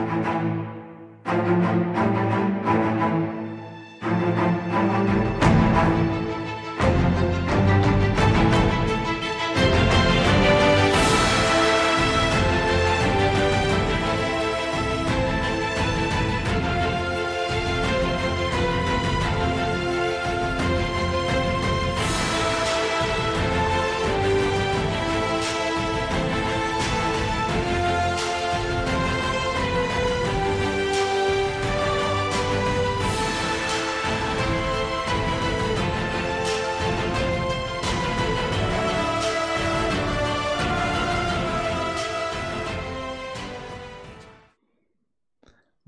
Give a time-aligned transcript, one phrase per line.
[0.00, 0.24] Thank
[7.84, 7.99] you.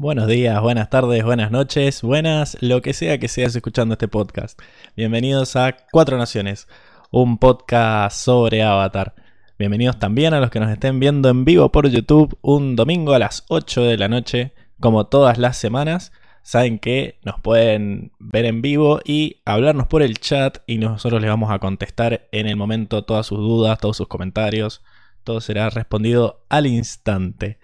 [0.03, 4.61] Buenos días, buenas tardes, buenas noches, buenas, lo que sea que seas escuchando este podcast.
[4.97, 6.67] Bienvenidos a Cuatro Naciones,
[7.13, 9.15] un podcast sobre Avatar.
[9.61, 13.21] Bienvenidos también a los que nos estén viendo en vivo por YouTube un domingo a
[13.21, 16.11] las 8 de la noche, como todas las semanas.
[16.43, 21.31] Saben que nos pueden ver en vivo y hablarnos por el chat y nosotros les
[21.31, 24.83] vamos a contestar en el momento todas sus dudas, todos sus comentarios.
[25.23, 27.61] Todo será respondido al instante.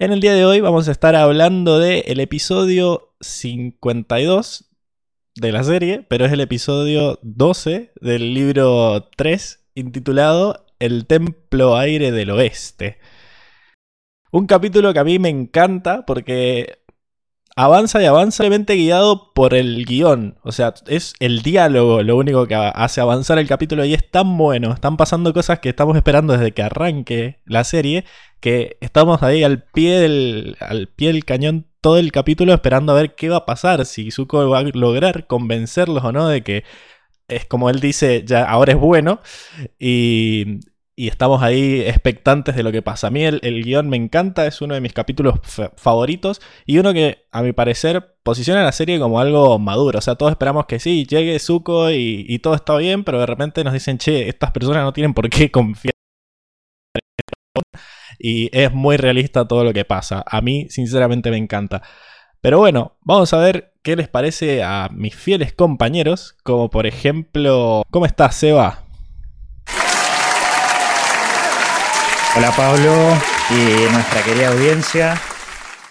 [0.00, 4.64] En el día de hoy vamos a estar hablando del el episodio 52
[5.34, 12.12] de la serie, pero es el episodio 12 del libro 3 intitulado El Templo Aire
[12.12, 12.96] del Oeste.
[14.32, 16.78] Un capítulo que a mí me encanta porque
[17.56, 20.38] avanza y avanza simplemente guiado por el guion.
[20.42, 24.36] O sea, es el diálogo lo único que hace avanzar el capítulo y es tan
[24.36, 24.72] bueno.
[24.72, 28.04] Están pasando cosas que estamos esperando desde que arranque la serie
[28.40, 32.96] que estamos ahí al pie del, al pie del cañón todo el capítulo esperando a
[32.96, 36.64] ver qué va a pasar, si Zuko va a lograr convencerlos o no de que
[37.28, 39.20] es como él dice, ya ahora es bueno
[39.78, 40.60] y,
[41.00, 43.06] y estamos ahí expectantes de lo que pasa.
[43.06, 45.36] A mí el, guion me encanta, es uno de mis capítulos
[45.76, 49.98] favoritos y uno que a mi parecer posiciona la serie como algo maduro.
[49.98, 53.24] O sea, todos esperamos que sí, llegue Zuko y, y todo está bien, pero de
[53.24, 55.94] repente nos dicen, che, estas personas no tienen por qué confiar
[58.18, 60.22] y es muy realista todo lo que pasa.
[60.26, 61.80] A mí, sinceramente, me encanta.
[62.42, 67.84] Pero bueno, vamos a ver qué les parece a mis fieles compañeros, como por ejemplo,
[67.90, 68.89] ¿cómo estás, Seba?
[72.36, 72.92] Hola Pablo
[73.50, 75.20] y nuestra querida audiencia.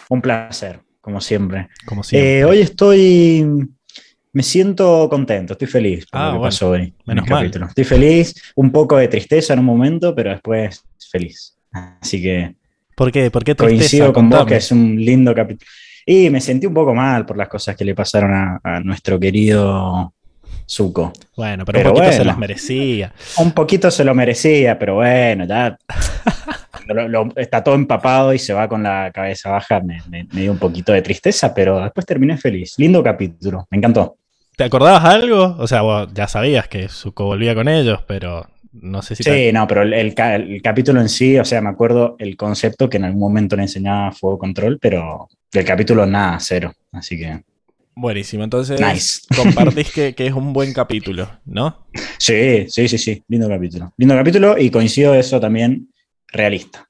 [0.07, 1.67] Un placer, como siempre.
[1.85, 2.39] Como siempre.
[2.39, 3.45] Eh, hoy estoy.
[4.31, 6.93] Me siento contento, estoy feliz por ah, lo que pasó hoy.
[7.05, 7.39] Menos mal.
[7.39, 7.65] Capítulo.
[7.65, 11.57] Estoy feliz, un poco de tristeza en un momento, pero después feliz.
[11.71, 12.55] Así que.
[12.95, 13.29] ¿Por qué?
[13.29, 15.69] ¿Por qué Coincido con vos que es un lindo capítulo.
[16.05, 20.13] Y me sentí un poco mal por las cosas que le pasaron a, nuestro querido
[20.69, 21.11] Zuko.
[21.35, 23.13] Bueno, pero, un poquito se las merecía.
[23.37, 25.77] Un poquito se lo merecía, pero bueno, ya.
[27.35, 29.79] está todo empapado y se va con la cabeza baja.
[29.79, 32.75] Me, me, dio un poquito de tristeza, pero después terminé feliz.
[32.77, 34.17] Lindo capítulo, me encantó.
[34.55, 35.55] ¿Te acordabas algo?
[35.57, 39.23] O sea, vos ya sabías que Zuko volvía con ellos, pero no sé si.
[39.23, 40.13] Sí, no, pero el,
[40.61, 44.11] capítulo en sí, o sea, me acuerdo el concepto que en algún momento le enseñaba
[44.11, 46.73] Fuego Control, pero del capítulo nada, cero.
[46.91, 47.41] Así que.
[48.01, 51.85] Buenísimo, entonces compartís que, es un buen capítulo, ¿no?
[52.17, 53.93] Sí, sí, sí, sí, lindo capítulo.
[53.97, 55.91] Lindo capítulo y coincido eso también
[56.29, 56.87] realista.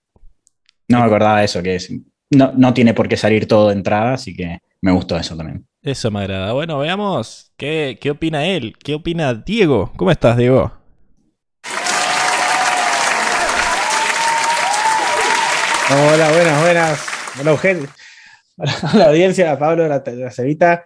[0.88, 1.92] No me acordaba de eso, que es,
[2.30, 5.66] no, no tiene por qué salir todo de entrada, así que me gustó eso también.
[5.81, 6.53] Eso me agrada.
[6.53, 9.91] Bueno, veamos qué, qué opina él, qué opina Diego.
[9.96, 10.72] ¿Cómo estás, Diego?
[15.90, 17.08] Hola, buenas, buenas.
[17.40, 17.90] Hola, Eugenio.
[18.58, 20.86] Hola, la audiencia, Pablo, la, la Cevita.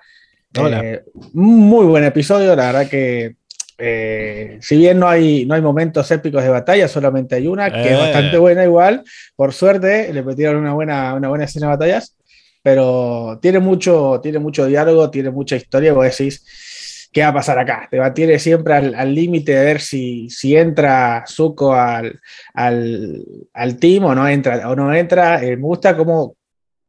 [0.58, 0.82] Hola.
[0.84, 1.04] Eh,
[1.34, 3.36] muy buen episodio, la verdad que
[3.78, 7.82] eh, si bien no hay, no hay momentos épicos de batalla, solamente hay una que
[7.82, 8.02] es eh.
[8.02, 9.04] bastante buena igual.
[9.36, 12.16] Por suerte, le metieron una buena, una buena escena de batallas,
[12.62, 15.94] pero tiene mucho, tiene mucho diálogo, tiene mucha historia.
[15.94, 17.88] Vos decís, ¿qué va a pasar acá?
[17.90, 22.20] Te mantiene siempre al límite de ver si, si entra Zuko al,
[22.54, 24.70] al, al, team o no entra.
[24.70, 25.44] O no entra.
[25.44, 26.36] Eh, me gusta cómo,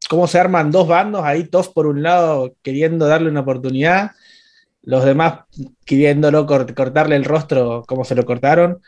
[0.08, 4.12] cómo se arman dos bandos ahí, todos por un lado queriendo darle una oportunidad,
[4.82, 5.40] los demás
[5.84, 8.80] queriéndolo cortarle el rostro como se lo cortaron.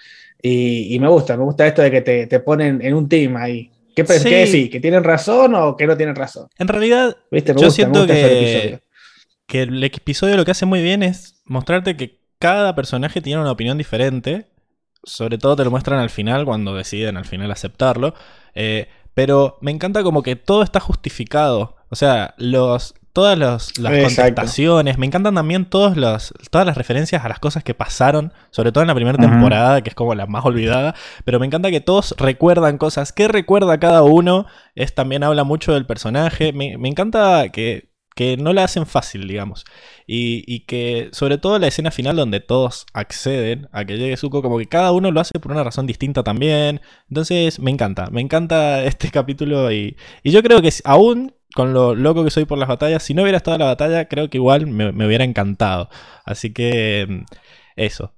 [0.42, 3.70] Y, me gusta, me gusta esto de que te, te ponen en un team ahí.
[3.96, 4.04] ¿Qué,
[4.46, 4.68] sí.
[4.68, 6.48] ¿Que tienen razón o que no tienen razón?
[6.58, 7.16] En realidad,
[7.56, 8.80] yo siento que
[9.46, 13.52] que el episodio lo que hace muy bien es mostrarte que cada personaje tiene una
[13.52, 14.46] opinión diferente.
[15.04, 18.14] Sobre todo te lo muestran al final, cuando deciden al final aceptarlo.
[18.54, 21.76] Eh, pero me encanta como que todo está justificado.
[21.88, 24.22] O sea, los, todas los- las Exacto.
[24.34, 28.72] contestaciones, me encantan también todos los, todas las referencias a las cosas que pasaron, sobre
[28.72, 31.80] todo en la primera temporada, que es como la más olvidada, pero me encanta que
[31.80, 33.14] todos recuerdan cosas.
[33.14, 34.44] ¿Qué recuerda cada uno?
[34.74, 36.52] Es también habla mucho del personaje.
[36.52, 39.64] Me, me encanta que, que no la hacen fácil, digamos.
[40.06, 44.42] Y, y que sobre todo la escena final donde todos acceden a que llegue Zuko,
[44.42, 46.80] como que cada uno lo hace por una razón distinta también.
[47.10, 51.94] Entonces me encanta, me encanta este capítulo y, y yo creo que aún con lo
[51.94, 54.66] loco que soy por las batallas, si no hubiera estado la batalla, creo que igual
[54.66, 55.90] me, me hubiera encantado.
[56.24, 57.24] Así que mm,
[57.76, 58.15] eso.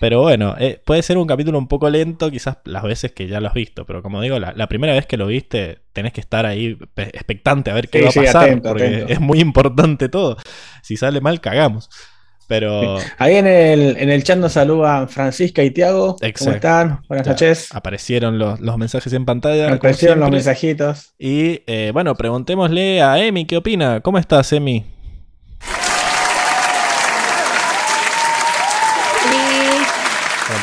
[0.00, 3.40] Pero bueno, eh, puede ser un capítulo un poco lento, quizás las veces que ya
[3.40, 6.20] lo has visto, pero como digo, la, la primera vez que lo viste, tenés que
[6.20, 9.12] estar ahí pe- expectante a ver qué Sí, va a sí, pasar, atento, porque atento.
[9.12, 10.36] es muy importante todo.
[10.82, 11.88] Si sale mal, cagamos.
[12.46, 16.16] Pero Ahí en el, en el chat nos saludan Francisca y Tiago.
[16.38, 17.00] ¿Cómo están?
[17.08, 17.68] Buenas Ya, noches.
[17.72, 19.72] aparecieron los, los mensajes en pantalla.
[19.72, 21.14] Aparecieron los mensajitos.
[21.18, 24.00] Y eh, bueno, preguntémosle a Emi qué opina.
[24.02, 24.84] ¿Cómo estás, Emi?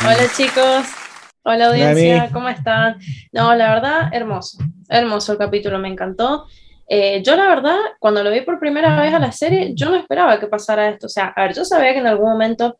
[0.04, 0.86] Hola chicos,
[1.44, 2.32] hola audiencia, Dani.
[2.32, 2.98] ¿cómo están?
[3.32, 4.58] No, la verdad, hermoso,
[4.88, 6.46] hermoso el capítulo, me encantó.
[6.88, 9.96] Eh, yo la verdad, cuando lo vi por primera vez a la serie, yo no
[9.96, 11.06] esperaba que pasara esto.
[11.06, 12.76] O sea, a ver, yo sabía que en algún momento,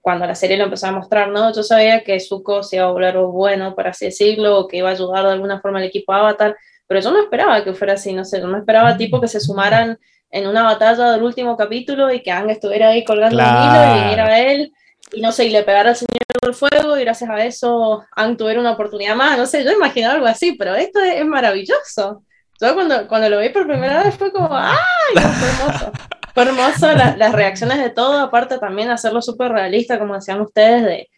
[0.00, 1.52] cuando la serie lo empezó a mostrar, ¿no?
[1.52, 4.88] Yo sabía que Zuko se iba a volver bueno, por así decirlo, o que iba
[4.90, 6.56] a ayudar de alguna forma al equipo Avatar,
[6.86, 9.40] pero yo no esperaba que fuera así, no sé, yo no esperaba tipo que se
[9.40, 9.98] sumaran
[10.30, 13.96] en una batalla del último capítulo y que Ang estuviera ahí colgando un hilo Claro.
[13.96, 14.72] y viniera él
[15.12, 18.36] y no sé, y le pegara al Señor del Fuego y gracias a eso Ang
[18.36, 22.24] tuviera una oportunidad más, no sé, yo imaginaba algo así, pero esto es, maravilloso.
[22.60, 24.74] Yo cuando, cuando lo vi por primera vez fue como, ¡ay!
[25.14, 25.92] fue hermoso.
[26.34, 30.84] Fue hermoso la- las reacciones de todo, aparte también hacerlo súper realista, como decían ustedes,
[30.84, 31.09] de,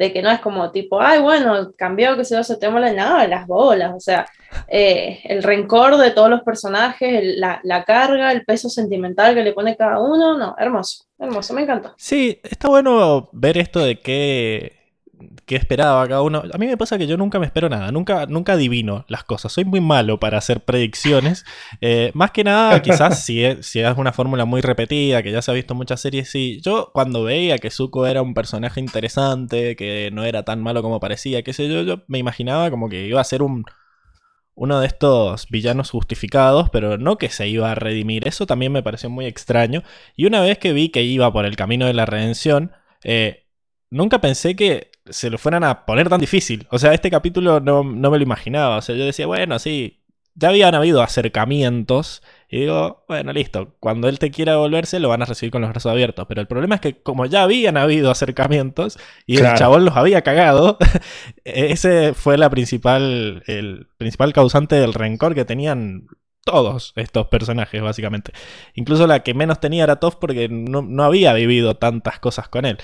[0.00, 2.90] de que no es como tipo, ay, bueno, cambió, que se yo, se te mola,
[2.90, 4.26] nada, las bolas, o sea,
[4.66, 9.52] eh, el rencor de todos los personajes, la, la carga, el peso sentimental que le
[9.52, 11.92] pone cada uno, no, hermoso, hermoso, me encantó.
[11.98, 14.79] Sí, está bueno ver esto de qué,
[15.46, 16.42] qué esperaba cada uno.
[16.52, 19.52] A mí me pasa que yo nunca me espero nada, nunca, nunca adivino las cosas.
[19.52, 21.44] Soy muy malo para hacer predicciones.
[21.82, 25.40] Eh, más que nada, quizás si es, si es una fórmula muy repetida, que ya
[25.40, 26.60] se ha visto en muchas series, sí.
[26.62, 31.00] Yo cuando veía que Zuko era un personaje interesante, que no era tan malo como
[31.00, 33.64] parecía, qué sé yo, yo me imaginaba como que iba a ser un
[34.60, 38.28] uno de estos villanos justificados, pero no que se iba a redimir.
[38.28, 39.82] Eso también me pareció muy extraño.
[40.16, 42.72] Y una vez que vi que iba por el camino de la redención,
[43.02, 43.46] eh,
[43.90, 46.66] nunca pensé que se lo fueran a poner tan difícil.
[46.70, 48.78] O sea, este capítulo no, no me lo imaginaba.
[48.78, 50.00] O sea, yo decía, bueno, sí,
[50.34, 52.22] ya habían habido acercamientos.
[52.48, 55.70] Y digo, bueno, listo, cuando él te quiera volverse lo van a recibir con los
[55.70, 56.26] brazos abiertos.
[56.28, 60.22] Pero el problema es que como ya habían habido acercamientos y el chabón los había
[60.22, 60.78] cagado,
[61.44, 66.06] ese fue la principal, el principal causante del rencor que tenían
[66.44, 68.32] todos estos personajes, básicamente.
[68.74, 72.64] Incluso la que menos tenía era Toph porque no, no había vivido tantas cosas con
[72.64, 72.78] él.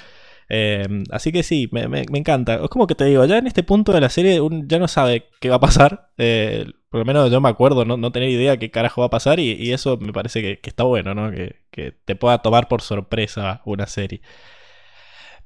[0.49, 2.57] Eh, así que sí, me, me- encanta.
[2.63, 5.29] Es como que te digo, ya en este punto de la serie ya no sabe
[5.41, 6.11] qué va a pasar.
[6.19, 9.11] Eh, por lo menos yo me acuerdo, no, no tener idea qué carajo va a
[9.11, 11.31] pasar y, eso me parece que, que está bueno, ¿no?
[11.31, 14.23] Que, que te pueda tomar por sorpresa una serie.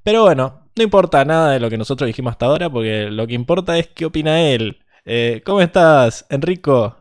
[0.03, 3.35] Pero bueno, no importa nada de lo que nosotros dijimos hasta ahora porque lo que
[3.35, 4.81] importa es qué opina él.
[5.05, 6.97] Eh, ¿Cómo estás, Enrico?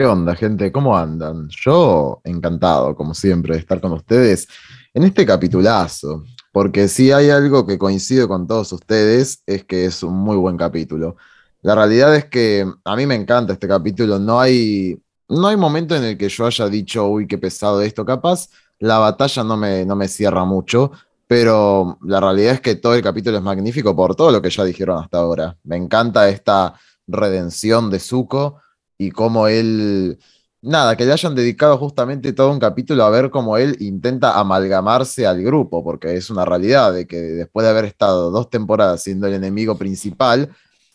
[0.00, 0.72] ¿Qué onda, gente?
[0.72, 1.50] ¿Cómo andan?
[1.50, 4.48] Yo encantado, como siempre, de estar con ustedes
[4.94, 10.02] en este capitulazo, porque si hay algo que coincido con todos ustedes es que es
[10.02, 11.16] un muy buen capítulo.
[11.60, 15.94] La realidad es que a mí me encanta este capítulo, no hay, no hay momento
[15.94, 19.84] en el que yo haya dicho, uy, qué pesado esto, capaz la batalla no me,
[19.84, 20.92] no me cierra mucho,
[21.26, 24.64] pero la realidad es que todo el capítulo es magnífico por todo lo que ya
[24.64, 25.58] dijeron hasta ahora.
[25.64, 26.72] Me encanta esta
[27.06, 28.62] redención de Zuko
[29.00, 30.18] y cómo él,
[30.60, 35.26] nada, que le hayan dedicado justamente todo un capítulo a ver cómo él intenta amalgamarse
[35.26, 39.26] al grupo, porque es una realidad de que después de haber estado dos temporadas siendo
[39.26, 40.50] el enemigo principal,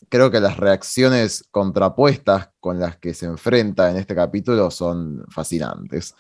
[0.07, 6.13] creo que las reacciones contrapuestas con las que se enfrenta en este capítulo son fascinantes.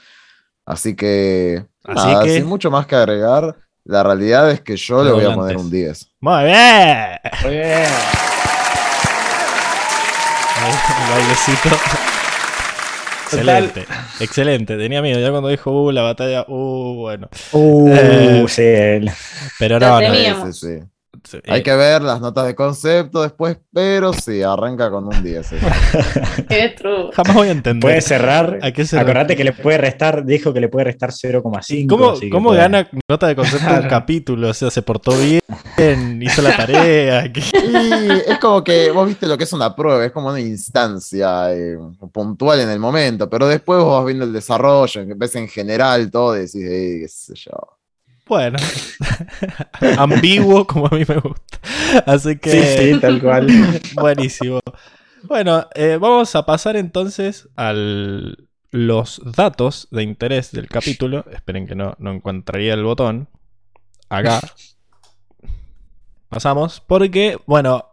[0.65, 5.03] Así que, Así nada, que- sin mucho más que agregar, la realidad es que yo
[5.03, 6.07] le voy a poner un 10.
[6.19, 7.19] Muy bien.
[7.43, 8.34] Muy bien.
[10.65, 11.69] El bailecito.
[13.25, 13.85] Excelente,
[14.19, 14.77] excelente.
[14.77, 17.29] Tenía miedo ya cuando dijo, uh, la batalla, uh, bueno.
[17.51, 19.11] Uh, Eh, sí,
[19.59, 20.51] Pero no, no.
[20.51, 20.83] Sí, sí,
[21.25, 21.39] sí.
[21.47, 25.51] Hay que ver las notas de concepto después, pero sí, arranca con un 10.
[25.53, 25.57] ese.
[26.49, 27.09] Qué true.
[27.13, 27.81] jamás voy a entender.
[27.81, 28.59] Puede cerrar.
[28.61, 31.87] ¿A qué se Acordate que le puede restar, dijo que le puede restar 0,5.
[31.87, 34.49] ¿Cómo, así que cómo puede- gana nota de concepto un capítulo?
[34.49, 37.25] O sea, se portó bien, hizo la tarea.
[37.27, 41.53] Y es como que vos viste lo que es una prueba, es como una instancia
[41.53, 41.77] eh,
[42.11, 46.35] puntual en el momento, pero después vos vas viendo el desarrollo, ves en general todo
[46.37, 47.51] y decís, eh, qué sé yo.
[48.27, 48.57] Bueno,
[49.97, 51.59] ambiguo como a mí me gusta.
[52.07, 53.47] Así que, Sí, sí, tal cual.
[53.93, 54.59] buenísimo.
[55.23, 57.73] Bueno, eh, vamos a pasar entonces a
[58.71, 61.25] los datos de interés del capítulo.
[61.31, 63.29] Esperen que no, no encontraría el botón.
[64.09, 64.41] Acá.
[66.29, 66.81] Pasamos.
[66.81, 67.85] Porque, bueno,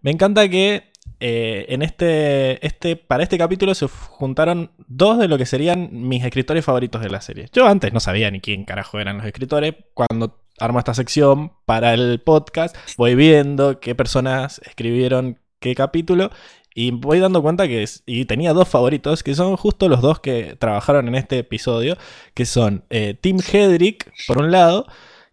[0.00, 0.87] me encanta que
[1.20, 6.24] eh, en este, este, para este capítulo se juntaron dos de lo que serían mis
[6.24, 7.48] escritores favoritos de la serie.
[7.52, 9.74] Yo antes no sabía ni quién carajo eran los escritores.
[9.94, 16.30] Cuando armo esta sección para el podcast, voy viendo qué personas escribieron qué capítulo.
[16.74, 20.20] Y voy dando cuenta que es- y tenía dos favoritos, que son justo los dos
[20.20, 21.96] que trabajaron en este episodio,
[22.34, 24.86] que son eh, Tim Hedrick, por un lado,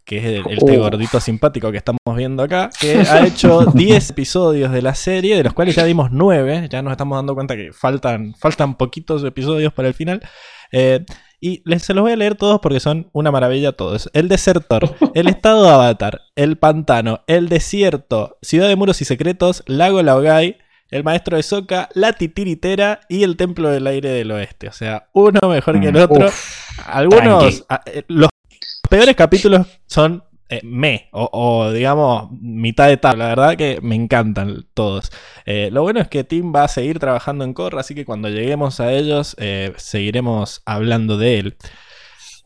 [0.06, 0.80] que es el, este Oh.
[0.80, 5.44] gordito simpático que estamos viendo acá, que ha hecho 10 episodios de la serie, de
[5.44, 9.72] los cuales ya dimos 9, ya nos estamos dando cuenta que faltan, faltan poquitos episodios
[9.74, 10.22] para el final.
[10.72, 11.04] Eh,
[11.40, 14.08] y les, se los voy a leer todos porque son una maravilla todos.
[14.14, 19.62] El desertor, el estado de Avatar, el pantano, el desierto, ciudad de muros y secretos,
[19.66, 20.56] lago Laogai,
[20.90, 24.68] el maestro de Soca, la titiritera y el templo del aire del oeste.
[24.68, 26.30] O sea, uno mejor que el Mm, otro.
[26.86, 27.62] Algunos, tranqui.
[27.68, 28.28] a- eh, los
[28.88, 33.24] peores capítulos son eh, me, o, digamos mitad de tabla.
[33.24, 35.10] La verdad que me encantan todos.
[35.44, 38.28] Eh, lo bueno es que Tim va a seguir trabajando en Corra, así que cuando
[38.28, 41.56] lleguemos a ellos eh, seguiremos hablando de él.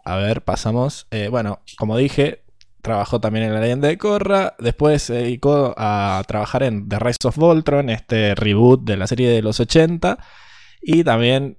[0.04, 1.06] A ver, pasamos.
[1.30, 2.42] Bueno, como dije,
[2.82, 4.54] trabajó también en la leyenda de Korra.
[4.58, 9.28] Después se dedicó a trabajar en The Rise of Voltron, este reboot de la serie
[9.30, 10.18] de los 80.
[10.80, 11.58] Y también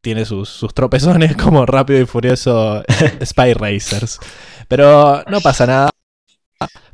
[0.00, 2.82] tiene sus, sus tropezones como Rápido y Furioso
[3.24, 4.18] Spy Racers.
[4.68, 5.90] Pero no pasa nada.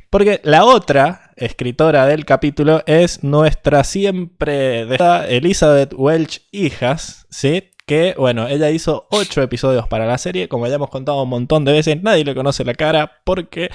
[0.09, 4.97] Porque la otra escritora del capítulo es nuestra siempre de
[5.37, 7.71] Elizabeth Welch Hijas, ¿sí?
[7.85, 11.65] Que, bueno, ella hizo ocho episodios para la serie, como ya hemos contado un montón
[11.65, 13.69] de veces, nadie le conoce la cara porque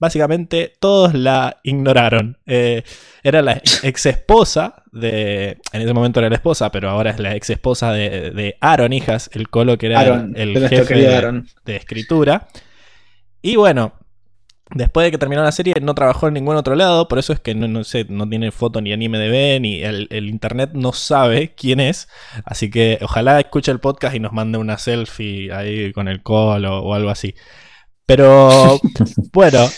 [0.00, 2.38] básicamente todos la ignoraron.
[2.46, 2.82] Eh,
[3.22, 5.58] era la ex esposa de.
[5.72, 8.92] En ese momento era la esposa, pero ahora es la ex esposa de, de Aaron
[8.92, 11.46] Hijas, el colo que era Aaron, el, el jefe de- Aaron.
[11.64, 12.48] de escritura.
[13.42, 13.92] Y bueno,
[14.74, 17.40] después de que terminó la serie no trabajó en ningún otro lado, por eso es
[17.40, 20.70] que no, no sé, no tiene foto ni anime de B, ni el, el internet
[20.74, 22.08] no sabe quién es.
[22.44, 26.80] Así que ojalá escuche el podcast y nos mande una selfie ahí con el colo
[26.82, 27.34] o algo así.
[28.10, 28.80] Pero
[29.32, 29.68] bueno,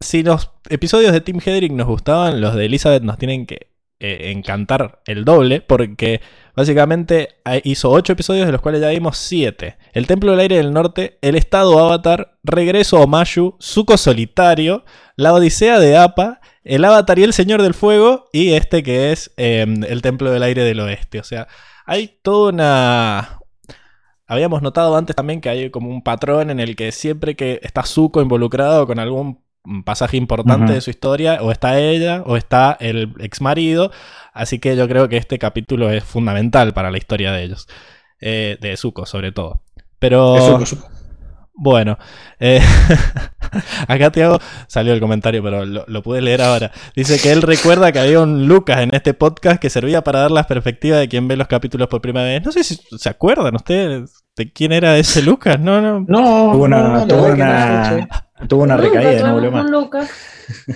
[0.00, 4.32] si los episodios de Tim Hedrick nos gustaban, los de Elizabeth nos tienen que eh,
[4.32, 6.20] encantar el doble, porque
[6.56, 9.76] básicamente hizo 8 episodios, de los cuales ya vimos 7.
[9.92, 15.32] El Templo del Aire del Norte, El Estado Avatar, Regreso a Omayu, Zuko Solitario, La
[15.32, 19.64] Odisea de Appa, El Avatar y el Señor del Fuego, y este que es eh,
[19.88, 21.20] El Templo del Aire del Oeste.
[21.20, 21.46] O sea,
[21.86, 23.37] hay toda una...
[24.28, 27.82] Habíamos notado antes también que hay como un patrón en el que siempre que está
[27.82, 29.40] Zuko involucrado con algún
[29.84, 33.90] pasaje importante de su historia, o está ella o está el ex marido.
[34.32, 37.68] Así que yo creo que este capítulo es fundamental para la historia de ellos.
[38.20, 39.62] Eh, de Zuko, sobre todo.
[39.98, 40.58] Pero.
[41.60, 41.98] Bueno,
[42.38, 42.60] eh,
[43.88, 44.38] acá Tiago
[44.68, 46.70] salió el comentario, pero lo, lo pude leer ahora.
[46.94, 50.30] Dice que él recuerda que había un Lucas en este podcast que servía para dar
[50.30, 52.44] la perspectiva de quien ve los capítulos por primera vez.
[52.44, 55.58] No sé si se acuerdan ustedes de quién era ese Lucas.
[55.58, 56.04] No, no.
[56.06, 58.08] No, Tuvo una, no, tuvo no una,
[58.40, 58.46] che.
[58.46, 59.64] tuvo una recaída, no volvió más.
[59.64, 60.10] un Lucas.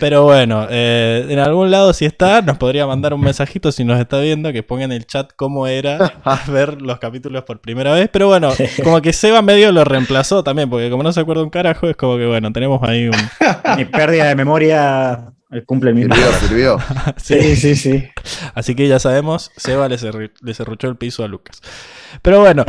[0.01, 4.01] Pero bueno, eh, en algún lado si está, nos podría mandar un mensajito si nos
[4.01, 8.09] está viendo, que ponga en el chat cómo era ver los capítulos por primera vez.
[8.13, 8.53] Pero bueno,
[8.83, 11.97] como que Seba medio lo reemplazó también, porque como no se acuerda un carajo, es
[11.97, 13.17] como que bueno, tenemos ahí un...
[13.77, 16.15] Mi pérdida de memoria eh, cumple el mismo.
[16.15, 16.79] Sirvió, sirvió.
[17.17, 18.09] Sí, sí, sí.
[18.55, 21.61] Así que ya sabemos, Seba le, cerruchó el piso a Lucas.
[22.23, 22.65] Pero bueno,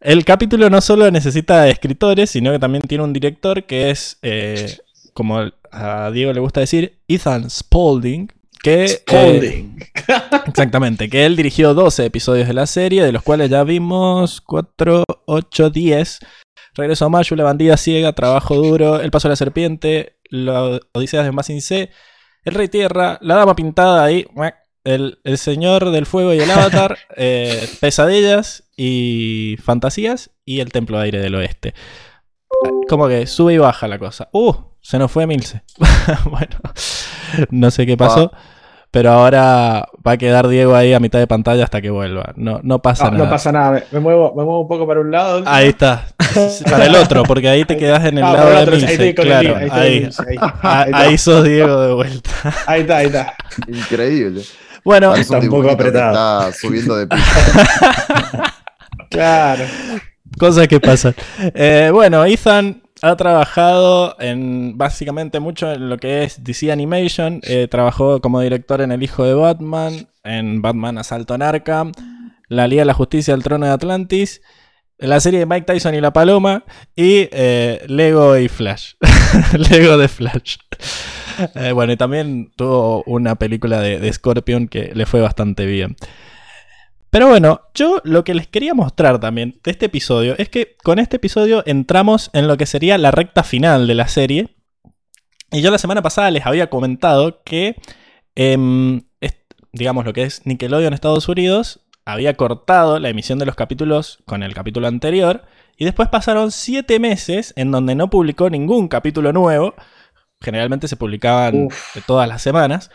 [0.00, 4.76] el capítulo no solo necesita escritores, sino que también tiene un director que es, eh,
[5.14, 8.30] como a Diego le gusta decir, Ethan Spaulding.
[8.62, 9.78] Que, eh, Spaulding.
[10.46, 15.04] exactamente, que él dirigió 12 episodios de la serie, de los cuales ya vimos 4,
[15.26, 16.18] 8, 10.
[16.74, 21.22] Regreso a Mayu, La bandida ciega, Trabajo duro, El paso de la serpiente, La Odisea
[21.22, 21.90] de C,
[22.44, 24.26] El Rey Tierra, La Dama Pintada ahí,
[24.84, 30.98] el, el Señor del Fuego y el Avatar, eh, Pesadillas y Fantasías y El Templo
[30.98, 31.74] de Aire del Oeste.
[32.88, 34.28] Como que sube y baja la cosa.
[34.32, 34.71] ¡Uh!
[34.82, 35.62] Se nos fue Milce.
[36.26, 36.56] bueno,
[37.50, 38.30] no sé qué pasó.
[38.90, 42.34] Pero ahora va a quedar Diego ahí a mitad de pantalla hasta que vuelva.
[42.36, 43.24] No, no pasa No, nada.
[43.24, 45.42] no pasa nada, me, me muevo, me muevo un poco para un lado.
[45.46, 46.08] Ahí está.
[46.70, 48.80] Para el otro, porque ahí te quedas en el Ah, lado de el otro, ahí
[48.98, 49.14] Milce.
[49.14, 50.24] Claro, ahí ahí, Milce.
[50.38, 52.30] Ah, sos Diego de vuelta.
[52.66, 53.34] Ahí está, ahí está.
[53.66, 54.42] Increíble.
[54.84, 56.48] Bueno, Está un poco apretado.
[56.50, 57.24] Está subiendo de piso.
[59.10, 59.64] Claro.
[60.38, 61.14] cosas que pasan.
[61.54, 67.40] Eh, bueno, Ethan ha trabajado en básicamente mucho en lo que es DC Animation.
[67.42, 71.92] Eh, trabajó como director en El Hijo de Batman, en Batman Asalto en
[72.48, 74.40] La Liga de la Justicia del Trono de Atlantis,
[74.98, 78.92] la serie de Mike Tyson y la Paloma y eh, Lego y Flash.
[79.70, 80.58] Lego de Flash.
[81.56, 85.96] Eh, bueno, y también tuvo una película de, de Scorpion que le fue bastante bien.
[87.12, 90.98] Pero bueno, yo lo que les quería mostrar también de este episodio es que con
[90.98, 94.56] este episodio entramos en lo que sería la recta final de la serie.
[95.50, 97.76] Y yo la semana pasada les había comentado que,
[98.34, 99.02] em,
[99.74, 104.42] digamos, lo que es Nickelodeon Estados Unidos había cortado la emisión de los capítulos con
[104.42, 105.44] el capítulo anterior.
[105.76, 109.74] Y después pasaron siete meses en donde no publicó ningún capítulo nuevo.
[110.40, 112.06] Generalmente se publicaban Uf.
[112.06, 112.90] todas las semanas.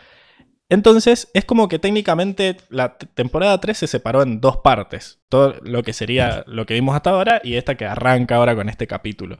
[0.69, 5.21] Entonces, es como que técnicamente la temporada 3 se separó en dos partes.
[5.29, 8.67] Todo lo que sería lo que vimos hasta ahora y esta que arranca ahora con
[8.67, 9.37] este capítulo.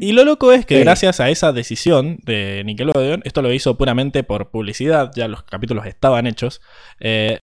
[0.00, 0.82] Y lo loco es que Sí.
[0.82, 5.86] gracias a esa decisión de Nickelodeon, esto lo hizo puramente por publicidad, ya los capítulos
[5.86, 6.60] estaban hechos.
[7.00, 7.38] eh,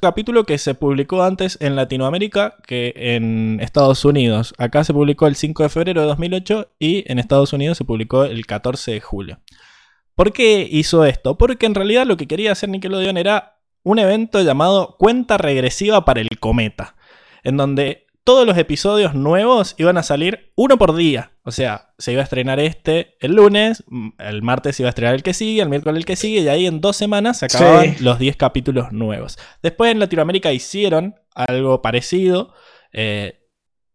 [0.00, 4.52] capítulo que se publicó antes en Latinoamérica que en Estados Unidos.
[4.58, 8.24] Acá se publicó el 5 de febrero de 2008 y en Estados Unidos se publicó
[8.24, 9.38] el 14 de julio.
[10.14, 11.38] ¿Por qué hizo esto?
[11.38, 16.20] Porque en realidad lo que quería hacer Nickelodeon era un evento llamado Cuenta Regresiva para
[16.20, 16.94] el Cometa,
[17.42, 21.32] en donde todos los episodios nuevos iban a salir uno por día.
[21.42, 23.82] O sea, se iba a estrenar este el lunes,
[24.18, 26.48] el martes se iba a estrenar el que sigue, el miércoles el que sigue, y
[26.48, 28.04] ahí en dos semanas se acababan Sí.
[28.04, 29.38] los 10 capítulos nuevos.
[29.60, 32.54] Después en Latinoamérica hicieron algo parecido,
[32.92, 33.40] eh,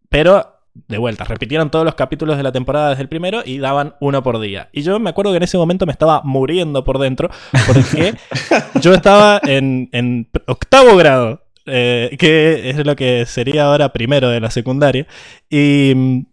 [0.09, 0.56] pero
[0.87, 4.23] de vuelta, repitieron todos los capítulos de la temporada desde el primero y daban uno
[4.23, 4.69] por día.
[4.71, 7.29] Y yo me acuerdo que en ese momento me estaba muriendo por dentro
[7.65, 8.13] porque
[8.81, 14.39] yo estaba en, en octavo grado, eh, que es lo que sería ahora primero de
[14.39, 15.07] la secundaria,
[15.49, 16.25] y mm,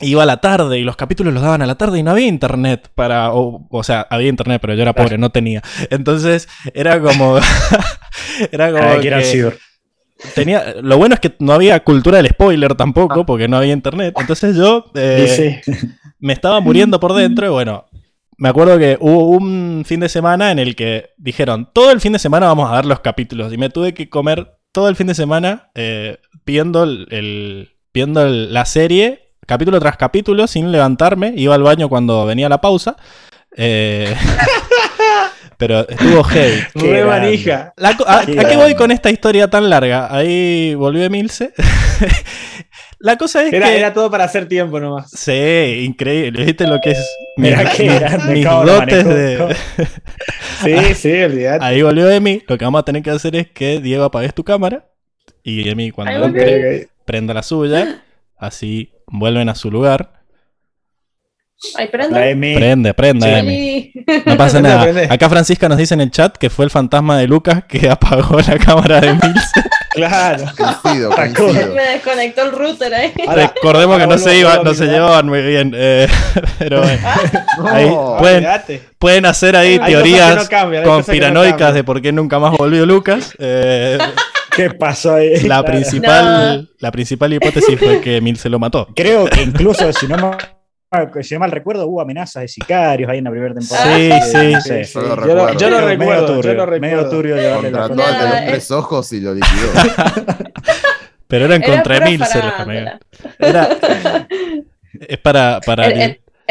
[0.00, 2.26] iba a la tarde y los capítulos los daban a la tarde y no había
[2.26, 5.62] internet para, o, o sea, había internet, pero yo era pobre, no tenía.
[5.90, 7.38] Entonces era como...
[8.52, 9.00] era como...
[9.00, 9.52] Que
[10.34, 14.14] tenía, lo bueno es que no había cultura del spoiler tampoco, porque no había internet.
[14.18, 15.72] Entonces yo eh, sí.
[16.18, 17.86] me estaba muriendo por dentro y bueno,
[18.38, 22.12] me acuerdo que hubo un fin de semana en el que dijeron, todo el fin
[22.12, 25.06] de semana vamos a dar los capítulos y me tuve que comer todo el fin
[25.06, 31.34] de semana eh, viendo, el, el- viendo el- la serie, capítulo tras capítulo, sin levantarme.
[31.36, 32.96] Iba al baño cuando venía la pausa.
[33.56, 34.14] Eh,
[35.62, 36.60] pero estuvo heavy.
[36.74, 37.72] Qué Re manija.
[37.76, 40.12] La ¿A, Qué a qué voy con esta historia tan larga?
[40.12, 41.52] Ahí volvió Emilce.
[42.98, 43.78] la cosa es Era, que...
[43.78, 45.08] era todo para hacer tiempo nomás.
[45.10, 46.44] Sí, increíble.
[46.44, 47.16] ¿Viste lo que es?
[47.36, 49.56] Mirá mis- qué mis- grande, mis lo dotes de-
[50.64, 51.64] Sí, sí, olvidate.
[51.64, 52.42] Ahí volvió Emi.
[52.48, 54.88] Lo que vamos a tener que hacer es que Diego apagues tu cámara.
[55.44, 56.32] Y Emi cuando
[57.04, 58.02] prenda la suya,
[58.36, 60.21] así vuelven a su lugar.
[61.76, 62.30] Ay, La prende.
[62.30, 62.54] Emi.
[62.56, 62.94] Prende.
[63.44, 63.92] Sí.
[64.26, 64.82] No pasa Prende, nada.
[64.82, 65.08] prende.
[65.10, 68.38] Acá Francisca nos dice en el chat que fue el fantasma de Lucas que apagó
[68.40, 69.62] la cámara de Emilce.
[69.92, 70.44] Claro.
[70.56, 71.10] Coincido.
[71.74, 73.12] Me desconectó el router ahí.
[73.28, 75.72] Ahora- Recordemos que no se, iba, no se llevaban muy bien.
[75.76, 76.08] eh,
[76.58, 77.08] pero bueno.
[77.58, 77.90] No, Ahí,
[78.98, 82.86] pueden- hacer ahí Hay teorías no cambian, no conspiranoicas de por qué nunca más volvió
[82.86, 83.34] Lucas.
[83.38, 83.98] Eh,
[84.56, 85.40] ¿Qué pasó ahí?
[85.42, 88.88] la, principal, la principal hipótesis fue que Emil se lo mató.
[88.94, 90.32] Creo que incluso, si no,
[90.92, 93.96] mal, si no mal recuerdo, hubo amenazas de sicarios ahí en la primera temporada.
[93.96, 94.84] Sí, que, sí.
[94.84, 94.84] sé.
[94.84, 95.58] Yo lo Yo lo, recuerdo.
[95.58, 97.10] yo lo Medio recuerdo, turbio, yo lo Medio recuerdo.
[97.10, 99.68] turbio Contrató al de Nada, los es- tres ojos y lo liquidó.
[101.28, 103.00] Pero eran Era contra pura Emil, se los.
[103.38, 103.68] Era,
[105.08, 105.88] es para, para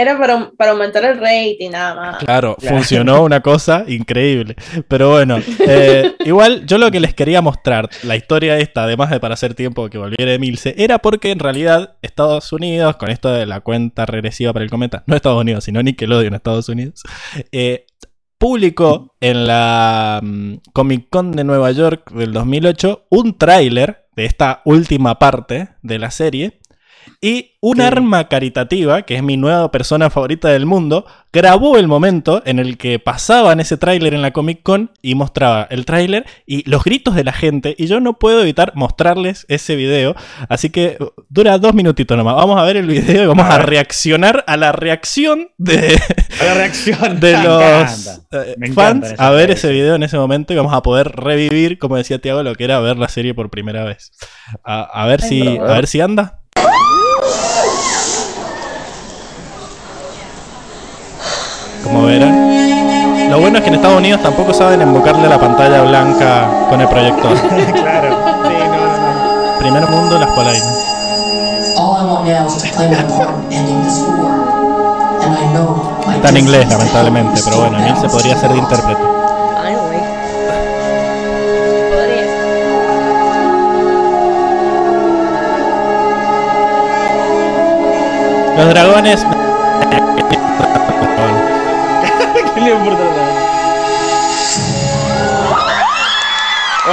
[0.01, 2.17] Era para, para aumentar el rating, nada más.
[2.17, 2.75] Claro, Claro.
[2.75, 4.55] funcionó una cosa increíble.
[4.87, 5.37] Pero bueno,
[5.67, 9.53] eh, igual yo lo que les quería mostrar, la historia esta, además de para hacer
[9.53, 14.05] tiempo que volviera Emilce, era porque en realidad Estados Unidos, con esto de la cuenta
[14.05, 17.03] regresiva para el cometa, no Estados Unidos, sino Nickelodeon Estados Unidos,
[17.51, 17.85] eh,
[18.37, 24.61] publicó en la mm, Comic Con de Nueva York del 2008 un tráiler de esta
[24.65, 26.59] última parte de la serie
[27.21, 27.81] Y un Sí.
[27.83, 32.77] arma caritativa, que es mi nueva persona favorita del mundo, grabó el momento en el
[32.77, 37.13] que pasaban ese tráiler en la Comic Con y mostraba el tráiler y los gritos
[37.15, 37.75] de la gente.
[37.77, 40.15] Y yo no puedo evitar mostrarles ese video.
[40.49, 42.35] Así que uh, dura dos minutitos nomás.
[42.35, 45.99] Vamos a ver el video y vamos A reaccionar a la reacción de,
[46.41, 47.19] A la reacción.
[47.19, 48.21] de los encanta.
[48.31, 51.77] eh, Me fans a ver ese video en ese momento y vamos a poder revivir,
[51.77, 54.11] como decía Tiago, lo que era ver la serie por primera vez.
[54.63, 56.39] A, a ver Ay, si a ver si anda.
[61.91, 63.30] Como verán.
[63.30, 66.88] Lo bueno es que en Estados Unidos tampoco saben invocarle la pantalla blanca con el
[66.88, 67.38] proyector.
[67.73, 68.17] claro.
[68.43, 69.60] Sí, no, no, no.
[69.60, 70.86] Primer mundo, las polainas.
[71.77, 74.32] All I want now is to play my part in ending this war.
[75.21, 78.58] And I know my Está en inglés, lamentablemente, pero bueno, Emil se podría hacer de
[78.58, 79.01] intérprete.
[88.58, 89.25] Los dragones.
[92.62, 93.10] ¿Qué le importa la
[96.88, 96.91] Oh,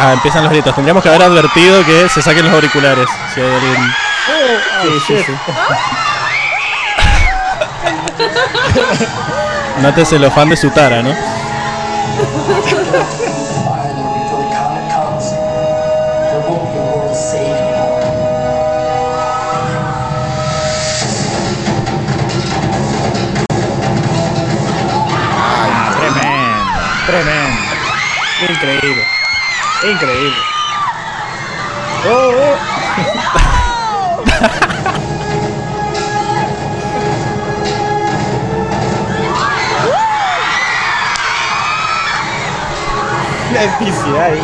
[0.00, 0.74] Ah, empiezan los gritos.
[0.74, 3.08] Tendríamos que haber advertido que se saquen los auriculares.
[3.34, 3.94] Si hay alguien-
[4.82, 5.32] sí, sí, sí.
[9.78, 9.86] El
[10.30, 11.14] fan de Sutara, ¿no?
[28.60, 29.04] Increíble.
[29.84, 30.42] Increíble.
[32.08, 32.56] Oh, oh.
[43.54, 44.42] La epicidad ahí.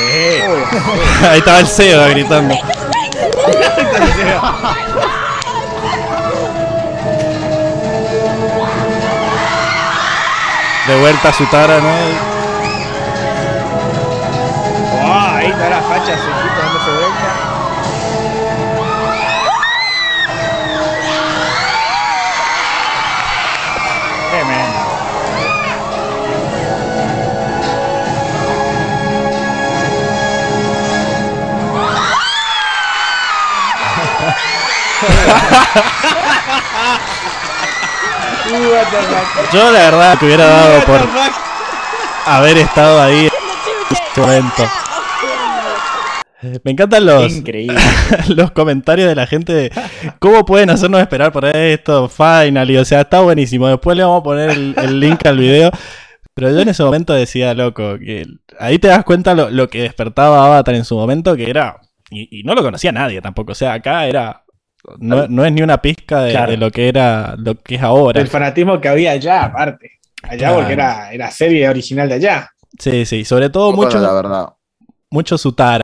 [1.30, 2.54] Ahí estaba el CEO gritando.
[10.90, 11.88] De vuelta a Sutara, ¿no?
[15.04, 17.30] Oh, ahí está la facha, se dándose vuelta.
[24.32, 24.80] Tremendo.
[39.52, 41.00] Yo la verdad que hubiera dado por
[42.26, 44.62] haber estado ahí en ese momento.
[46.64, 47.42] Me encantan los,
[48.28, 49.72] los comentarios de la gente de
[50.18, 53.68] cómo pueden hacernos esperar por esto, finally, o sea, está buenísimo.
[53.68, 55.70] Después le vamos a poner el, el link al video.
[56.32, 58.24] Pero yo en ese momento decía, loco, que
[58.58, 62.40] ahí te das cuenta lo, lo que despertaba Avatar en su momento, que era, y,
[62.40, 64.44] y no lo conocía nadie tampoco, o sea, acá era,
[64.98, 66.50] no, no es ni una pizca de, Claro.
[66.52, 68.20] de lo que era, lo que es ahora.
[68.20, 70.00] El fanatismo que había allá, aparte.
[70.22, 70.54] Allá Claro.
[70.56, 72.50] porque era, era serie original de allá.
[72.78, 74.48] Sí, sí, sobre todo Bueno, mucho, la verdad.
[75.10, 75.82] mucho Sutara.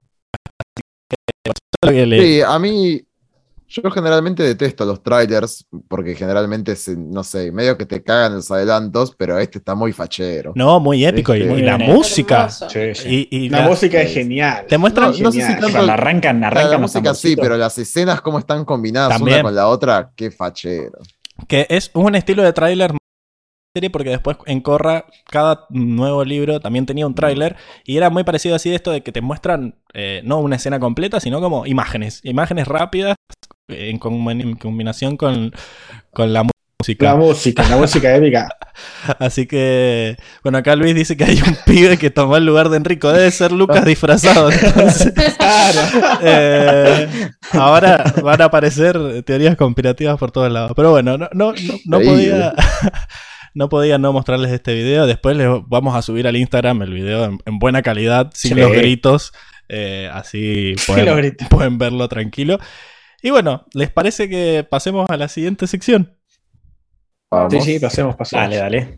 [1.84, 3.00] Sí, a mí,
[3.68, 8.50] yo generalmente detesto los trailers porque generalmente, se- no sé, medio que te cagan los
[8.50, 10.52] adelantos, pero este está muy fachero.
[10.54, 11.34] No, muy épico.
[11.34, 12.36] Y, Este, y muy la bien, música.
[12.36, 12.70] Hermoso.
[12.70, 13.28] Sí, sí.
[13.30, 14.66] Y, y La la- música es genial.
[14.68, 17.56] Te muestran- No, no sé si tanto- Cuando arrancan, La, arrancan la música sí, pero
[17.56, 19.36] las escenas como están combinadas También.
[19.38, 20.98] una con la otra, qué fachero.
[21.48, 22.92] que es un estilo de tráiler
[23.74, 28.24] serie porque después en Corra cada nuevo libro también tenía un tráiler y era muy
[28.24, 31.66] parecido así de esto de que te muestran eh, no una escena completa sino como
[31.66, 33.16] imágenes imágenes rápidas
[33.68, 35.52] en, com- en combinación con,
[36.12, 38.48] con la música La música, la música épica.
[39.18, 42.76] así que bueno acá Luis dice que hay un pibe que tomó el lugar de
[42.76, 45.80] Enrico debe ser Lucas disfrazado entonces Claro.
[46.22, 47.08] Eh,
[47.52, 50.72] ahora van a aparecer teorías conspirativas por todos lados.
[50.76, 52.52] Pero bueno, no, no, no, no podía.
[53.54, 55.06] No podía no mostrarles este video.
[55.06, 58.60] Después les vamos a subir al Instagram el video en, en buena calidad, sin Sí.
[58.60, 59.32] los gritos.
[59.68, 60.74] Eh, así
[61.50, 62.58] pueden verlo tranquilo.
[63.26, 66.16] Y bueno, ¿les parece que pasemos a la siguiente sección?
[67.28, 67.52] Vamos.
[67.54, 68.44] Sí, sí, pasemos, pasemos.
[68.44, 68.96] Dale, dale.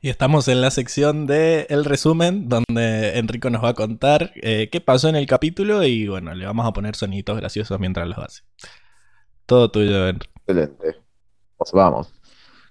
[0.00, 4.68] Y estamos en la sección de el resumen, donde Enrico nos va a contar eh,
[4.70, 8.18] qué pasó en el capítulo y bueno, le vamos a poner soniditos graciosos mientras los
[8.18, 8.42] hace.
[9.46, 10.28] Todo tuyo, Henry.
[10.46, 10.96] Excelente.
[11.56, 12.12] Pues vamos.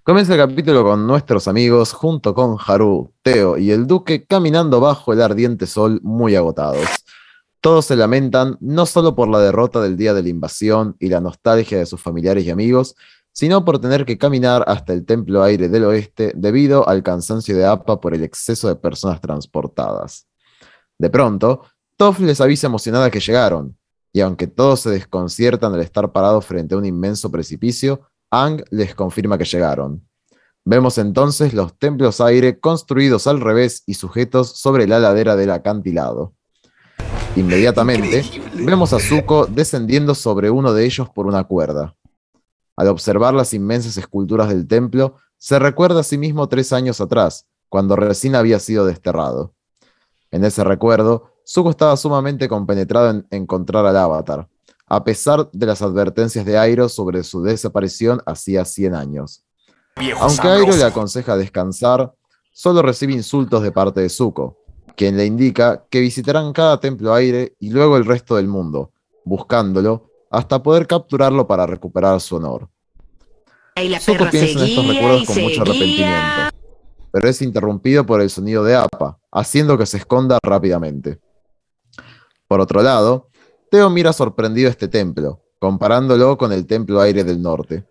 [0.04, 5.12] Comienza el capítulo con nuestros amigos, junto con Haru, Teo y el Duque, caminando bajo
[5.14, 6.86] el ardiente sol, muy agotados.
[7.60, 11.22] Todos se lamentan no solo por la derrota del día de la invasión y la
[11.22, 12.96] nostalgia de sus familiares y amigos,
[13.36, 17.66] sino por tener que caminar hasta el Templo Aire del Oeste debido al cansancio de
[17.66, 20.26] APA por el exceso de personas transportadas.
[20.98, 21.64] De pronto,
[21.98, 23.78] Toff les avisa emocionada que llegaron,
[24.14, 28.96] y aunque todos se desconciertan al estar parados frente a un inmenso precipicio, Ang les
[28.96, 30.08] confirma que llegaron.
[30.64, 36.34] Vemos entonces los templos aire construidos al revés y sujetos sobre la ladera del acantilado.
[37.36, 41.96] Inmediatamente, vemos a Zuko descendiendo sobre uno de ellos por una cuerda.
[42.76, 47.46] Al observar las inmensas esculturas del templo, se recuerda a sí mismo tres años atrás,
[47.70, 49.54] cuando recién había sido desterrado.
[50.32, 54.48] En ese recuerdo, Zuko estaba sumamente compenetrado en encontrar al avatar,
[54.88, 59.46] a pesar de las advertencias de Airo sobre su desaparición hacía 100 años.
[60.20, 62.14] Aunque Airo le aconseja descansar,
[62.52, 64.58] solo recibe insultos de parte de Zuko,
[64.96, 68.92] quien le indica que visitarán cada templo aire y luego el resto del mundo,
[69.24, 72.70] buscándolo hasta poder capturarlo para recuperar su honor.
[74.00, 76.58] Zuko piensa en estos recuerdos con mucho arrepentimiento,
[77.12, 81.20] pero es interrumpido por el sonido de Appa, haciendo que se esconda rápidamente.
[82.48, 83.30] Por otro lado,
[83.72, 87.86] Teo mira sorprendido este templo, comparándolo con el templo aire del norte.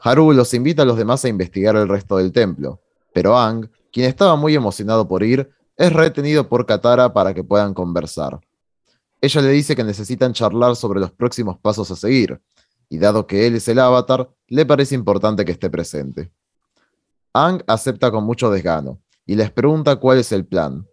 [0.00, 2.80] Haru los invita a los demás a investigar el resto del templo,
[3.12, 7.72] pero Ang, quien estaba muy emocionado por ir, es retenido por Katara para que puedan
[7.72, 8.40] conversar.
[9.24, 12.42] Ella le dice que necesitan charlar sobre los próximos pasos a seguir,
[12.88, 16.32] y dado que él es el avatar, le parece importante que esté presente.
[17.32, 20.88] Ang acepta con mucho desgano y les pregunta cuál es el plan.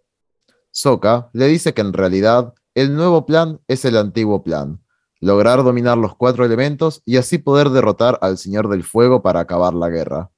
[0.70, 4.80] Sokka le dice que en realidad el nuevo plan es el antiguo plan,
[5.18, 9.74] lograr dominar los cuatro elementos y así poder derrotar al Señor del Fuego para acabar
[9.74, 10.30] la guerra.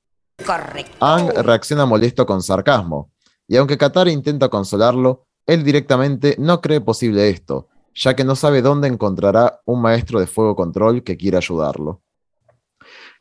[0.47, 0.97] Correcto.
[0.99, 3.13] Ang reacciona molesto con sarcasmo,
[3.47, 8.63] y aunque Katara intenta consolarlo, él directamente no cree posible esto, ya que no sabe
[8.63, 12.03] dónde encontrará un maestro de fuego control que quiera ayudarlo.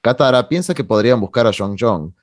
[0.02, 2.14] Katara piensa que podrían buscar a Jong Jong,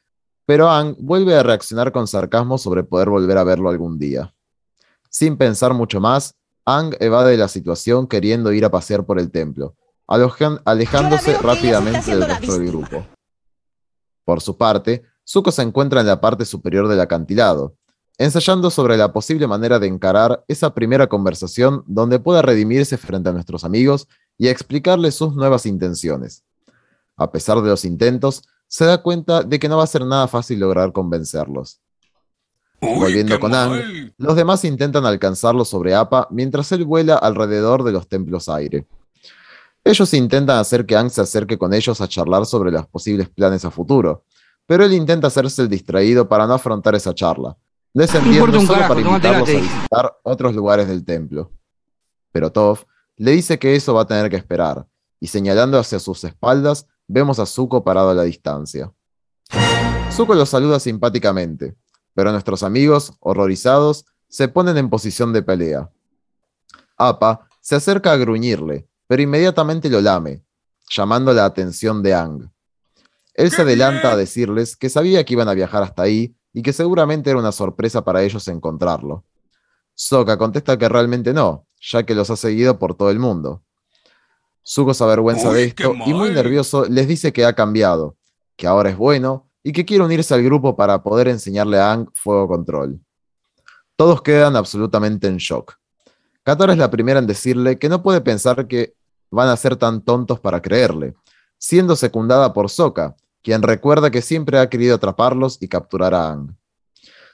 [0.45, 4.35] pero Ang vuelve a reaccionar con sarcasmo sobre poder volver a verlo algún día.
[5.11, 6.35] Sin pensar mucho más,
[6.65, 9.75] Ang evade la situación queriendo ir a pasear por el templo,
[10.07, 13.07] alejándose rápidamente del resto del grupo.
[14.25, 17.78] Por su parte, Zuko se encuentra en la parte superior del acantilado,
[18.19, 23.33] ensayando sobre la posible manera de encarar esa primera conversación donde pueda redimirse frente a
[23.33, 26.45] nuestros amigos y explicarles sus nuevas intenciones.
[27.17, 30.27] A pesar de los intentos, se da cuenta de que no va a ser nada
[30.29, 31.81] fácil lograr convencerlos.
[32.81, 38.09] Volviendo con Ang, los demás intentan alcanzarlo sobre Appa mientras él vuela alrededor de los
[38.09, 38.87] templos aire.
[39.85, 43.65] Ellos intentan hacer que Ang se acerque con ellos a charlar sobre los posibles planes
[43.65, 44.25] a futuro,
[44.67, 47.57] pero él intenta hacerse el distraído para no afrontar esa charla,
[47.95, 51.53] descendiendo solo carajo, para invitarlos a visitar otros lugares del templo.
[52.33, 52.85] Pero Toph
[53.17, 54.87] le dice que eso va a tener que esperar,
[55.21, 58.93] y señalando hacia sus espaldas, vemos a Zuko parado a la distancia.
[60.13, 61.77] Zuko los saluda simpáticamente,
[62.15, 65.91] pero nuestros amigos, horrorizados, se ponen en posición de pelea.
[66.97, 70.43] Appa se acerca a gruñirle, pero inmediatamente lo lame,
[70.91, 72.51] llamando la atención de Ang.
[73.35, 76.73] Él se adelanta a decirles que sabía que iban a viajar hasta ahí y que
[76.73, 79.25] seguramente era una sorpresa para ellos encontrarlo.
[79.95, 83.63] Sokka contesta que realmente no, ya que los ha seguido por todo el mundo.
[84.67, 88.17] Zuko se avergüenza de esto y muy nervioso les dice que ha cambiado,
[88.57, 92.09] que ahora es bueno y que quiere unirse al grupo para poder enseñarle a Ang
[92.15, 93.01] fuego control.
[93.97, 95.75] Todos quedan absolutamente en shock.
[96.43, 98.95] Katara es la primera en decirle que no puede pensar que
[99.31, 101.15] van a ser tan tontos para creerle,
[101.59, 103.17] siendo secundada por Sokka,
[103.49, 106.55] quien recuerda que siempre ha querido atraparlos y capturar a Ang.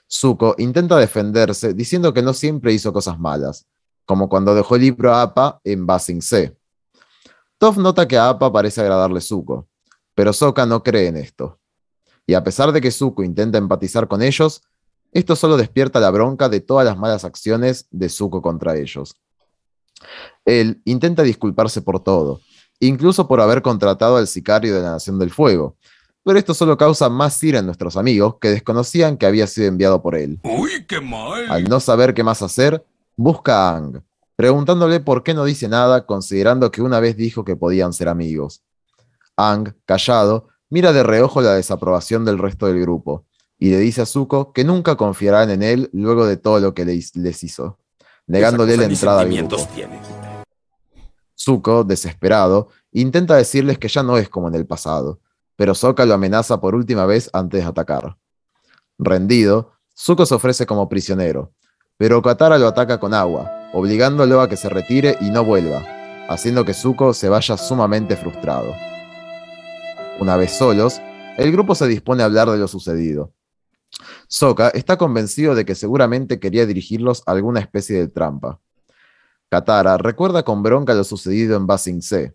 [0.08, 3.66] Zuko intenta defenderse diciendo que no siempre hizo cosas malas,
[4.04, 6.56] como cuando dejó el libro a Appa en Basing C.
[7.60, 9.66] Nota que a Appa parece agradarle Zuko,
[10.14, 11.58] pero Sokka no cree en esto.
[12.28, 14.62] Y a pesar de que Zuko intenta empatizar con ellos,
[15.10, 19.16] esto solo despierta la bronca de todas las malas acciones de Zuko contra ellos.
[20.44, 22.40] Él intenta disculparse por todo,
[22.78, 25.76] incluso por haber contratado al sicario de la Nación del Fuego,
[26.24, 30.02] pero esto solo causa más ira en nuestros amigos que desconocían que había sido enviado
[30.02, 30.40] por él.
[30.42, 31.44] Uy, qué mal.
[31.50, 32.84] Al no saber qué más hacer,
[33.16, 34.00] busca a Ang,
[34.34, 38.62] preguntándole por qué no dice nada, considerando que una vez dijo que podían ser amigos.
[39.36, 43.24] Ang, callado, mira de reojo la desaprobación del resto del grupo,
[43.58, 46.84] y le dice a Zuko que nunca confiarán en él luego de todo lo que
[46.84, 47.78] le- les hizo,
[48.26, 49.56] negándole la entrada al grupo.
[51.38, 55.20] Zuko, desesperado, intenta decirles que ya no es como en el pasado,
[55.56, 58.16] pero Sokka lo amenaza por última vez antes de atacar.
[58.98, 61.52] Rendido, Zuko se ofrece como prisionero,
[61.96, 65.84] pero Katara lo ataca con agua, obligándolo a que se retire y no vuelva,
[66.28, 68.74] haciendo que Zuko se vaya sumamente frustrado.
[70.20, 71.00] Una vez solos,
[71.36, 73.32] el grupo se dispone a hablar de lo sucedido.
[74.28, 78.60] Sokka está convencido de que seguramente quería dirigirlos a alguna especie de trampa.
[79.48, 82.34] Katara recuerda con bronca lo sucedido en Basing C,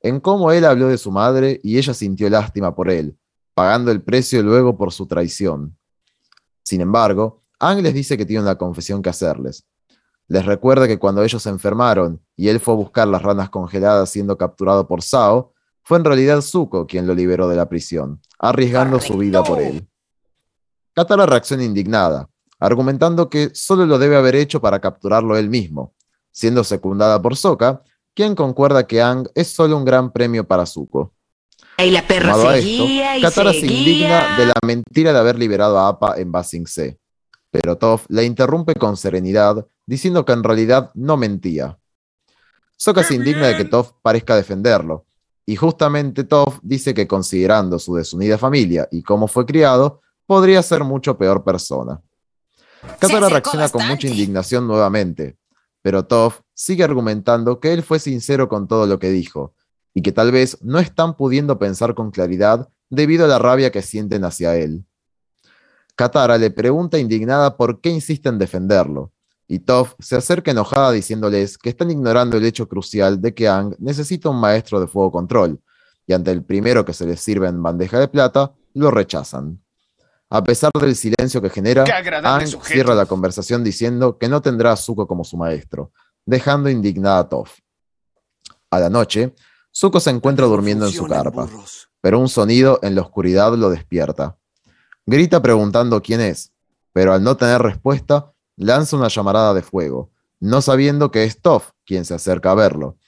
[0.00, 3.16] en cómo él habló de su madre y ella sintió lástima por él,
[3.54, 5.76] pagando el precio luego por su traición.
[6.62, 9.66] Sin embargo, Ang les dice que tiene una confesión que hacerles.
[10.28, 14.10] Les recuerda que cuando ellos se enfermaron y él fue a buscar las ranas congeladas
[14.10, 19.00] siendo capturado por Sao, fue en realidad Zuko quien lo liberó de la prisión, arriesgando
[19.00, 19.88] su vida por él.
[20.92, 22.28] Katara reacciona indignada,
[22.60, 25.94] argumentando que solo lo debe haber hecho para capturarlo él mismo,
[26.30, 27.82] siendo secundada por Sokka,
[28.18, 31.12] quien concuerda que Ang es solo un gran premio para Zuko.
[31.76, 35.86] Y la perra esto, y Katara se indigna de la mentira de haber liberado a
[35.86, 36.98] Appa en Basing C,
[37.52, 41.78] pero Toph la interrumpe con serenidad, diciendo que en realidad no mentía.
[42.76, 45.06] Sokka se indigna de que Toph parezca defenderlo,
[45.46, 50.82] y justamente Toph dice que considerando su desunida familia y cómo fue criado, podría ser
[50.82, 52.00] mucho peor persona.
[52.98, 55.38] Katara reacciona con mucha indignación nuevamente,
[55.82, 59.54] pero Toph sigue argumentando que él fue sincero con todo lo que dijo,
[59.94, 63.80] y que tal vez no están pudiendo pensar con claridad debido a la rabia que
[63.80, 64.84] sienten hacia él.
[65.94, 69.12] Katara le pregunta indignada por qué insiste en defenderlo,
[69.46, 73.76] y Toph se acerca enojada diciéndoles que están ignorando el hecho crucial de que Aang
[73.78, 75.60] necesita un maestro de fuego control,
[76.08, 79.62] y ante el primero que se les sirve en bandeja de plata, lo rechazan.
[80.28, 81.84] A pesar del silencio que genera,
[82.24, 82.74] Aang sujeto.
[82.74, 85.92] cierra la conversación diciendo que no tendrá a Zuko como su maestro,
[86.28, 87.58] dejando indignada a Toph.
[88.70, 89.34] A la noche,
[89.74, 91.48] Zuko se encuentra durmiendo en su carpa,
[92.02, 94.36] pero un sonido en la oscuridad lo despierta.
[95.06, 96.52] Grita preguntando quién es,
[96.92, 101.70] pero al no tener respuesta, lanza una llamarada de fuego, no sabiendo que es Toph
[101.86, 102.98] quien se acerca a verlo.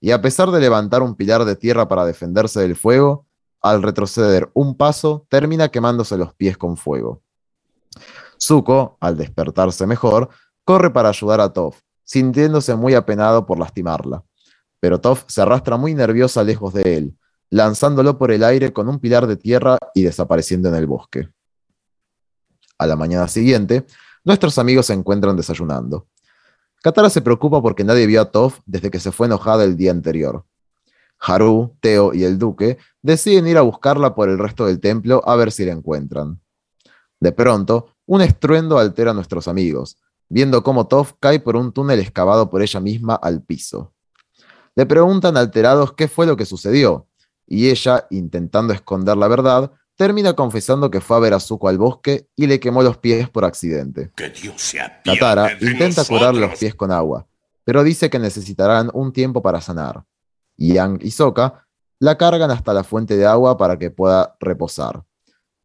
[0.00, 3.26] Y a pesar de levantar un pilar de tierra para defenderse del fuego,
[3.60, 7.20] al retroceder un paso, termina quemándose los pies con fuego.
[8.40, 10.30] Zuko, al despertarse mejor,
[10.64, 11.76] corre para ayudar a Toph,
[12.10, 14.24] sintiéndose muy apenado por lastimarla.
[14.80, 17.16] Pero Toph se arrastra muy nerviosa lejos de él,
[17.50, 21.28] lanzándolo por el aire con un pilar de tierra y desapareciendo en el bosque.
[22.78, 23.86] A la mañana siguiente,
[24.24, 26.08] nuestros amigos se encuentran desayunando.
[26.82, 29.92] Katara se preocupa porque nadie vio a Toph desde que se fue enojada el día
[29.92, 30.44] anterior.
[31.20, 35.36] Haru, Teo y el duque deciden ir a buscarla por el resto del templo a
[35.36, 36.40] ver si la encuentran.
[37.20, 39.96] De pronto, un estruendo altera a nuestros amigos,
[40.30, 43.92] viendo cómo Toph cae por un túnel excavado por ella misma al piso.
[44.76, 47.08] Le preguntan alterados qué fue lo que sucedió,
[47.46, 51.76] y ella, intentando esconder la verdad, termina confesando que fue a ver a Zuko al
[51.76, 54.12] bosque y le quemó los pies por accidente.
[54.16, 57.26] Que Dios se Katara intenta curar los pies con agua,
[57.64, 60.04] pero dice que necesitarán un tiempo para sanar.
[60.56, 61.66] Yang y Sokka
[61.98, 65.02] la cargan hasta la fuente de agua para que pueda reposar,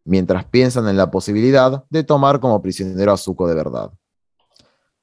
[0.03, 3.91] mientras piensan en la posibilidad de tomar como prisionero a Zuko de verdad.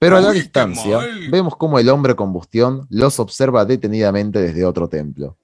[0.03, 0.99] Pero a la distancia,
[1.31, 5.37] vemos cómo el hombre combustión los observa detenidamente desde otro templo,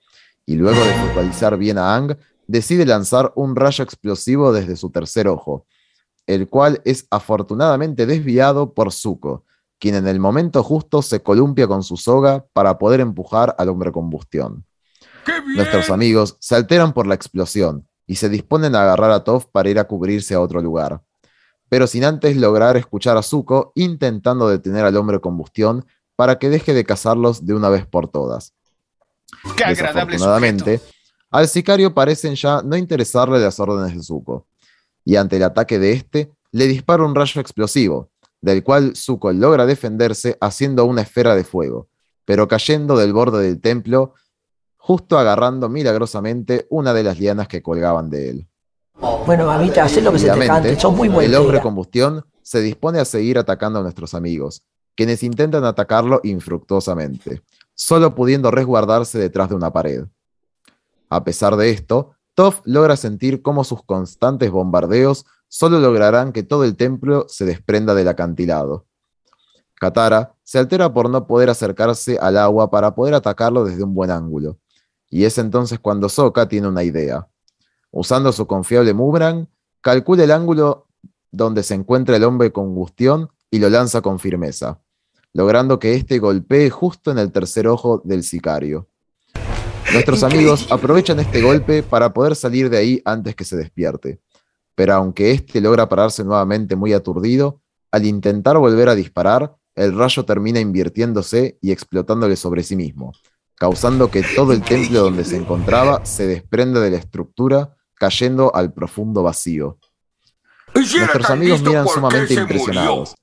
[0.46, 2.16] y luego de focalizar bien a Ang,
[2.48, 5.64] decide lanzar un rayo explosivo desde su tercer ojo,
[6.26, 9.44] el cual es afortunadamente desviado por Zuko,
[9.78, 13.92] quien en el momento justo se columpia con su soga para poder empujar al hombre
[13.92, 14.64] combustión.
[15.54, 19.70] Nuestros amigos se alteran por la explosión y se disponen a agarrar a Toph para
[19.70, 21.00] ir a cubrirse a otro lugar,
[21.68, 26.74] pero sin antes lograr escuchar a Zuko intentando detener al hombre combustión para que deje
[26.74, 28.54] de cazarlos de una vez por todas.
[29.56, 30.80] ¡Qué agradable Desafortunadamente,
[31.30, 34.46] al sicario parecen ya no interesarle las órdenes de Zuko,
[35.04, 39.66] y ante el ataque de este, le dispara un rayo explosivo, del cual Zuko logra
[39.66, 41.88] defenderse haciendo una esfera de fuego,
[42.24, 44.14] pero cayendo del borde del templo,
[44.76, 48.47] justo agarrando milagrosamente una de las lianas que colgaban de él.
[49.26, 52.98] Bueno, mamita, haz lo que se te cante, sos muy el hombre combustión se dispone
[52.98, 54.62] a seguir atacando a nuestros amigos,
[54.94, 57.42] quienes intentan atacarlo infructuosamente,
[57.74, 60.04] solo pudiendo resguardarse detrás de una pared.
[61.10, 66.64] A pesar de esto, Toph logra sentir cómo sus constantes bombardeos solo lograrán que todo
[66.64, 68.86] el templo se desprenda del acantilado.
[69.74, 74.10] Katara se altera por no poder acercarse al agua para poder atacarlo desde un buen
[74.10, 74.58] ángulo,
[75.10, 77.28] y es entonces cuando Sokka tiene una idea.
[77.90, 79.48] Usando su confiable Mubran,
[79.80, 80.88] calcula el ángulo
[81.30, 84.80] donde se encuentra el hombre con combustión y lo lanza con firmeza,
[85.32, 88.88] logrando que éste golpee justo en el tercer ojo del sicario.
[89.92, 94.20] Nuestros amigos aprovechan este golpe para poder salir de ahí antes que se despierte.
[94.74, 100.24] Pero aunque este logra pararse nuevamente muy aturdido, al intentar volver a disparar, el rayo
[100.24, 103.12] termina invirtiéndose y explotándole sobre sí mismo,
[103.54, 108.72] causando que todo el templo donde se encontraba se desprenda de la estructura, cayendo al
[108.72, 109.78] profundo vacío.
[110.74, 113.14] Nuestros amigos miran sumamente impresionados,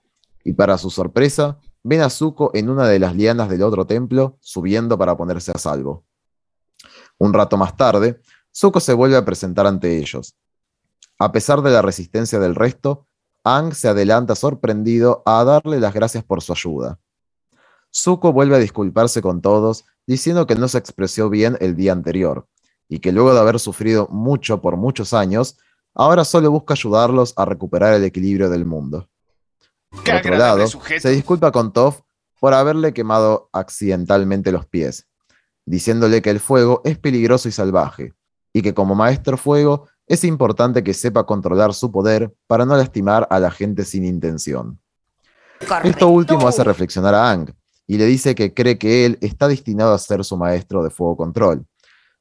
[0.44, 4.38] y para su sorpresa, ven a Zuko en una de las lianas del otro templo,
[4.42, 6.06] subiendo para ponerse a salvo.
[7.18, 8.22] Un rato más tarde,
[8.54, 10.36] Zuko se vuelve a presentar ante ellos.
[11.18, 13.08] A pesar de la resistencia del resto,
[13.44, 17.00] Ang se adelanta sorprendido a darle las gracias por su ayuda.
[17.94, 22.48] Zuko vuelve a disculparse con todos, diciendo que no se expresó bien el día anterior,
[22.88, 25.58] y que luego de haber sufrido mucho por muchos años,
[25.94, 29.10] ahora solo busca ayudarlos a recuperar el equilibrio del mundo.
[30.04, 31.02] Qué Por otro lado, sujeto.
[31.02, 32.02] se disculpa con Toph
[32.40, 35.08] por haberle quemado accidentalmente los pies,
[35.66, 38.14] diciéndole que el fuego es peligroso y salvaje,
[38.54, 43.28] y que como maestro fuego es importante que sepa controlar su poder para no lastimar
[43.32, 44.80] a la gente sin intención.
[45.84, 47.52] Esto último hace reflexionar a Ang,
[47.88, 51.18] y le dice que cree que él está destinado a ser su maestro de fuego
[51.18, 51.66] control,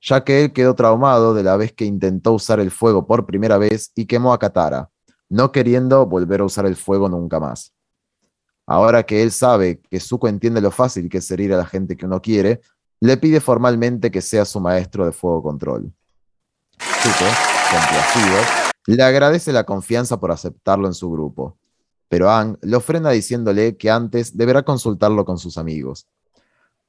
[0.05, 3.57] ya que él quedó traumado de la vez que intentó usar el fuego por primera
[3.57, 4.91] vez y quemó a Katara,
[5.31, 7.73] no queriendo volver a usar el fuego nunca más.
[8.67, 11.97] Ahora que él sabe que Zuko entiende lo fácil que es herir a la gente
[11.97, 12.61] que uno quiere,
[13.01, 15.91] le pide formalmente que sea su maestro de fuego control.
[16.79, 17.25] Zuko,
[17.71, 18.39] complacido,
[18.87, 21.57] le agradece la confianza por aceptarlo en su grupo,
[22.09, 26.07] pero Aang lo frena diciéndole que antes deberá consultarlo con sus amigos.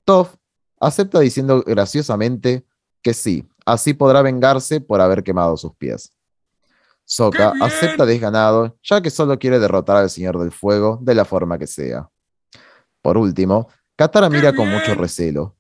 [0.03, 0.36] Toph
[0.82, 2.66] acepta diciendo graciosamente
[3.05, 6.11] que sí, así podrá vengarse por haber quemado sus pies.
[7.03, 7.63] Sokka ¡Qué bien!
[7.63, 11.67] acepta desganado, ya que solo quiere derrotar al Señor del Fuego de la forma que
[11.67, 12.09] sea.
[13.03, 15.55] Por último, Katara ¡Qué mira con mucho recelo.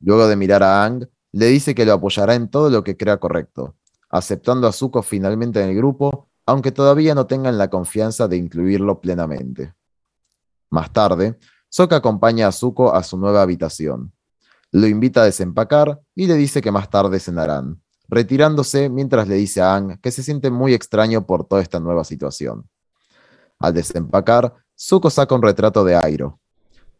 [0.00, 3.18] Luego de mirar a Aang, le dice que lo apoyará en todo lo que crea
[3.18, 3.76] correcto,
[4.08, 8.98] aceptando a Zuko finalmente en el grupo, aunque todavía no tengan la confianza de incluirlo
[9.02, 9.74] plenamente.
[10.70, 14.14] Más tarde, Sokka acompaña a Zuko a su nueva habitación.
[14.70, 19.62] Lo invita a desempacar y le dice que más tarde cenarán, retirándose mientras le dice
[19.62, 22.68] a Aang que se siente muy extraño por toda esta nueva situación.
[23.58, 26.38] Al desempacar, Zuko saca un retrato de Airo.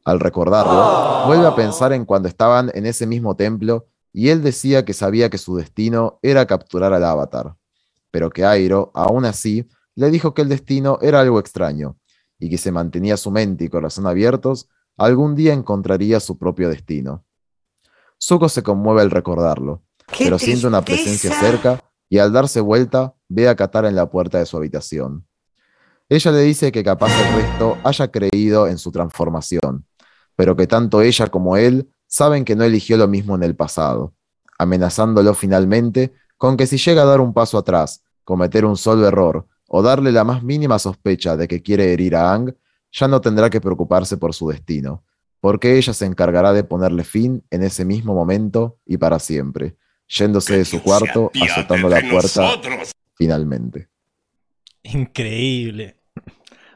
[0.05, 4.85] Al recordarlo, vuelve a pensar en cuando estaban en ese mismo templo y él decía
[4.85, 7.55] que sabía que su destino era capturar al avatar,
[8.11, 11.99] pero que Airo, aún así, le dijo que el destino era algo extraño
[12.39, 17.25] y que si mantenía su mente y corazón abiertos, algún día encontraría su propio destino.
[18.21, 23.15] Zuko se conmueve al recordarlo, ¡Qué pero siente una presencia cerca y al darse vuelta
[23.29, 25.27] ve a Katara en la puerta de su habitación.
[26.09, 29.85] Ella le dice que capaz el resto haya creído en su transformación,
[30.37, 34.15] pero que tanto ella como él saben que no eligió lo mismo en el pasado,
[34.59, 39.47] amenazándolo finalmente con que si llega a dar un paso atrás, cometer un solo error
[39.69, 42.55] o darle la más mínima sospecha de que quiere herir a Ang,
[42.91, 45.05] ya no tendrá que preocuparse por su destino,
[45.41, 49.77] porque ella se encargará de ponerle fin en ese mismo momento y para siempre,
[50.09, 52.61] yéndose de su cuarto, azotando la puerta
[53.15, 53.89] finalmente.
[54.83, 55.97] Increíble.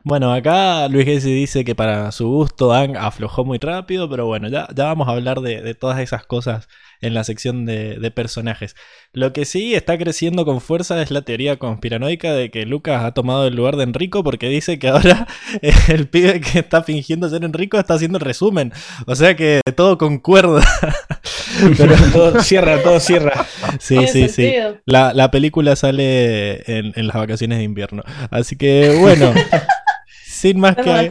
[0.05, 4.49] Bueno, acá Luis Gessi dice que para su gusto Ang aflojó muy rápido, pero bueno,
[4.49, 6.69] ya, ya vamos a hablar de, de todas esas cosas
[7.03, 8.75] en la sección de, de personajes.
[9.13, 13.13] Lo que sí está creciendo con fuerza es la teoría conspiranoica de que Lucas ha
[13.13, 15.27] tomado el lugar de Enrico porque dice que ahora
[15.89, 18.73] el pibe que está fingiendo ser Enrico está haciendo el resumen.
[19.07, 20.63] O sea que todo concuerda.
[21.77, 23.47] Pero todo cierra, todo cierra.
[23.79, 24.55] Sí, Tiene sí, sí.
[24.87, 28.03] La, la película sale en, en las vacaciones de invierno.
[28.31, 29.33] Así que bueno,
[30.25, 31.11] sin más que...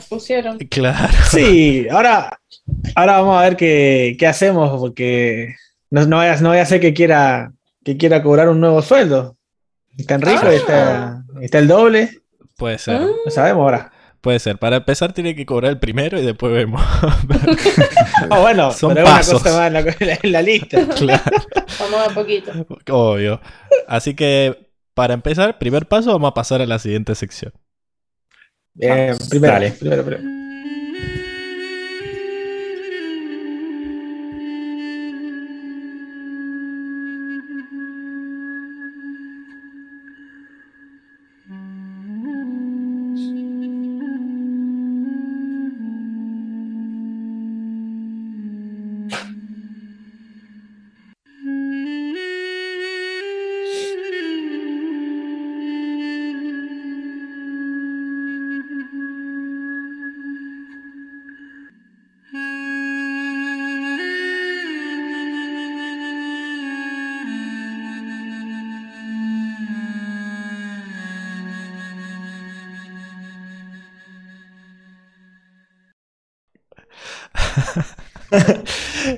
[0.70, 1.14] Claro.
[1.30, 2.40] Sí, ahora,
[2.96, 5.56] ahora vamos a ver qué, qué hacemos, porque
[5.92, 7.54] no, no, vaya, no vaya a ser que quiera,
[7.86, 9.38] que quiera cobrar un nuevo sueldo.
[9.98, 10.54] Está en rico, Ah.
[10.54, 12.10] está, está el doble.
[12.58, 13.02] Puede ser.
[13.02, 13.92] No sabemos ahora.
[14.22, 14.58] Puede ser.
[14.60, 16.82] Para empezar tiene que cobrar el primero y después vemos.
[18.30, 19.42] Ah, bueno, Son pero es una pasos.
[19.44, 20.88] cosa más en la, en la- en la lista.
[20.96, 21.38] claro.
[21.80, 22.52] Vamos a poquito.
[22.92, 23.42] Obvio.
[23.88, 27.52] Así que para empezar, primer paso, vamos a pasar a la siguiente sección.
[28.80, 29.72] Eh, primero, Dale.
[29.72, 30.24] primero, primero.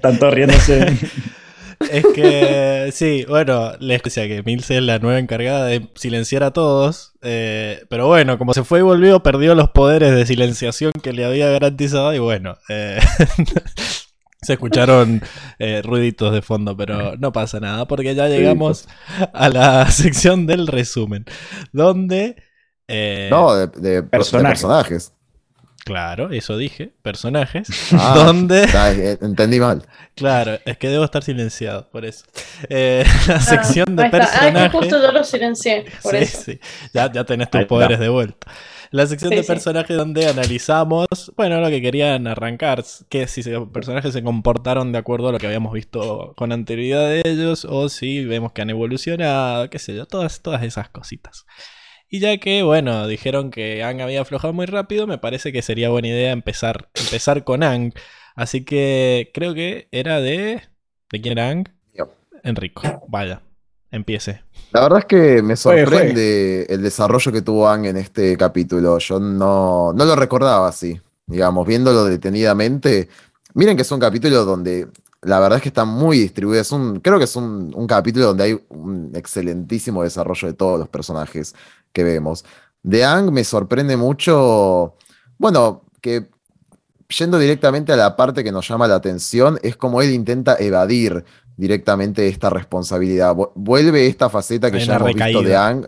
[0.04, 0.98] Están todos riéndose.
[1.92, 6.52] Es que, sí, bueno, les decía que Milce es la nueva encargada de silenciar a
[6.52, 7.12] todos.
[7.22, 11.26] eh, pero bueno, como se fue y volvió, perdió los poderes de silenciación que le
[11.26, 12.14] había garantizado.
[12.14, 13.00] Y bueno, eh,
[14.42, 15.22] se escucharon
[15.60, 18.88] eh, ruiditos de fondo, pero no pasa nada, porque ya llegamos
[19.34, 21.26] a la sección del resumen.
[21.74, 22.38] Donde.
[22.88, 25.14] eh, No, de, de- de Personajes.
[25.84, 25.86] Personajes.
[25.86, 27.68] Claro, eso dije, personajes.
[27.94, 28.64] Ah, donde.
[28.64, 29.86] eh, entendí mal.
[30.16, 32.26] Claro, es que debo estar silenciado, por eso.
[32.70, 34.24] Eh, la sección de Ahí está.
[34.24, 34.72] Ah, que personajes.
[34.72, 36.42] justo yo lo silencié, por sí, eso.
[36.46, 36.60] sí.
[36.94, 38.48] Ya, ya tenés tus poderes de vuelta.
[38.92, 39.48] La sección Sí, de sí.
[39.48, 45.00] personajes donde analizamos, bueno, lo que querían arrancar, que si los personajes se comportaron de
[45.00, 48.70] acuerdo a lo que habíamos visto con anterioridad de ellos, o si vemos que han
[48.70, 51.48] evolucionado, qué sé yo, todas, todas esas cositas.
[52.14, 55.90] Y ya que, bueno, dijeron que Ang había aflojado muy rápido, me parece que sería
[55.90, 57.92] buena idea empezar, empezar con Ang.
[58.36, 60.62] Así que creo que era de...
[61.12, 61.70] ¿De quién era Ang?
[61.92, 62.14] Yo.
[62.44, 62.84] Enrico.
[63.08, 63.42] Vaya,
[63.90, 64.44] empiece.
[64.74, 69.00] La verdad es que me sorprende el desarrollo que tuvo Ang en este capítulo.
[69.00, 73.10] Yo no, no lo recordaba así, digamos, viéndolo detenidamente.
[73.56, 74.88] Miren que es un capítulo donde
[75.24, 76.62] la verdad es que está muy distribuido.
[76.62, 80.78] Es un, creo que es un, un capítulo donde hay un excelentísimo desarrollo de todos
[80.78, 81.56] los personajes
[81.94, 82.44] que vemos.
[82.82, 84.96] De Ang me sorprende mucho,
[85.38, 86.30] bueno, que
[87.08, 91.24] yendo directamente a la parte que nos llama la atención, es como él intenta evadir
[91.56, 93.36] directamente esta responsabilidad.
[93.36, 95.68] Vu- Vuelve esta faceta que Hay ya hemos visto de recaída.
[95.68, 95.88] Ang.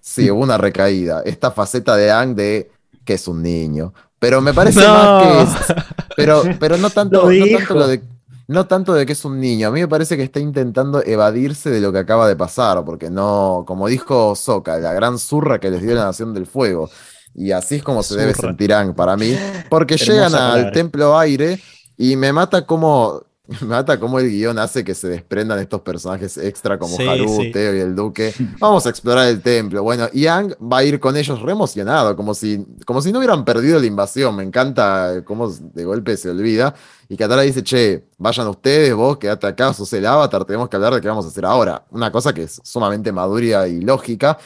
[0.00, 1.22] Sí, hubo una recaída.
[1.24, 2.70] Esta faceta de Ang de
[3.04, 3.94] que es un niño.
[4.18, 4.92] Pero me parece No.
[4.94, 5.76] más que es.
[6.16, 8.02] Pero, pero no tanto, Lo no tanto lo de.
[8.48, 11.70] No tanto de que es un niño, a mí me parece que está intentando evadirse
[11.70, 15.70] de lo que acaba de pasar, porque no, como dijo Soka, la gran zurra que
[15.70, 16.90] les dio la Nación del Fuego.
[17.34, 19.36] Y así es como se debe sentir Ang para mí,
[19.70, 20.72] porque Hermosa llegan al palabra.
[20.72, 21.60] Templo Aire
[21.96, 23.22] y me mata como,
[23.66, 27.52] mata como el guion hace que se desprendan estos personajes extra como Sí, Haru, sí.
[27.52, 28.34] Teo y el Duque.
[28.58, 29.82] Vamos a explorar el templo.
[29.82, 33.18] Bueno, y Ang va a ir con ellos re emocionado, como si, como si no
[33.18, 34.34] hubieran perdido la invasión.
[34.36, 36.74] Me encanta cómo de golpe se olvida.
[37.08, 40.94] Y Katara dice, che, vayan ustedes, vos quedate acá, sos el avatar, tenemos que hablar
[40.94, 41.84] de qué vamos a hacer ahora.
[41.90, 44.38] Una cosa que es sumamente madura y lógica.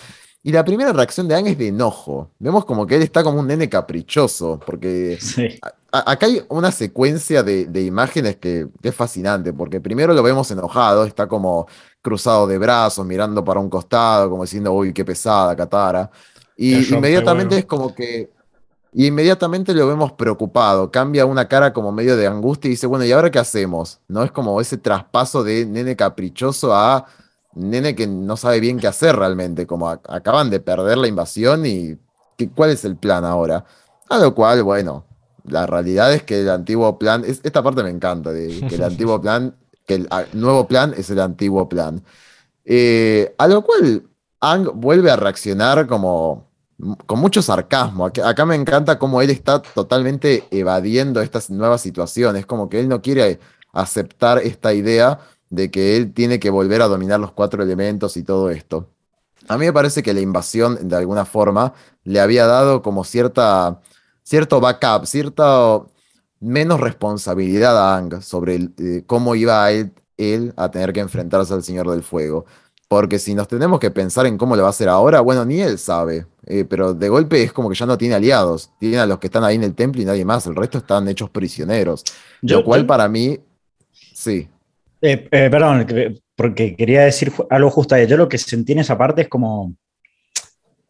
[0.42, 2.30] Y la primera reacción de Ang es de enojo.
[2.38, 5.58] Vemos como que él está como un nene caprichoso, porque Sí.
[6.06, 10.50] Acá hay una secuencia de, de imágenes que, que es fascinante, porque primero lo vemos
[10.50, 11.66] enojado, está como
[12.02, 16.10] cruzado de brazos, mirando para un costado, como diciendo, uy, qué pesada, Katara.
[16.56, 18.30] Y inmediatamente es como que.
[18.92, 23.04] Y inmediatamente lo vemos preocupado, cambia una cara como medio de angustia y dice, bueno,
[23.04, 24.00] ¿y ahora qué hacemos?
[24.08, 27.06] No es como ese traspaso de nene caprichoso a
[27.54, 31.98] nene que no sabe bien qué hacer realmente, como acaban de perder la invasión y
[32.36, 33.64] ¿qué- ¿cuál es el plan ahora?
[34.08, 35.05] A lo cual, bueno,
[35.48, 38.82] la realidad es que el antiguo plan, es- esta parte me encanta, de que el
[38.84, 39.54] antiguo plan,
[39.86, 42.02] que el a- nuevo plan es el antiguo plan.
[42.64, 44.02] Eh, a lo cual
[44.40, 46.46] Ang vuelve a reaccionar como
[47.06, 48.04] con mucho sarcasmo.
[48.06, 52.88] Acá, acá me encanta cómo él está totalmente evadiendo estas nuevas situaciones, como que él
[52.88, 53.40] no quiere
[53.72, 58.22] aceptar esta idea de que él tiene que volver a dominar los cuatro elementos y
[58.22, 58.88] todo esto.
[59.48, 61.72] A mí me parece que la invasión, de alguna forma,
[62.04, 63.80] le había dado como cierta,
[64.26, 65.80] cierto backup, cierta
[66.40, 71.00] menos responsabilidad a Ang sobre el, eh, cómo iba a él, él a tener que
[71.00, 72.44] enfrentarse al Señor del Fuego.
[72.88, 75.60] Porque si nos tenemos que pensar en cómo lo va a hacer ahora, bueno, ni
[75.60, 76.26] él sabe.
[76.48, 78.70] eh, pero de golpe es como que ya no tiene aliados.
[78.78, 80.46] Tiene a los que están ahí en el templo y nadie más.
[80.46, 82.04] El resto están hechos prisioneros.
[82.42, 83.40] Yo- lo cual yo- para mí,
[84.14, 84.48] sí.
[85.02, 88.06] Eh, eh, perdón, que- porque quería decir algo justo ahí.
[88.06, 89.74] Yo lo que sentí en esa parte es como.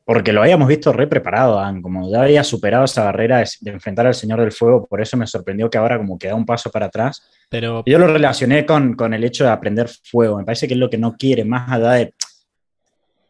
[0.07, 3.72] Porque lo habíamos visto re preparado, Dan, como ya había superado esa barrera de, de
[3.72, 6.46] enfrentar al Señor del Fuego, por eso me sorprendió que ahora como que da un
[6.46, 7.28] paso para atrás.
[7.48, 10.38] Pero Yo lo relacioné con, con el hecho de aprender fuego.
[10.38, 12.14] Me parece que es lo que no quiere, más allá de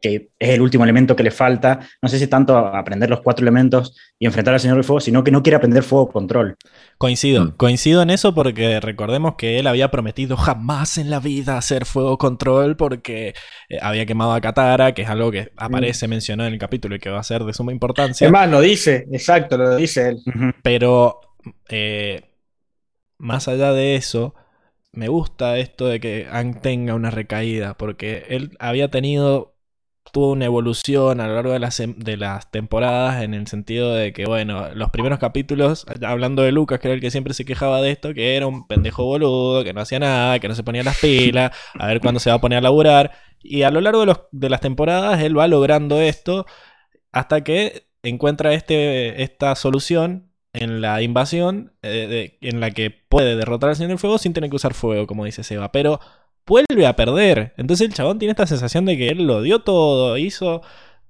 [0.01, 1.81] que es el último elemento que le falta.
[2.03, 5.25] No sé si tanto aprender los cuatro elementos y enfrentar al Señor del Fuego, sino
[5.25, 6.57] que no quiere aprender fuego control.
[6.99, 7.51] Coincido, Mm.
[7.57, 12.19] coincido en eso porque recordemos que él había prometido jamás en la vida hacer fuego
[12.19, 13.35] control porque
[13.69, 16.99] eh, había quemado a Katara, que es algo que aparece mencionado en el capítulo y
[16.99, 18.27] que va a ser de suma importancia.
[18.27, 20.23] Es más, lo dice, exacto, lo dice él.
[20.63, 21.21] Pero
[21.69, 22.23] eh,
[23.19, 24.35] más allá de eso,
[24.93, 29.56] me gusta esto de que Ang tenga una recaída, porque él había tenido,
[30.13, 34.13] tuvo una evolución a lo largo de las, de las temporadas en el sentido de
[34.13, 37.81] que, bueno, los primeros capítulos, hablando de Lucas, que era el que siempre se quejaba
[37.83, 40.83] de esto, que era un pendejo boludo, que no hacía nada, que no se ponía
[40.83, 43.13] las pilas, a ver cuándo se va a poner a laburar.
[43.43, 46.47] Y a lo largo de, los- de las temporadas él va logrando esto
[47.13, 53.71] hasta que encuentra este, esta solución en la invasión eh, en la que puede derrotar
[53.71, 55.71] al Señor del Fuego sin tener que usar fuego, como dice Seba.
[55.73, 56.01] Pero
[56.47, 57.53] vuelve a perder.
[57.57, 60.63] Entonces el chabón tiene esta sensación de que él lo dio todo, hizo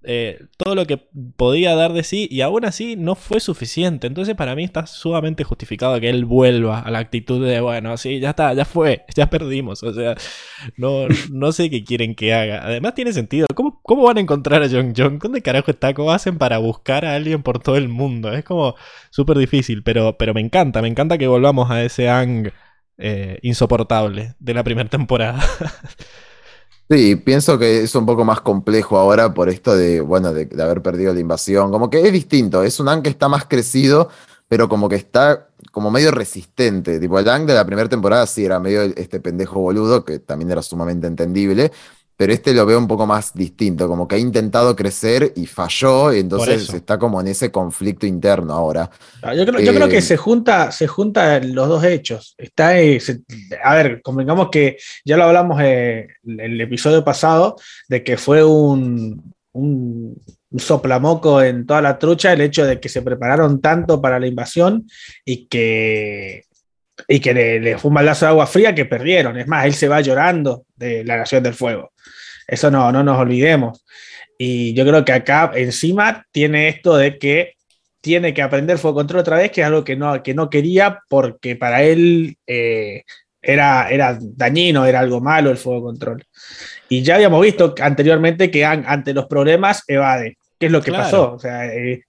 [0.08, 0.98] eh, todo lo que
[1.36, 4.06] podía dar de sí y aún así no fue suficiente.
[4.06, 8.20] Entonces para mí está sumamente justificado que él vuelva a la actitud de, bueno, sí,
[8.20, 9.82] ya está, ya fue, ya perdimos.
[9.82, 10.14] O sea,
[10.76, 12.64] no, no sé qué quieren que haga.
[12.64, 13.48] Además tiene sentido.
[13.54, 15.18] ¿Cómo, cómo van a encontrar a John John?
[15.18, 15.92] ¿Dónde carajo está?
[15.92, 18.32] ¿Cómo hacen para buscar a alguien por todo el mundo?
[18.32, 18.76] Es como
[19.10, 22.52] súper difícil, pero, pero me encanta, me encanta que volvamos a ese Ang
[22.98, 25.42] eh, insoportable de la primera temporada.
[26.88, 30.82] Sí, pienso que es un poco más complejo ahora por esto de, bueno, de, haber
[30.82, 31.72] perdido la invasión.
[31.72, 34.08] Como que es distinto, es un Ang que está más crecido,
[34.46, 37.00] pero como que está como medio resistente.
[37.00, 40.52] Tipo, el Ang de la primera temporada sí era medio este pendejo boludo, que también
[40.52, 41.72] era sumamente entendible,
[42.16, 46.12] pero este lo veo un poco más distinto, como que ha intentado crecer y falló,
[46.14, 48.90] y entonces está como en ese conflicto interno ahora.
[49.22, 52.34] Ah, Yo creo, yo creo Eh, que se junta, se juntan los dos hechos.
[52.38, 53.20] Está, eh, se-
[53.62, 57.56] a ver, convengamos que ya lo hablamos eh, en el episodio pasado,
[57.88, 62.88] de que fue un, un, un soplamoco en toda la trucha el hecho de que
[62.88, 64.86] se prepararon tanto para la invasión
[65.24, 66.44] y que,
[67.08, 69.36] y que le, le fue un baldazo de agua fría que perdieron.
[69.38, 71.92] Es más, él se va llorando de la Nación del Fuego.
[72.46, 73.84] Eso no, no nos olvidemos.
[74.38, 77.54] Y yo creo que acá encima tiene esto de que
[78.00, 81.00] tiene que aprender fuego control otra vez, que es algo que no, que no quería
[81.08, 83.02] porque para él eh,
[83.42, 86.22] era, era dañino, era algo malo el fuego control.
[86.88, 90.90] Y ya habíamos visto anteriormente que an- ante los problemas evade, que es lo que
[90.90, 91.04] Claro.
[91.04, 91.32] pasó.
[91.32, 92.02] O sea, eh, eh,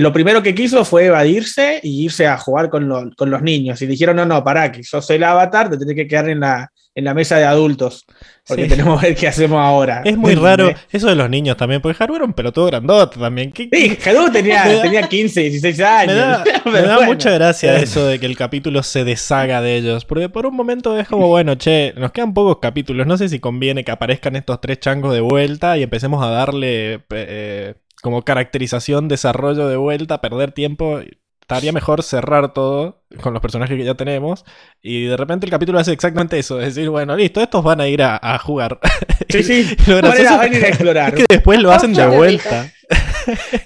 [0.00, 3.80] lo primero que quiso fue evadirse y irse a jugar con, lo- con los niños.
[3.82, 6.70] Y dijeron, no, no, pará, que sos el avatar, te tenés que quedar en la,
[6.94, 8.04] en la mesa de adultos,
[8.46, 8.68] porque Sí.
[8.70, 10.02] tenemos que ver qué hacemos ahora.
[10.04, 13.52] Es muy raro eso de los niños también, porque Haru era un pelotudo grandote también.
[13.52, 16.16] ¿Qué- Sí, Haru tenía, Me da- tenía 15, 16 Me años.
[16.16, 17.12] da, me da bueno.
[17.12, 20.04] mucha gracia eso de que el capítulo se deshaga de ellos.
[20.04, 23.06] Porque por un momento es como, bueno, che, nos quedan pocos capítulos.
[23.06, 27.04] No sé si conviene que aparezcan estos tres changos de vuelta y empecemos a darle
[27.10, 31.00] eh, como caracterización, desarrollo de vuelta, perder tiempo.
[31.40, 34.44] Estaría mejor cerrar todo con los personajes que ya tenemos.
[34.82, 36.60] Y de repente el capítulo hace exactamente eso.
[36.60, 38.80] Es decir, bueno, listo, estos van a ir a, a jugar.
[39.28, 39.76] Sí, sí.
[39.86, 41.08] Lo Van a ir a- gracioso van a ir a explorar.
[41.10, 42.70] es que después lo hacen de vuelta.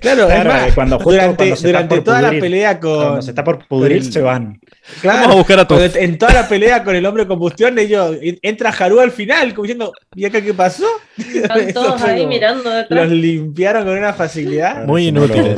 [0.00, 2.28] Claro, es Claro, más, eh, cuando justo durante, cuando se está durante por toda la
[2.28, 2.96] pudrir, pelea con.
[3.02, 4.60] Cuando se está por pudrir, el- se van.
[5.00, 5.96] Claro, Vamos a buscar a todos.
[5.96, 9.92] en toda la pelea con el hombre combustión, ellos entra Haru al final, como diciendo,
[10.14, 10.86] ¿y acá qué pasó?
[11.16, 13.10] Están todos ahí como- mirando Los detrás.
[13.10, 14.84] limpiaron con una facilidad.
[14.86, 15.56] Muy inútiles.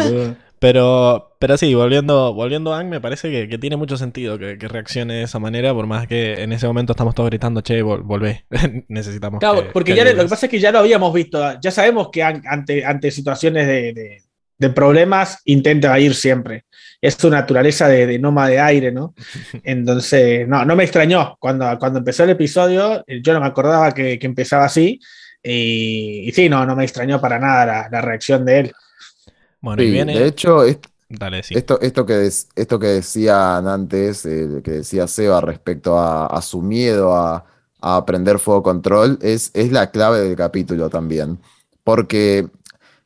[0.58, 4.58] Pero, pero sí, volviendo, volviendo a Ang, me parece que, que tiene mucho sentido que,
[4.58, 7.82] que reaccione de esa manera, por más que en ese momento estamos todos gritando, che,
[7.82, 8.44] vol- volvé,
[8.88, 9.40] necesitamos.
[9.40, 10.30] Claro, que- porque que ya lo que ayudes".
[10.30, 13.92] pasa es que ya lo habíamos visto, ya sabemos que an- ante, ante situaciones de,
[13.92, 14.22] de-
[14.58, 16.64] de problemas intenta ir siempre.
[17.02, 19.14] Es su naturaleza de, de nómada de aire, ¿no?
[19.64, 21.36] Entonces, no, no me extrañó.
[21.38, 25.00] Cuando, cuando empezó el episodio, yo no me acordaba que, que empezaba así.
[25.42, 28.72] Y, y sí, no, no me extrañó para nada la, la reacción de él.
[29.60, 30.18] Bueno, y viene.
[30.18, 30.78] de hecho, es-
[31.08, 31.54] Dale, sí.
[31.54, 36.40] Esto, esto, que des- esto que decían antes, eh, que decía Seba respecto a, a
[36.40, 37.44] su miedo a,
[37.82, 41.38] a aprender fuego control, es, es la clave del capítulo también.
[41.84, 42.48] Porque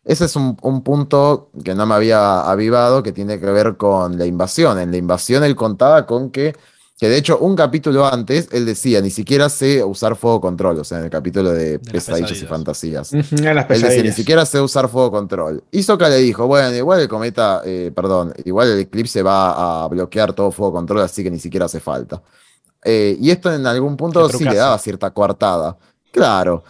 [0.06, 4.16] ese es un, un punto que no me había avivado, que tiene que ver con
[4.16, 4.78] la invasión.
[4.78, 6.54] En la invasión él contaba con que,
[6.96, 10.84] que de hecho, un capítulo antes, él decía, ni siquiera sé usar fuego control, o
[10.84, 13.12] sea, en el capítulo de, las pesadillas y fantasías.
[13.12, 15.64] Las Él decía, ni siquiera sé usar fuego control.
[15.72, 20.34] Hisoka le dijo, bueno, igual el cometa, eh, perdón, igual el eclipse va a bloquear
[20.34, 22.22] todo fuego control, así que ni siquiera hace falta.
[22.84, 25.76] Eh, y esto en algún punto sí le daba cierta coartada.
[26.12, 26.62] Claro,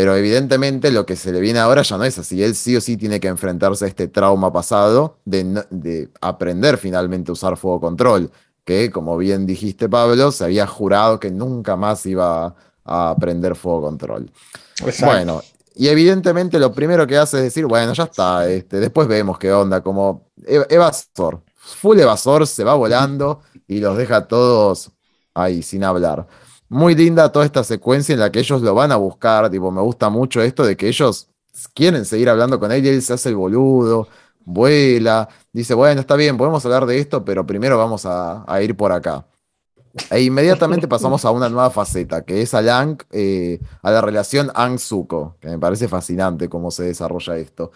[0.00, 2.42] pero evidentemente lo que se le viene ahora ya no es así.
[2.42, 6.78] Él sí o sí tiene que enfrentarse a este trauma pasado de, no- de aprender
[6.78, 8.30] finalmente a usar fuego control,
[8.64, 13.82] que como bien dijiste Pablo, se había jurado que nunca más iba a aprender fuego
[13.82, 14.30] control.
[14.82, 15.04] Exacto.
[15.04, 15.42] Bueno,
[15.74, 19.52] y evidentemente lo primero que hace es decir, bueno, ya está, este, después vemos qué
[19.52, 24.92] onda, como ev- evasor, full evasor, se va volando y los deja todos
[25.34, 26.26] ahí sin hablar.
[26.70, 29.80] Muy linda toda esta secuencia en la que ellos lo van a buscar, tipo, me
[29.82, 31.28] gusta mucho esto de que ellos
[31.74, 34.06] quieren seguir hablando con él y él se hace el boludo,
[34.44, 38.76] vuela, dice, bueno, está bien, podemos hablar de esto, pero primero vamos a, a ir
[38.76, 39.26] por acá.
[40.10, 44.50] E inmediatamente pasamos a una nueva faceta, que es a Lang, eh, a la relación
[44.54, 47.72] Ang-Zuko, que me parece fascinante cómo se desarrolla esto.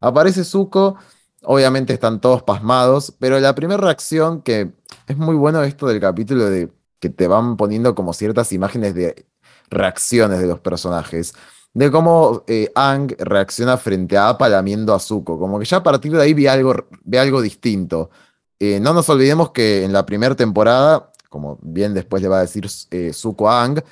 [0.00, 0.96] Aparece Zuko,
[1.42, 4.72] obviamente están todos pasmados, pero la primera reacción, que
[5.08, 6.70] es muy bueno esto del capítulo de
[7.08, 9.26] que te van poniendo como ciertas imágenes de
[9.70, 11.34] reacciones de los personajes,
[11.74, 15.82] de cómo eh, Ang reacciona frente a Appa lamiendo a Zuko, como que ya a
[15.82, 18.10] partir de ahí ve algo, ve algo distinto.
[18.58, 22.40] eh, no nos olvidemos que en la primera temporada, como bien después le va a
[22.42, 23.82] decir eh, Zuko a Ang,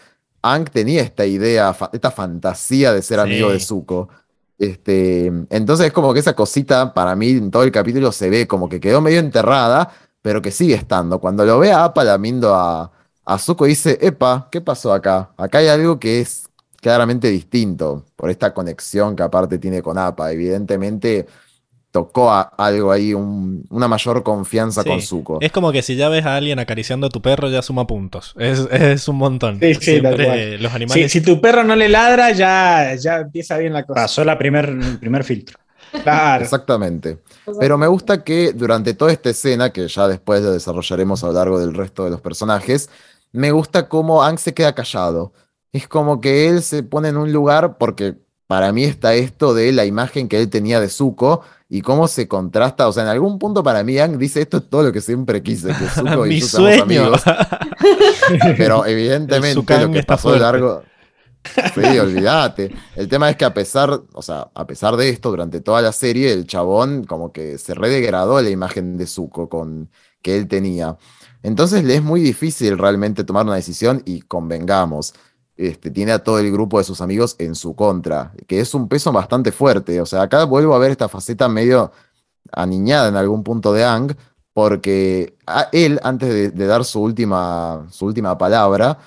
[0.43, 3.23] Ang tenía esta idea, fa- esta fantasía de ser Sí.
[3.23, 4.09] amigo de Zuko.
[4.59, 8.47] Este, entonces es como que esa cosita para mí en todo el capítulo se ve
[8.47, 9.91] como que quedó medio enterrada,
[10.23, 11.19] pero que sigue estando.
[11.21, 12.91] Cuando lo ve a Appa lamiendo a,
[13.27, 15.31] a Zuko dice, epa, ¿qué pasó acá?
[15.37, 16.49] Acá hay algo que es
[16.81, 20.31] claramente distinto por esta conexión que aparte tiene con Appa.
[20.33, 21.27] Evidentemente
[21.91, 24.89] tocó a- algo ahí, un- una mayor confianza Sí.
[24.89, 25.39] con Zuko.
[25.41, 28.35] Es como que si ya ves a alguien acariciando a tu perro, ya suma puntos.
[28.37, 29.59] Es, es un montón.
[29.61, 31.13] Sí, sí, Siempre los Si, animales.
[31.13, 34.03] si tu perro no le ladra, ya, ya empieza bien la cosa.
[34.03, 35.59] Pasó la primer, el primer filtro.
[36.03, 36.43] Claro.
[36.43, 37.19] Exactamente.
[37.61, 41.33] Pero me gusta que durante toda esta escena, que ya después lo desarrollaremos a lo
[41.35, 42.91] largo del resto de los personajes,
[43.35, 45.33] me gusta cómo Ang se queda callado.
[45.73, 48.17] Es como que él se pone en un lugar, porque
[48.47, 52.29] para mí está esto de la imagen que él tenía de Zuko y cómo se
[52.29, 52.87] contrasta.
[52.87, 55.43] O sea, en algún punto para mí Ang dice esto es todo lo que siempre
[55.43, 56.83] quise, que Zuko y seamos sueño.
[56.85, 57.23] amigos.
[58.57, 60.41] Pero evidentemente lo que pasó fuerte.
[60.41, 60.83] largo.
[61.75, 62.73] Sí, olvídate.
[62.95, 65.91] El tema es que a pesar, o sea, a pesar de esto, durante toda la
[65.91, 69.91] serie, el chabón como que se redegradó la imagen de Zuko con,
[70.23, 70.97] que él tenía.
[71.45, 75.15] Entonces le es muy difícil realmente tomar una decisión y convengamos.
[75.57, 78.89] Este, tiene a todo el grupo de sus amigos en su contra, que es un
[78.89, 80.01] peso bastante fuerte.
[80.01, 81.93] O sea, acá vuelvo a ver esta faceta medio
[82.51, 84.17] aniñada en algún punto de Ang,
[84.55, 85.37] porque
[85.73, 88.99] él, antes de, dar su última, su última palabra,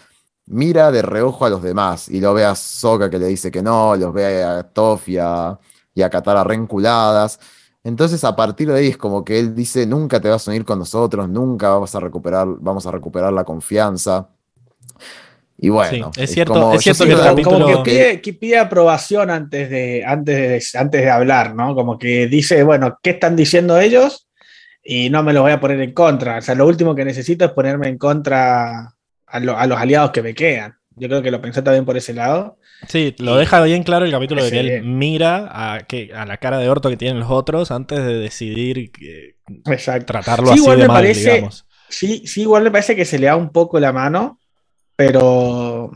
[0.45, 3.63] mira de reojo a los demás y lo ve a Sokka que le dice que
[3.63, 5.57] no, los ve a Toph y a,
[5.95, 7.39] y a Katara renculadas.
[7.87, 10.65] Entonces, a partir de ahí es como que él dice, nunca te vas a unir
[10.65, 14.27] con nosotros, nunca vamos a recuperar, vamos a recuperar la confianza.
[15.57, 18.21] Y bueno, Sí, es cierto- como- es cierto que el capítulo- Como que que- pide,
[18.21, 20.35] que pide aprobación antes de, antes,
[20.73, 21.73] de, antes de hablar, ¿no?
[21.75, 24.27] Como que dice, bueno, ¿qué están diciendo ellos?
[24.83, 26.39] Y no me los voy a poner en contra.
[26.39, 28.93] O sea, lo último que necesito es ponerme en contra
[29.27, 30.75] a, lo- a los aliados que me quedan.
[30.99, 32.57] Yo creo que lo pensé también por ese lado.
[32.87, 36.37] Sí, lo deja bien claro el capítulo de que él mira a, que, a la
[36.37, 39.35] cara de orto que tienen los otros antes de decidir que-
[39.65, 40.05] Exacto.
[40.05, 41.65] tratarlo Sí, así igual de me mal, parece- digamos.
[41.89, 44.39] Sí, sí, igual me parece que se le da un poco la mano,
[44.95, 45.91] pero,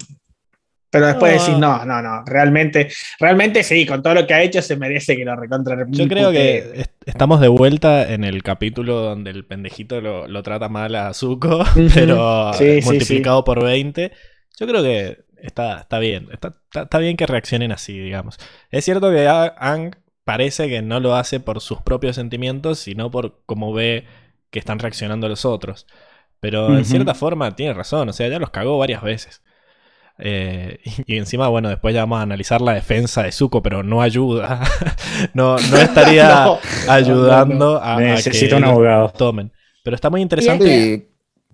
[0.90, 1.40] pero después No.
[1.42, 2.90] decís, no, no, no, realmente,
[3.20, 5.86] realmente sí, con todo lo que ha hecho se merece que lo recontra.
[5.90, 10.44] Yo creo que est- estamos de vuelta en el capítulo donde el pendejito lo, lo
[10.44, 14.12] trata mal a Zuko, pero Sí, sí, multiplicado por 20.
[14.60, 16.28] Yo creo que está, está bien.
[16.32, 18.38] Está, está- está bien que reaccionen así, digamos.
[18.70, 23.42] Es cierto que Ang parece que no lo hace por sus propios sentimientos, sino por
[23.46, 24.06] cómo ve
[24.52, 25.88] que están reaccionando los otros.
[26.40, 29.42] Pero en cierta forma tiene razón, o sea, ya los cagó varias veces.
[30.18, 33.84] Eh, y, y encima, bueno, después ya vamos a analizar la defensa de Zuko, pero
[33.84, 34.62] no ayuda.
[35.34, 39.10] no, no estaría No, ayudando a, a que Necesito un abogado.
[39.18, 39.52] tomen.
[39.84, 41.10] Pero está muy Y interesante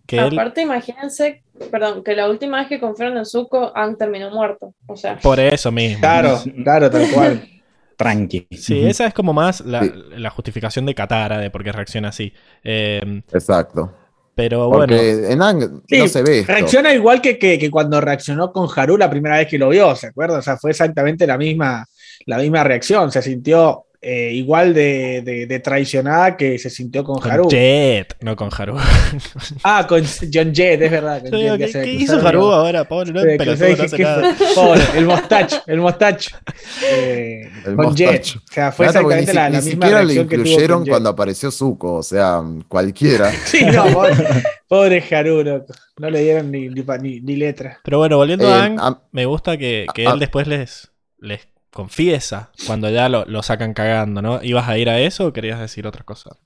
[0.05, 4.29] que él, Aparte, imagínense, perdón, que la última vez que confiaron en Zuko, Han terminó
[4.31, 4.73] muerto.
[4.87, 5.99] O sea, por eso mismo.
[5.99, 7.47] Claro, claro, tal cual.
[7.97, 8.47] Tranqui.
[8.51, 9.91] Sí, esa es como más la, Sí.
[10.17, 12.31] la justificación de Katara de por qué reacciona así.
[12.63, 13.01] Eh,
[13.33, 13.91] exacto.
[14.35, 16.53] pero Porque bueno, en Ang Sí, no se ve esto.
[16.53, 19.95] Reacciona igual que, que, que cuando reaccionó con Haru la primera vez que lo vio,
[19.95, 20.37] ¿se acuerda?
[20.37, 21.87] O sea, fue exactamente la misma,
[22.27, 23.11] la misma reacción.
[23.11, 27.49] Se sintió eh, igual de, de- de traicionada que se sintió con con Haru.
[27.49, 28.77] Jet, no con Haru.
[29.63, 30.01] Ah, con
[30.33, 31.21] John Jett, es verdad.
[31.29, 32.85] con Jet, ¿Qué, hizo Haru ahora?
[32.87, 34.55] Pobre, no, me pelotudo, no.
[34.55, 36.37] Pobre, el mostacho, el mostacho.
[36.83, 38.07] Eh, El con Jet.
[38.11, 38.39] mostacho.
[38.39, 40.89] O sea, fue exactamente ni, la, la ni misma siquiera que tuvo incluyeron Jet.
[40.91, 43.31] cuando apareció Zuko, o sea, cualquiera.
[43.45, 44.13] Sí, no, pobre,
[44.67, 45.65] pobre Haru.
[45.99, 47.79] No le dieron ni, ni, ni- ni letra.
[47.83, 50.91] Pero bueno, volviendo Eh, a Ang, a- me gusta que, que a- él después les,
[51.19, 54.41] les confiesa cuando ya lo, lo sacan cagando, ¿no?
[54.43, 56.37] ¿Ibas a ir a eso o querías decir otra cosa?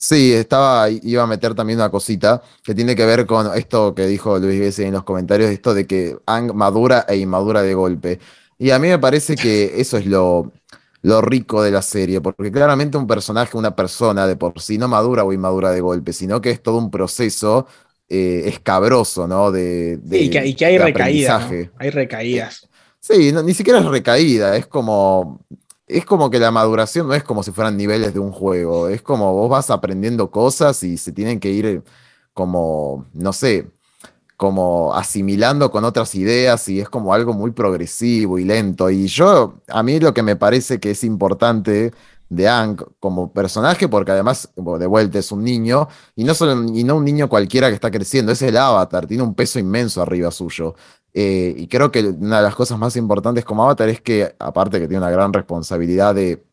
[0.00, 4.06] Sí, estaba, iba a meter también una cosita que tiene que ver con esto que
[4.06, 8.20] dijo Luis Gessi en los comentarios, esto de que Ang madura e inmadura de golpe.
[8.58, 10.52] Y a mí me parece que eso es lo,
[11.02, 14.86] lo rico de la serie, porque claramente un personaje, una persona de por sí no
[14.86, 17.66] madura o inmadura de golpe, sino que es todo un proceso
[18.08, 19.50] eh, escabroso, ¿no?
[19.50, 21.44] De, de- y, que, y que hay recaídas.
[21.76, 22.68] Hay recaídas.
[23.08, 25.40] Sí, ni siquiera es recaída, es como,
[25.86, 29.00] es como que la maduración no es como si fueran niveles de un juego, es
[29.00, 31.82] como vos vas aprendiendo cosas y se tienen que ir
[32.34, 33.70] como, no sé,
[34.36, 38.90] como asimilando con otras ideas y es como algo muy progresivo y lento.
[38.90, 41.92] Y yo, a mí lo que me parece que es importante
[42.28, 46.84] de Ang como personaje, porque además, de vuelta, es un niño, y no, solo, y
[46.84, 50.30] no un niño cualquiera que está creciendo, es el avatar, tiene un peso inmenso arriba
[50.30, 50.74] suyo.
[51.20, 54.78] Eh, y creo que una de las cosas más importantes como avatar es que, aparte
[54.78, 56.44] que tiene una gran responsabilidad de,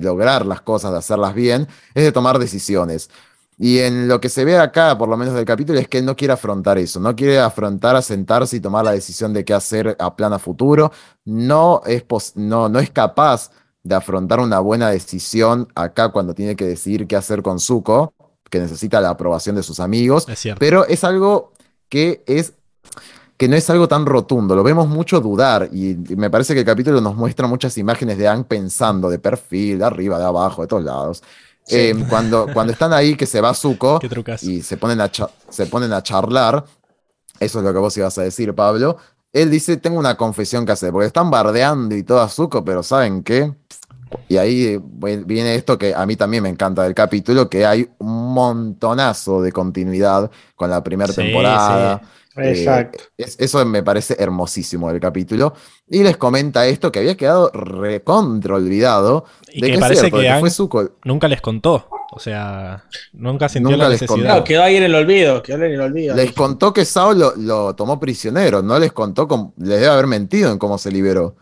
[0.00, 3.10] lograr las cosas, de hacerlas bien, es de tomar decisiones.
[3.58, 6.06] Y en lo que se ve acá, por lo menos del capítulo, es que él
[6.06, 9.52] no quiere afrontar eso, no quiere afrontar a sentarse y tomar la decisión de qué
[9.52, 10.92] hacer a plan a futuro,
[11.26, 12.02] no es,
[12.36, 13.50] no, no es capaz
[13.82, 18.14] de afrontar una buena decisión acá cuando tiene que decidir qué hacer con Zuko,
[18.48, 20.26] que necesita la aprobación de sus amigos,
[20.58, 21.52] pero es algo
[21.90, 22.54] que es
[23.40, 26.66] que no es algo tan rotundo, lo vemos mucho dudar y me parece que el
[26.66, 30.68] capítulo nos muestra muchas imágenes de Ang pensando de perfil, de arriba, de abajo, de
[30.68, 31.22] todos lados.
[31.70, 33.98] Eh, cuando, cuando están ahí que se va Zuko
[34.42, 35.10] y se ponen, a
[35.48, 36.66] se ponen a charlar,
[37.38, 38.98] eso es lo que vos ibas a decir, Pablo,
[39.32, 42.82] él dice, tengo una confesión que hacer, porque están bardeando y todo a Zuko, pero
[42.82, 43.54] ¿saben qué?
[44.28, 44.78] Y ahí
[45.24, 49.50] viene esto que a mí también me encanta del capítulo, que hay un montonazo de
[49.50, 52.02] continuidad con la primera temporada.
[52.42, 53.04] Exacto.
[53.16, 55.54] eso me parece hermosísimo del capítulo.
[55.88, 59.24] Y les comenta esto que había quedado recontra olvidado.
[59.52, 60.90] Y que, parece que, fue Zuko.
[61.04, 61.88] nunca les contó.
[62.12, 64.42] O sea, nunca sintió la necesidad.
[64.42, 66.16] quedó ahí en el olvido, quedó en el olvido.
[66.16, 70.58] Les contó que Sao lo, tomó prisionero, no les contó, les debe haber mentido en
[70.58, 71.36] cómo se liberó.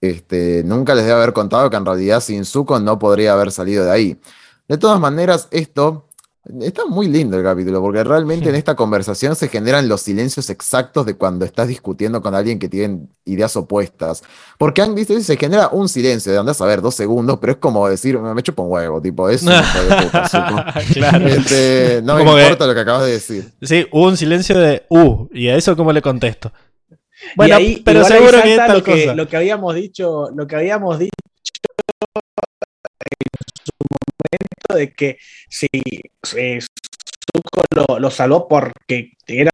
[0.00, 3.84] Este, nunca les debe haber contado que en realidad sin Zuko no podría haber salido
[3.84, 4.20] de ahí.
[4.66, 6.08] De todas maneras, esto
[6.60, 11.06] Está muy lindo el capítulo, porque realmente en esta conversación se generan los silencios exactos
[11.06, 14.22] de cuando estás discutiendo con alguien que tiene ideas opuestas.
[14.58, 17.58] Porque han visto, se genera un silencio de andás a ver dos segundos, pero es
[17.58, 19.46] como decir, me chupo un huevo, tipo, eso.
[20.92, 21.26] claro.
[21.26, 23.50] Este, no me importa lo que acabas de decir.
[23.62, 26.52] Sí, hubo un silencio de, uh, y a eso cómo le contesto.
[27.36, 31.14] Bueno, pero seguro que, lo que lo que habíamos dicho, lo que habíamos dicho
[34.74, 35.18] de que
[35.48, 35.68] si
[36.36, 39.50] eh, Zuko lo, salvó porque era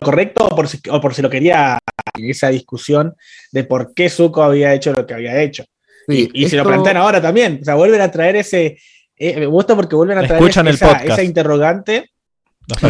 [0.00, 1.78] lo correcto o por, si, o por si lo quería
[2.14, 3.14] esa discusión
[3.52, 5.64] de por qué Zuko había hecho lo que había hecho.
[6.08, 8.78] y, si lo plantean ahora también, o sea, vuelven a traer ese,
[9.22, 12.10] eh, me gusta porque vuelven a traer esa, interrogante.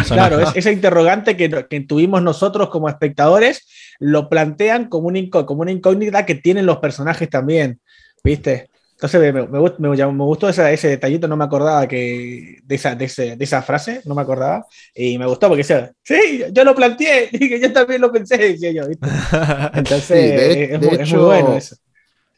[0.07, 3.67] Claro, esa interrogante que, tuvimos nosotros como espectadores,
[3.99, 7.81] lo plantean como, un, como una incógnita que tienen los personajes también,
[8.23, 8.69] ¿viste?
[9.01, 14.03] Entonces me, me, gustó ese, detallito, no me acordaba que de, esa, de, esa frase,
[14.05, 17.99] no me acordaba, y me gustó porque decía, sí, yo lo planteé, y yo también
[17.99, 18.83] lo pensé, decía yo.
[19.73, 21.77] Entonces es, muy bueno eso.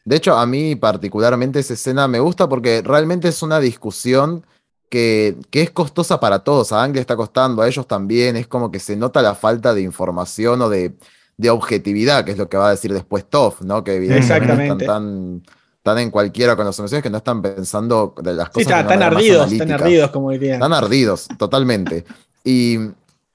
[0.06, 4.46] De hecho, a mí particularmente esa escena me gusta porque realmente es una discusión
[4.88, 6.72] que, es costosa para todos.
[6.72, 8.36] A Ang le está costando, a ellos también.
[8.36, 10.94] Es como que se nota la falta de información o de,
[11.50, 13.84] objetividad, que es lo que va a decir después Toff, ¿no?
[13.84, 15.42] Que evidentemente están tan
[15.84, 18.68] están en cualquiera con las emociones que no están pensando de las cosas.
[18.68, 20.54] Sí, están ardidos, están ardidos, como dirían.
[20.54, 22.06] Están ardidos, totalmente.
[22.44, 22.78] y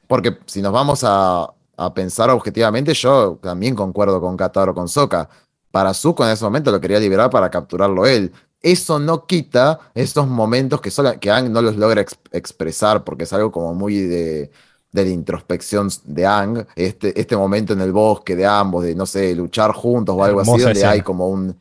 [0.08, 1.54] porque si nos vamos a,
[1.94, 5.30] pensar objetivamente, yo también concuerdo con Kataro, con Soka.
[5.72, 8.34] Para Zuko en ese momento lo quería liberar para capturarlo él.
[8.62, 13.32] Eso no quita esos momentos que, solo, que Ang no los logra expresar, porque es
[13.32, 14.50] algo como muy de,
[14.92, 19.06] de la introspección de Ang, este, este momento en el bosque de ambos, de no
[19.06, 21.56] sé, luchar juntos o algo así, donde hay como un,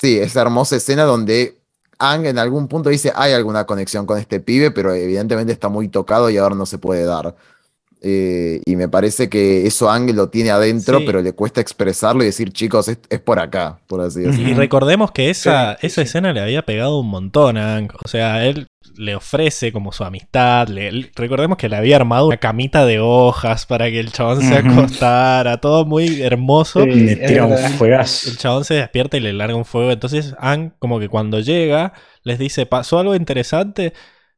[0.00, 1.60] Sí, esa hermosa escena donde
[1.98, 5.88] Ang en algún punto dice hay alguna conexión con este pibe, pero evidentemente está muy
[5.88, 7.36] tocado y ahora no se puede dar.
[8.02, 12.26] Eh, y me parece que eso Ang lo tiene adentro, pero le cuesta expresarlo y
[12.26, 14.48] decir, chicos, es, por acá, por así decirlo.
[14.48, 17.90] Y recordemos que esa, esa escena le había pegado un montón a Ang.
[18.02, 20.68] O sea, él le ofrece como su amistad.
[21.14, 25.60] recordemos que le había armado una camita de hojas para que el chabón se acostara.
[25.60, 26.86] Todo muy hermoso.
[26.86, 29.90] le tira un El chabón se despierta y le larga un fuego.
[29.90, 31.92] Entonces, Ang, como que cuando llega,
[32.22, 33.92] les dice: ¿Pasó algo interesante?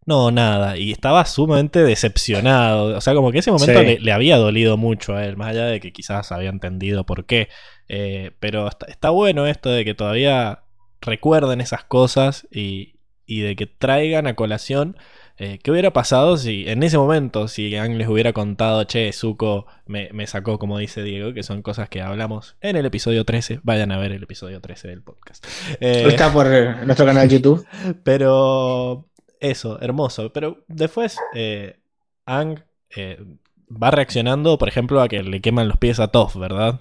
[0.04, 0.76] No, nada.
[0.76, 2.96] Y estaba sumamente decepcionado.
[2.96, 5.80] O sea, como que ese momento le, había dolido mucho a él, más allá de
[5.80, 7.48] que quizás había entendido por qué.
[7.88, 10.64] Eh, pero está, bueno esto de que todavía
[11.00, 12.94] recuerden esas cosas y,
[13.26, 14.96] de que traigan a colación
[15.38, 19.66] eh, qué hubiera pasado si en ese momento, si Ang les hubiera contado, che, Zuko
[19.86, 23.60] me, sacó, como dice Diego, que son cosas que hablamos en el episodio 13.
[23.62, 25.46] Vayan a ver el episodio 13 del podcast.
[25.80, 26.46] Está por
[26.84, 27.66] nuestro canal de YouTube.
[28.04, 29.11] Pero
[29.42, 30.32] eso, hermoso.
[30.32, 31.78] Pero después, eh,
[32.24, 32.64] Ang
[32.96, 33.22] eh,
[33.70, 36.80] va reaccionando, por ejemplo, a que le queman los pies a Toph, ¿verdad?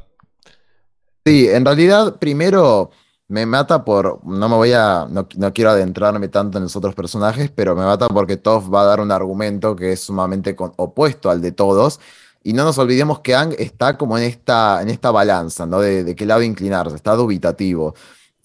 [1.26, 2.92] Sí, en realidad, primero
[3.28, 4.26] me mata por.
[4.26, 5.08] No me voy a.
[5.10, 8.86] No, quiero adentrarme tanto en los otros personajes, pero me mata porque Toph va a
[8.86, 12.00] dar un argumento que es sumamente opuesto al de todos.
[12.44, 15.80] Y no nos olvidemos que Ang está como en esta, en esta balanza, ¿no?
[15.80, 17.94] De, de qué lado inclinarse, está dubitativo.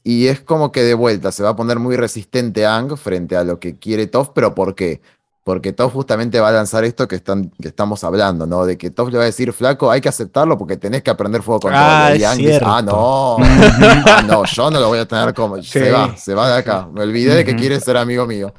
[0.09, 3.42] Y es como que de vuelta se va a poner muy resistente Ang frente a
[3.42, 5.00] lo que quiere Toff, pero ¿por qué?
[5.42, 8.64] Porque Toff justamente va a lanzar esto que, están, que estamos hablando, ¿no?
[8.64, 11.42] De que Toff le va a decir, flaco, hay que aceptarlo porque tenés que aprender
[11.42, 15.09] fuego con ah, y Ang dice, ah, no, ah, no, yo no lo voy a
[15.09, 15.61] tener como.
[15.64, 16.88] Se va, se va de acá.
[16.92, 18.54] Me olvidé de que quiere ser amigo mío.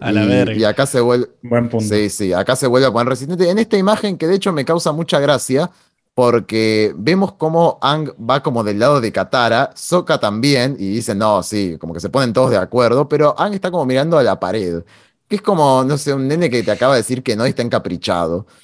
[0.00, 0.54] A la y, verga.
[0.54, 1.28] y acá se vuelve.
[1.42, 1.86] Buen punto.
[1.86, 3.48] Sí, sí, acá se vuelve a poner resistente.
[3.48, 5.70] En esta imagen que de hecho me causa mucha gracia,
[6.14, 11.42] porque vemos cómo Ang va como del lado de Katara, Sokka también, y dicen, no,
[11.42, 14.38] sí, como que se ponen todos de acuerdo, pero Ang está como mirando a la
[14.38, 14.84] pared,
[15.28, 17.50] que es como, no sé, un nene que te acaba de decir que no y
[17.50, 18.46] está encaprichado.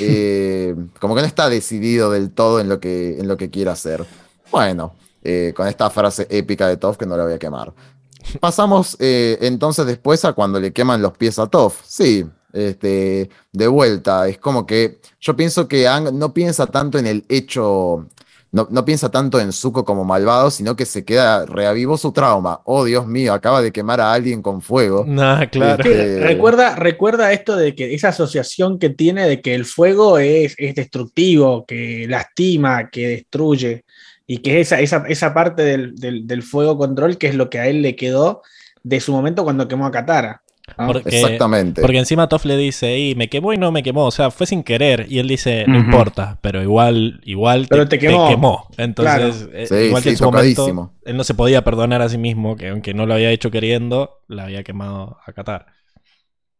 [0.00, 3.70] Eh, como que no está decidido del todo en lo que, en lo que quiere
[3.70, 4.06] hacer.
[4.50, 7.74] Bueno, eh, con esta frase épica de Toph que no la voy a quemar.
[8.40, 11.74] Pasamos eh, entonces después a cuando le queman los pies a Toph.
[11.84, 12.24] Sí,
[12.56, 14.28] este, de vuelta.
[14.28, 18.08] Es como que yo pienso que Ang no piensa tanto en el hecho,
[18.52, 22.60] no, no piensa tanto en Zuko como malvado, sino que se queda, reavivó su trauma.
[22.64, 25.04] Oh, Dios mío, acaba de quemar a alguien con fuego.
[25.08, 25.84] Nah, claro.
[25.84, 30.54] Este- recuerda, recuerda esto de que esa asociación que tiene de que el fuego es,
[30.58, 33.84] es destructivo, que lastima, que destruye,
[34.26, 37.58] y que esa, esa, esa parte del, del- del fuego control que es lo que
[37.60, 38.42] a él le quedó
[38.82, 40.42] de su momento cuando quemó a Katara.
[40.78, 40.86] ¿No?
[40.88, 41.80] Porque- Exactamente.
[41.80, 44.46] Porque encima Toff le dice, y me quemó y no me quemó, o sea, fue
[44.46, 45.06] sin querer.
[45.08, 48.68] Y él dice, no importa, pero igual, igual Pero te quemó.
[48.76, 52.18] Entonces, eh, Sí, igual que en su momento, él no se podía perdonar a sí
[52.18, 55.66] mismo, que aunque no lo había hecho queriendo, la había quemado a Qatar.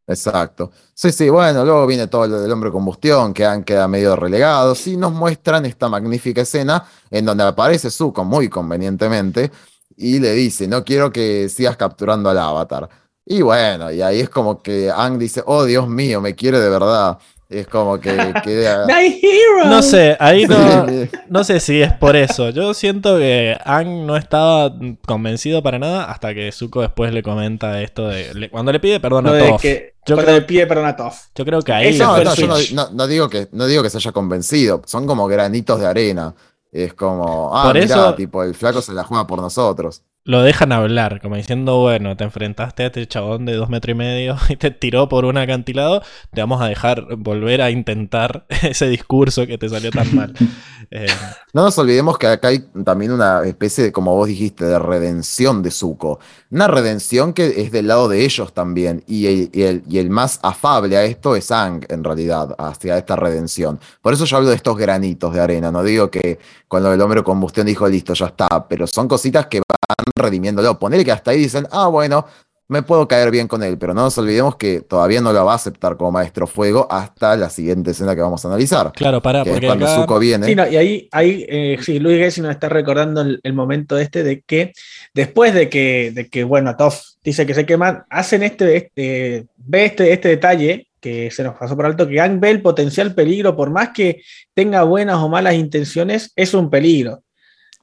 [0.08, 0.70] Exacto.
[0.94, 4.86] Sí, sí, bueno, luego viene todo lo del hombre combustión, que han quedado medio relegados,
[4.86, 9.50] y nos muestran esta magnífica escena en donde aparece Zuko muy convenientemente
[9.96, 12.88] y le dice, no quiero que sigas capturando al avatar.
[13.28, 16.70] Y bueno, y ahí es como que Ang dice, oh Dios mío, me quiere de
[16.70, 17.18] verdad.
[17.48, 18.10] Es como que
[18.42, 18.86] queda...
[18.88, 19.66] My hero.
[19.66, 20.84] No sé, ahí no,
[21.28, 22.50] no sé si es por eso.
[22.50, 24.72] Yo siento que Ang no estaba
[25.06, 28.34] convencido para nada hasta que Zuko después le comenta esto de...
[28.34, 29.60] le- cuando le pide perdón a de Toph.
[29.62, 31.16] que Yo cuando creo- le pide perdón a Toph.
[31.36, 31.96] Yo creo que ahí...
[31.98, 32.72] No, fue el no, yo no, switch.
[32.72, 36.34] no- no digo que, no digo que se haya convencido, son como granitos de arena.
[36.72, 40.02] Es como, ah, Por mirá, eso- tipo, el flaco se la juega por nosotros.
[40.26, 43.96] Lo dejan hablar, como diciendo, bueno, te enfrentaste a este chabón de dos metros y
[43.96, 46.02] medio y te tiró por un acantilado,
[46.34, 50.34] te vamos a dejar volver a intentar ese discurso que te salió tan mal.
[50.92, 51.06] Eh,
[51.52, 55.60] No nos olvidemos que acá hay también una especie de, como vos dijiste, de redención
[55.60, 56.20] de Zuko.
[56.52, 59.02] Una redención que es del lado de ellos también.
[59.08, 62.96] Y el, y el- y el más afable a esto es Ang, en realidad, hacia
[62.98, 63.80] esta redención.
[64.00, 65.72] Por eso yo hablo de estos granitos de arena.
[65.72, 68.46] No digo que cuando el hombre combustión dijo listo, ya está.
[68.68, 70.78] Pero son cositas que van redimiéndolo.
[70.78, 72.26] Ponele que hasta ahí dicen, ah, bueno,
[72.68, 73.78] me puedo caer bien con él.
[73.78, 77.36] Pero no nos olvidemos que todavía no lo va a aceptar como maestro fuego hasta
[77.36, 78.92] la siguiente escena que vamos a analizar.
[78.92, 79.96] claro, para, Que porque cuando acá...
[79.96, 80.46] Zuko viene.
[80.46, 83.98] Sí, no, y ahí, ahí eh, sí, Luis Gessi nos está recordando el, el momento
[83.98, 84.72] este de que
[85.14, 89.84] después de que, de que bueno, Toff dice que se queman, hacen este, este ve
[89.84, 93.54] este, este detalle que se nos pasó por alto, que Ang ve el potencial peligro,
[93.54, 94.22] por más que
[94.54, 97.22] tenga buenas o malas intenciones, es un peligro.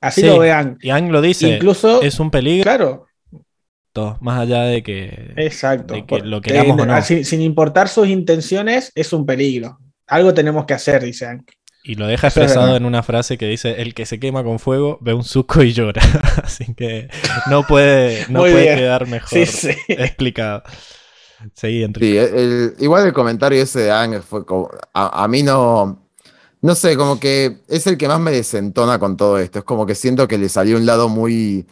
[0.03, 0.77] Así Sí, lo ve Ang.
[0.81, 3.07] Y Ang lo dice, Incluso, es un peligro, claro,
[4.21, 5.33] más allá de que...
[5.37, 5.93] exacto.
[5.93, 7.01] de que lo queramos o no.
[7.01, 9.79] sin, sin importar sus intenciones, es un peligro.
[10.07, 11.45] Algo tenemos que hacer, dice Ang.
[11.85, 14.97] Y lo deja expresado en una frase que dice, el que se quema con fuego
[15.01, 16.01] ve un suco y llora.
[16.43, 17.09] Así que
[17.49, 18.77] no puede, no puede bien.
[18.77, 19.75] quedar mejor Sí, sí.
[19.89, 20.63] explicado.
[21.53, 22.07] Seguí, Enrique.
[22.07, 26.02] Sí, el- igual el comentario ese de Ang fue como, a, a mí no,
[26.63, 29.59] no sé, como que es el que más me desentona con todo esto.
[29.59, 31.67] Es como que siento que le salió un lado muy,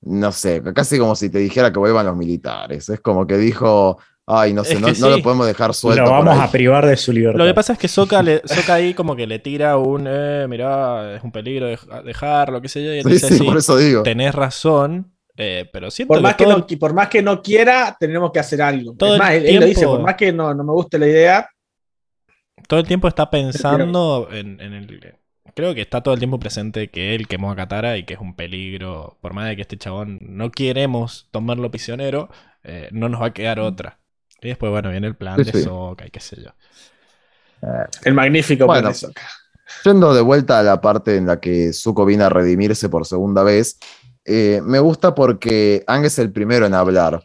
[0.00, 2.88] no sé, casi como si te dijera que vuelvan los militares.
[2.88, 6.04] Es como que dijo, ay, no sé, no, lo podemos dejar suelto.
[6.04, 6.40] Lo vamos ahí".
[6.42, 7.38] a privar de su libertad.
[7.38, 10.46] Lo que pasa es que Soka, le, Sokka ahí como que le tira un, eh,
[10.48, 13.44] mirá, es un peligro dej- dejarlo, qué sé yo, y él Sí, dice, sí, sí,
[13.44, 14.02] por eso digo.
[14.02, 17.96] tenés razón, eh, pero siento Por más, que todo no, por más que no quiera,
[18.00, 18.94] tenemos que hacer algo.
[18.96, 20.98] Todo es el más, él, él lo dice, por más que no, no me guste
[20.98, 21.48] la idea,
[22.70, 25.16] todo el tiempo está pensando en, en el...
[25.56, 28.20] Creo que está todo el tiempo presente que él quemó a Katara y que es
[28.20, 29.18] un peligro.
[29.20, 32.30] Por más de que este chabón no queremos tomarlo prisionero,
[32.62, 33.98] eh, no nos va a quedar otra.
[34.40, 35.62] Y después, bueno, viene el plan Sí, de sí.
[35.64, 36.50] Sokka y qué sé yo.
[38.04, 38.82] el magnífico Bueno.
[38.82, 39.22] plan de Sokka.
[39.84, 43.42] Yendo de vuelta a la parte en la que Zuko viene a redimirse por segunda
[43.42, 43.78] vez,
[44.24, 47.22] eh, me gusta porque Ang es el primero en hablar.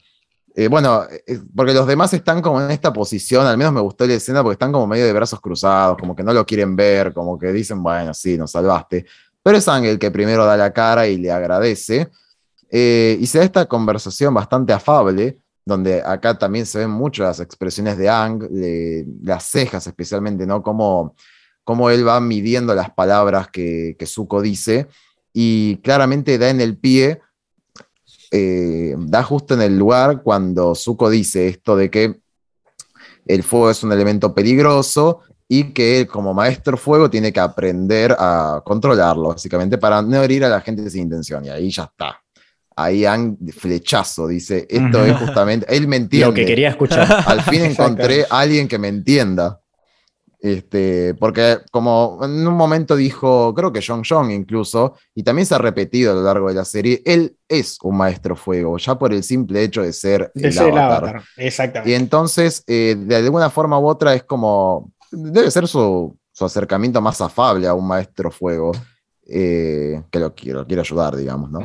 [0.58, 4.08] Eh, bueno, eh, porque los demás están como en esta posición, al menos me gustó
[4.08, 7.14] la escena porque están como medio de brazos cruzados, como que no lo quieren ver,
[7.14, 9.06] como que dicen, bueno, sí, nos salvaste.
[9.44, 12.10] Pero es Ang el que primero da la cara y le agradece.
[12.72, 17.40] Eh, y se da esta conversación bastante afable, donde acá también se ven mucho las
[17.42, 20.64] expresiones de Ang, le- las cejas especialmente, ¿no?
[20.64, 21.16] Como
[21.66, 24.88] cómo él va midiendo las palabras que, que Zuko dice
[25.34, 27.22] y claramente da en el pie,
[28.36, 32.20] eh, da justo en el lugar cuando Zuko dice esto de que
[33.26, 38.16] el fuego es un elemento peligroso y que él como maestro fuego tiene que aprender
[38.18, 41.46] a controlarlo, básicamente, para no herir a la gente sin intención.
[41.46, 42.22] Y ahí ya está.
[42.76, 46.28] ahí Ang flechazo, dice, esto es justamente, él me entiende.
[46.28, 47.24] Lo que quería escuchar.
[47.26, 49.62] Al fin encontré a alguien que me entienda.
[50.46, 55.56] Este, porque como en un momento dijo, creo que John John incluso, y también se
[55.56, 59.12] ha repetido a lo largo de la serie, él es un maestro fuego, ya por
[59.12, 61.04] el simple hecho de ser De el ser el avatar.
[61.04, 61.24] avatar.
[61.38, 61.90] Exactamente.
[61.90, 67.02] Y entonces, eh, de alguna forma u otra, es como, debe ser su, su acercamiento
[67.02, 68.72] más afable a un maestro fuego,
[69.28, 71.62] eh, que lo quiero, quiero ayudar, digamos, ¿no?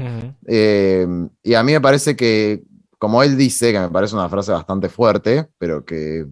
[0.46, 1.06] Eh,
[1.42, 2.62] y a mí me parece que,
[2.96, 6.24] como él dice, que me parece una frase bastante fuerte, pero que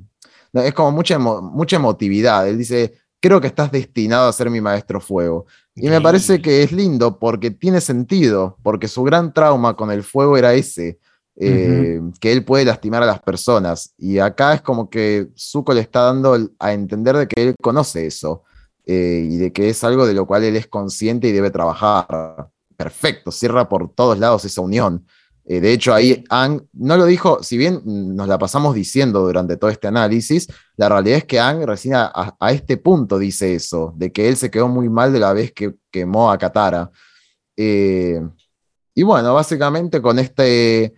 [0.52, 2.48] no, es como mucha, emo- mucha emotividad.
[2.48, 5.46] Él dice, creo que estás destinado a ser mi maestro fuego.
[5.74, 10.02] Y me parece que es lindo porque tiene sentido, porque su gran trauma con el
[10.02, 10.98] fuego era ese,
[11.36, 13.94] eh, que él puede lastimar a las personas.
[13.96, 18.06] Y acá es como que Zuko le está dando a entender de que él conoce
[18.06, 18.42] eso
[18.86, 22.48] eh, y de que es algo de lo cual él es consciente y debe trabajar.
[22.76, 25.06] Perfecto, cierra por todos lados esa unión.
[25.50, 29.56] Eh, de hecho, ahí Ang no lo dijo, si bien nos la pasamos diciendo durante
[29.56, 30.46] todo este análisis,
[30.76, 34.50] la realidad es que Ang recién a, este punto dice eso, de que él se
[34.50, 36.90] quedó muy mal de la vez que quemó a Katara.
[37.56, 38.20] Eh,
[38.94, 40.92] y bueno, básicamente con este,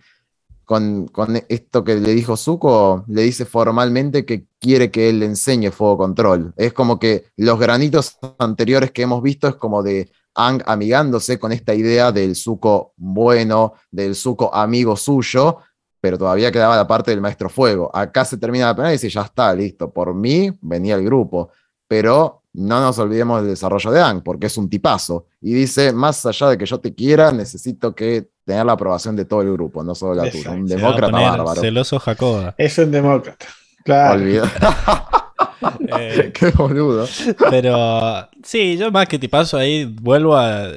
[0.65, 5.27] con, con esto que le dijo Zuko, le dice formalmente que quiere que él le
[5.27, 6.53] enseñe fuego control.
[6.57, 11.51] Es como que los granitos anteriores que hemos visto es como de Ang amigándose con
[11.51, 15.57] esta idea del Zuko bueno, del Zuko amigo suyo,
[15.99, 17.89] pero todavía quedaba la parte del maestro fuego.
[17.93, 21.51] Acá se termina la pelea y dice, ya está, listo, por mí venía el grupo,
[21.87, 25.27] pero no nos olvidemos del desarrollo de Ang, porque es un tipazo.
[25.41, 29.25] Y dice, más allá de que yo te quiera, necesito que tener la aprobación de
[29.25, 30.51] todo el grupo, no solo la tuya.
[30.51, 31.61] Un demócrata bárbaro.
[31.61, 32.55] Celoso Jacoba.
[32.57, 33.45] Es un demócrata.
[33.83, 34.15] Claro.
[34.15, 34.51] Olvida.
[35.97, 37.07] Eh, Qué boludo.
[37.49, 40.69] pero sí, yo más que tipazo ahí vuelvo a,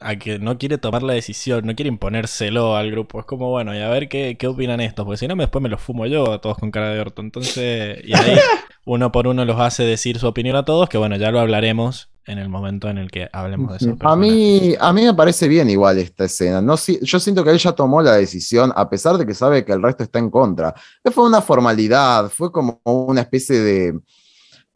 [0.00, 3.20] a que no quiere tomar la decisión, no quiere imponérselo al grupo.
[3.20, 5.68] Es como, bueno, y a ver qué, qué opinan estos, porque si no, después me
[5.68, 7.22] los fumo yo a todos con cara de orto.
[7.22, 8.36] Entonces, y ahí
[8.84, 12.10] uno por uno los hace decir su opinión a todos, que bueno, ya lo hablaremos
[12.26, 13.96] en el momento en el que hablemos de eso.
[14.00, 16.60] A mí, a mí me parece bien igual esta escena.
[16.60, 19.64] No, si- yo siento que él ya tomó la decisión, a pesar de que sabe
[19.64, 20.74] que el resto está en contra.
[21.12, 24.00] Fue una formalidad, fue como una especie de...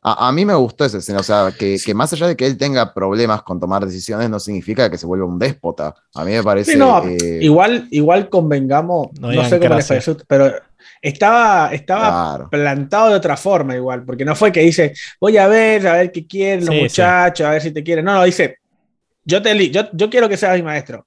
[0.06, 2.46] A, a mí me gustó esa escena, o sea, que, que más allá de que
[2.46, 5.94] él tenga problemas con tomar decisiones, no significa que se vuelva un déspota.
[6.14, 6.72] A mí me parece...
[6.72, 10.52] Sí, no, eh, igual, igual convengamos, No no, sé cómo les pareció, pero
[11.00, 12.50] estaba, estaba claro.
[12.50, 16.12] plantado de otra forma igual, porque no fue que dice, voy a ver, a ver
[16.12, 16.82] qué quieren los Sí, sí.
[16.82, 18.04] muchachos, a ver si te quieren.
[18.04, 18.58] No, no, dice,
[19.24, 21.06] yo, te, yo, yo quiero que seas mi maestro,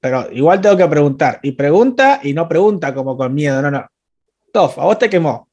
[0.00, 1.40] pero igual tengo que preguntar.
[1.42, 3.86] Y pregunta y no pregunta como con miedo, no, no.
[4.52, 5.48] Tof, a vos te quemó.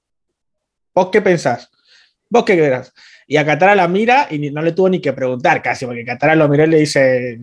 [0.93, 1.69] ¿Vos qué pensás?
[2.29, 2.91] ¿Vos qué querés?
[3.31, 6.33] Y a Katara la mira y no le tuvo ni que preguntar casi, porque Katara
[6.33, 7.39] lo miró y le dice,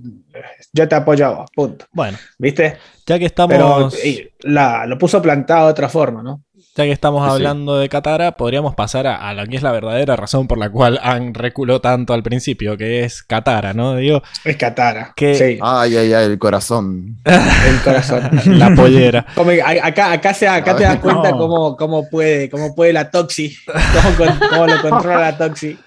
[0.72, 1.86] yo te apoyo a vos, punto.
[1.92, 2.76] Bueno, ¿Viste?
[3.06, 6.42] ya que Pero estamos, y la, lo puso plantado de otra forma, ¿no?
[6.76, 7.32] Ya que estamos Sí, sí.
[7.34, 10.68] hablando de Katara, podríamos pasar a, a la que es la verdadera razón por la
[10.70, 13.96] cual Han reculó tanto al principio, que es Katara, ¿no?
[13.96, 15.12] Digo, Es Katara.
[15.16, 17.16] Que- Sí, Ay, ay, ay, el corazón.
[17.24, 18.28] el corazón.
[18.58, 19.26] la pollera.
[19.34, 21.38] Como acá, acá, se, acá te das cuenta No.
[21.38, 25.78] cómo, cómo, puede, cómo puede la Toxi, cómo, con- cómo lo controla la Toxi.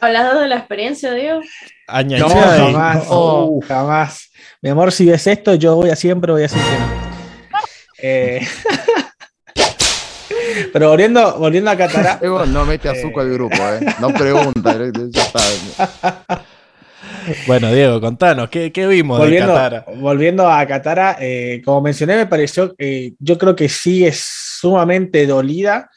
[0.00, 1.40] Hablando de la experiencia, Diego.
[1.86, 3.50] Aña- No, jamás, no.
[3.66, 4.30] jamás.
[4.60, 7.58] Mi amor, si ves esto, yo voy a siempre voy a decir que no.
[8.00, 8.46] Eh,
[10.72, 13.80] Pero volviendo, volviendo a Katara, Evo no mete a Zuko al grupo, ¿eh?
[14.00, 14.76] No pregunta.
[14.80, 15.40] eh, ya está.
[17.46, 19.84] Bueno, Diego, contanos, ¿qué, qué vimos de volviendo, Katara?
[19.96, 24.24] volviendo a Katara, eh, como mencioné, me pareció, eh, yo creo que sí es
[24.60, 25.90] sumamente dolida.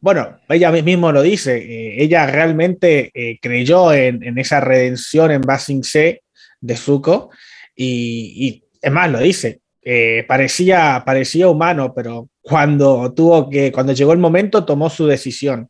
[0.00, 5.42] Bueno, ella mismo lo dice, eh, ella realmente eh, creyó en, en esa redención en
[5.42, 6.22] Basing C
[6.60, 7.30] de Zuko
[7.76, 13.94] y, y es más, lo dice, eh, parecía, parecía humano, pero cuando tuvo que, cuando
[13.94, 15.68] llegó el momento, tomó su decisión.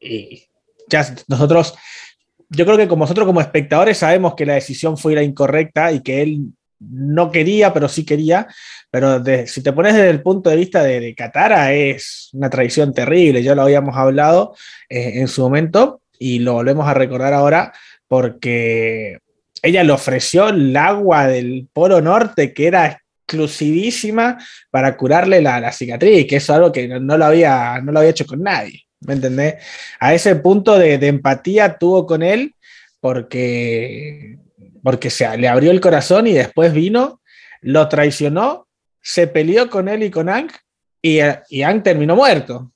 [0.00, 0.44] Y
[0.88, 1.74] ya nosotros,
[2.48, 6.00] yo creo que como nosotros como espectadores sabemos que la decisión fue la incorrecta y
[6.00, 6.40] que él
[6.80, 8.46] no quería, pero sí quería.
[8.90, 12.48] Pero de- si te pones desde el punto de vista de, de Katara, es una
[12.48, 13.42] traición terrible.
[13.42, 14.54] Ya lo habíamos hablado
[14.88, 17.72] eh, en su momento y lo volvemos a recordar ahora
[18.08, 19.18] porque
[19.62, 24.38] ella le ofreció el agua del Polo Norte, que era exclusivísima
[24.70, 27.92] para curarle la, la cicatriz, que eso es algo que no, no lo había, no
[27.92, 28.84] lo había hecho con nadie.
[29.00, 29.56] ¿Me entendés?
[30.00, 32.54] A ese punto de, de empatía tuvo con él
[33.00, 34.38] porque,
[34.82, 37.20] porque se, le abrió el corazón y después vino,
[37.60, 38.68] lo traicionó,
[39.02, 40.50] se peleó con él y con Ang
[41.02, 41.18] y,
[41.50, 42.72] y Ang terminó muerto.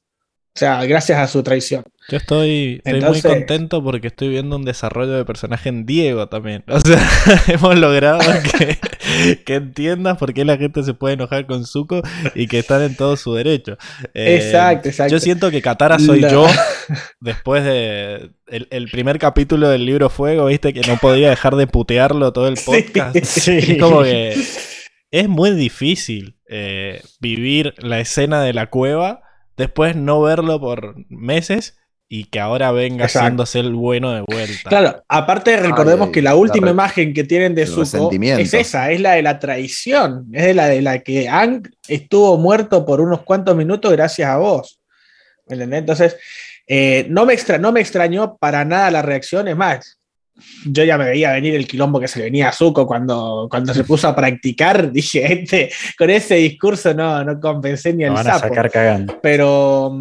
[0.52, 1.85] O sea, gracias a su traición.
[2.09, 6.28] Yo estoy, estoy Entonces- muy contento porque estoy viendo un desarrollo de personaje en Diego
[6.28, 6.64] también.
[6.66, 7.01] O sea,
[7.47, 8.18] hemos logrado
[8.59, 12.02] que, que entiendas por qué la gente se puede enojar con Zuko
[12.35, 13.77] y que están en todo su derecho.
[14.12, 15.12] Eh, Exacto, exacto.
[15.12, 16.47] Yo siento que Katara soy yo
[17.20, 21.68] después de el, el primer capítulo del libro Fuego, viste, que no podía dejar de
[21.68, 23.16] putearlo todo el podcast.
[23.24, 23.56] Sí.
[23.74, 24.35] Es como que
[25.12, 29.22] es muy difícil eh, vivir la escena de la cueva,
[29.61, 31.77] después no verlo por meses
[32.09, 33.27] y que ahora venga Exacto.
[33.27, 34.69] haciéndose el bueno de vuelta.
[34.69, 38.41] Claro, aparte recordemos Ay, que la última imagen que tienen de Zuko resentimiento.
[38.41, 42.37] es esa, es la de la traición, es de la de la que Ang estuvo
[42.39, 44.81] muerto por unos cuantos minutos gracias a vos.
[45.47, 45.81] ¿Me entendés?
[45.81, 46.16] Entonces,
[46.66, 49.99] eh, no, me extra, no me extrañó para nada la reacción, es más,
[50.65, 53.75] yo ya me veía venir el quilombo que se le venía a Zuko cuando, cuando
[53.75, 58.27] se puso a practicar, dije, este, con ese discurso no, no compensé ni el van
[58.27, 59.19] a sapo sacar cagando.
[59.23, 59.97] pero,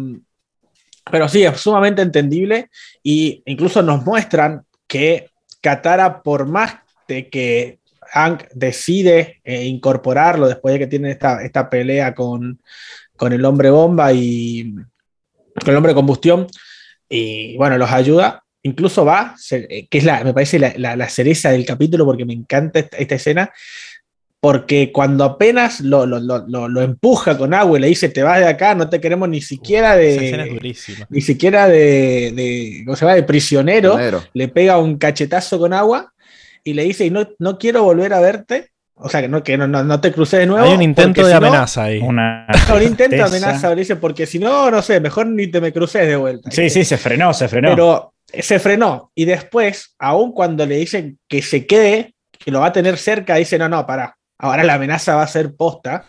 [1.10, 2.70] pero sí, es sumamente entendible
[3.02, 5.28] y incluso nos muestran que
[5.60, 6.76] Katara, por más
[7.06, 7.78] de que
[8.12, 12.60] Hank decide eh, incorporarlo después de que tiene esta, esta pelea con,
[13.16, 14.74] con el hombre bomba y
[15.60, 16.46] con el hombre combustión,
[17.08, 21.08] y bueno, los ayuda, incluso va, eh, que es la, me parece la, la- la
[21.08, 23.50] cereza del capítulo porque me encanta esta, esta escena,
[24.40, 28.22] porque cuando apenas lo, lo- lo- lo- lo empuja con agua y le dice te
[28.22, 31.06] vas de acá, no te queremos ni siquiera Esa escena es de durísima.
[31.10, 33.16] ni siquiera de, de ¿cómo se llama?
[33.16, 33.98] de prisionero,
[34.32, 36.12] le pega un cachetazo con agua
[36.64, 39.58] y le dice y no, no quiero volver a verte, o sea que no, que
[39.58, 40.66] no, no, no te cruces de nuevo.
[40.66, 41.98] Hay un intento de si no- amenaza ahí.
[41.98, 45.60] Una un intento de amenaza, le dice, porque si no, no sé, mejor ni te
[45.60, 46.50] me cruces de vuelta.
[46.50, 47.70] Sí, sí, se frenó, se frenó.
[47.70, 49.10] Pero se frenó.
[49.14, 53.36] Y después, aun cuando le dicen que se quede, que lo va a tener cerca,
[53.36, 54.16] dice, no, no, pará.
[54.38, 56.04] Ahora la amenaza va a ser posta.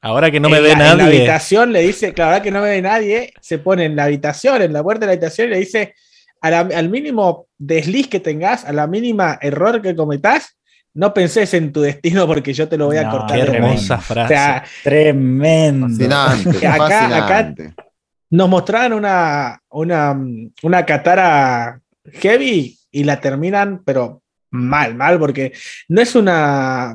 [0.00, 1.18] Ahora que no me en ve la, En la nadie.
[1.18, 4.62] habitación le dice, claro, ahora que no me ve nadie, se pone en la habitación,
[4.62, 5.94] en la puerta de la habitación y le dice,
[6.40, 10.58] a la- al mínimo desliz que tengas, a la mínima error que cometas,
[10.94, 13.36] no penses en tu destino porque yo te lo voy a No, cortar.
[13.38, 13.68] Qué de tremendo.
[13.68, 13.82] raíz".
[13.90, 14.34] hermosa O frase.
[14.34, 15.86] sea, Tremendo.
[15.88, 17.74] Fascinante, Acá- fascinante.
[18.32, 20.18] Nos mostraban una, una,
[20.62, 21.80] una Katara
[22.14, 25.52] heavy y la terminan, pero mal, mal, porque
[25.88, 26.94] no es una.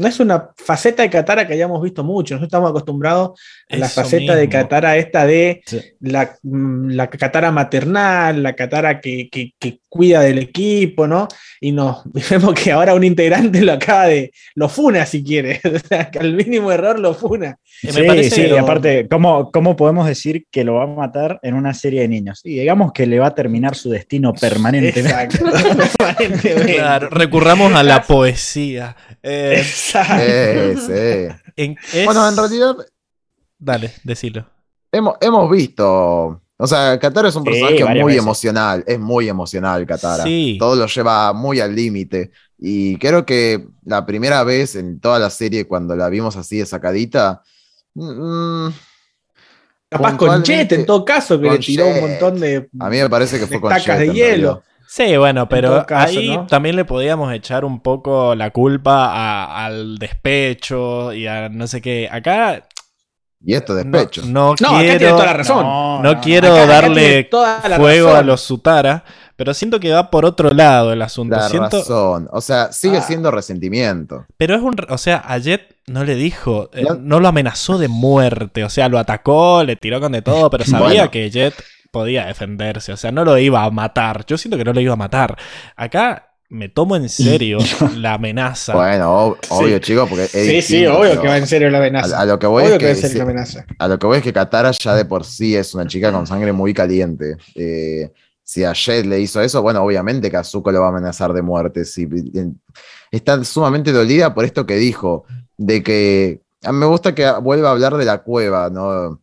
[0.00, 2.34] No es una faceta de Katara que hayamos visto mucho.
[2.34, 4.48] Nosotros estamos acostumbrados a la Eso faceta de.
[4.48, 5.80] Katara esta de Sí.
[6.00, 11.26] la, mm, la Katara maternal, la Katara que, que- que cuida del equipo, ¿no?
[11.60, 14.32] Y nos vemos que ahora un integrante lo acaba de.
[14.54, 15.60] lo funa si quiere.
[15.74, 17.58] O sea, que al mínimo error lo funa.
[17.82, 21.38] Me Sí, parece- sí, y aparte, ¿cómo, ¿cómo podemos decir que lo va a matar
[21.42, 22.40] en una serie de niños?
[22.44, 25.00] Y digamos que le va a terminar su destino permanentemente.
[25.00, 25.44] Exacto.
[25.98, 26.74] Permanentemente.
[26.76, 28.96] Claro, recurramos a la poesía.
[29.22, 30.80] Eh, Exacto.
[30.86, 31.34] Sí.
[31.56, 32.76] en- es- Bueno, en realidad
[33.58, 34.46] Dale, decilo.
[34.92, 36.42] hemos, hemos visto.
[36.60, 38.22] O sea, Katara es un personaje muy veces.
[38.22, 38.84] emocional.
[38.86, 40.24] Es muy emocional, Katara.
[40.24, 40.56] Sí.
[40.58, 42.32] Todo lo lleva muy al límite.
[42.58, 46.66] Y creo que la primera vez en toda la serie, cuando la vimos así de
[46.66, 47.42] sacadita.
[47.94, 48.68] mm,
[49.90, 52.68] Capaz con Jet, en todo caso, que le tiró un montón de.
[52.78, 54.62] a mí me parece que fue con Estacas Jet, de hielo.
[54.86, 56.46] Sí, bueno, pero caso, ahí ¿no?
[56.46, 61.80] también le podíamos echar un poco la culpa a- al despecho y a no sé
[61.80, 62.08] qué.
[62.10, 62.66] Acá
[63.44, 64.22] Y esto no, despecho.
[64.26, 66.02] no No, acá tiene quiero, toda la razón.
[66.02, 68.20] no quiero acá- acá darle tiene toda la fuego razón.
[68.20, 69.04] a los Sutara,
[69.36, 71.36] pero siento que va por otro lado el asunto.
[71.36, 72.28] La Siento, razón.
[72.32, 73.02] O sea, sigue Ah.
[73.02, 74.26] siendo resentimiento.
[74.36, 74.74] Pero es un.
[74.88, 76.68] O sea, a Jet no le dijo.
[76.74, 76.94] eh, No.
[76.96, 78.64] no lo amenazó de muerte.
[78.64, 81.10] O sea, lo atacó, le tiró con de todo, pero sabía Bueno.
[81.12, 81.54] que Jet
[81.92, 82.92] podía defenderse.
[82.92, 84.24] O sea, no lo iba a matar.
[84.26, 85.38] Yo siento que no lo iba a matar.
[85.76, 87.58] Acá me tomo en serio
[87.96, 88.74] la amenaza.
[88.74, 91.78] Bueno, ob- obvio, chicos, porque es Sí, sí, obvio pero que va en serio la
[91.78, 92.18] amenaza.
[92.18, 93.66] A, a lo que voy obvio es que va que, en serio sí, la amenaza.
[93.78, 96.26] a lo que voy es que Katara ya de por sí es una chica con
[96.26, 97.36] sangre muy caliente.
[97.54, 98.12] Eh,
[98.42, 101.32] si a Jet le hizo eso, bueno, obviamente que a Zuko lo va a amenazar
[101.34, 101.84] de muerte.
[101.84, 102.02] Si,
[102.34, 102.58] en-
[103.10, 105.24] está sumamente dolida por esto que dijo,
[105.58, 109.20] de que a mí me gusta que vuelva a hablar de la cueva, ¿no?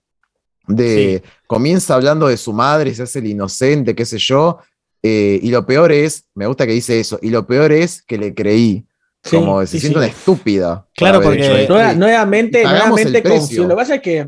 [0.68, 4.60] De comienza hablando de su madre, se hace el inocente, qué sé yo.
[5.07, 8.18] Eh, y lo peor es, me gusta que dice eso, y lo peor es que
[8.18, 8.86] le creí.
[9.23, 10.88] Sí, como se sí, siente una estúpida.
[10.95, 13.64] Claro, porque- Y- nuevamente, nuevamente confió.
[13.64, 14.27] Lo que pasa es que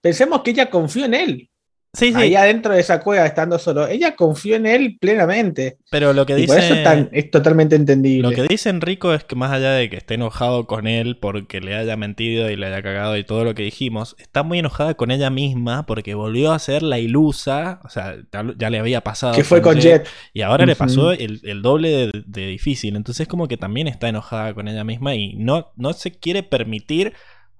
[0.00, 1.50] pensemos que ella confió en él.
[1.96, 2.14] Sí, sí.
[2.14, 3.88] Ahí adentro de esa cueva, estando solo.
[3.88, 5.78] Ella confió en él plenamente.
[5.90, 6.78] Pero lo que Y por eso dice.
[6.80, 8.28] es, tan- es totalmente entendible.
[8.28, 11.60] Lo que dice Enrico es que más allá de que esté enojado con él porque
[11.62, 14.92] le haya mentido y le haya cagado y todo lo que dijimos, está muy enojada
[14.94, 18.16] con ella misma porque volvió a ser la ilusa, o sea,
[18.58, 19.34] ya, le había pasado.
[19.34, 20.06] que fue con Jet.
[20.34, 22.94] Y ahora le pasó el, el doble de, de difícil.
[22.96, 27.14] Entonces como que también está enojada con ella misma y no, no se quiere permitir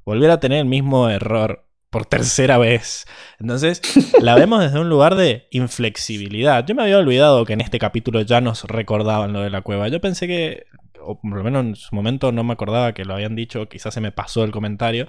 [0.05, 1.66] volver a tener el mismo error.
[1.97, 3.07] Por tercera vez.
[3.41, 3.81] Entonces,
[4.21, 6.63] la vemos desde un lugar de inflexibilidad.
[6.67, 9.89] Yo me había olvidado que en este capítulo ya nos recordaban lo de la cueva.
[9.89, 10.67] Yo pensé que,
[11.01, 13.95] o por lo menos en su momento no me acordaba que lo habían dicho, quizás
[13.95, 15.07] se me pasó el comentario,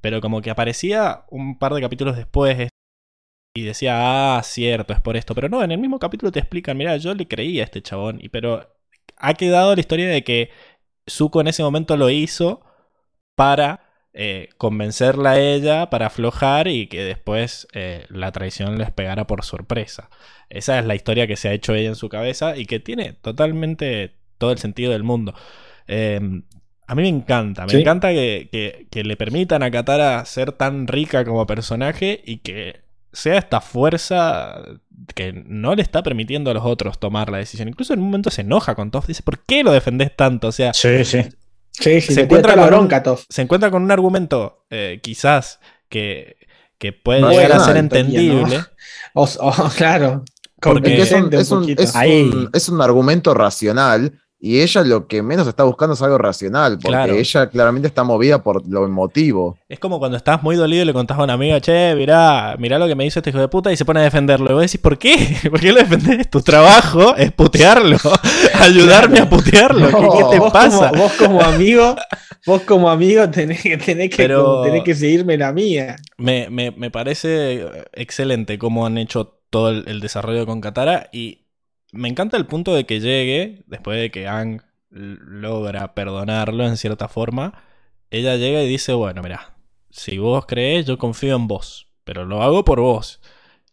[0.00, 2.68] pero como que aparecía un par de capítulos después
[3.52, 5.34] y decía, ah, cierto, es por esto.
[5.34, 8.20] Pero no, en el mismo capítulo te explican, mira, yo le creía a este chabón,
[8.22, 8.76] y, pero
[9.16, 10.50] ha quedado la historia de que
[11.10, 12.62] Zuko en ese momento lo hizo
[13.34, 13.87] para
[14.20, 19.44] eh, convencerla a ella, para aflojar y que después eh, la traición les pegara por
[19.44, 20.10] sorpresa.
[20.50, 23.12] Esa es la historia que se ha hecho ella en su cabeza y que tiene
[23.12, 25.34] totalmente todo el sentido del mundo.
[25.86, 26.42] Em,
[26.88, 31.24] a mí me encanta, me encanta que, que, le permitan a Katara ser tan rica
[31.24, 32.80] como personaje y que
[33.12, 34.60] sea esta fuerza
[35.14, 37.68] que no le está permitiendo a los otros tomar la decisión.
[37.68, 40.48] Incluso en un momento se enoja con Toff, dice, ¿por qué lo defendés tanto?
[40.48, 41.20] O sea, sí, sí.
[41.80, 46.36] Sí, se, encuentra con bronca, un, se encuentra con un argumento eh, quizás que,
[46.78, 48.60] que puede llegar a ser entendible.
[49.14, 49.26] O,
[49.76, 50.24] claro.
[50.60, 55.64] Porque es un, es, un, es un argumento racional y ella lo que menos está
[55.64, 59.58] buscando es algo racional, porque ella claramente está movida por lo emotivo.
[59.68, 62.78] Es como cuando estás muy dolido y le contás a una amiga, che, mirá, mirá
[62.78, 64.50] lo que me hizo este hijo de puta y se pone a defenderlo.
[64.50, 65.36] Y vos decís, ¿por qué?
[65.50, 66.30] ¿Por qué lo defendés?
[66.30, 67.98] Tu trabajo es putearlo,
[68.54, 69.88] ayudarme a putearlo.
[69.88, 70.92] ¿Qué, te pasa?
[70.92, 71.96] vos como amigo,
[72.46, 75.96] vos como amigo tenés, que, tenés que seguirme la mía.
[76.16, 81.47] Me, me, me parece excelente cómo han hecho todo el, el desarrollo con Katara y
[81.92, 87.08] me encanta el punto de que llegue, después de que Ang logra perdonarlo en cierta
[87.08, 87.62] forma,
[88.10, 89.56] ella llega y dice, bueno, mira,
[89.90, 93.20] si vos crees, yo confío en vos, pero lo hago por vos.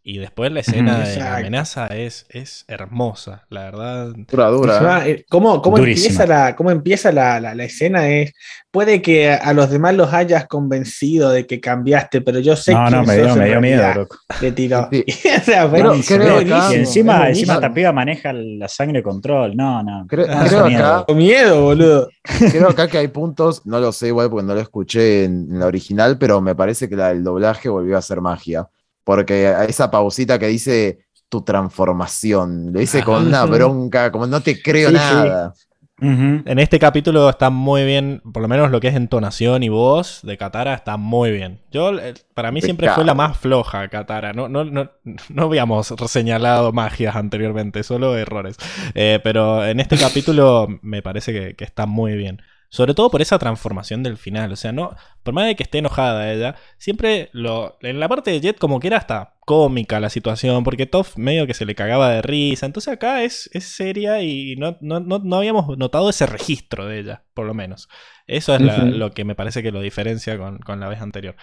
[0.07, 4.14] Y después la escena de la amenaza es, es hermosa, la verdad.
[4.30, 5.07] Dura, dura.
[5.07, 5.11] ¿eh?
[5.11, 8.07] Eh, ¿Cómo, cómo empieza, la, cómo empieza la, la, escena?
[8.07, 8.32] Es,
[8.69, 12.77] puede que a los demás los hayas convencido de que cambiaste, pero yo sé que.
[12.77, 14.07] No, no, me dio, me dio miedo,
[14.41, 14.90] Le tiró.
[14.91, 15.03] Sí.
[15.38, 19.57] o sea, pero, creo y encima, encima esta piba maneja la sangre control.
[19.57, 20.06] No, no.
[20.07, 20.86] Creo, creo miedo.
[20.98, 22.10] acá, miedo, boludo.
[22.52, 25.60] Creo acá que hay puntos, no lo sé igual porque no lo escuché en, en
[25.60, 28.68] la original, pero me parece que la del doblaje volvió a ser magia
[29.06, 34.41] porque a esa pausita que dice tu transformación, lo dice con una bronca, como no
[34.41, 35.53] te creo nada.
[35.98, 40.19] En este capítulo está muy bien, por lo menos lo que es entonación y voz
[40.23, 41.61] de Katara está muy bien.
[41.72, 44.34] Yo, eh, para mí siempre fue la más floja Katara.
[44.34, 44.91] No, no, no,
[45.30, 48.57] no habíamos señalado magias anteriormente, solo errores.
[48.94, 52.41] Eh, pero en este capítulo me parece que, que está muy bien.
[52.76, 54.52] Sobre todo por esa transformación del final.
[54.52, 54.97] O sea, no.
[55.23, 57.77] Por más de que esté enojada ella, siempre lo.
[57.80, 60.65] En la parte de Jet, como que era hasta cómica la situación.
[60.65, 62.65] Porque Toff medio que se le cagaba de risa.
[62.65, 67.45] Entonces acá es, es seria y no, no, habíamos notado ese registro de ella, por
[67.45, 67.88] lo menos.
[68.27, 71.38] Eso es lo que me parece que lo diferencia con, la vez anterior.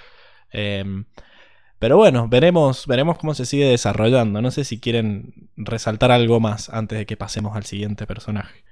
[0.50, 1.06] Em,
[1.78, 4.42] pero bueno, veremos, veremos cómo se sigue desarrollando.
[4.42, 8.64] No sé si quieren resaltar algo más antes de que pasemos al siguiente personaje.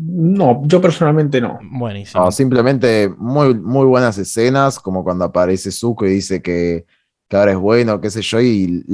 [0.00, 1.58] No, yo personalmente no.
[1.62, 2.30] Buenísimo.
[2.30, 6.86] simplemente muy, muy buenas escenas, como cuando aparece Zuko y dice que,
[7.32, 8.84] ahora es bueno, qué sé yo, y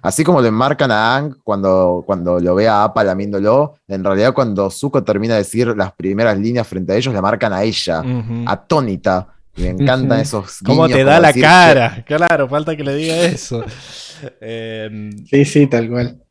[0.00, 4.32] así como le marcan a Ang cuando, cuando lo ve a Appa lamiéndolo, en realidad
[4.32, 8.02] cuando Zuko termina de decir las primeras líneas frente a ellos, le marcan a ella,
[8.46, 9.28] atónita.
[9.56, 12.04] Me encantan esos ¿Cómo te da la cara?
[12.04, 13.64] Claro, falta que le diga eso.
[14.40, 16.22] Em, sí, sí, tal cual.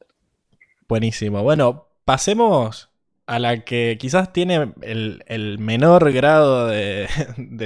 [0.87, 1.43] Buenísimo.
[1.43, 2.89] Bueno, pasemos
[3.25, 7.07] a la que quizás tiene el, menor grado de,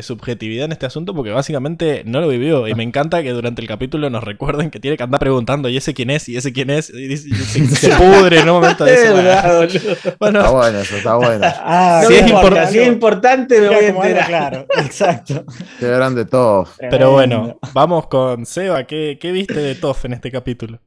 [0.04, 3.68] subjetividad en este asunto porque básicamente no lo vivió y me encanta que durante el
[3.68, 6.70] capítulo nos recuerden que tiene que andar preguntando y ese quién es y ese quién
[6.70, 9.14] es y, se, pudre en un momento de eso.
[10.20, 11.42] bueno, está bueno eso, está bueno.
[11.44, 14.28] Ah, si, es importante me voy a enterar.
[14.28, 15.46] Claro, exacto.
[15.80, 16.78] Qué grande Toff.
[16.80, 20.80] Pero bueno, vamos con Seba, ¿qué, qué viste de Toff en este capítulo?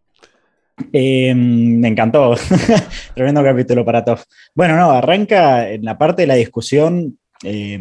[0.92, 2.34] Eh, me encantó.
[3.14, 4.24] Tremendo capítulo para Toff.
[4.54, 7.78] Bueno, no, arranca en la parte de la discusión eh,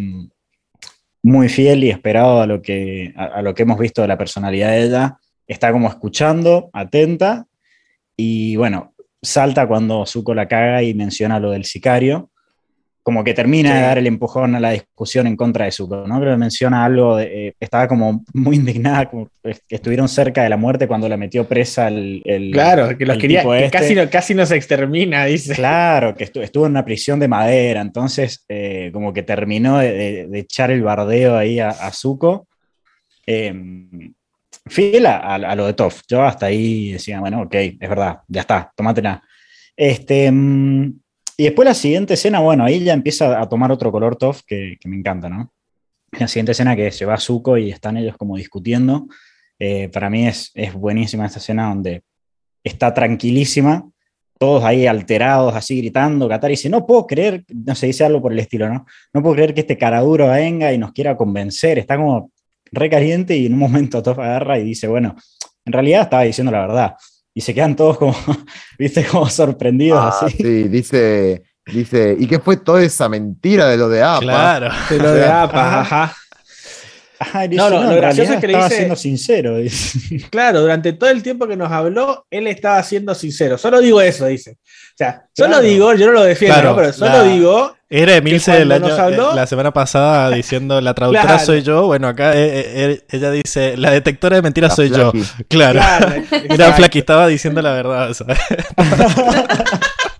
[1.24, 4.70] muy fiel y esperado a lo, que, a, lo que hemos visto de la personalidad
[4.70, 5.18] de ella.
[5.48, 7.48] Está como escuchando, atenta,
[8.16, 12.29] y bueno, salta cuando Zuko la caga y menciona lo del sicario
[13.10, 16.19] como que termina de dar el empujón a la discusión en contra de Zuko, ¿no?
[16.19, 20.49] Creo que menciona algo, de, eh, estaba como muy indignada, como que estuvieron cerca de
[20.49, 22.52] la muerte cuando la metió presa el...
[22.53, 23.76] claro, que los quería, que este.
[23.76, 25.56] casi, no, casi nos extermina, dice.
[25.56, 30.69] Claro, que estuvo, en una prisión de madera, entonces eh, como que terminó de, echar
[30.69, 32.48] el bardeo ahí a, a Zuko.
[33.26, 34.14] Em,
[34.68, 38.72] fiel a, lo de Toff, yo hasta ahí decía, bueno, ok, es verdad, ya está,
[38.76, 39.23] tomátela.
[39.76, 40.26] Este...
[40.26, 40.94] Em,
[41.40, 44.78] y después la siguiente escena, bueno, ahí ya empieza a tomar otro color Toff que,
[44.84, 45.53] me encanta, ¿no?
[46.11, 49.07] la siguiente escena que se va a Zuko y están ellos como discutiendo.
[49.57, 52.03] eh, para mí es, es buenísima esta escena donde
[52.61, 53.90] está tranquilísima,
[54.38, 56.28] todos ahí alterados, así gritando.
[56.28, 58.86] Katara dice: No puedo creer, no se dice algo por el estilo, ¿no?
[59.14, 61.80] No puedo creer que este caraduro venga y nos quiera convencer.
[61.80, 62.32] Está como
[62.74, 65.16] re caliente y en un momento Toph agarra y dice: Bueno,
[65.64, 66.95] en realidad estaba diciendo la verdad.
[67.40, 68.14] Y se quedan todos como,
[68.78, 70.36] viste, como sorprendidos Ah, así.
[70.36, 74.20] sí, dice, dice, ¿y qué fue toda esa mentira de lo de APA?
[74.20, 74.70] Claro.
[74.90, 75.26] De lo de.
[75.26, 76.16] APA, ajá.
[77.48, 79.57] Dice, No, no, lo gracioso es que le estaba dice- siendo sincero.
[79.60, 80.28] dice.
[80.30, 83.57] Claro, durante todo el tiempo que nos habló, él estaba siendo sincero.
[83.57, 84.52] Solo digo eso, dice.
[84.52, 85.64] O sea, solo Claro.
[85.64, 86.76] digo, yo no lo defiendo, Claro, ¿no?
[86.76, 91.26] pero solo la- digo, Era Emilce año- habló- eh, la semana pasada diciendo la traductora
[91.26, 91.45] Claro.
[91.45, 91.88] soy yo.
[91.88, 95.11] Bueno, acá eh, eh, ella dice la detectora de mentiras La soy yo.
[95.49, 95.80] Claro.
[95.80, 96.74] claro, Era exacto.
[96.76, 98.14] Flaky, estaba diciendo la verdad.
[98.14, 98.38] ¿sabes?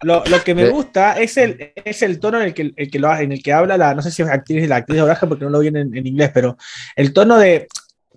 [0.02, 3.00] Lo, lo que me gusta es el, es el tono en el que, el que
[3.00, 5.28] lo, en el que habla la, no sé si es actriz, la actriz de doblaje
[5.28, 6.56] porque no lo vi en, en inglés, pero
[6.96, 7.68] el tono de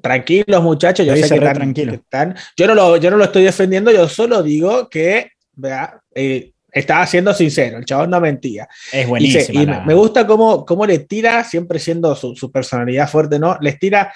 [0.00, 1.90] tranquilos muchachos, yo sé que re están, tranquilo.
[1.90, 6.00] que están- yo, no lo, yo no lo estoy defendiendo, yo solo digo que, vea,
[6.14, 8.66] eh, estaba siendo sincero, el chabón no mentía.
[8.92, 9.62] Es Y, se- buenísima.
[9.62, 13.38] y la- me- me gusta cómo, cómo le tira, siempre siendo su, su personalidad fuerte,
[13.38, 13.58] ¿no?
[13.60, 14.12] Les tira.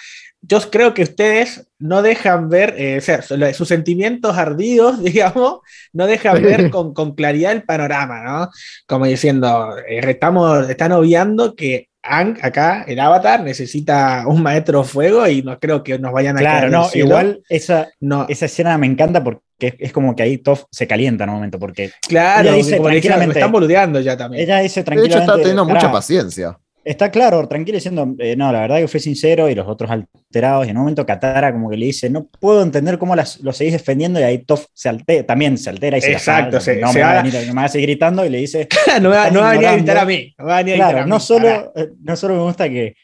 [0.49, 5.61] Yo creo que ustedes no dejan ver, eh, o sea, su- sus sentimientos ardidos, digamos,
[5.93, 8.51] no dejan ver con, con claridad el panorama, ¿no?
[8.87, 15.27] Como diciendo, eh, estamos, están obviando que Ang, acá, el avatar, necesita un maestro fuego
[15.27, 18.87] y no creo que nos vayan a Claro, no, igual esa, No, esa escena me
[18.87, 22.49] encanta porque es, es como que ahí Toph se calienta en un momento, porque claro,
[22.49, 24.43] ella dice dijeron, me tranquilamente- están boludeando ya también.
[24.45, 25.25] ella dice De hecho, tranquilamente.
[25.25, 26.59] está teniendo mucha "Pará, paciencia.
[26.87, 30.67] Está claro, tranquilo diciendo, eh, no, la verdad que fui sincero y los otros alterados.
[30.67, 33.53] Y en un momento Katara como que le dice, no puedo entender cómo las, lo
[33.53, 34.21] seguís defendiendo.
[34.21, 37.05] Y ahí Toph se altera, también se altera y se Exacto, se- no, se me
[37.05, 38.69] va no me va a seguir gritando y le dice,
[39.03, 40.35] no me va, están no va a venir a gritar a mí.
[40.39, 42.43] No va a venir a gritar claro, a no mí, solo, eh, no solo me
[42.43, 42.95] gusta que,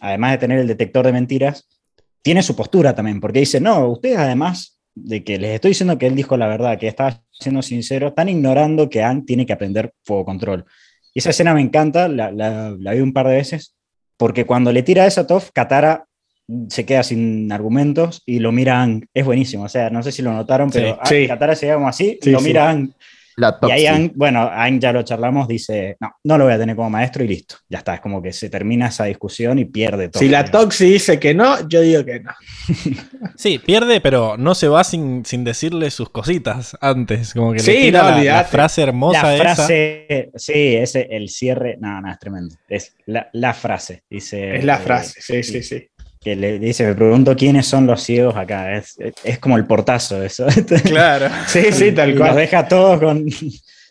[0.00, 1.66] además de tener el detector de mentiras,
[2.20, 6.06] tiene su postura también, porque dice, no, ustedes además de que les estoy diciendo que
[6.06, 9.94] él dijo la verdad, que estaba siendo sincero, están ignorando que Anne tiene que aprender
[10.04, 10.66] fuego control.
[11.14, 13.74] Y esa escena me encanta, la, la- la vi un par de veces,
[14.16, 16.06] porque cuando le tira eso a Toph, Katara
[16.68, 19.06] se queda sin argumentos y lo mira a Aang.
[19.14, 21.26] Es buenísimo, o sea, no sé si lo notaron, Sí, pero Aang- sí.
[21.28, 22.44] Katara se como así, Sí, lo sí.
[23.36, 23.86] Y ahí.
[23.86, 27.24] Aang, bueno, Aang ya lo charlamos, dice, no, no lo voy a tener como maestro
[27.24, 27.56] y listo.
[27.68, 30.20] Ya está, es como que se termina esa discusión y pierde todo.
[30.20, 32.32] Si la Toxi dice que no, yo digo que no.
[33.36, 37.32] Sí, pierde, pero no se va sin, sin decirle sus cositas antes.
[37.34, 39.54] Como que Sí, le tira no, la- frase hermosa La esa.
[39.54, 42.54] frase, sí, ese, el cierre, no, no, es tremendo.
[42.68, 44.56] Es la, la frase, dice.
[44.56, 45.88] Es la eh, frase, sí, sí, sí.
[46.22, 48.76] Que le dice, me pregunto quiénes son los ciegos acá.
[48.76, 50.46] Es, es como el portazo eso.
[50.84, 51.26] Claro.
[51.48, 52.36] Sí, sí, Y tal Los cual.
[52.36, 53.24] deja todos con.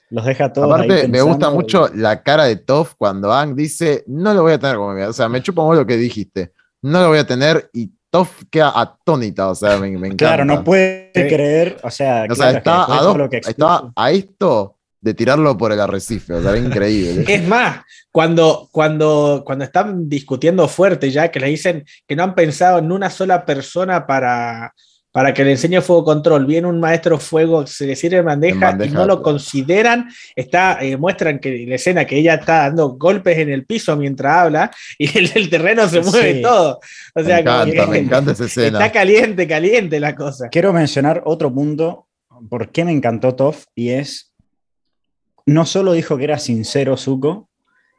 [0.09, 0.67] Los deja todos.
[0.79, 4.43] ahí Aparte, me gusta mucho y- la cara de Toph cuando Ang dice, no lo
[4.43, 6.51] voy a tener como mi O sea, me chupa lo que dijiste.
[6.81, 9.49] No lo voy a tener y Toph queda atónita.
[9.49, 10.17] O sea, me, me encanta.
[10.17, 11.21] Claro, no puede Sí.
[11.27, 11.77] creer.
[11.83, 15.13] O sea, O sea, claro, está, a dos- lo que estaba expuso- a esto de
[15.15, 16.33] tirarlo por el arrecife.
[16.33, 17.25] O sea, era increíble.
[17.27, 22.35] Es más, cuando, cuando, cuando están discutiendo fuerte ya, que le dicen que no han
[22.35, 24.73] pensado en una sola persona para,
[25.11, 28.53] para que le enseñe fuego control, viene un maestro fuego, se le sirve en bandeja,
[28.53, 32.59] En bandeja, y no lo consideran, está, eh, muestran que la escena que ella está
[32.59, 36.41] dando golpes en el piso mientras habla y el, el terreno se mueve Sí.
[36.43, 36.79] todo.
[37.15, 38.77] O sea, me encanta, que me encanta esa escena.
[38.79, 40.47] está caliente, caliente la cosa.
[40.49, 42.07] Quiero mencionar otro punto,
[42.49, 44.30] por qué me encantó Toph, y es,
[45.45, 47.49] no solo dijo que era sincero Zuko,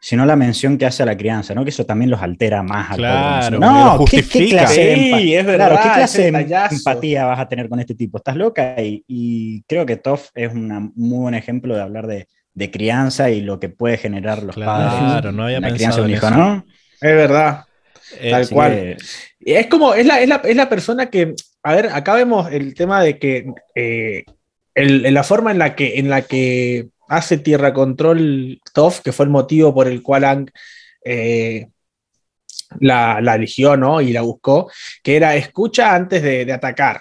[0.00, 1.62] sino la mención que hace a la crianza, ¿no?
[1.62, 2.90] Que eso también los altera más.
[2.90, 4.56] al Claro, lo no, ¿qué, qué justifica.
[4.64, 7.78] clase de Sí, empa- es verdad, claro, ¿qué clase de empatía vas a tener con
[7.78, 8.18] este tipo?
[8.18, 8.82] ¿Estás loca?
[8.82, 13.30] Y, y creo que Toph es un muy buen ejemplo de hablar de, de crianza
[13.30, 14.98] y lo que puede generar los padres.
[14.98, 16.36] Claro, no había la pensado crianza de un hijo, eso.
[16.36, 16.66] ¿no?
[17.00, 17.64] Es verdad.
[18.20, 18.72] Eh, Tal cual.
[18.72, 18.96] que-
[19.40, 22.74] Es como, es la, es la, es la persona que, a ver, acá vemos el
[22.74, 23.46] tema de que
[23.76, 24.24] eh,
[24.74, 29.12] el- en la forma en la que, en la que hace Tierra Control Toph, que
[29.12, 30.50] fue el motivo por el cual Ang
[31.04, 31.68] eh,
[32.80, 34.00] la, la eligió, ¿no?
[34.00, 34.70] Y la buscó,
[35.02, 37.00] que era escucha antes de, de atacar.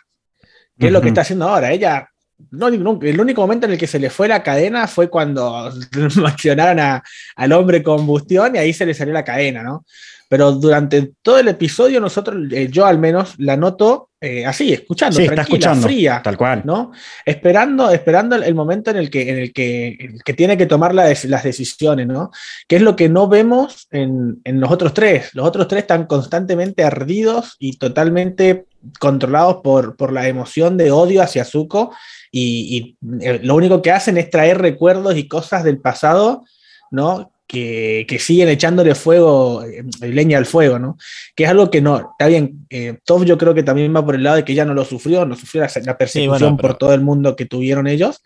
[0.77, 1.71] ¿Qué es lo que está haciendo ahora?
[1.71, 2.09] Ella,
[2.51, 5.71] no, no, el único momento en el que se le fue la cadena fue cuando
[6.25, 7.03] accionaron a-
[7.35, 9.85] al hombre combustión y ahí se le salió la cadena, ¿no?
[10.27, 15.15] Pero durante todo el episodio nosotros, eh, yo al menos, la noto eh, así, escuchando,
[15.17, 15.87] Sí, está tranquila, escuchando.
[15.87, 16.61] fría, Tal cual.
[16.63, 16.91] ¿no?
[17.25, 20.67] Esperando, esperando el, el momento en el que, en el que, el que tiene que
[20.67, 22.29] tomar la des- las decisiones, ¿no?
[22.67, 25.33] Que es lo que no vemos en, en los otros tres.
[25.33, 28.65] Los otros tres están constantemente ardidos y totalmente
[28.99, 31.93] controlados por, por la emoción de odio hacia Zuko
[32.31, 36.45] y, y, eh, lo único que hacen es traer recuerdos y cosas del pasado,
[36.91, 37.31] ¿no?
[37.51, 40.97] Que, que siguen echándole fuego, eh, leña al fuego, ¿no?
[41.35, 44.23] Que es algo que no, está bien, eh, yo creo que también va por el
[44.23, 46.77] lado de que ella no lo sufrió, no sufrió la, la persecución bueno, pero- por
[46.77, 48.23] todo el mundo que tuvieron ellos,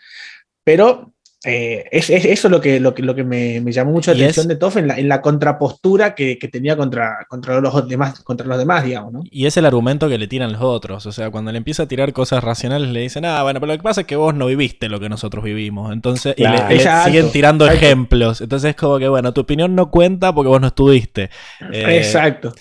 [0.63, 4.11] pero eh, es, es- eso lo que, lo que, lo que me, me llamó mucho
[4.11, 7.59] la atención es- de Toph en la, en la contrapostura que, que tenía contra, contra,
[7.61, 9.23] los demás, contra los demás, digamos, ¿no?
[9.29, 11.05] Y es el argumento que le tiran los otros.
[11.05, 13.77] O sea, cuando le empieza a tirar cosas racionales, le dicen, ah, bueno, pero lo
[13.77, 15.93] que pasa es que vos no viviste lo que nosotros vivimos.
[15.93, 17.85] Entonces, y le- siguen tirando Exacto.
[17.85, 18.41] ejemplos.
[18.41, 21.29] Entonces es como que, bueno, tu opinión no cuenta porque vos no estuviste.
[21.71, 22.53] Eh, Exacto.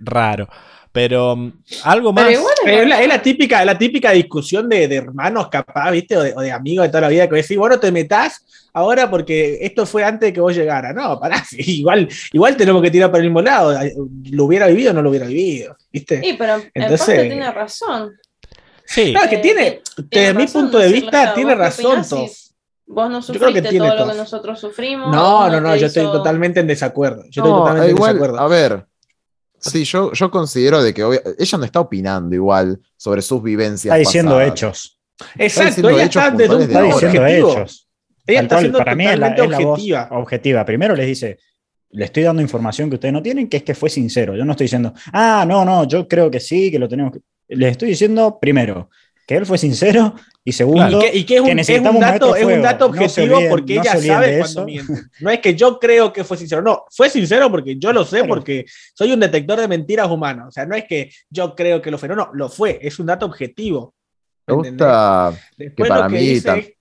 [0.00, 0.48] Raro.
[0.92, 1.52] Pero mm,
[1.84, 2.24] algo más.
[2.26, 5.90] Pero igual Pero es la, es la típica, la típica discusión de, de hermanos, capaz,
[5.92, 6.16] ¿viste?
[6.16, 8.44] O de, o de amigos de toda la vida que decís, vos no te metás
[8.72, 10.94] ahora porque esto fue antes de que vos llegaras.
[10.94, 13.78] No, pará, igual, igual tenemos que tirar para el mismo lado.
[14.30, 15.76] ¿Lo hubiera vivido o no lo hubiera vivido?
[15.92, 16.20] ¿Viste?
[16.22, 18.12] Sí, pero en Entonces- parte tiene razón.
[18.84, 19.12] Sí.
[19.12, 22.26] Claro, que Eh, tiene, tiene desde mi punto de vista, tiene ¿vos qué razón,
[22.92, 25.14] Vos no sufriste tiene todo lo que nosotros sufrimos.
[25.14, 27.22] No, no, no, yo estoy totalmente en desacuerdo.
[27.30, 28.40] Yo No, estoy totalmente igual, en desacuerdo.
[28.44, 28.86] a ver.
[29.60, 33.92] Sí, yo, yo considero de que obvia- ella no está opinando igual sobre sus vivencias.
[33.92, 34.50] Está diciendo pasadas.
[34.52, 35.00] hechos.
[35.36, 37.52] Exacto, diciendo ella hechos está desde un Está diciendo objetivo.
[37.52, 37.88] hechos.
[38.26, 40.08] Ella está cual, siendo para mí es la, es la voz objetiva.
[40.12, 40.64] objetiva.
[40.64, 41.38] Primero les dice,
[41.90, 44.36] le estoy dando información que ustedes no tienen, que es que fue sincero.
[44.36, 47.20] Yo no estoy diciendo, ah, no, no, yo creo que sí, que lo tenemos que...
[47.48, 48.90] Les estoy diciendo, primero,
[49.30, 50.12] que él fue sincero
[50.44, 53.00] y segundo, Y que, y que es, un, que es dato, es un dato No
[53.00, 54.64] objetivo olviden- porque no ella sabe cuando eso.
[54.64, 54.92] miente.
[55.20, 58.16] No es que yo creo que fue sincero, no, fue sincero porque yo lo sé,
[58.18, 58.28] Claro.
[58.34, 60.48] porque soy un detector de mentiras humanos.
[60.48, 62.98] O sea, no es que yo creo que lo fue, no, no, lo fue, es
[62.98, 63.94] un dato objetivo.
[64.48, 66.74] Me gusta, Después para lo que mí dice tam-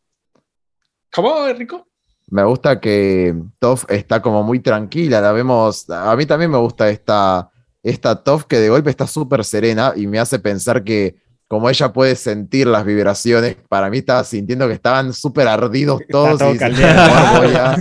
[1.14, 1.88] ¿Cómo, Rico?
[2.32, 5.22] me gusta que Toff está como muy tranquila.
[5.22, 5.88] La vemos.
[5.92, 7.48] A mí también me gusta esta,
[7.84, 11.16] esta Toff que de golpe está súper serena y me hace pensar que,
[11.50, 16.38] como ella puede sentir las vibraciones, para mí estaba sintiendo que estaban súper ardidos todos.
[16.38, 17.10] todo y dice, caldeado.
[17.10, 17.76] "Bueno, voy a,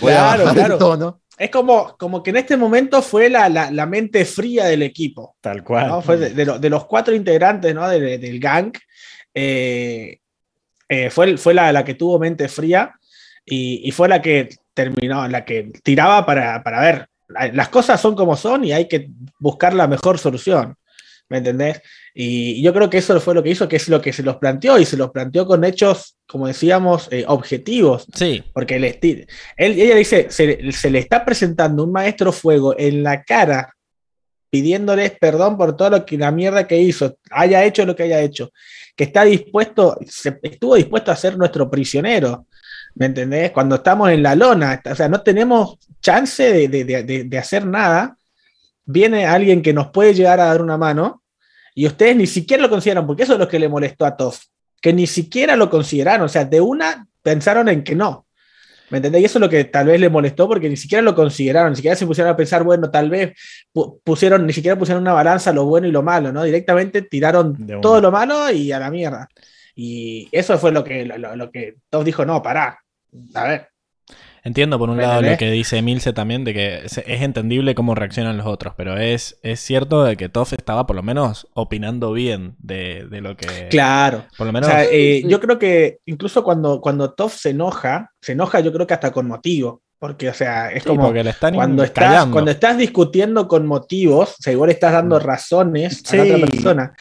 [0.00, 0.72] voy a Claro, bajar claro.
[0.74, 1.20] el tono.
[1.38, 5.36] Es como, como que en este momento fue la, la, la mente fría del equipo.
[5.40, 5.88] tal cual.
[5.88, 6.02] ¿no?
[6.02, 7.88] Fue de, de lo- de los cuatro integrantes ¿no?
[7.88, 8.72] de- del gang,
[9.32, 10.18] eh,
[10.88, 12.92] eh, fue, fue la, la que tuvo mente fría
[13.44, 17.08] y, y fue la que terminó, la que tiraba para, para ver.
[17.28, 19.08] la- Las cosas son como son y hay que
[19.38, 20.76] buscar la mejor solución.
[21.30, 21.80] ¿Me entendés?
[22.14, 24.36] Y yo creo que eso fue lo que hizo, que es lo que se los
[24.36, 28.06] planteó y se los planteó con hechos, como decíamos, eh, objetivos.
[28.14, 28.44] Sí.
[28.52, 29.26] Porque el él,
[29.56, 33.74] ella dice, se, se le está presentando un maestro fuego en la cara,
[34.50, 38.20] pidiéndoles perdón por todo lo que la mierda que hizo, haya hecho lo que haya
[38.20, 38.52] hecho,
[38.94, 42.46] que está dispuesto, se- estuvo dispuesto a ser nuestro prisionero.
[42.96, 43.50] ¿Me entendés?
[43.50, 48.16] Cuando estamos en la lona, o sea, no tenemos chance de- de- de hacer nada.
[48.86, 51.22] Viene alguien que nos puede llegar a dar una mano
[51.74, 54.44] y ustedes ni siquiera lo consideran, porque eso es lo que le molestó a Toff,
[54.80, 58.26] que ni siquiera lo consideraron, o sea, de una pensaron en que no.
[58.90, 59.22] ¿Me entendés?
[59.22, 61.76] Y eso es lo que tal vez le molestó porque ni siquiera lo consideraron, ni
[61.76, 63.32] siquiera se pusieron a pensar, bueno, tal vez
[63.72, 66.44] pu- pusieron, ni siquiera pusieron una balanza lo bueno y lo malo, ¿no?
[66.44, 67.80] Directamente tiraron De una.
[67.80, 69.26] todo lo malo y a la mierda.
[69.74, 72.78] Y eso fue lo que, lo, lo- lo que Toff dijo, no, pará,
[73.34, 73.68] a ver.
[74.44, 77.74] Entiendo por un ¿Me lado lo que dice Milce también, de que es, es entendible
[77.74, 81.48] cómo reaccionan los otros, pero es, es cierto de que Toff estaba por lo menos
[81.54, 83.68] opinando bien de, de lo que...
[83.70, 84.26] Claro.
[84.36, 84.68] Por lo O menos...
[84.68, 88.86] sea, eh, yo creo que incluso cuando, cuando Toff se enoja, se enoja yo creo
[88.86, 91.10] que hasta con motivo, porque, o sea, es sí, como...
[91.10, 96.02] le están Cuando estás, cuando estás discutiendo con motivos, o sea, igual estás dando razones
[96.12, 96.96] a la otra persona.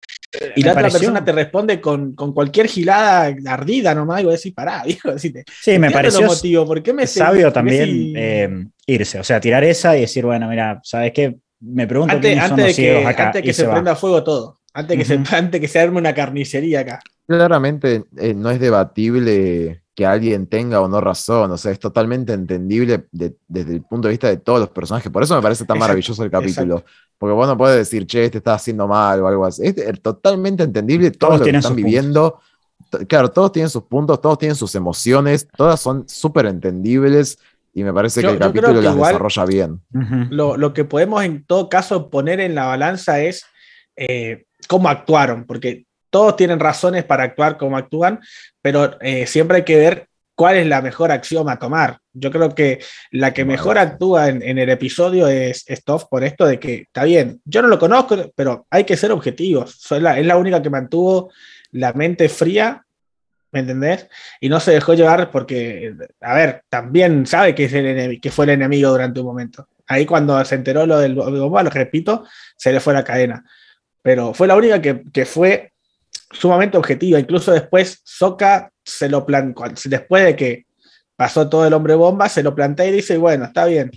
[0.56, 4.34] Y Me la otra persona te responde con, con cualquier gilada ardida nomás, y vos
[4.36, 5.18] decís, pará, viejo.
[5.18, 5.34] Sí,
[5.80, 9.64] me pareció los motivos, ¿por qué me sabio también si- eh, irse, o sea, tirar
[9.64, 11.38] esa y decir, bueno, mira, ¿sabes qué?
[11.60, 13.26] Me pregunto antes, quiénes son antes los de que, ciegos acá.
[13.28, 13.74] antes y que se, va.
[13.76, 17.00] prenda fuego todo, antes que, se, antes que se arme una carnicería acá.
[17.28, 22.34] Claramente eh, no es debatible que alguien tenga o no razón, o sea, es totalmente
[22.34, 25.12] entendible de- desde el punto de vista de todos los personajes.
[25.12, 26.84] Por eso me parece tan Exacto, maravilloso el capítulo.
[27.20, 29.62] Porque vos no puedes decir, che, este está haciendo mal o algo así.
[29.66, 32.40] Es eh, totalmente entendible todo Todos lo que están viviendo.
[33.08, 37.40] Claro, todos tienen sus puntos, todos tienen sus emociones, todas son súper entendibles
[37.74, 39.82] y me parece Yo- que el capítulo que las igual- desarrolla bien.
[40.32, 43.46] Lo, lo que podemos en todo caso poner en la balanza es
[43.96, 48.20] eh, cómo actuaron, porque todos tienen razones para actuar como actúan,
[48.62, 51.98] pero eh, siempre hay que ver cuál es la mejor acción a tomar.
[52.14, 52.80] Yo creo que
[53.10, 57.04] la que mejor actúa en, en el episodio es Stoff por esto de que, está
[57.04, 59.76] bien, yo no lo conozco, pero hay que ser objetivos.
[59.80, 61.32] Soy la- es la única que mantuvo
[61.72, 62.86] la mente fría,
[63.52, 64.08] ¿me entendés?
[64.40, 68.46] Y no se dejó llevar porque, a ver, también sabe que, es el que fue
[68.46, 69.68] el enemigo durante un momento.
[69.88, 72.24] Ahí cuando se enteró lo del bomba, lo repito,
[72.56, 73.44] se le fue la cadena.
[74.04, 75.73] Pero fue la única que, que fue
[76.34, 77.20] sumamente objetiva.
[77.20, 79.56] Incluso después Soka se lo plan
[79.86, 80.66] después de que
[81.16, 83.92] pasó todo el hombre bomba, se lo plantea y dice, bueno, está bien.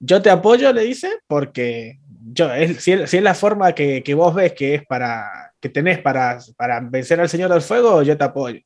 [0.00, 1.98] Yo te apoyo, le dice, porque
[2.32, 5.52] yo, es, si, es, si, es, la forma que, que, vos ves que es para,
[5.60, 8.60] que tenés para, para vencer al Señor del Fuego, yo te apoyo.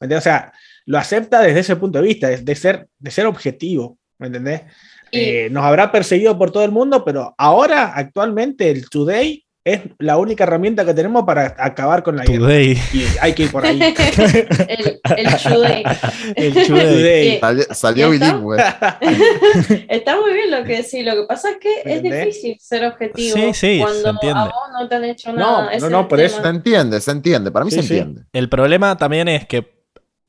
[0.00, 0.52] O sea,
[0.86, 4.62] lo acepta desde ese punto de vista, de, ser, de ser objetivo, ¿me entendés?
[5.10, 10.16] Eh, nos habrá perseguido por todo el mundo, pero ahora, actualmente, el Today es la
[10.16, 12.74] única herramienta que tenemos para acabar con la Today.
[12.74, 12.86] guerra.
[12.92, 13.80] Y hay que ir por ahí.
[13.82, 15.84] el, el Today.
[16.36, 17.38] El Today.
[17.40, 18.56] Salió, salió bilingüe.
[19.88, 21.04] Está muy bien lo que decís.
[21.04, 24.88] Lo que pasa es que es difícil ser objetivo sí, sí, cuando a vos no
[24.88, 25.70] te han hecho nada.
[25.74, 26.40] No, no, no, por eso.
[26.42, 27.50] Se entiende, se entiende.
[27.50, 28.22] Para mí sí, se entiende.
[28.32, 29.78] El problema también es que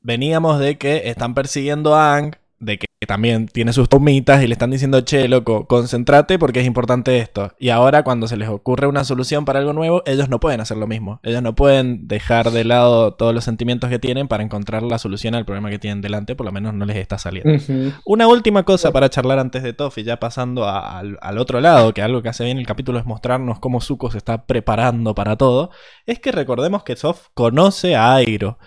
[0.01, 4.53] veníamos de que están persiguiendo a Ang, de que también tiene sus tomitas y le
[4.53, 7.53] están diciendo, che, loco, concéntrate porque es importante esto.
[7.57, 10.77] Y ahora cuando se les ocurre una solución para algo nuevo, ellos no pueden hacer
[10.77, 11.19] lo mismo.
[11.23, 15.34] Ellos no pueden dejar de lado todos los sentimientos que tienen para encontrar la solución
[15.36, 17.52] al problema que tienen delante, por lo menos no les está saliendo.
[17.52, 17.94] Uh -huh.
[18.06, 21.61] Una última cosa para charlar antes de Toff y ya pasando a, al, al, otro
[21.61, 25.15] lado, que algo que hace bien el capítulo es mostrarnos cómo Zuko se está preparando
[25.15, 25.72] para todo,
[26.06, 28.57] es que recordemos que Toff conoce a Airo.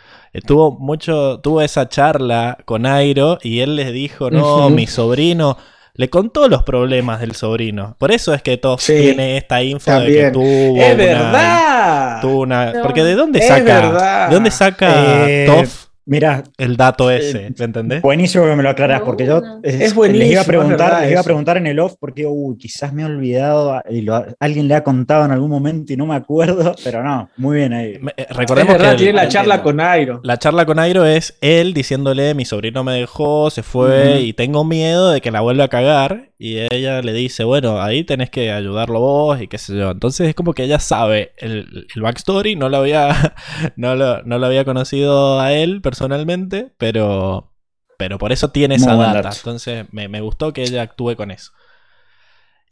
[0.40, 4.70] Tuvo mucho, tuvo esa charla con Airo y él les dijo, no, uh -huh.
[4.70, 5.58] mi sobrino,
[5.94, 7.96] le contó los problemas del sobrino.
[7.98, 10.12] Por eso es que Toff sí, tiene esta info también.
[10.12, 12.20] de que tuvo ¡Es una, verdad!
[12.22, 17.52] Tuvo una, porque de dónde saca, ¿de dónde saca eh, Toff Mira, el dato ese,
[17.56, 18.02] ¿me entendés?
[18.02, 21.12] Buenísimo que me lo aclaras, porque yo es, es buenísimo, les iba a preguntar, les
[21.12, 24.66] iba a preguntar en el off, porque uy, quizás me he olvidado y lo, alguien
[24.66, 27.98] le ha contado en algún momento y no me acuerdo, pero no, muy bien ahí.
[28.00, 30.20] Me, eh, recordemos verdad, que el, tiene la charla con Airo.
[30.24, 34.24] La charla con Airo es él diciéndole, mi sobrino me dejó, se fue uh -huh.
[34.24, 36.30] y tengo miedo de que la vuelva a cagar.
[36.44, 39.92] Y ella le dice, bueno, ahí tenés que ayudarlo vos y qué sé yo.
[39.92, 43.36] Entonces es como que ella sabe el, el backstory, no lo, había,
[43.76, 47.52] no, lo, no lo había conocido a él personalmente, pero,
[47.96, 49.30] pero por eso tiene esa data.
[49.32, 51.52] Entonces me, me, gustó que ella actúe con eso.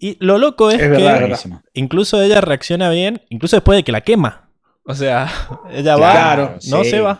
[0.00, 1.38] Y lo loco es, es que verdad,
[1.72, 4.50] incluso ella reacciona bien, incluso después de que la quema.
[4.84, 5.30] O sea,
[5.70, 6.90] ella claro, va, no sí.
[6.90, 7.18] se va.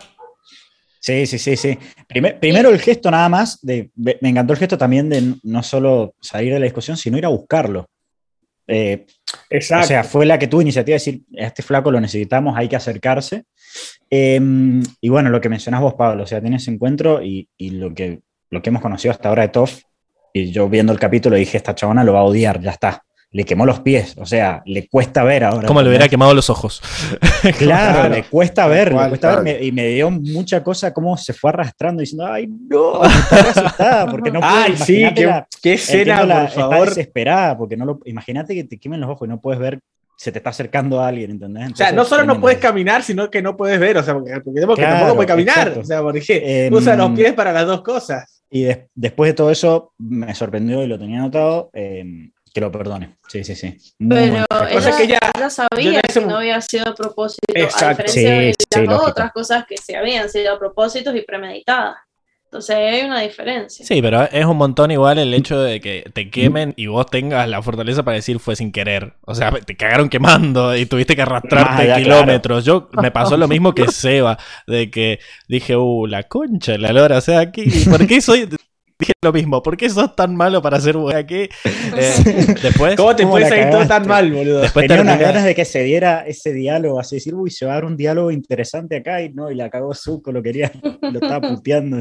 [1.01, 1.77] Sí, sí, sí, sí.
[2.07, 6.13] Primer, primero el gesto nada más, de, me encantó el gesto también de no solo
[6.21, 7.87] salir de la discusión, sino ir a buscarlo.
[8.67, 9.07] Eh,
[9.49, 9.85] Exacto.
[9.85, 12.69] O sea, fue la que tuvo iniciativa de decir, a este flaco lo necesitamos, hay
[12.69, 13.45] que acercarse.
[14.11, 14.39] Eh,
[15.01, 18.21] y bueno, lo que mencionás vos, Pablo, o sea, tienes encuentro y, y, lo, que,
[18.51, 19.81] lo que hemos conocido hasta ahora de Toff,
[20.33, 23.03] y yo viendo el capítulo dije, esta chabona lo va a odiar, ya está
[23.33, 25.65] le quemó los pies, o sea, le cuesta ver ahora.
[25.65, 26.81] Como le hubiera quemado los ojos.
[27.57, 29.43] claro, claro, le cuesta ver, le cuesta claro.
[29.43, 34.11] ver, y me dio mucha cosa cómo se fue arrastrando diciendo, ay, no, está asustada,
[34.11, 36.75] porque no puede, Ay, sí, qué, la, qué escena, la, por favor.
[36.75, 39.79] Está desesperada, porque no lo, imagínate que te quemen los ojos y no puedes ver
[40.17, 41.63] se te está acercando a alguien, ¿entendés?
[41.63, 44.13] Entonces, o sea, no solo no puedes caminar, sino que no puedes ver, o sea,
[44.13, 45.79] porque, porque claro, tampoco puede caminar, exacto.
[45.79, 48.43] o sea, porque eh, usa los pies para las dos cosas.
[48.47, 52.05] Y de, después de todo eso, me sorprendió y lo tenía anotado, eh,
[52.53, 53.17] que lo perdone.
[53.27, 53.77] Sí, sí, sí.
[53.99, 58.03] Muy Pero ella, que ya, ella sabía que no había sido a propósito, Exacto.
[58.03, 61.21] a diferencia sí, de sí, las otras cosas que se habían sido a propósitos y
[61.21, 61.97] premeditadas.
[62.51, 63.85] Entonces hay una diferencia.
[63.85, 67.47] Sí, pero es un montón igual el hecho de que te quemen y vos tengas
[67.47, 69.13] la fortaleza para decir fue sin querer.
[69.21, 72.65] O sea, te cagaron quemando y tuviste que arrastrarte ah, kilómetros.
[72.65, 72.89] Claro.
[72.91, 74.37] Yo me pasó lo mismo que Seba,
[74.67, 78.49] de que dije, uh, la concha, la lora, o sea, aquí, ¿por qué soy?
[79.01, 81.49] Dije lo mismo, ¿por qué sos tan malo para ser bueno aquí?
[81.65, 84.61] Eh, después, ¿Cómo te puedes ir todo tan mal, boludo?
[84.61, 85.15] Después Tenía terminé...
[85.15, 87.85] unas ganas de que se diera ese diálogo, así decir, uy, se va a dar
[87.85, 90.71] un diálogo interesante acá, y no, y la cagó Zuko, lo quería,
[91.01, 91.97] lo estaba puteando.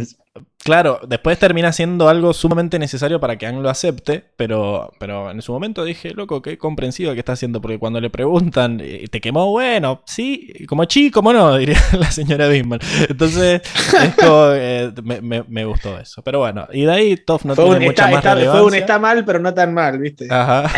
[0.63, 5.41] Claro, después termina siendo algo sumamente necesario para que Ang lo acepte, pero, pero en
[5.41, 9.51] su momento dije, loco, qué comprensivo que está haciendo, porque cuando le preguntan, ¿te quemó?
[9.51, 12.85] Bueno, sí, como chico, como no, diría la señora Bismarck.
[13.09, 16.21] Entonces, es como, eh, me, me, me, gustó eso.
[16.23, 18.61] Pero bueno, y de ahí Toff no fue tiene un, mucha está, más está, relevancia.
[18.61, 20.27] Fue un está mal, pero no tan mal, ¿viste?
[20.31, 20.71] Ajá.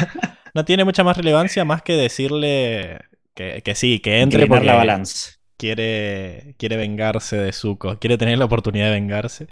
[0.55, 3.01] No tiene mucha más relevancia más que decirle
[3.35, 8.37] que, que sí, que entre por la balanza quiere, quiere vengarse de Zuko, quiere tener
[8.37, 9.47] la oportunidad de vengarse.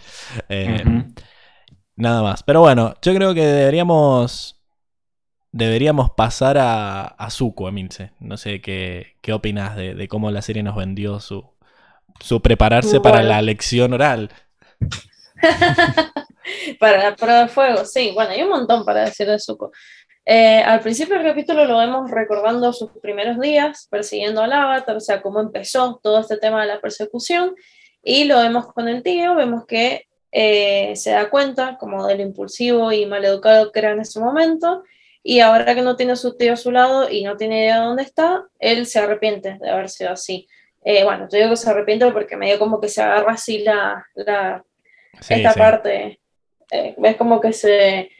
[0.48, 1.14] Eh, uh -huh.
[1.94, 2.42] Nada más.
[2.42, 4.56] Pero bueno, yo creo que deberíamos.
[5.52, 8.12] Deberíamos pasar a, a Zuko, Emilce.
[8.18, 11.44] No sé qué, qué opinas de, de, cómo la serie nos vendió su,
[12.20, 13.02] su prepararse bueno.
[13.02, 14.30] para la lección oral.
[16.80, 18.12] para la prueba de fuego, sí.
[18.14, 19.70] Bueno, hay un montón para decir de Zuko.
[20.32, 25.00] Eh, al principio del capítulo lo vemos recordando sus primeros días persiguiendo al avatar, o
[25.00, 27.56] sea, cómo empezó todo este tema de la persecución,
[28.04, 32.92] y lo vemos con el tío, vemos que eh, se da cuenta como del impulsivo
[32.92, 34.84] y maleducado que era en ese momento,
[35.24, 37.80] y ahora que no tiene a su tío a su lado y no tiene idea
[37.80, 40.46] de dónde está, él se arrepiente de haber sido así.
[40.84, 44.06] Eh, bueno, yo digo que se arrepiente porque medio como que se agarra así la,
[44.14, 44.64] la
[45.20, 45.58] Sí, esta sí.
[45.58, 46.20] parte.
[46.98, 48.10] ves como que se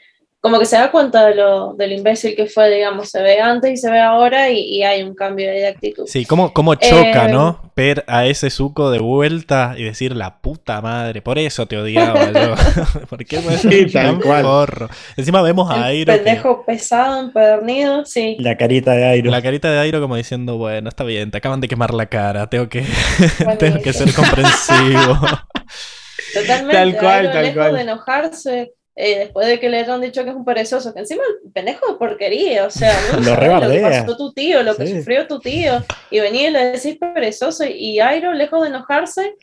[0.43, 3.73] como que se da cuenta de lo, del imbécil que fue, digamos, se ve antes
[3.73, 6.05] y se ve ahora y, y hay un cambio de actitud.
[6.07, 7.61] Sí, cómo, cómo choca, Eh, ¿no?
[7.77, 12.33] Ver a ese Zuko de vuelta y decir la puta madre, por eso te odiaba
[12.33, 12.55] yo.
[13.11, 14.43] ¿Por qué me Sí, tal tan cual.
[14.45, 14.89] forro?
[15.17, 16.13] Encima vemos a El Airo.
[16.15, 18.37] que- pendejo pesado, empedernido, sí.
[18.39, 19.31] La carita de Airo.
[19.31, 22.49] la carita de Airo como diciendo, bueno, está bien, te acaban de quemar la cara,
[22.49, 22.85] tengo que,
[23.59, 25.19] tengo que ser comprensivo.
[26.35, 26.73] Totalmente.
[26.77, 27.75] Tal cual, Airo, tal lejos cual.
[27.75, 31.23] de enojarse, eh, después de que le hayan dicho que es un perezoso, que encima
[31.45, 34.77] el pendejo de porquería, o sea, no Lo sabes lo que pasó tu tío, lo
[34.77, 34.99] que Sí.
[34.99, 39.35] sufrió tu tío, y venía y le decís perezoso, y Airo, lejos de enojarse,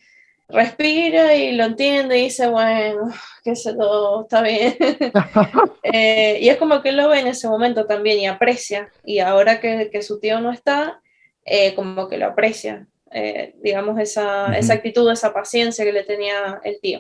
[0.49, 3.09] respira y lo entiende y dice, bueno,
[3.43, 4.75] qué sé todo, está bien.
[5.89, 9.19] Eh, y es como que él lo ve en ese momento también y aprecia, y
[9.19, 11.01] ahora que, que su tío no está,
[11.45, 14.53] eh, como que lo aprecia, eh, digamos, esa, Ujú.
[14.59, 16.99] esa actitud, esa paciencia que le tenía el tío.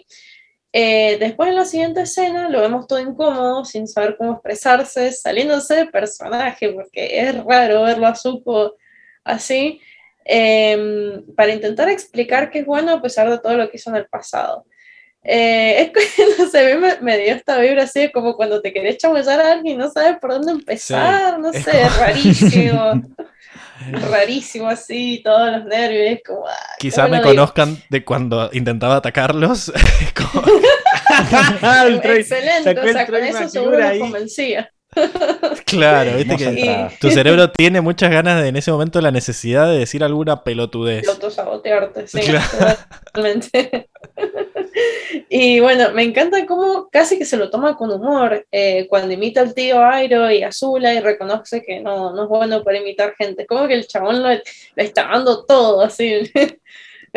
[0.73, 5.75] Eh, después en la siguiente escena lo vemos todo incómodo, sin saber cómo expresarse, saliéndose
[5.75, 8.75] de personaje, porque es raro verlo a Zuko
[9.23, 9.79] así,
[10.25, 13.95] eh, para intentar explicar que es bueno a pesar de todo lo que hizo en
[13.97, 14.65] el pasado.
[15.23, 18.61] Eh, es no sé, a mí me, me dio esta vibra así de como cuando
[18.61, 21.83] te querés chamullar a alguien y no sabes por dónde empezar, no es sé, como-
[21.83, 22.91] es rarísimo.
[24.11, 26.47] rarísimo así, todos los nervios, como...
[26.47, 27.29] ah, Quizá ¿cómo me digo?
[27.29, 29.71] conozcan de cuando intentaba atacarlos.
[30.15, 30.45] Como-
[32.01, 34.71] Troy- Excelente, o sea, con eso seguro los convencía.
[35.65, 39.77] claro, viste que tu cerebro tiene muchas ganas de en ese momento la necesidad de
[39.79, 41.07] decir alguna pelotudez.
[41.07, 42.45] autosabotearte, sí, Claro.
[43.05, 43.89] totalmente.
[45.29, 49.41] y bueno, me encanta cómo casi que se lo toma con humor eh, cuando imita
[49.41, 53.45] al tío Airo y Azula y reconoce que no, no es bueno para imitar gente.
[53.45, 54.29] Como que el chabón lo,
[54.75, 56.31] está dando todo, así.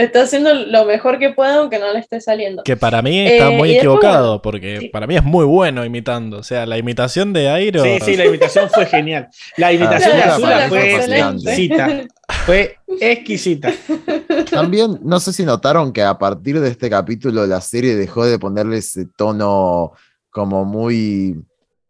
[0.04, 2.62] está haciendo lo mejor que puede aunque no le esté saliendo.
[2.62, 4.88] Que para mí está Eh, muy después, equivocado, porque sí.
[4.88, 6.38] para mí es muy bueno imitando.
[6.38, 7.82] O sea, la imitación de Airo.
[7.82, 9.28] Sí, sí, la imitación fue genial.
[9.56, 12.06] La imitación de Azula fue exquisita.
[12.46, 13.72] Fue exquisita.
[14.50, 18.38] También, no sé si notaron que a partir de este capítulo la serie dejó de
[18.38, 19.92] ponerle ese tono
[20.30, 21.36] como muy,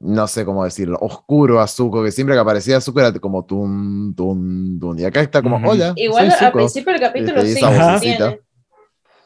[0.00, 4.14] no sé cómo decirlo, oscuro a Zuko, que siempre que aparecía Zuko era como tum,
[4.14, 4.98] tum, tum.
[4.98, 5.92] Y acá está como, hola.
[5.96, 6.58] Igual soy al Zuko".
[6.58, 7.60] principio del capítulo Este,
[8.00, 8.18] sí, sí.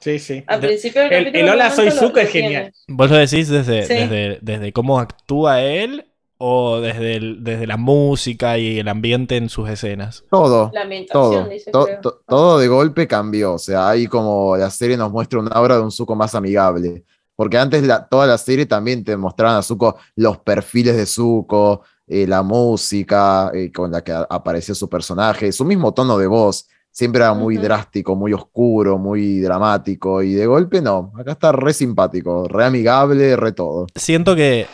[0.01, 0.45] Sí, sí.
[0.47, 2.73] Al principio del el- capítulo el Hola, soy Zuko es genial.
[2.89, 3.95] ¿Vos lo decís desde, Sí.
[3.95, 6.05] desde, desde cómo actúa él
[6.37, 10.25] o desde, el- desde la música y el ambiente en sus escenas?
[10.31, 10.71] Todo.
[10.75, 12.01] La ambientación, Todo, dice, to- creo.
[12.03, 13.55] to- todo de golpe cambió.
[13.55, 17.05] O sea, ahí como la serie nos muestra una obra de un Zuko más amigable.
[17.37, 21.83] Porque antes la- toda la serie también te mostraban a Zuko los perfiles de Zuko,
[22.07, 26.27] eh, la música eh, con la que a- apareció su personaje, su mismo tono de
[26.27, 26.69] voz.
[26.91, 30.23] Siempre era muy drástico, muy oscuro, muy dramático.
[30.23, 31.13] Y de golpe no.
[31.19, 33.87] Acá está re simpático, re amigable, re todo.
[33.97, 34.69] Siento que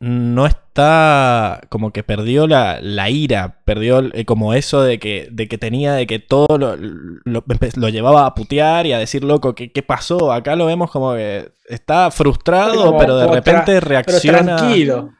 [0.00, 5.48] no está como que perdió la, la ira, perdió eh, como eso de que, de
[5.48, 9.72] que tenía, de que todo lo, lo, llevaba a putear y a decir, loco, ¿qué,
[9.72, 10.32] qué pasó?
[10.32, 14.56] Acá lo vemos como que está frustrado, Como- pero de repente Pero reacciona.
[14.56, 15.10] tranquilo.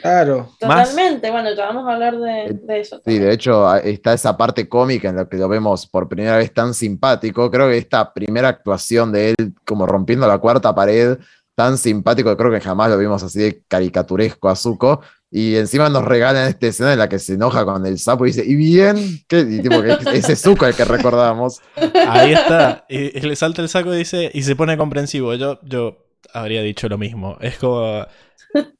[0.00, 0.48] Claro.
[0.66, 3.02] más- Totalmente, bueno, ya vamos a hablar de, de eso.
[3.04, 6.54] Sí, de hecho está esa parte cómica en la que lo vemos por primera vez
[6.54, 7.50] tan simpático.
[7.50, 11.18] Creo que esta primera actuación de él como rompiendo la cuarta pared,
[11.60, 15.02] tan simpático, creo que jamás lo vimos así de caricaturesco a Zuko.
[15.30, 18.30] Y encima nos regalan esta escena en la que se enoja con el sapo y
[18.30, 18.96] dice, ¿y bien?
[19.28, 19.40] ¿Qué?
[19.40, 21.60] Y tipo que ese es Zuko el que recordamos.
[22.08, 22.86] Ahí está.
[22.88, 25.34] Y, y le salta el saco y dice, y se pone comprensivo.
[25.34, 27.36] Yo, yo habría dicho lo mismo.
[27.42, 28.06] Es como.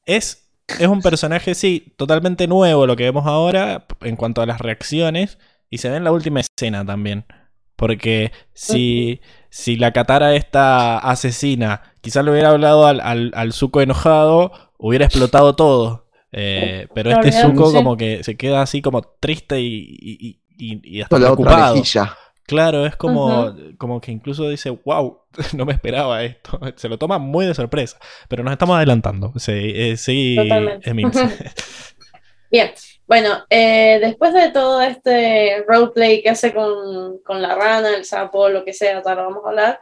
[0.05, 4.59] Es, es un personaje, sí, totalmente nuevo lo que vemos ahora en cuanto a las
[4.59, 5.37] reacciones.
[5.69, 7.25] Y se ve en la última escena también.
[7.75, 9.21] Porque si,
[9.51, 15.05] si la Katara esta asesina quizás le hubiera hablado al, al, al Zuko enojado, hubiera
[15.05, 16.07] explotado todo.
[16.31, 21.01] Eh, pero este Zuko como que se queda así como triste y, y, y, y
[21.01, 21.75] hasta preocupado.
[22.47, 25.19] Claro, es como, como que incluso dice, wow,
[25.55, 26.59] no me esperaba esto.
[26.75, 27.97] Se lo toma muy de sorpresa.
[28.27, 29.33] Pero nos estamos adelantando.
[29.37, 30.37] Sí, eh, sí.
[32.51, 32.71] Bien,
[33.11, 38.47] bueno, eh, después de todo este roleplay que hace con, con la rana, el sapo,
[38.47, 39.79] lo que sea, ahora vamos a hablar,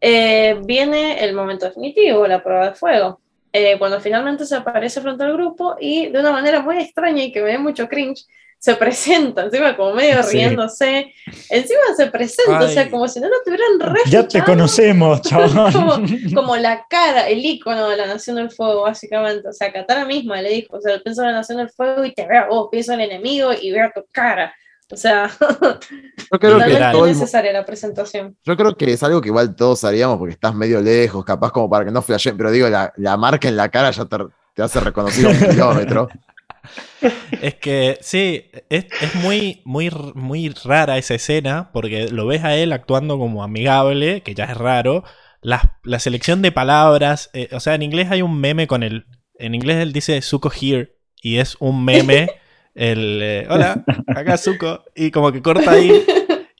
[0.00, 3.20] eh, viene el momento definitivo, la prueba de fuego.
[3.52, 7.30] Eh, cuando finalmente se aparece frente al grupo y de una manera muy extraña y
[7.30, 8.26] que me da mucho cringe,
[8.64, 10.36] se presenta, encima como medio Sí.
[10.36, 11.12] riéndose,
[11.50, 12.90] encima se presenta, o sea, Ay.
[12.90, 16.06] como si no lo tuvieran re Ya te conocemos, como, chabón.
[16.32, 19.48] como la cara, el icono de la Nación del Fuego, básicamente.
[19.48, 22.14] O sea, Katara misma le dijo, o sea, pienso en la Nación del Fuego y
[22.14, 24.54] te veo a vos, pienso en el enemigo y veo tu cara.
[24.92, 28.36] O sea, Yo creo, que mu- necesaria la presentación.
[28.44, 31.68] yo creo que es algo que igual todos haríamos porque estás medio lejos, capaz como
[31.68, 34.18] para que no flashen, pero digo, la, la marca en la cara ya te,
[34.54, 36.08] te hace reconocer un kilómetro.
[37.42, 42.56] Es que sí, es, es muy, muy, muy rara esa escena porque lo ves a
[42.56, 45.04] él actuando como amigable, que ya es raro.
[45.40, 49.06] La, la selección de palabras, eh, o sea, en inglés hay un meme con el.
[49.38, 52.28] En inglés él dice Zuko here y es un meme.
[52.74, 54.84] El eh, hola, acá Zuko.
[54.94, 56.04] Y como que corta ahí.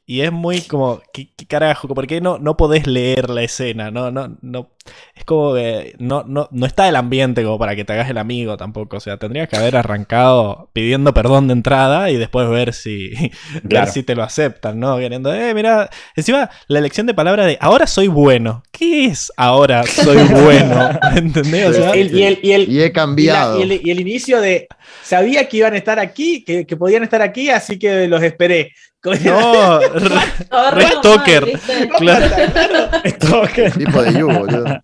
[0.05, 1.87] Y es muy como, ¿qué, qué carajo?
[1.89, 3.93] ¿Por qué no, no podés leer la escena?
[3.93, 4.71] No, no, no.
[5.15, 8.19] Es como que no, no, no está el ambiente como para que te hagas el
[8.19, 8.97] amigo tampoco.
[8.97, 13.13] O sea, tendrías que haber arrancado pidiendo perdón de entrada y después ver si,
[13.63, 14.99] ver si te lo aceptan, ¿no?
[14.99, 15.89] Queriendo, eh, mira.
[16.17, 18.65] Encima, la elección de palabra de ahora soy bueno.
[18.73, 20.91] ¿Qué es ahora soy bueno?
[21.15, 21.69] ¿Entendés?
[21.69, 23.61] O sea, El- y, el, y, el- Y he y la- cambiado.
[23.61, 24.67] y el- y el inicio de
[25.05, 28.73] sabía que iban a estar aquí, que, que podían estar aquí, así que los esperé.
[29.05, 30.17] No, re-
[30.51, 31.43] Ahora Re menos stalker.
[31.43, 31.89] mal, ¿viste?
[31.99, 33.73] claro.
[33.79, 34.81] Tipo de Yu, boludo.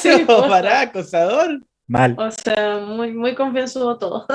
[0.00, 0.24] Sí.
[0.26, 1.60] Pará, acosador.
[1.86, 2.14] Mal.
[2.18, 4.26] O sea, muy, muy confianzudo todo.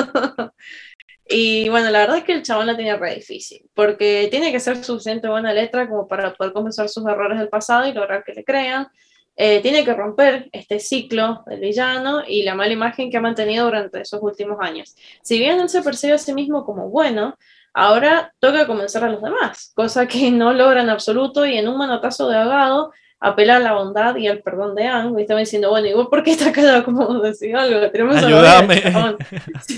[1.29, 4.59] y bueno, la verdad es que el chabón la tenía re difícil, porque tiene que
[4.59, 8.33] ser suficiente buena letra como para poder compensar sus errores del pasado y lograr que
[8.33, 8.87] le crean.
[9.35, 13.65] Eh, tiene que romper este ciclo del villano y la mala imagen que ha mantenido
[13.65, 14.95] durante esos últimos años.
[15.23, 17.35] Si bien él se percibe a sí mismo como bueno,
[17.73, 21.77] ahora toca convencer a los demás, cosa que no logra en absoluto y en un
[21.77, 22.91] manotazo de ahogado
[23.25, 26.07] apela a la bondad y al perdón de Ang, y estaba diciendo, bueno, ¿y vos
[26.09, 27.89] por qué estás callado como decir algo?
[27.89, 28.81] Tenemos a Ayúdame.
[28.81, 29.17] chabón.
[29.65, 29.77] Sí.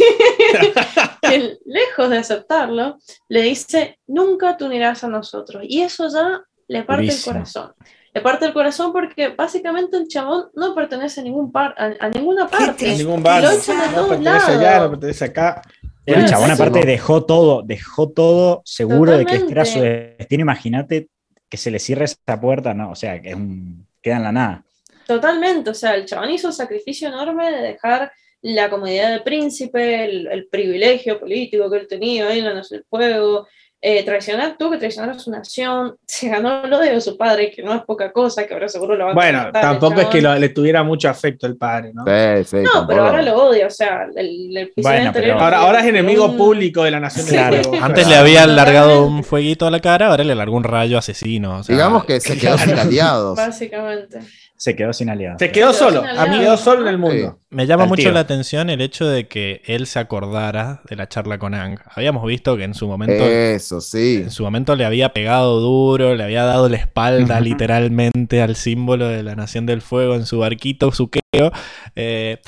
[1.66, 2.98] Lejos de aceptarlo,
[3.30, 5.64] le dice, nunca te unirás a nosotros.
[5.68, 7.32] Y eso ya le parte Durísimo.
[7.32, 7.74] el corazón.
[8.14, 12.10] Le parte el corazón porque básicamente el chabón no pertenece a, ningún par a, a
[12.10, 12.92] ninguna parte.
[12.92, 13.44] En ningún bar.
[13.44, 14.90] lo echan de No todos pertenece allá, no lados.
[14.92, 15.62] pertenece acá.
[16.06, 16.86] El Bueno, chabón aparte ¿no?
[16.86, 20.16] dejó todo, dejó todo seguro de que este era su Totalmente.
[20.20, 20.42] destino.
[20.42, 21.08] Imagínate
[21.50, 24.32] que se le cierre esa puerta, no, o sea, que es un, queda en la
[24.32, 24.66] nada.
[25.08, 28.12] Totalmente, o sea, el chabón hizo un sacrificio enorme de dejar
[28.42, 33.48] la comodidad de príncipe, el, el privilegio político que él tenía ahí en del Fuego,
[33.82, 37.52] eh, traicionar, tuvo que traicionar a su nación, se ganó el odio de su padre,
[37.52, 40.02] que no es poca cosa, que ahora seguro lo van a Bueno, matar al tampoco
[40.02, 42.04] es que lo- le tuviera mucho afecto el padre, ¿no?
[42.06, 42.88] Sí, sí, No, tampoco.
[42.88, 46.26] pero ahora lo odia, o sea, el, el Bueno, anterior pero- Ahora, ahora es enemigo
[46.26, 47.64] un- público de la nación del Claro.
[47.64, 47.84] fuego.
[47.86, 48.10] Antes Claro.
[48.10, 51.60] le había largado un fueguito a la cara, ahora le largó un rayo asesino.
[51.60, 53.36] o sea, Digamos que se quedó sin aliados.
[53.38, 54.20] Básicamente.
[54.58, 55.38] Se quedó sin aliados.
[55.40, 56.02] Se quedó solo.
[56.02, 57.40] A mí quedó solo en el mundo.
[57.50, 58.12] Me llama Al mucho tío.
[58.14, 61.78] la atención el hecho de que él se acordara de la charla con Ang.
[61.94, 64.22] Habíamos visto que en su momento, Eso, sí.
[64.24, 69.08] en su momento le había pegado duro, le había dado la espalda literalmente al símbolo
[69.10, 71.52] de la Nación del Fuego en su barquito suqueo.
[71.96, 72.40] Eh,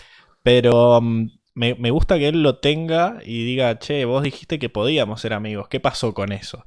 [0.43, 4.69] pero mm, me, me gusta que él lo tenga y diga, che, vos dijiste que
[4.69, 5.67] podíamos ser amigos.
[5.67, 6.63] ¿Qué pasó con eso?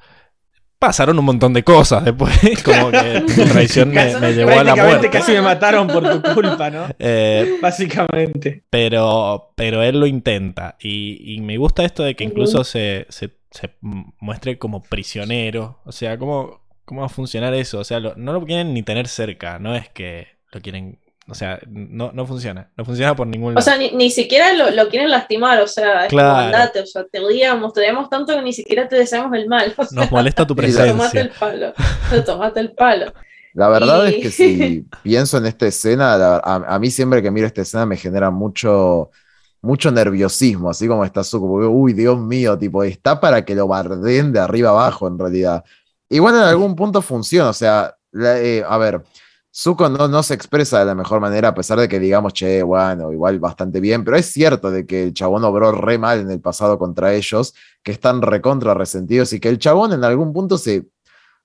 [0.80, 2.32] Pasaron un montón de cosas después,
[2.64, 5.10] como que tu traición me, me llevó a la muerte.
[5.10, 6.86] casi me mataron por tu culpa, ¿no?
[6.98, 8.64] Eh, Básicamente.
[8.70, 10.76] pero, pero él lo intenta.
[10.80, 15.80] Y, y me gusta esto de que incluso se, se- se muestre como prisionero.
[15.84, 17.80] O sea, ¿cómo, cómo va a funcionar eso?
[17.80, 19.58] O sea, lo- no lo quieren ni tener cerca.
[19.58, 20.99] No es que lo quieren.
[21.30, 22.68] O sea, no, no funciona.
[22.76, 23.60] No funciona por ningún lado.
[23.60, 26.30] O sea, ni, ni siquiera lo, lo quieren lastimar, o sea, es Claro.
[26.30, 29.46] como andate, o sea, te odiamos, te odiamos tanto que ni siquiera te deseamos el
[29.46, 29.72] mal.
[29.76, 31.72] O sea, Nos molesta tu Sí, tomate el presencia.
[32.10, 33.12] palo, tomate el palo.
[33.54, 37.22] La verdad Y- es que si pienso en esta escena, la- a, a mí siempre
[37.22, 39.10] que miro esta escena me genera mucho,
[39.62, 43.66] mucho nerviosismo, así como está Zuko, porque, uy, Dios mío, tipo, está para que lo
[43.68, 45.64] bardeen de arriba abajo en realidad.
[46.08, 49.02] Igual en algún punto funciona, o sea, la- eh, a ver,
[49.52, 52.62] Zuko no, no se expresa de la mejor manera, a pesar de que digamos, che,
[52.62, 56.30] bueno, igual bastante bien, pero es cierto de que el chabón obró re mal en
[56.30, 60.56] el pasado contra ellos, que están recontra resentidos y que el chabón en algún punto
[60.56, 60.86] se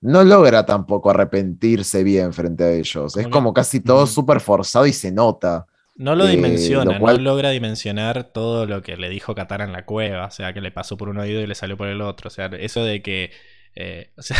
[0.02, 3.16] no logra tampoco arrepentirse bien frente a ellos.
[3.16, 5.66] Es como casi todo súper forzado y se nota.
[5.96, 9.64] No lo Eh, dimensiona, lo cual- no logra dimensionar todo lo que le dijo Katara
[9.64, 10.26] en la cueva.
[10.26, 12.28] O sea, que le pasó por un oído y le salió por el otro.
[12.28, 13.30] O sea, eso de que.
[13.74, 14.36] eh, o sea,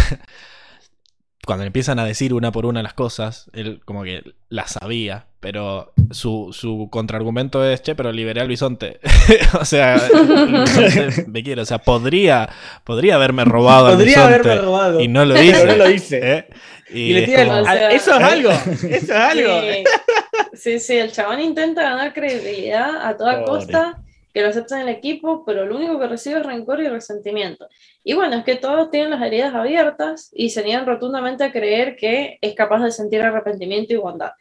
[1.46, 5.26] cuando le empiezan a decir una por una las cosas, él como que las sabía.
[5.40, 8.98] Pero su, su contraargumento es, che, pero liberé al bisonte.
[9.60, 9.94] o sea,
[10.64, 11.62] bisonte me quiere.
[11.62, 12.48] O sea, podría,
[12.84, 14.34] podría haberme robado al Podría bisonte.
[14.50, 15.00] haberme robado.
[15.00, 15.66] Y no lo Pero hice.
[15.66, 16.36] no lo hice.
[16.36, 16.46] ¿eh?
[16.90, 18.50] Y le es como- O sea- Eso es algo.
[18.50, 19.60] Eso es algo.
[19.60, 19.84] Sí,
[20.54, 23.46] sí, sí, el chabón intenta ganar credibilidad a toda Pobre.
[23.46, 24.02] costa,
[24.36, 27.70] que lo acepten en el equipo, pero lo único que recibe es rencor y resentimiento.
[28.04, 31.96] Y bueno, es que todos tienen las heridas abiertas y se niegan rotundamente a creer
[31.96, 34.32] que es capaz de sentir arrepentimiento y bondad.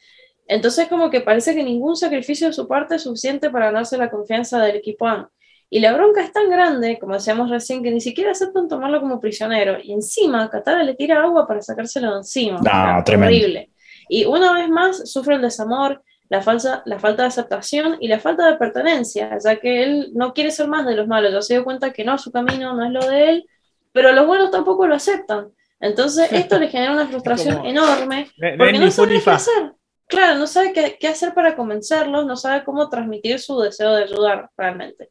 [0.50, 4.12] Entonces como que parece que ningún sacrificio de su parte es suficiente para ganarse la
[4.12, 5.32] confianza del equipo A.
[5.70, 9.22] Y la bronca es tan grande, como decíamos recién, que ni siquiera aceptan tomarlo como
[9.22, 9.78] prisionero.
[9.82, 12.60] Y encima, Katara le tira agua para sacárselo de encima.
[12.60, 13.34] No, tremendo.
[13.34, 13.70] Horrible.
[14.10, 18.20] Y una vez más sufre el desamor, la, falsa, la falta de aceptación y la
[18.20, 21.32] falta de pertenencia, ya que él no quiere ser más de los malos.
[21.34, 23.50] Ya se dio cuenta que no, su camino no es lo de él,
[23.92, 25.50] pero los buenos tampoco lo aceptan.
[25.80, 28.30] Entonces, esto le genera una frustración como- enorme.
[28.38, 29.72] No- no Porque no sabe qué hacer.
[30.08, 34.04] Claro, no sabe qué, qué hacer para convencerlos, no sabe cómo transmitir su deseo de
[34.04, 35.10] ayudar realmente.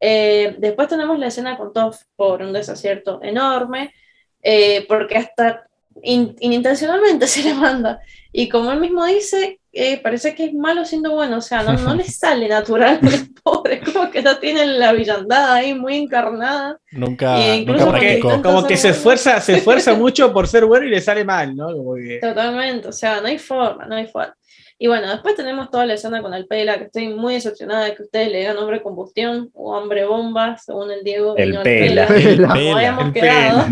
[0.00, 3.94] Eh, después tenemos la escena con Toph por un desacierto enorme,
[4.42, 5.66] eh, porque hasta
[6.02, 8.00] in- inintencionalmente se le manda.
[8.32, 11.74] Y como él mismo dice, eh, parece que es malo siendo bueno, o sea, no,
[11.74, 16.78] no le sale natural al pobre, como que no tiene la villandad ahí muy encarnada.
[16.92, 18.28] Nunca, nunca Como que, practicó.
[18.30, 21.54] intenta- como que se esfuerza, se esfuerza mucho por ser bueno y le sale mal,
[21.54, 21.66] ¿no?
[21.68, 24.34] Como que- Totalmente, o sea, no hay forma, no hay forma.
[24.78, 27.94] Y bueno, después tenemos toda la escena con el Pela, que estoy muy decepcionada de
[27.94, 31.34] que ustedes le digan hombre combustión o hombre bomba, según el Diego.
[31.36, 32.04] El no Pela.
[32.06, 32.48] El Pela.
[32.48, 33.64] Como habíamos El quedado.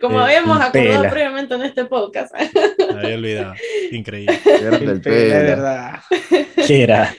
[0.00, 1.10] Como El habíamos acordado Pela.
[1.10, 2.32] previamente en este podcast.
[2.94, 3.54] Me había olvidado.
[3.90, 4.40] Increíble.
[4.44, 6.00] Grande el el pela, de verdad.
[6.66, 7.14] ¿Qué era?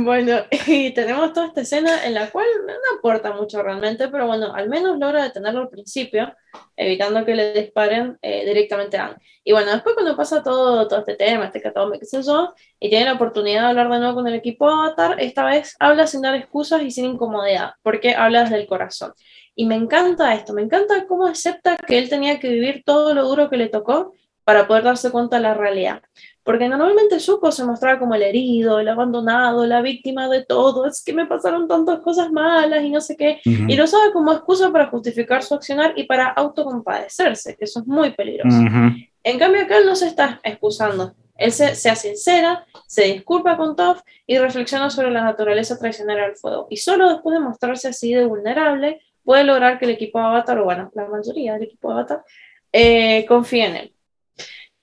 [0.00, 4.52] Bueno, y tenemos toda esta escena en la cual no aporta mucho realmente, pero bueno,
[4.54, 6.34] al menos logra detenerlo al principio,
[6.76, 9.16] evitando que le disparen eh, directamente a Aang.
[9.44, 12.90] Y bueno, después cuando pasa todo, todo este tema, este catálogo, qué sé yo, y
[12.90, 16.22] tiene la oportunidad de hablar de nuevo con el equipo Avatar, esta vez habla sin
[16.22, 19.12] dar excusas y sin incomodidad, porque habla desde el corazón.
[19.54, 23.24] Y me encanta esto, me encanta cómo acepta que él tenía que vivir todo lo
[23.26, 24.12] duro que le tocó
[24.48, 26.02] para poder darse cuenta de la realidad.
[26.48, 31.04] Porque normalmente Zuko se mostraba como el herido, el abandonado, la víctima de todo, es
[31.04, 34.72] que me pasaron tantas cosas malas y no sé qué, y lo usaba como excusa
[34.72, 38.56] para justificar su accionar y para autocompadecerse, que eso es muy peligroso.
[38.56, 38.96] Ujú.
[39.24, 43.76] En cambio acá él no se está excusando, él se, sea sincera, se disculpa con
[43.76, 46.66] Toph y reflexiona sobre la naturaleza traicionera del fuego.
[46.70, 50.64] Y solo después de mostrarse así de vulnerable, puede lograr que el equipo Avatar, o
[50.64, 52.24] bueno, la mayoría del equipo Avatar,
[52.72, 53.92] eh, confíe en él.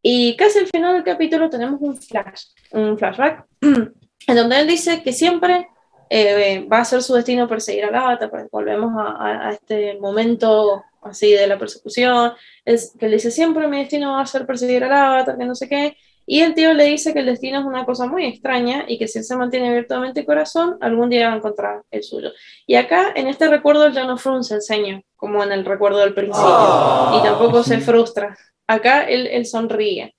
[0.08, 5.02] Y casi al final del capítulo tenemos un flash, un flashback, en donde él dice
[5.02, 5.68] que siempre
[6.12, 9.98] eh, va a ser su destino perseguir al avatar, pues volvemos a, a- a este
[10.00, 12.34] momento así de la persecución,
[12.66, 15.56] es que él dice siempre mi destino va a ser perseguir al avatar, que no
[15.56, 18.86] sé qué, y el tío le dice que el destino es una cosa muy extraña
[18.88, 21.38] y que si él se mantiene abierto de mente y corazón, algún día va a
[21.38, 22.30] encontrar el suyo.
[22.68, 25.98] Y acá, en este recuerdo, él ya no frunce el ceño, como en el recuerdo
[25.98, 28.36] del principio, y tampoco se frustra.
[28.68, 30.16] Acá él, él sonríe.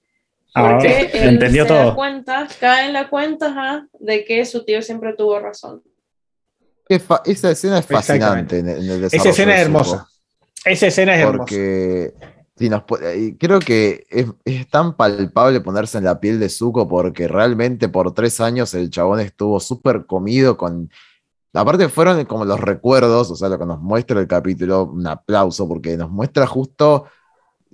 [0.55, 1.95] Ah, Porque él entendió se da todo.
[1.95, 5.83] cuenta, cae en la cuenta ajá, de que su tío siempre tuvo razón.
[6.89, 10.09] Esa escena es fascinante en, en el Esa escena es hermosa.
[10.65, 11.55] Esa escena es hermosa.
[12.59, 12.85] Nos
[13.19, 17.91] y creo que es, es tan palpable ponerse en la piel de Zuko porque realmente
[17.91, 20.91] por tres años el chabón estuvo súper comido con...
[21.53, 25.69] Aparte fueron como los recuerdos, o sea, lo que nos muestra el capítulo, un aplauso
[25.69, 27.07] porque nos muestra justo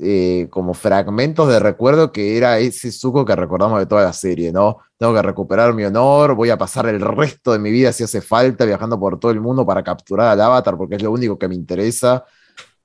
[0.04, 4.50] eh, como fragmentos de recuerdo que era ese Zuko que recordamos de toda la serie,
[4.50, 4.78] ¿no?
[4.98, 8.20] Tengo que recuperar mi honor, voy a pasar el resto de mi vida si hace
[8.20, 11.46] falta viajando por todo el mundo para capturar al avatar porque es lo único que
[11.46, 12.24] me interesa.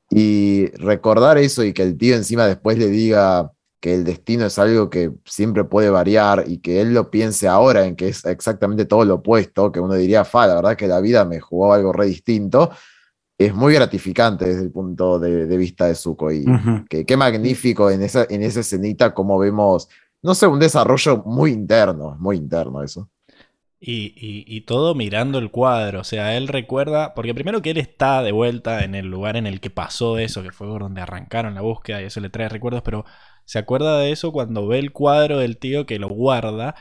[0.09, 4.59] Y recordar eso y que el tío encima después le diga que el destino es
[4.59, 8.85] algo que siempre puede variar y que él lo piense ahora en que es exactamente
[8.85, 11.93] todo lo opuesto, que uno diría, fa, la verdad que la vida me jugó algo
[11.93, 12.71] re distinto,
[13.37, 16.31] es muy gratificante desde el punto de, de vista de Zuko.
[16.31, 16.55] Y
[16.89, 19.89] que, qué magnífico en esa, en esa escenita como vemos,
[20.21, 23.09] no sé, un desarrollo muy interno, muy interno eso.
[23.79, 27.77] Y, y- y todo mirando el cuadro, o sea, él recuerda, porque primero que él
[27.77, 31.01] está de vuelta en el lugar en el que pasó eso, que fue por donde
[31.01, 33.05] arrancaron la búsqueda y eso le trae recuerdos, pero
[33.45, 36.73] se acuerda de eso cuando ve el cuadro del tío que lo guarda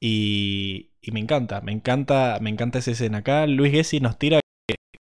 [0.00, 3.18] y, y me encanta, me encanta, me encanta esa escena.
[3.18, 4.39] Acá Luis Gessi nos tira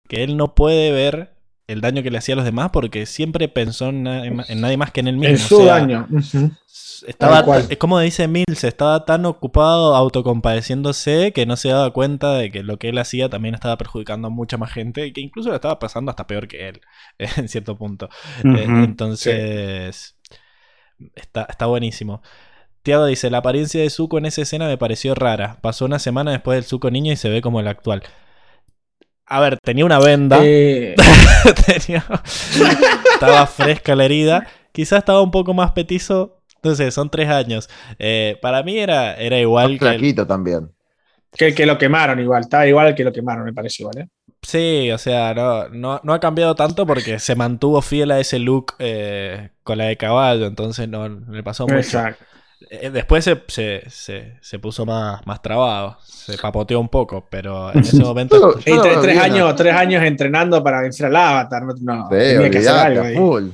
[0.10, 1.34] que, él no puede ver
[1.68, 4.76] el daño que le hacía a los demás porque siempre pensó en, na- en nadie
[4.76, 5.30] más que en él mismo.
[5.36, 6.08] En su o sea, daño.
[7.08, 12.52] Estaba, es como dice Mills, estaba tan ocupado autocompadeciéndose que no se daba cuenta de
[12.52, 15.50] que lo que él hacía también estaba perjudicando a mucha más gente y que incluso
[15.50, 16.82] lo estaba pasando hasta peor que él,
[17.18, 18.10] en cierto punto.
[18.44, 20.16] Eh, entonces,
[21.16, 22.22] está, está buenísimo.
[22.84, 25.60] Tiago dice, la apariencia de Zuko en esa escena me pareció rara.
[25.62, 28.04] Pasó una semana después del Zuko niño y se ve como el actual.
[29.30, 30.40] A ver, tenía una venda.
[30.42, 30.96] Eh,
[31.66, 32.06] Tenía-
[33.14, 34.48] estaba fresca la herida.
[34.72, 36.42] Quizás estaba un poco más petizo.
[36.64, 37.70] No sé, son tres años.
[38.00, 39.96] Eh, para mí era, era igual Más que.
[40.10, 40.72] el- también.
[41.38, 42.42] que, que lo quemaron igual.
[42.42, 44.00] Estaba igual que lo quemaron, me parece igual.
[44.00, 44.08] ¿eh?
[44.42, 48.40] Sí, o sea, no, no, no ha cambiado tanto porque se mantuvo fiel a ese
[48.40, 50.48] look eh, con la de caballo.
[50.48, 51.78] Entonces no le pasó mucho.
[51.78, 52.26] Exacto.
[52.70, 57.72] Eh, Después se, se, se- se puso más, más trabado, se papoteó un poco, pero
[57.74, 58.60] en ese momento...
[58.60, 61.64] Yo- yo Y lo tres, años, tres años entrenando para vencer al Avatar.
[61.64, 63.04] No, no, Sí, tenía que hacer algo
[63.38, 63.52] ahí.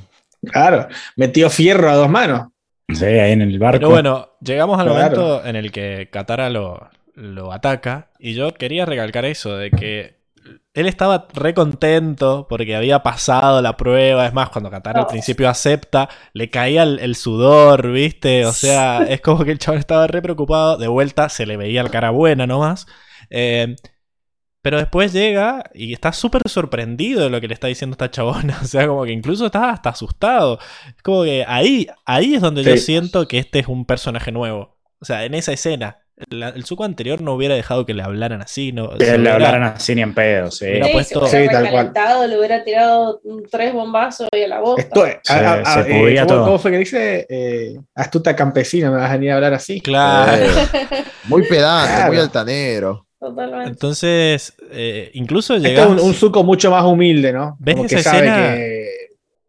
[0.50, 2.48] Claro, metió fierro a dos manos.
[2.92, 3.78] Sí, ahí en el barco.
[3.78, 5.00] Pero bueno, llegamos al Claro.
[5.16, 10.15] momento en el que Katara lo, lo ataca y yo quería recalcar eso, de que
[10.76, 15.08] él estaba re contento porque había pasado la prueba, es más, cuando Katara al Oh.
[15.08, 18.46] principio acepta, le caía el, el sudor, ¿viste?
[18.46, 21.82] O sea, es como que el chaval estaba re preocupado, de vuelta se le veía
[21.82, 22.86] la cara buena nomás.
[23.30, 23.74] Eh,
[24.62, 28.58] pero después llega y está súper sorprendido de lo que le está diciendo esta chabona.
[28.62, 30.58] O sea, como que incluso está hasta asustado.
[30.88, 34.76] Es como que ahí, ahí es donde yo siento que este es un personaje nuevo.
[35.00, 35.98] O sea, en esa escena.
[36.30, 38.88] La- el suco anterior no hubiera dejado que le hablaran así, ¿no?
[38.96, 40.64] Que le hubiera- hablaran así ni en pedo, sí.
[40.64, 41.86] Hubiera Sí, puesto- se hubiera Sí, tal cual.
[41.86, 43.20] recalentado, le hubiera tirado
[43.50, 44.80] tres bombazos y a la bosta.
[44.82, 46.44] Esto, Se- a- a- se a- eh, ¿cómo, todo.
[46.46, 47.26] cómo fue que dice?
[47.28, 49.80] Eh, astuta campesina, me vas a venir a hablar así.
[49.82, 50.42] Claro.
[50.42, 50.48] Eh,
[51.24, 52.12] muy pedante, Claro.
[52.12, 53.06] muy altanero.
[53.20, 53.68] Totalmente.
[53.70, 55.84] Entonces, eh, incluso Esto llegas...
[55.86, 57.56] es un, un suco mucho más humilde, ¿no?
[57.58, 58.54] ¿Ves Como esa que sabe escena?
[58.54, 58.88] que,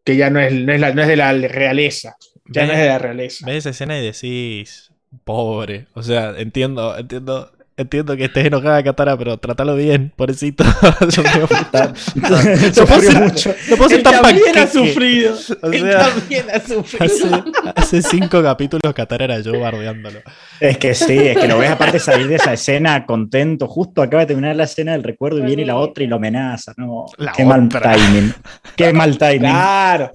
[0.04, 2.16] que ya no es, no, es la- no es de la realeza.
[2.50, 3.46] Ya no es de la realeza.
[3.46, 4.87] ves esa escena y decís,
[5.24, 5.86] pobre.
[5.94, 10.64] O sea, entiendo, entiendo, entiendo que estés enojada, Katara, pero trátalo bien, pobrecito.
[12.14, 13.54] No puedo Sufrió ser- mucho.
[13.70, 14.60] no puedo ser Él tan también panqueque.
[14.60, 15.34] ha sufrido.
[15.62, 17.04] O Él sea, también ha sufrido.
[17.04, 17.42] hace,
[17.76, 20.20] hace cinco capítulos Katara era yo bardeándolo.
[20.60, 23.66] Es que sí, es que lo ves aparte salir de esa escena contento.
[23.68, 26.74] Justo acaba de terminar la escena del recuerdo y viene la otra y lo amenaza.
[26.76, 28.34] No, La qué mal timing.
[28.76, 29.40] Qué mal timing.
[29.40, 30.10] Claro.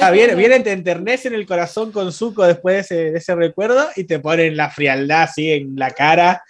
[0.00, 3.34] Ah, viene, viene, te enternece en el corazón con Zuko después de ese, de ese
[3.34, 6.42] recuerdo y te ponen la frialdad así en la cara.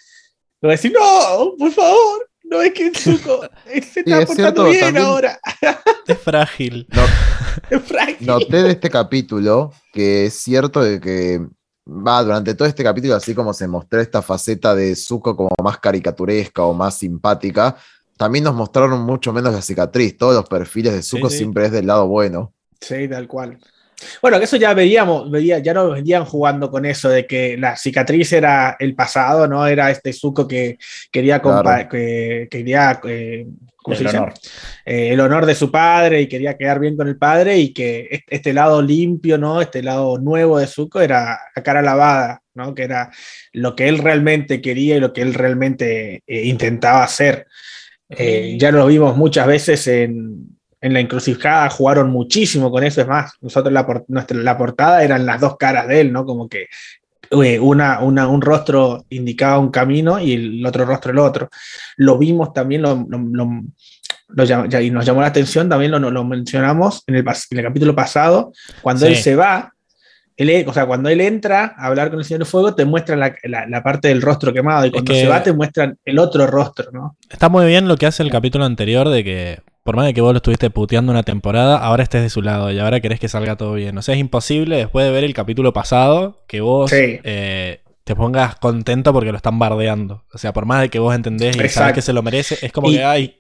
[0.63, 4.97] Lo decir, no, por favor, no es que Zuko se está es portando cierto, bien
[4.97, 5.41] ahora.
[6.07, 6.87] Es frágil.
[7.71, 8.27] Es frágil.
[8.27, 11.45] Noté de este capítulo que es cierto de que
[11.87, 15.79] va durante todo este capítulo, así como se mostró esta faceta de Zuko como más
[15.79, 17.77] caricaturesca o más simpática,
[18.17, 20.17] también nos mostraron mucho menos la cicatriz.
[20.17, 21.39] Todos los perfiles de Zuko sí.
[21.39, 22.55] siempre es del lado bueno.
[22.81, 23.59] Sí, tal cual.
[24.21, 27.77] Bueno, que eso ya veíamos, veía, ya nos venían jugando con eso de que la
[27.77, 29.67] cicatriz era el pasado, ¿no?
[29.67, 30.79] Era este Zuko que
[31.11, 31.89] quería, Claro.
[31.89, 33.47] que quería eh,
[33.77, 34.19] ¿cómo se El dice?
[34.19, 34.35] honor.
[34.87, 38.09] Eh, el honor de su padre y quería quedar bien con el padre y que
[38.11, 39.61] est- este lado limpio, ¿no?
[39.61, 42.75] Este lado nuevo de Zuko era a cara lavada, ¿no?
[42.75, 43.11] Que era
[43.53, 47.47] lo que él realmente quería y lo que él realmente eh, intentaba hacer.
[48.09, 53.01] Eh, ya lo vimos muchas veces en, en la encrucijada, jugaron muchísimo con eso.
[53.01, 56.27] Es más, nosotros la, por- nuestra, la portada eran las dos caras de él, ¿no?
[56.27, 56.67] Como que
[57.31, 61.49] eh, una, una- un rostro indicaba un camino y el otro rostro el otro.
[61.97, 63.63] Lo vimos también, lo, lo- lo-
[64.35, 67.59] lo llam- ya- y nos llamó la atención, también lo, lo mencionamos en el, en
[67.59, 68.53] el capítulo pasado,
[68.83, 69.13] cuando Sí.
[69.13, 69.73] él se va.
[70.37, 73.21] Él, e- o sea, cuando él entra a hablar con el Señor Fuego, te muestran
[73.21, 76.19] la, la- la parte del rostro quemado, y cuando que- se va, te muestran el
[76.19, 77.17] otro rostro, ¿no?
[77.31, 80.21] Está muy bien lo que hace el capítulo anterior de que, por más de que
[80.21, 83.29] vos lo estuviste puteando una temporada, ahora estés de su lado y ahora querés que
[83.29, 83.97] salga todo bien.
[83.99, 87.19] O sea, es imposible después de ver el capítulo pasado que vos Sí.
[87.25, 90.25] eh, te pongas contento porque lo están bardeando.
[90.33, 92.73] O sea, por más de que vos entendés y sabés que se lo merece, es
[92.73, 93.37] como Y- que, ay,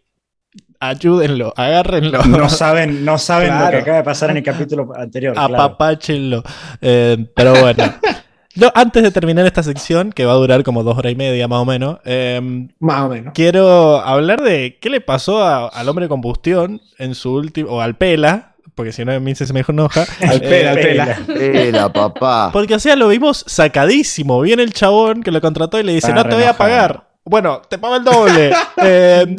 [0.80, 2.22] ayúdenlo, agárrenlo.
[2.24, 3.70] No saben, no saben lo Claro.
[3.70, 5.34] que acaba de pasar en el capítulo anterior.
[5.34, 5.54] claro.
[5.54, 6.42] apapáchenlo.
[6.80, 7.84] Eh, pero bueno.
[8.54, 11.48] Yo, antes de terminar esta sección, que va a durar como dos horas y media
[11.48, 12.40] más o menos, eh,
[12.80, 13.32] Más o menos.
[13.34, 17.80] quiero hablar de qué le pasó a- al hombre de combustión en su último, o
[17.80, 20.04] al Pela, porque si no a mí se me enoja.
[20.20, 21.18] Al Eh, pela, al pela.
[21.26, 22.50] Pela, papá.
[22.52, 24.40] Porque, o sea, lo vimos sacadísimo.
[24.40, 27.08] Viene el chabón que lo contrató y le dice, no te voy a pagar.
[27.24, 28.50] Bueno, te pago el doble.
[28.82, 29.36] Eh,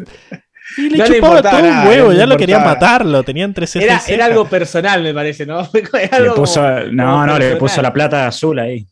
[0.78, 2.80] y le No le chupaba importaba todo un huevo, no le ya lo quería importaba.
[2.92, 3.22] matarlo.
[3.22, 5.68] Tenía entre ceja y Era, era algo personal, me parece, ¿no?
[5.92, 8.86] Era Le puso, como- no, como no, le puso la plata azul ahí.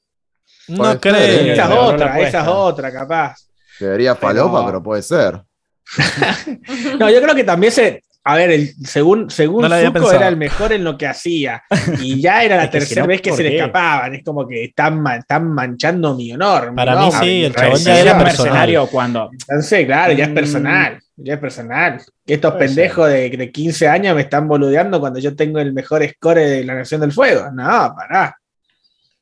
[0.68, 1.52] No creo.
[1.52, 3.36] Esa es otra, esa es otra, capaz.
[3.80, 5.40] Debería falopa, Pero- pero puede ser.
[6.98, 8.02] No, yo creo que también se.
[8.24, 11.60] A ver, el, según, según No Zuko era el mejor en lo que hacía.
[12.00, 14.14] Y ya era la tercera vez que ¿por se le escapaban.
[14.14, 16.72] Es como que están, están manchando mi honor.
[16.76, 19.28] Para mí sí, el chabón ya era mercenario cuando.
[19.32, 20.34] Entonces, claro, ya es Mm.
[20.34, 20.98] personal.
[21.16, 22.00] Ya es personal.
[22.24, 25.72] Que estos Puede pendejos de, de 15 años me están boludeando cuando yo tengo el
[25.72, 27.50] mejor score de la Nación del Fuego.
[27.52, 28.36] No, pará.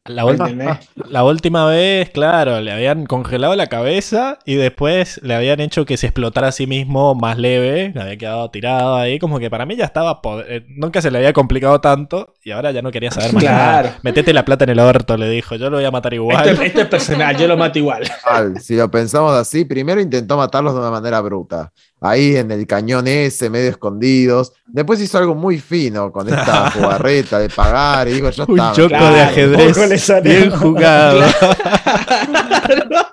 [0.06, 0.88] La, ul- ¿entendés?
[1.10, 5.98] la última vez, claro, le habían congelado la cabeza y después le habían hecho que
[5.98, 9.76] se explotara a sí mismo más leve, había quedado tirado ahí, como que para mí
[9.76, 13.34] ya estaba, eh, nunca se le había complicado tanto y ahora ya no quería saber
[13.34, 13.88] más Claro.
[13.88, 13.98] nada.
[14.02, 16.48] Metete la plata en el orto, le dijo, yo lo voy a matar igual.
[16.48, 18.02] Esto, esto es personal, yo lo mato igual.
[18.24, 21.72] Mal, si lo pensamos así, primero intentó matarlos de una manera bruta.
[22.02, 24.52] Ahí en el cañón ese, medio escondidos.
[24.66, 28.72] Después hizo algo muy fino con esta jugarreta de pagar y digo, ya Un está.
[28.72, 30.22] choco de ajedrez.
[30.22, 31.20] Bien jugado.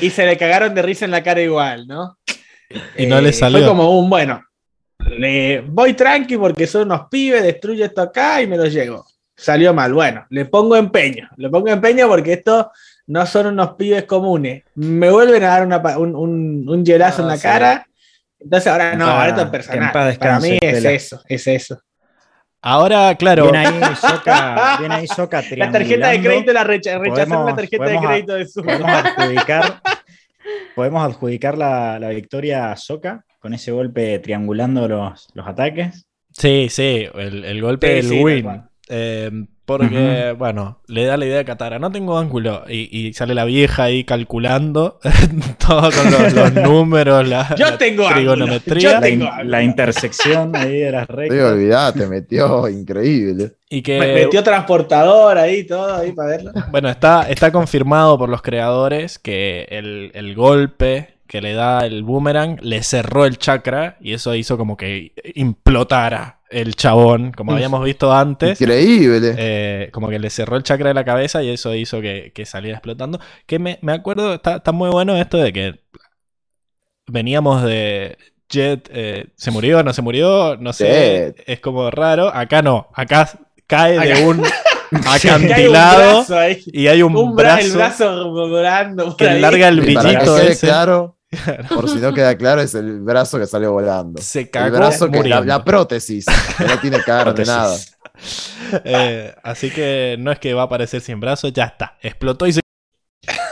[0.00, 2.18] y se le cagaron de risa en la cara igual, ¿no?
[2.96, 3.58] Y no le Eh, salió.
[3.58, 4.42] Fue como un, bueno,
[5.18, 9.06] le voy tranqui porque son unos pibes, destruye esto acá y me lo llevo.
[9.36, 9.92] Salió mal.
[9.94, 11.28] Bueno, le pongo empeño.
[11.36, 12.66] Le pongo empeño porque estos
[13.08, 14.62] no son unos pibes comunes.
[14.74, 17.42] Me vuelven a dar una un, un, un hielazo No, en la sí.
[17.42, 17.86] cara.
[18.38, 19.92] Entonces ahora no, ahora es personal.
[19.92, 21.80] Para mí es eso, es eso.
[22.60, 23.44] Ahora, claro.
[23.50, 27.98] Viene ahí Soca, viene ahí Soca La tarjeta de crédito la recha la tarjeta de
[27.98, 28.62] crédito de su.
[28.62, 29.80] Podemos adjudicar,
[30.74, 36.06] podemos adjudicar la, la victoria a Soca con ese golpe triangulando los, los ataques.
[36.32, 38.62] Sí, sí, el, el golpe Sí, del sí, win.
[38.88, 39.30] Eh,
[39.68, 41.78] porque, bueno, le da la idea a Katara.
[41.78, 42.64] No tengo ángulo.
[42.68, 44.98] Y, y sale la vieja ahí calculando
[45.66, 48.14] todo con los, los números, la, Yo la tengo ángulo.
[48.34, 48.82] trigonometría.
[48.82, 53.52] Yo La, tengo in- la intersección ahí de las Sí, olvidate, metió increíble.
[53.68, 56.52] Y que, Me- Metió transportador ahí, todo ahí para verlo.
[56.70, 62.04] bueno, está, está confirmado por los creadores que el, el golpe que le da el
[62.04, 67.84] boomerang le cerró el chakra y eso hizo como que implotara el chabón, como habíamos
[67.84, 68.60] visto antes.
[68.60, 69.34] Increíble.
[69.36, 72.46] Eh, como que le cerró el chakra de la cabeza y eso hizo que, que
[72.46, 73.20] saliera explotando.
[73.46, 75.80] Que me, me acuerdo, está, está muy bueno esto de que
[77.06, 78.16] veníamos de
[78.48, 79.82] Jet, eh, ¿se murió?
[79.82, 80.56] ¿No se murió?
[80.58, 81.44] No sé, Jet.
[81.46, 82.34] es como raro.
[82.34, 83.28] Acá no, acá
[83.66, 84.42] cae de un
[84.90, 86.62] hay un acantilado brazo ahí.
[86.66, 89.04] y hay un, Un bra- brazo, el brazo volando.
[89.04, 90.66] por que larga el brillito ese.
[90.66, 91.17] claro,
[91.74, 94.20] por si no queda claro, es el brazo que salió volando.
[94.22, 96.24] Se El cagó brazo que la, la prótesis,
[96.56, 97.48] que no tiene carne, Prótesis.
[97.54, 97.76] nada.
[98.84, 101.96] Eh, así que no es que va a aparecer sin brazos, ya está.
[102.02, 102.60] Explotó y se.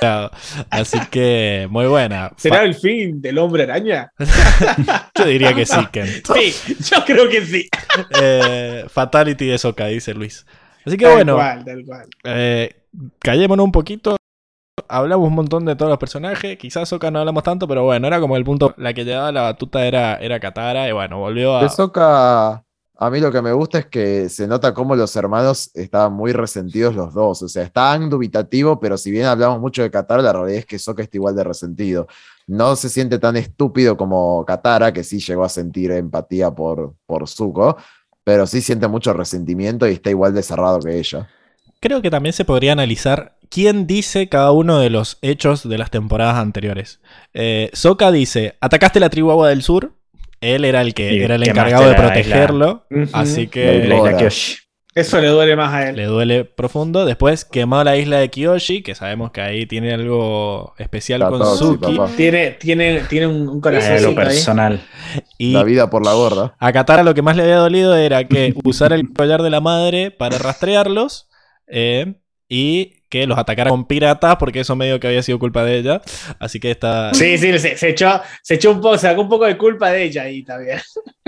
[0.70, 2.32] Así que muy buena.
[2.36, 4.12] ¿Será el fin del hombre araña?
[5.14, 6.06] Yo diría que sí, Ken.
[6.06, 7.68] Sí, yo creo que sí.
[8.20, 10.44] Eh, fatality de Soka, dice Luis.
[10.84, 12.06] Así que Tal bueno, cual, tal cual.
[12.24, 12.74] eh,
[13.20, 14.16] callémonos un poquito.
[14.88, 16.56] Hablamos un montón de todos los personajes.
[16.58, 18.74] Quizás Soka no hablamos tanto, pero bueno, era como el punto.
[18.76, 20.88] La que llevaba la batuta era, era Katara.
[20.88, 21.62] Y bueno, volvió a.
[21.62, 22.64] De Sokka,
[22.98, 26.32] a mí lo que me gusta es que se nota cómo los hermanos estaban muy
[26.32, 27.42] resentidos los dos.
[27.42, 30.78] O sea, estaban dubitativos, pero si bien hablamos mucho de Katara, la realidad es que
[30.78, 32.06] Sokka está igual de resentido.
[32.46, 37.28] No se siente tan estúpido como Katara, que sí llegó a sentir empatía por, por
[37.28, 37.76] Zuko,
[38.24, 41.28] pero sí siente mucho resentimiento y está igual de cerrado que ella.
[41.80, 45.90] Creo que también se podría analizar quién dice cada uno de los hechos de las
[45.90, 47.00] temporadas anteriores.
[47.34, 49.92] Eh, Sokka dice: Atacaste la tribu Agua del Sur.
[50.40, 52.86] Él era el que Y era el encargado de protegerlo.
[53.12, 54.16] Así La isla que.
[54.18, 54.56] Kyoshi.
[54.94, 55.96] Eso le duele más a él.
[55.96, 57.04] le duele profundo.
[57.04, 61.56] Después quemó la isla de Kyoshi, que sabemos que ahí tiene algo especial Está con
[61.58, 61.98] Suki.
[62.16, 64.26] Tiene, tiene, tiene un, un corazoncito lo ahí.
[64.26, 64.80] personal.
[65.36, 66.54] Y La vida por la gorda.
[66.58, 69.60] a Katara lo que más le había dolido era que usar el collar de la
[69.60, 71.28] madre para rastrearlos
[71.66, 72.14] eh,
[72.48, 76.02] y que los atacara con piratas, porque eso medio que había sido culpa de ella.
[76.38, 77.12] Así que está.
[77.14, 80.04] Sí, sí, se, se echó, se echó un poco, sacó un poco de culpa de
[80.04, 80.80] ella ahí también.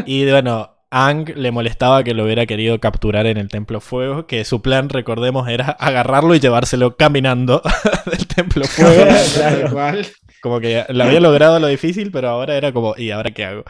[0.05, 4.45] Y bueno, Ang le molestaba que lo hubiera querido capturar en el Templo Fuego, que
[4.45, 7.62] su plan, recordemos, era agarrarlo y llevárselo caminando
[8.11, 9.05] del Templo Fuego.
[9.39, 10.07] Tal cual.
[10.40, 13.65] como que lo había logrado lo difícil, pero ahora era como, ¿y ahora qué hago?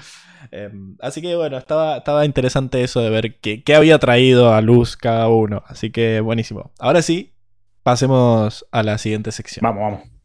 [0.52, 0.70] Eh,
[1.00, 4.96] así que bueno, estaba, estaba interesante eso de ver qué, qué había traído a luz
[4.96, 5.64] cada uno.
[5.66, 6.70] Así que buenísimo.
[6.78, 7.32] Ahora sí,
[7.88, 9.62] pasemos a la siguiente sección.
[9.62, 10.17] Vamos, vamos.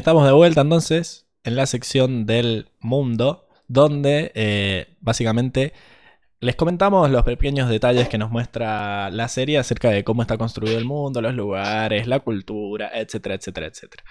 [0.00, 5.74] Estamos de vuelta entonces en la sección del mundo, donde eh, básicamente
[6.40, 10.78] les comentamos los pequeños detalles que nos muestra la serie acerca de cómo está construido
[10.78, 14.02] el mundo, los lugares, la cultura, etcétera, etcétera, etcétera.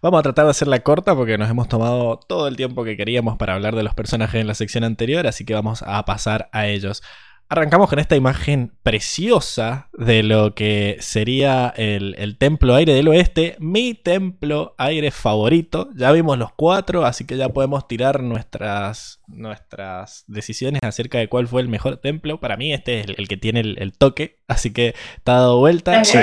[0.00, 3.36] Vamos a tratar de hacerla corta porque nos hemos tomado todo el tiempo que queríamos
[3.36, 6.66] para hablar de los personajes en la sección anterior, así que vamos a pasar a
[6.66, 7.02] ellos.
[7.50, 13.56] Arrancamos con esta imagen preciosa de lo que sería el, el, templo aire del oeste,
[13.58, 15.90] mi templo aire favorito.
[15.94, 21.46] Ya vimos los cuatro, así que ya podemos tirar nuestras, nuestras decisiones acerca de cuál
[21.46, 22.40] fue el mejor templo.
[22.40, 25.58] Para mí este es el, el que tiene el, el, toque, así que está dado
[25.58, 26.00] vuelta.
[26.00, 26.14] Es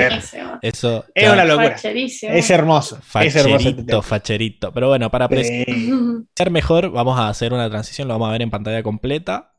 [0.60, 1.76] Eso es una locura.
[1.76, 2.98] Es hermoso.
[3.00, 4.72] Facherito, es hermoso facherito.
[4.72, 8.50] Pero bueno, para apreciar mejor, vamos a hacer una transición, lo vamos a ver en
[8.50, 9.52] pantalla completa.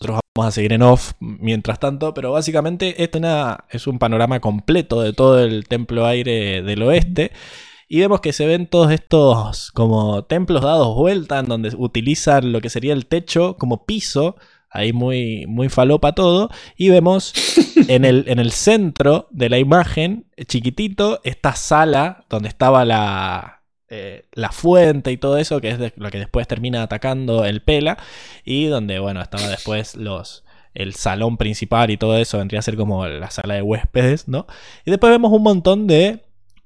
[0.00, 3.20] Nosotros vamos a seguir en off mientras tanto, pero básicamente este
[3.70, 7.32] es un panorama completo de todo el templo aire del oeste.
[7.88, 12.60] Y vemos que se ven todos estos como templos dados vuelta, en donde utilizan lo
[12.60, 14.36] que sería el techo como piso,
[14.70, 16.50] ahí muy, muy falopa todo.
[16.76, 17.32] Y vemos
[17.88, 23.57] en el, en el centro de la imagen, chiquitito, esta sala donde estaba la,
[23.90, 27.96] eh, la fuente y todo eso, que es lo que después termina atacando el Pela,
[28.44, 30.44] y donde, bueno, estaba después los
[30.74, 34.46] el salón principal y todo eso, vendría a ser como la sala de huéspedes, ¿no?
[34.84, 36.22] Y después vemos un montón de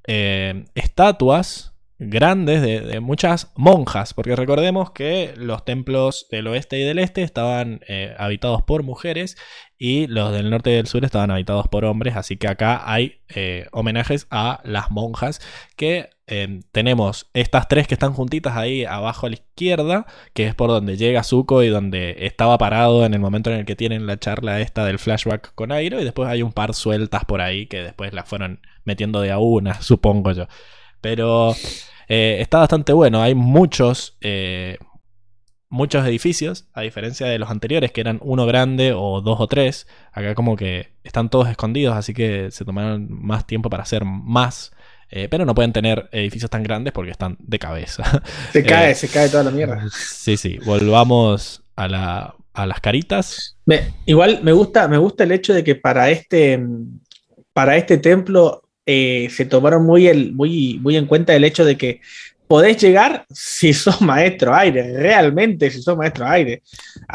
[0.09, 6.99] eh, estatuas grandes de, muchas monjas, porque recordemos que los templos del oeste y del
[6.99, 9.37] este estaban eh, habitados por mujeres
[9.79, 13.21] y los del norte y del sur estaban habitados por hombres, así que acá hay
[13.71, 15.41] homenajes a las monjas
[15.77, 20.55] que eh, tenemos estas tres que están juntitas ahí abajo a la izquierda, que es
[20.55, 24.07] por donde llega Zuko y donde estaba parado en el momento en el que tienen
[24.07, 27.67] la charla esta del flashback con Airo, y después hay un par sueltas por ahí
[27.67, 30.47] que después las fueron metiendo de a una, supongo yo.
[31.01, 31.55] Pero
[32.09, 34.17] eh, está bastante bueno, hay muchos...
[34.21, 34.79] Eh,
[35.73, 39.89] muchos edificios, a diferencia de los anteriores que eran uno grande o dos o tres,
[40.13, 44.73] acá como que están todos escondidos, así que se tomaron más tiempo para hacer más.
[45.15, 48.23] Eh, pero no pueden tener edificios tan grandes porque están de cabeza.
[48.51, 49.87] Se cae, eh, se cae toda la mierda.
[49.91, 50.59] Sí, sí.
[50.65, 53.59] Volvamos a, la, a las caritas.
[53.67, 56.59] Me, igual me gusta, me gusta el hecho de que para este,
[57.53, 61.77] para este templo eh, se tomaron muy, el, muy, muy en cuenta el hecho de
[61.77, 62.01] que
[62.53, 66.63] podés llegar si sos maestro aire, realmente si sos maestro aire.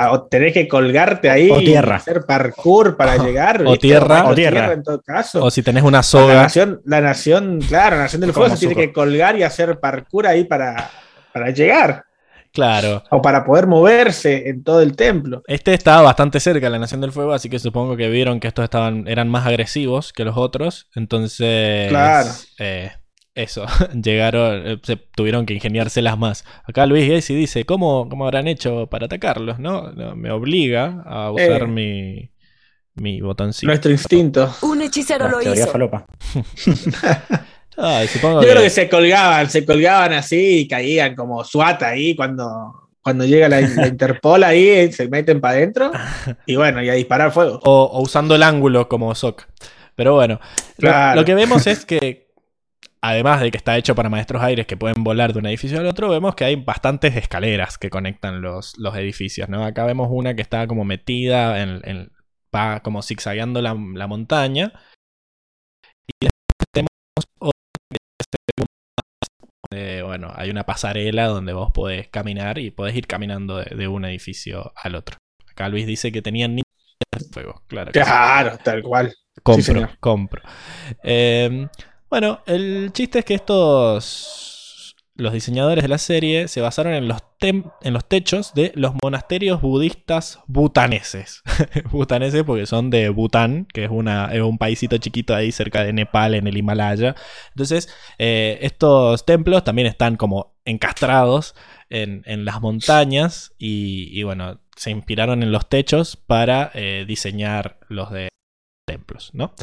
[0.09, 1.97] O tenés que colgarte ahí o tierra.
[1.97, 3.61] hacer parkour para llegar.
[3.67, 4.27] O tierra.
[4.27, 4.73] O tierra.
[4.73, 5.43] en todo caso.
[5.43, 6.33] O si tenés una soga.
[6.33, 9.79] La nación, la nación claro, la nación del fuego se tiene que colgar y hacer
[9.79, 10.89] parkour ahí para,
[11.31, 12.05] para llegar.
[12.51, 13.03] Claro.
[13.11, 15.43] O para poder moverse en todo el templo.
[15.45, 18.47] Este estaba bastante cerca de la Nación del Fuego, así que supongo que vieron que
[18.47, 20.89] estos estaban, eran más agresivos que los otros.
[20.95, 21.89] Entonces.
[21.89, 22.29] Claro.
[22.57, 22.89] Eh,
[23.37, 23.65] eso,
[24.03, 26.43] llegaron, se tuvieron que ingeniárselas más.
[26.65, 29.59] Acá Luis Gacy dice, ¿cómo, ¿cómo habrán hecho para atacarlos?
[29.59, 29.91] ¿No?
[30.15, 32.31] me obliga a usar eh, mi,
[32.95, 33.67] mi botoncito.
[33.67, 34.53] Nuestro instinto.
[34.63, 35.67] Un hechicero lo hizo.
[35.67, 36.05] Falopa.
[37.77, 38.51] Ay, supongo Yo que...
[38.53, 43.47] creo que se colgaban, se colgaban así y caían como SWAT ahí cuando, cuando llega
[43.47, 45.91] la, la Interpol ahí, se meten para adentro
[46.47, 47.59] y bueno, y a disparar fuego.
[47.63, 49.43] O, o usando el ángulo como SOC.
[49.95, 50.39] Pero bueno,
[50.79, 51.15] Claro.
[51.15, 52.26] lo, lo que vemos es que
[53.09, 55.85] además de que está hecho para maestros aires que pueden volar de un edificio al
[55.85, 59.63] otro, vemos que hay bastantes escaleras que conectan los, los edificios, ¿no?
[59.65, 62.11] Acá vemos una que está como metida, en, en-
[62.55, 64.73] va como zigzagueando la, la montaña.
[66.07, 66.89] Y después tenemos
[67.39, 67.51] otra
[67.89, 68.65] que
[69.71, 73.87] eh, bueno, hay una pasarela donde vos podés caminar y podés ir caminando de, de
[73.87, 75.17] un edificio al otro.
[75.49, 76.63] Acá Luis dice que tenían de
[77.33, 77.91] fuego, claro.
[77.93, 77.99] sí.
[77.99, 79.13] Claro, tal cual.
[79.43, 80.41] Compro, compro.
[81.03, 81.67] Eh,
[82.09, 84.95] bueno, el chiste es que estos.
[85.15, 89.61] Los diseñadores de la serie se basaron en los, en los techos de los monasterios
[89.61, 91.41] budistas butaneses.
[91.91, 95.91] butaneses porque son de Bután, que es, una, es un paísito chiquito ahí cerca de
[95.91, 97.15] Nepal, en el Himalaya.
[97.49, 97.89] Entonces,
[98.19, 101.55] eh, estos templos también están como encastrados
[101.89, 107.79] en, en las montañas y, y, bueno, se inspiraron en los techos para eh, diseñar
[107.89, 108.29] los de
[108.87, 109.53] templos, ¿no?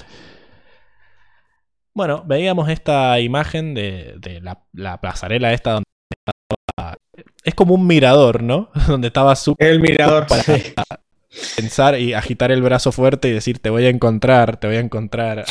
[1.95, 6.97] Bueno, veíamos esta imagen de, de la, la pasarela esta donde estaba...
[7.45, 8.71] Es como un mirador, ¿no?
[8.89, 10.27] donde estaba su El mirador.
[10.27, 10.75] para sí.
[11.57, 14.81] pensar y agitar el brazo fuerte y decir te voy a encontrar, te voy a
[14.81, 15.45] encontrar.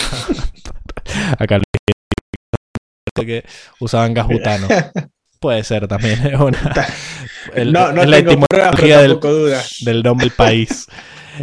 [1.39, 3.45] Acá lo que
[3.79, 4.67] usaban gas butano.
[5.39, 6.25] Puede ser también.
[6.25, 6.87] es una-
[7.53, 9.19] el- no, no es la pruebas, etimología pero
[9.81, 10.87] del, nombre del país.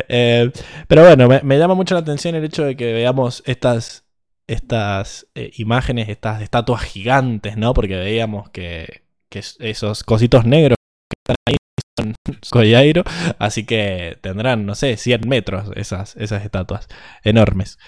[0.08, 0.50] Eh,
[0.88, 4.04] pero bueno, me, me llama mucho la atención el hecho de que veamos estas,
[4.52, 7.74] estas eh, imágenes, estas estatuas gigantes, ¿no?
[7.74, 10.76] Porque veíamos que, que es- esos cositos negros
[11.08, 11.56] que están ahí
[11.98, 12.14] son
[12.50, 13.04] Collairo,
[13.38, 16.88] así que tendrán, no sé, 100 metros esas, esas estatuas
[17.24, 17.78] enormes.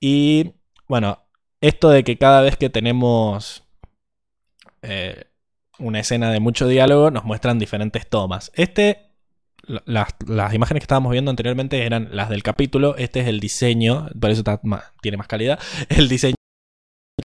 [0.00, 0.54] Y
[0.88, 1.24] bueno,
[1.60, 3.64] esto de que cada vez que tenemos
[4.82, 5.24] eh,
[5.78, 8.52] una escena de mucho diálogo nos muestran diferentes tomas.
[8.54, 9.11] Este
[9.86, 12.96] las, las imágenes que estábamos viendo anteriormente eran las del capítulo.
[12.96, 14.42] Este es el diseño, por eso
[15.00, 15.58] tiene más calidad.
[15.88, 16.34] El diseño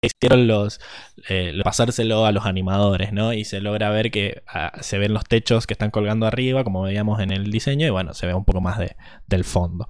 [0.03, 0.81] que hicieron los.
[1.29, 3.33] eh, lo- pasárselo a los animadores, ¿no?
[3.33, 6.83] Y se logra ver que ah, se ven los techos que están colgando arriba, como
[6.83, 8.97] veíamos en el diseño, y bueno, se ve un poco más de,
[9.27, 9.89] del fondo.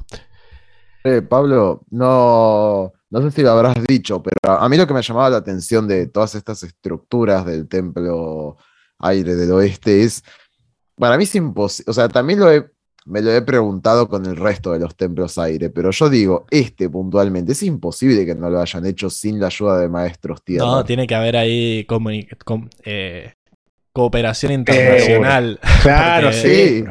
[1.05, 5.03] Eh, Pablo, no, no sé si lo habrás dicho, pero a mí lo que me
[5.03, 8.57] llamaba la atención de todas estas estructuras del templo
[9.01, 10.23] aire del oeste es,
[10.97, 12.71] para mí es imposible, o sea, también lo he-
[13.07, 16.89] me lo he preguntado con el resto de los templos aire, pero yo digo, este
[16.89, 20.65] puntualmente, es imposible que no lo hayan hecho sin la ayuda de maestros tierra.
[20.65, 23.35] No, tiene que haber ahí com- eh,
[23.93, 25.61] cooperación internacional.
[25.83, 26.85] Claro, Porque- sí.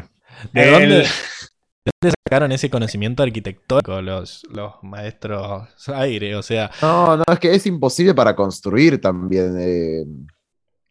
[0.54, 6.36] ¿De El- dónde, de dónde sacaron ese conocimiento arquitectónico los, los maestros aire?
[6.36, 9.56] O sea, No, no, es que es imposible para construir también.
[9.60, 10.02] eh,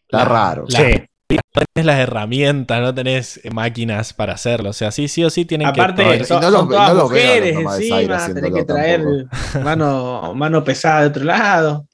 [0.03, 0.65] está La- raro.
[0.69, 1.05] la- Sí.
[1.55, 4.71] No tenés las herramientas, no tenés eh, máquinas para hacerlo.
[4.71, 6.17] O sea, sí, sí o sí tienen Aparte, que.
[6.17, 9.05] y son, no los son ve- todas no los mujeres encima, tenés que traer
[9.63, 11.87] mano, mano pesada de otro lado.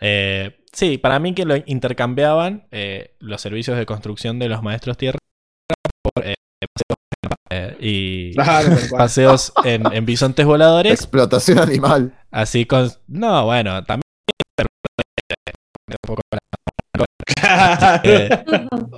[0.00, 4.96] Eh, sí, para mí que lo intercambiaban eh, los servicios de construcción de los maestros
[4.96, 5.18] tierra
[6.14, 6.34] por eh,
[7.50, 10.92] paseos, y Claro, paseos en, en bisontes voladores.
[10.92, 12.14] Explotación animal.
[12.30, 12.90] Así con.
[13.06, 14.02] No, bueno, también.
[15.90, 16.20] un poco
[18.02, 18.02] Claro.
[18.04, 18.44] Eh,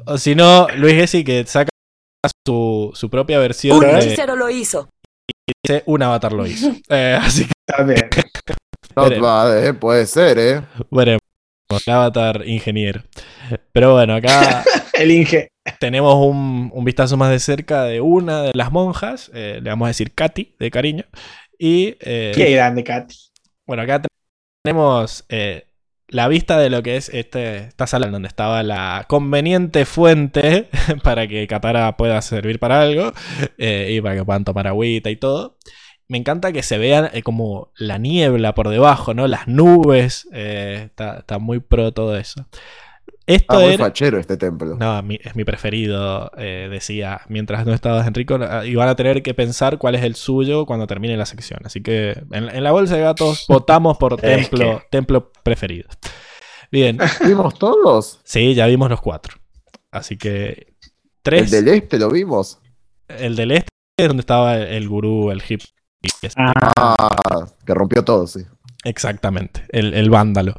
[0.07, 1.71] o si no, Luis Gessi que saca
[2.47, 4.89] su, su propia versión Un de hechicero lo hizo.
[5.65, 6.73] dice, un avatar lo hizo.
[6.89, 8.09] Eh, así que También.
[9.21, 10.63] Bad, eh, puede ser, ¿eh?
[10.91, 11.21] veremos.
[11.87, 13.03] El avatar ingeniero.
[13.73, 15.49] Pero bueno, acá El Inge.
[15.79, 19.31] tenemos un, un vistazo más de cerca de una de las monjas.
[19.33, 21.05] eh, le vamos a decir Katy, de cariño.
[21.59, 23.15] Y eh, Qué grande, Katy.
[23.67, 24.03] bueno, acá
[24.65, 25.67] tenemos eh,
[26.11, 30.69] la vista de lo que es este, esta sala donde estaba la conveniente fuente
[31.03, 33.13] para que Katara pueda servir para algo
[33.59, 35.57] eh, y para que puedan tomar agüita y todo.
[36.09, 39.29] Me encanta que se vean eh, como la niebla por debajo, ¿no?
[39.29, 40.29] Las nubes.
[40.33, 42.47] eh, está, está muy pro todo eso.
[43.27, 43.85] Esto Ah, muy era...
[43.85, 44.77] fachero este templo.
[44.77, 48.97] No, mi- es mi preferido, eh, decía, mientras no estabas Enrico, ah, y van a
[48.97, 51.61] tener que pensar cuál es el suyo cuando termine la sección.
[51.65, 55.89] Así que en, en la bolsa de gatos votamos por templo, templo preferido.
[56.73, 58.21] Bien, ¿Vimos todos?
[58.25, 59.37] sí, ya vimos los cuatro.
[59.93, 60.93] Así que El
[61.23, 61.51] tres.
[61.51, 62.61] del este lo vimos.
[63.09, 63.69] El del este
[63.99, 65.61] es donde estaba el, el gurú, el hip.
[66.37, 68.41] Ah, Ah, que rompió todo, sí.
[68.85, 70.55] Exactamente, el, el vándalo.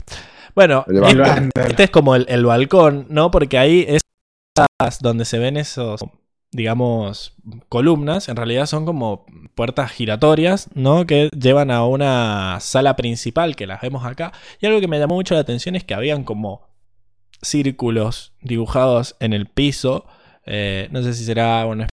[0.56, 3.32] Bueno, este, este es como el, el balcón, ¿no?
[3.32, 4.02] Porque ahí es
[5.00, 6.02] donde se ven esos,
[6.52, 7.36] digamos,
[7.70, 9.26] columnas, en realidad son como
[9.56, 11.06] puertas giratorias, ¿no?
[11.06, 14.34] Que llevan a una sala principal, que las vemos acá.
[14.60, 16.70] Y algo que me llamó mucho la atención es que habían como
[17.42, 20.06] círculos dibujados en el piso.
[20.46, 21.88] Eh, no sé si será un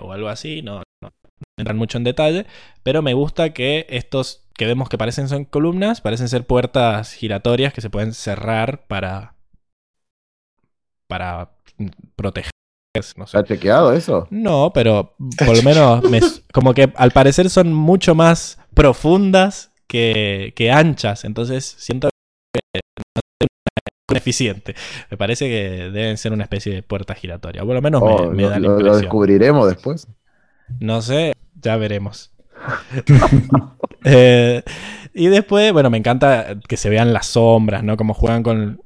[0.00, 1.10] o algo así, no, no
[1.58, 2.46] entran mucho en detalle,
[2.84, 7.72] pero me gusta que estos que vemos que parecen son columnas, parecen ser puertas giratorias
[7.72, 9.34] que se pueden cerrar para
[11.08, 11.50] para
[12.16, 12.50] proteger,
[13.16, 13.36] no sé.
[13.38, 14.26] ¿Está chequeado eso?
[14.30, 16.20] No, pero por lo menos me-
[16.52, 22.08] como que al parecer son mucho más profundas que, que anchas, entonces siento
[22.52, 23.48] que no es
[24.10, 24.74] una- eficiente.
[25.10, 27.62] Me parece que deben ser una especie de puerta giratoria.
[27.64, 29.00] Por lo menos me- Oh, me, lo, da la lo- lo impresión.
[29.02, 30.06] descubriremos después.
[30.80, 32.32] No sé, ya veremos.
[34.06, 34.62] Eh,
[35.14, 37.96] y después, bueno, me encanta que se vean las sombras, ¿no?
[37.96, 38.82] Como juegan con...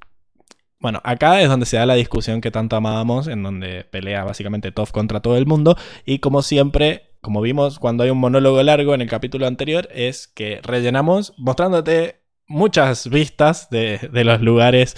[0.78, 4.70] Bueno, acá es donde se da la discusión que tanto amábamos, en donde pelea básicamente
[4.70, 5.76] Toph contra todo el mundo.
[6.04, 10.28] Y como siempre, como vimos cuando hay un monólogo largo en el capítulo anterior, es
[10.28, 14.94] que rellenamos mostrándote muchas vistas de, de los lugares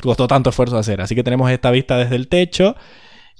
[0.00, 1.00] costó tanto esfuerzo hacer.
[1.00, 2.76] Así que tenemos esta vista desde el techo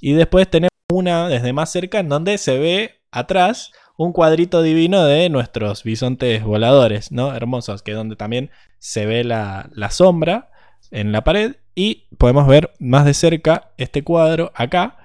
[0.01, 5.03] y después tenemos una desde más cerca en donde se ve atrás un cuadrito divino
[5.05, 7.33] de nuestros bisontes voladores, ¿no?
[7.35, 8.49] Hermosos, que es donde también
[8.79, 10.49] se ve la, la sombra
[10.91, 14.97] en la pared y podemos ver más de cerca este cuadro acá,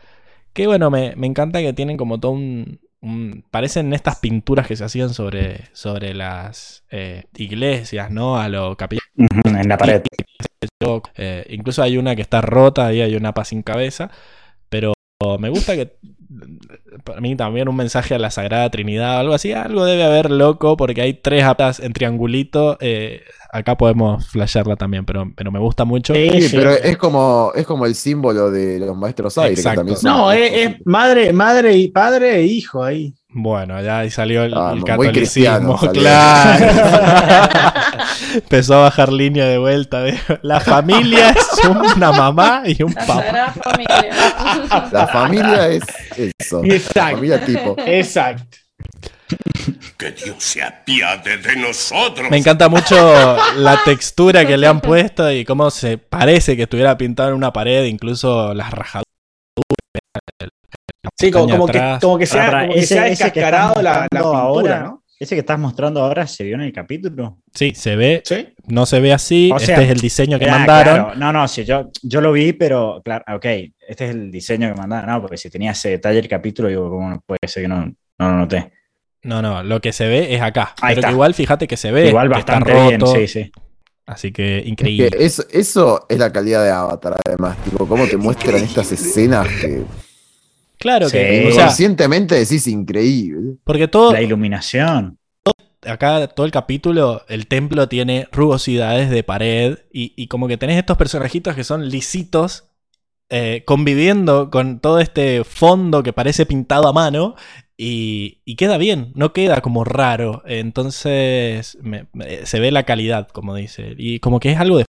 [0.52, 2.80] que bueno, me, me encanta que tienen como todo un...
[3.00, 8.38] un- parecen estas pinturas que se hacían sobre, sobre las eh, iglesias, ¿no?
[8.38, 9.02] A lo capilla
[9.44, 10.02] en la pared.
[11.16, 14.10] eh, incluso hay una que está rota y hay una paz sin cabeza.
[14.68, 14.92] Pero
[15.38, 15.96] me gusta que.
[17.04, 19.52] Para mí también un mensaje a la Sagrada Trinidad o algo así.
[19.52, 22.76] Algo debe haber loco porque hay tres apas en triangulito.
[22.80, 26.14] eh, acá podemos flashearla también, pero, pero me gusta mucho.
[26.14, 30.30] Sí, pero es como, es como el símbolo de los maestros aire, que también No,
[30.30, 33.14] es, es madre, madre y padre e hijo ahí.
[33.40, 35.92] Bueno, ya ahí salió el, Ah, el catolicismo, salió.
[36.02, 36.66] claro.
[38.34, 40.00] Empezó a bajar línea de vuelta.
[40.00, 40.16] veo.
[40.42, 43.52] La familia es una mamá y un La papá.
[43.62, 44.90] Familia.
[44.92, 45.82] La familia es
[46.40, 46.62] eso.
[46.64, 47.10] La Exacto.
[47.16, 47.76] familia tipo.
[47.86, 48.58] Exacto.
[49.98, 52.30] Que Dios se apiade de nosotros.
[52.30, 56.96] Me encanta mucho la textura que le han puesto y cómo se parece que estuviera
[56.96, 59.04] pintado en una pared, incluso las rajaduras.
[61.18, 62.00] Sí, como, como que, atrás.
[62.00, 64.38] como que se ha, Pará, como que se ha que estás descascarado la, la pintura,
[64.38, 65.02] ahora, ¿no?
[65.18, 67.38] ese que estás mostrando ahora se vio en el capítulo.
[67.52, 68.48] Sí, se ve, Sí.
[68.68, 69.50] no se ve así.
[69.52, 70.94] O sea, este es el diseño que Ah, mandaron.
[71.06, 71.18] claro.
[71.18, 74.80] No, no, sí, yo, yo lo vi, pero claro, ok, este es el diseño que
[74.80, 75.10] mandaron.
[75.10, 77.84] No, porque si tenía ese detalle el capítulo, digo, ¿cómo no puede ser que no,
[77.84, 78.70] no lo noté?
[79.24, 80.74] No, no, lo que se ve es acá.
[80.80, 81.08] Ahí pero está.
[81.08, 82.06] que igual fíjate que se ve.
[82.10, 83.50] Igual que está bastante bien, sí, sí.
[84.06, 85.10] Así que Es que increíble.
[85.18, 87.56] eso, eso es la calidad de Avatar, además.
[87.64, 89.82] Tipo, cómo te muestran estas escenas que
[90.78, 91.48] Claro que, Sí.
[91.48, 93.56] o sea, conscientemente decís increíble.
[93.64, 95.18] porque todo, La iluminación.
[95.86, 100.76] acá todo el capítulo, el templo tiene rugosidades de pared y, y como que tenés
[100.78, 102.64] estos personajitos que son lisitos
[103.30, 107.34] eh, conviviendo con todo este fondo que parece pintado a mano
[107.76, 110.42] y, y queda bien, no queda como raro.
[110.46, 114.84] Entonces me- me- se ve la calidad, como dice, y como que es algo de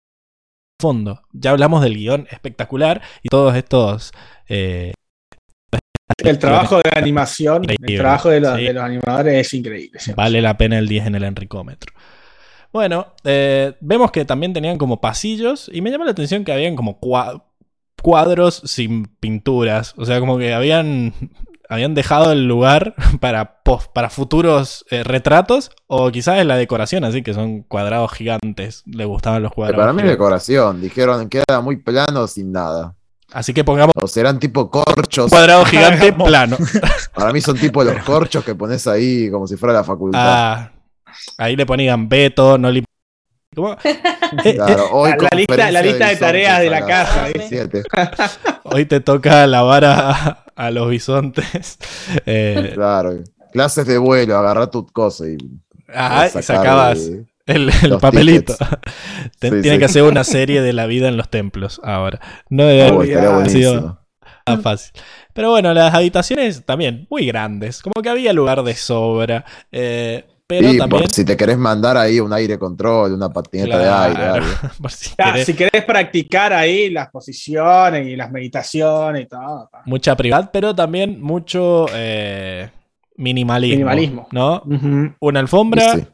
[0.81, 1.23] fondo.
[1.32, 4.12] Ya hablamos del guion espectacular y todos estos...
[4.48, 4.93] eh,
[6.16, 8.64] El trabajo de animación, el Increíble, trabajo de los, sí.
[8.64, 10.01] de los animadores es increíble.
[10.01, 10.22] siempre.
[10.24, 11.93] Vale la pena el 10 en el Enricómetro.
[12.72, 16.76] Bueno, eh, vemos que también tenían como pasillos y me llama la atención que habían
[16.76, 17.43] como cua-
[18.02, 19.94] cuadros sin pinturas.
[19.97, 21.14] O sea, como que habían,
[21.68, 23.62] habían dejado el lugar para,
[23.94, 28.82] para futuros eh, retratos o quizás en la decoración, así que son cuadrados gigantes.
[28.86, 29.80] Le gustaban los cuadrados.
[29.80, 30.18] Para mí es gigantes.
[30.18, 30.80] decoración.
[30.82, 32.97] Dijeron queda muy plano sin nada.
[33.32, 35.24] Así que pongamos O serán tipo corchos.
[35.24, 36.56] un cuadrado gigante plano.
[37.14, 40.20] Para mí son tipo los corchos que pones ahí como si fuera la facultad.
[40.22, 40.72] Ah,
[41.36, 42.84] ahí le ponían veto, no le...
[43.55, 43.76] ¿Cómo?
[44.44, 47.32] Eh, eh, Claro, hoy La- la lista- la lista de tareas de la casa, ¿eh?
[47.34, 47.82] 17.
[48.64, 51.78] Hoy te toca lavar a, a los bisontes.
[52.26, 53.14] Eh, Claro.
[53.52, 55.38] Clases de vuelo, agarrá tu cosa y
[55.94, 58.54] ah, y sacabas de- el, papelito.
[59.40, 59.78] Sí, Tiene sí.
[59.78, 62.20] que hacer una serie de la vida en los templos ahora.
[62.50, 63.00] No debe Oh,
[63.34, 63.98] haber sido
[64.44, 64.92] tan fácil.
[65.34, 67.82] Pero bueno, las habitaciones también muy grandes.
[67.82, 69.44] Como que había lugar de sobra.
[69.72, 71.10] eh, pero Y por también.
[71.10, 74.14] si te querés mandar ahí un aire control, una patineta de aire.
[74.14, 74.44] Claro,
[74.80, 79.68] por si Ah, querés si querés practicar ahí las posiciones y las meditaciones y todo.
[79.84, 82.70] mucha privacidad, pero también mucho eh,
[83.16, 83.74] minimalismo.
[83.76, 84.28] Minimalismo.
[84.32, 84.62] ¿No?
[85.20, 86.04] Una alfombra, Sí.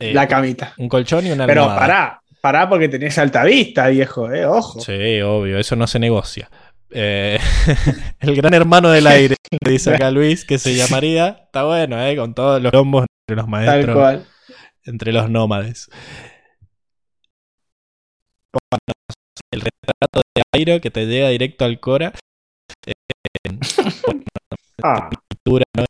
[0.00, 0.74] Eh, La camita.
[0.78, 1.80] un colchón y una Pero almohada.
[1.80, 4.80] pará, pará porque tenés alta vista, viejo, eh, ojo.
[4.80, 6.50] Sí, obvio, eso no se negocia.
[6.90, 7.38] Eh,
[8.20, 11.42] el gran hermano del aire, dice acá Luis, que se llamaría.
[11.44, 12.16] Está bueno, ¿eh?
[12.16, 14.26] Con todos los lombos entre los Tal maestros, cual.
[14.84, 15.88] entre los nómades.
[19.52, 22.12] El retrato de Airo que te llega directo al Cora.
[24.82, 25.84] Ah, pintura, ¿no?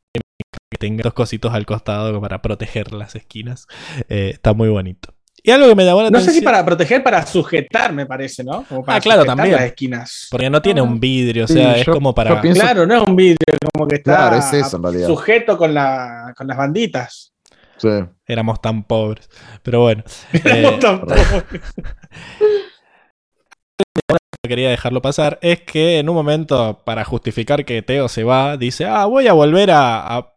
[0.71, 3.67] Que tenga dos cositos al costado para proteger las esquinas.
[4.07, 5.13] Eh, está muy bonito.
[5.43, 8.05] Y algo que me llamó la No sé si atención, para proteger, para sujetar, me
[8.05, 8.63] parece, ¿no?
[8.69, 9.51] Como para Ah, claro, también.
[9.53, 10.27] las esquinas.
[10.31, 12.39] porque no tiene un vidrio, o Sí, sea, es yo- como para...
[12.39, 15.07] pienso- Claro, no es un vidrio, como que está Claro, es eso, en realidad.
[15.07, 17.33] sujeto con, la, con las banditas.
[17.77, 17.89] Sí.
[18.27, 19.27] Éramos tan pobres.
[19.63, 20.03] Pero bueno.
[20.33, 21.13] eh, Tampoco.
[24.47, 28.85] quería dejarlo pasar, es que en un momento, para justificar que Teo se va, dice,
[28.85, 30.33] ah, voy a volver a, a-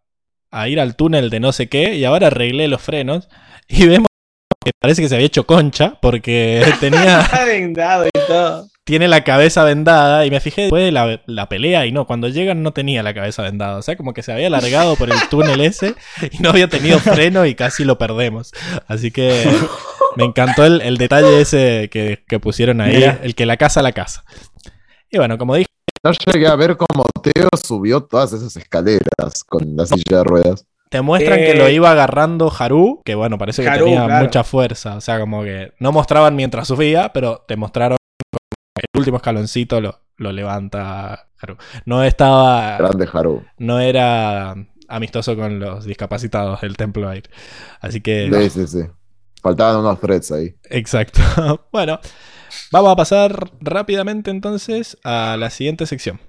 [0.60, 3.28] a ir al túnel de no sé qué, y ahora arreglé los frenos,
[3.68, 4.06] y vemos
[4.64, 8.68] que parece que se había hecho concha, porque tenía, Está vendado y todo.
[8.85, 12.28] tiene la cabeza vendada, y me fijé después de la, la pelea, y no, cuando
[12.28, 15.18] llegan no tenía la cabeza vendada, o sea, como que se había alargado por el
[15.28, 15.94] túnel ese,
[16.32, 18.52] y no había tenido freno, y casi lo perdemos.
[18.86, 19.44] Así que
[20.16, 23.18] me encantó el, el detalle ese que, que pusieron ahí, Mira.
[23.22, 24.24] el que la casa la casa.
[25.10, 25.68] Y bueno, como dije,
[26.05, 30.66] No llegué a ver cómo Teo subió todas esas escaleras con la silla de ruedas.
[30.90, 34.24] te muestran Eh, que lo iba agarrando Haru, que bueno, parece que Haru, tenía claro.
[34.24, 34.97] mucha fuerza.
[34.97, 37.97] O sea, como que no mostraban mientras subía, pero te mostraron
[38.76, 41.56] el último escaloncito lo, lo levanta Haru.
[41.86, 42.76] No estaba.
[42.76, 43.43] Grande Haru.
[43.59, 44.55] No era
[44.89, 47.31] amistoso con los discapacitados del Templo Aire.
[47.81, 48.31] Así que.
[48.31, 48.86] Sí, sí, sí.
[49.43, 50.55] Faltaban unos threads ahí.
[50.70, 51.20] Exacto.
[51.72, 51.98] bueno,
[52.70, 56.20] vamos a pasar rápidamente entonces a la siguiente sección.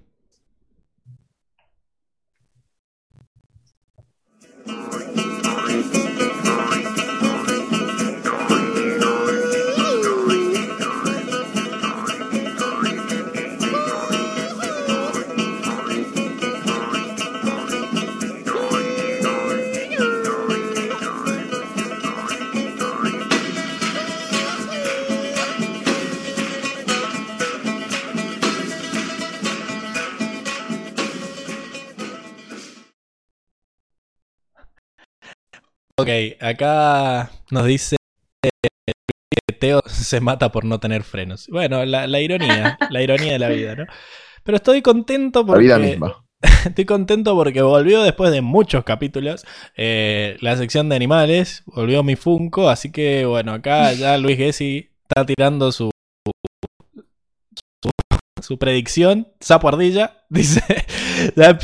[35.97, 36.09] Ok,
[36.41, 37.95] acá nos dice
[38.43, 41.47] que Teo se mata por no tener frenos.
[41.47, 43.85] Bueno, la, la ironía, la ironía de la vida, ¿no?
[44.43, 46.25] Pero estoy contento La porque vida misma.
[46.65, 49.45] estoy contento porque volvió después de muchos capítulos
[49.77, 54.91] eh, la sección de animales, volvió mi Funko, así que bueno, acá ya Luis Gessi
[55.09, 55.91] está tirando su
[57.81, 57.91] su,
[58.41, 60.61] su predicción, sapo ardilla, dice,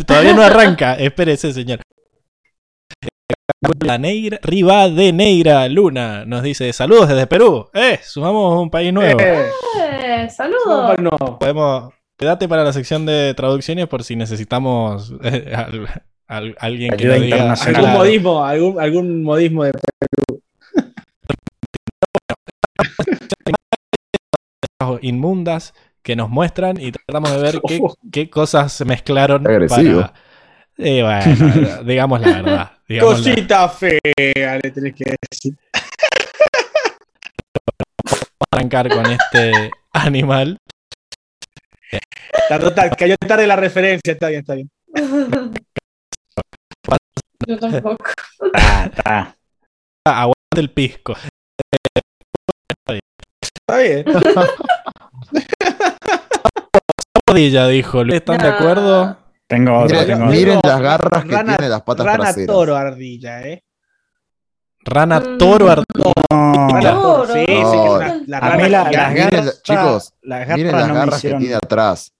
[0.05, 1.81] todavía no arranca, espérese señor.
[3.85, 7.69] La Negra, Rivadeneira Luna nos dice saludos desde Perú.
[7.73, 9.19] Eh, sumamos un país nuevo.
[9.19, 9.45] Eh,
[9.79, 10.97] Eh, saludos.
[10.99, 11.37] no.
[11.39, 11.93] Podemos.
[12.17, 15.87] Quédate para la sección de traducciones por si necesitamos eh, al-
[16.27, 17.53] al- alguien que lo diga.
[17.53, 19.71] Algún modismo, algún, algún modismo de
[25.01, 27.95] inmundas que nos muestran y tratamos de ver qué, Oh.
[28.11, 30.01] qué cosas se mezclaron Agresivo.
[30.01, 30.13] para.
[30.83, 32.71] Eh, bueno, digamos la verdad.
[32.87, 35.55] digamos la- cosita fea, le tenés que decir.
[38.51, 40.57] arrancar con este animal.
[42.49, 44.69] Tardó tar- cayó tarde la referencia, está bien, está bien.
[47.47, 48.03] Yo tampoco.
[48.53, 49.35] Ah, está.
[50.05, 51.15] Aguante el pisco.
[52.87, 54.05] Está bien.
[57.27, 58.01] Ardilla, dijo.
[58.03, 59.17] ¿Están de acuerdo?
[59.51, 60.71] Tengo otro, Miren, tengo miren otro.
[60.71, 62.47] las garras que Rana- tiene las patas Rana traseras.
[62.47, 63.63] toro ardilla, ¿eh?
[64.83, 65.37] Rana, Mm.
[65.37, 65.85] toro, ardilla.
[66.31, 66.67] No.
[66.69, 67.93] Rana toro, sí, sí, que es No.
[67.95, 71.17] una- la A mí la- las Miren, garras, chicos, las garras Miren las no garras
[71.17, 72.11] hicieron- que tiene atrás.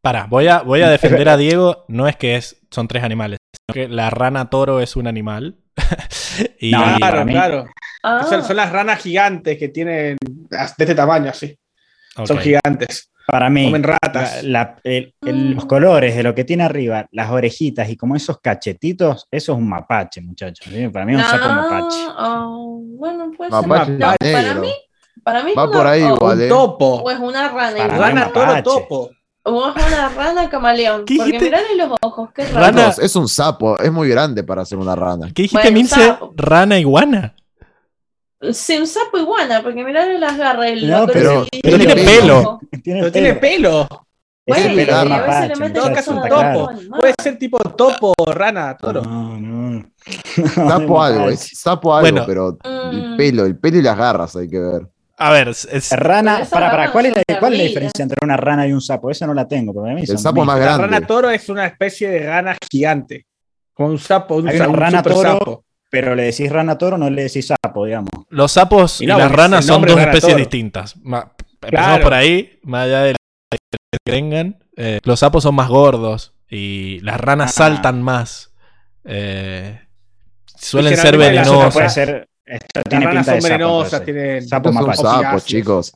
[0.00, 1.84] Pará, voy a, voy a defender a Diego.
[1.88, 3.38] No es que es, son tres animales.
[3.54, 5.56] Sino que la rana toro es un animal.
[6.60, 7.66] y No, para Claro, mí- claro.
[8.02, 11.56] Ah, Son, son las ranas gigantes que tienen de este tamaño, así.
[12.26, 13.11] Son gigantes.
[13.32, 14.44] Para mí, Comen la- ratas.
[14.44, 15.54] la- el- el- Mm.
[15.54, 19.58] los colores de lo que tiene arriba, las orejitas y como esos cachetitos, eso es
[19.58, 20.66] un mapache, muchachos.
[20.70, 20.86] ¿sí?
[20.88, 21.98] Para mí es un sapo no, mapache.
[22.18, 23.66] oh, bueno, puede ser.
[23.66, 24.72] Mapache No, para mí-
[25.24, 26.48] Para mí Va es una- por ahí igual, Un ¿eh?
[26.48, 26.86] topo.
[27.04, 29.10] O es una rana Para toro topo.
[29.44, 31.04] O es una rana camaleón.
[31.06, 32.60] ¿Qué Porque mirale los ojos, qué raro.
[32.76, 35.28] Rana- es un sapo, es muy grande para ser una rana.
[35.34, 36.34] ¿Qué dijiste, Bueno, sapo.
[36.36, 37.34] ¿Rana iguana?
[38.52, 40.66] Sí, un sapo iguana, porque mirale las garras.
[40.70, 42.60] el- No, pero- tiene el pelo.
[42.82, 43.88] Tiene Pero tiene pelo.
[44.44, 46.70] Bueno, pelo a veces le todo caso un topo.
[46.98, 49.02] Puede ser tipo topo, rana, toro.
[49.02, 49.84] No, no.
[50.54, 52.24] Sapo algo, es sapo algo, Bueno.
[52.26, 52.90] pero Mm.
[52.96, 54.88] el pelo, el pelo y las garras hay que ver.
[55.18, 58.16] A ver, es- es- Rana, para, para, ¿cuál, es la, ¿cuál es la diferencia entre
[58.24, 59.08] una rana y un sapo?
[59.12, 60.86] Esa no la tengo, pero para mí El sapo más La grande.
[60.88, 63.26] rana toro es una especie de rana gigante.
[63.72, 65.30] Como un sapo, un, Hay una un rana super toro.
[65.32, 65.64] sapo.
[65.92, 68.08] Pero le decís rana toro, no le decís sapo, digamos.
[68.30, 70.36] los sapos y, las ranas son dos especies toro.
[70.36, 70.96] distintas.
[70.96, 72.02] Ma- Empezamos Claro.
[72.02, 73.16] por ahí, más allá de la
[73.52, 74.64] diferencia que tengan.
[74.76, 77.52] Eh, los sapos son más gordos y las ranas Ah.
[77.52, 78.52] saltan más.
[79.04, 79.78] Eh,
[80.46, 81.74] suelen ser venenosas.
[81.74, 82.28] puede ser.
[82.44, 85.24] Esto Las tiene ranas pinta de son sapo, venenosas, tienen Sapo Estos son mapache.
[85.26, 85.92] sapos, chicos.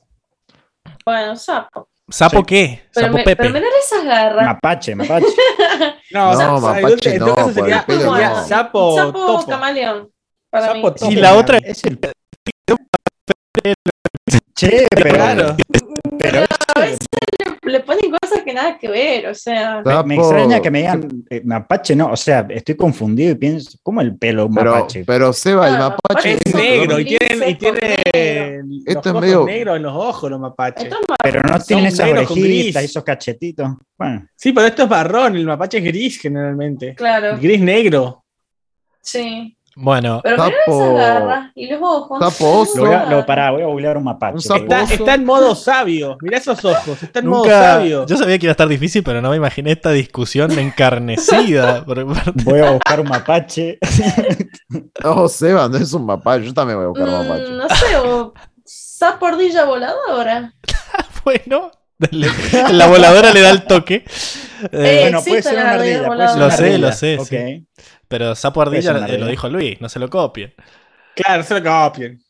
[1.04, 1.88] Bueno, sapo.
[2.08, 2.44] ¿Sapo Sí.
[2.46, 2.82] qué?
[2.94, 3.36] Pero, ¿Sapo me- Pepe?
[3.36, 4.46] pero mirale esas garras.
[4.46, 5.26] Mapache, mapache.
[6.12, 8.46] No, No, mapache en todo no, sería, pelo sería no.
[8.46, 9.46] sapo, sapo topo.
[9.46, 10.08] camaleón.
[10.48, 10.82] Para Sapo mí.
[10.94, 11.10] topo.
[11.12, 11.98] Y la otra Es el.
[14.54, 15.14] Che, pero.
[15.14, 15.56] Claro.
[16.18, 16.44] Pero
[16.76, 16.98] A veces
[17.64, 19.82] le, le ponen cosas que nada que ver, o sea.
[20.04, 22.12] me, extraña que me digan eh, mapache, no.
[22.12, 25.04] O sea, estoy confundido y pienso, ¿cómo el pelo de un Pero, mapache?
[25.06, 29.44] pero Seba, el Ah, mapache Es negro y tiene, y tiene los Esto es medio-
[29.46, 30.88] negros en los ojos, los mapaches.
[31.22, 33.68] Pero no son tienen esas orejitas esos cachetitos.
[33.98, 36.94] Bueno, Sí, pero esto es marrón, el mapache es gris generalmente.
[36.94, 38.22] Claro, Gris negro.
[39.00, 39.55] sí.
[39.78, 42.18] Bueno, Pero mirá Sapo- esas garras y los ojos.
[42.18, 42.78] Sapo oso.
[42.78, 44.48] lo voy a, lo, pará, voy a googlear un mapache.
[44.50, 44.72] Un.
[44.72, 46.16] Está, en modo sabio.
[46.22, 48.06] Mirá esos ojos, está en modo sabio.
[48.06, 51.84] Yo sabía que iba a estar difícil, pero no me imaginé esta discusión encarnecida.
[52.44, 53.78] Voy a buscar un mapache.
[55.04, 56.46] No, Seba, no es un mapache.
[56.46, 57.50] Yo también voy a buscar Mm, mapache.
[57.52, 58.32] no sé, o
[58.64, 60.54] sapo ardilla voladora.
[61.24, 61.70] bueno,
[62.72, 63.96] la voladora le da el toque.
[63.96, 67.26] Eh, Eh, bueno, puede ser una ardilla Lo sé, lo sé, Ok.
[67.28, 67.66] sí.
[68.08, 70.54] Pero sapo ardilla eh, lo dijo Luis, no se lo copien.
[71.14, 72.20] Claro, se lo copien.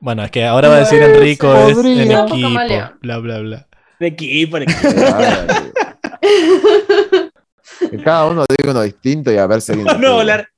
[0.00, 2.02] Bueno, es que ahora va a decir Enrico es Podría.
[2.02, 2.96] en equipo.
[3.00, 3.66] Bla, bla, bla.
[3.98, 4.80] De equipo, de equipo.
[7.90, 9.86] Que cada uno diga uno distinto y a ver si alguien.
[10.00, 10.12] No, pega.
[10.12, 10.48] volar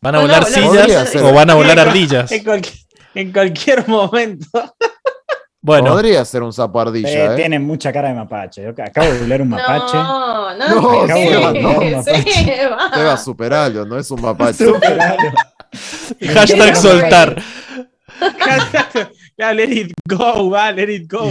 [0.00, 2.30] ¿Van a volar sillas o van a volar ardillas?
[2.30, 2.74] en, cualquier,
[3.14, 4.46] en cualquier momento.
[5.62, 7.36] Bueno, Podría ser un sapo ardilla, Eh, ¿eh?
[7.36, 8.62] Tienen mucha cara de mapache.
[8.62, 9.96] Yo acabo de googlear un mapache.
[9.96, 12.90] No, no, No, no, Seba, no, Seba.
[12.94, 14.64] Seba, superalo, no es un mapache.
[14.64, 15.30] Superalo.
[16.34, 17.42] hashtag soltar.
[19.38, 21.30] ya, let it go, va, let it go.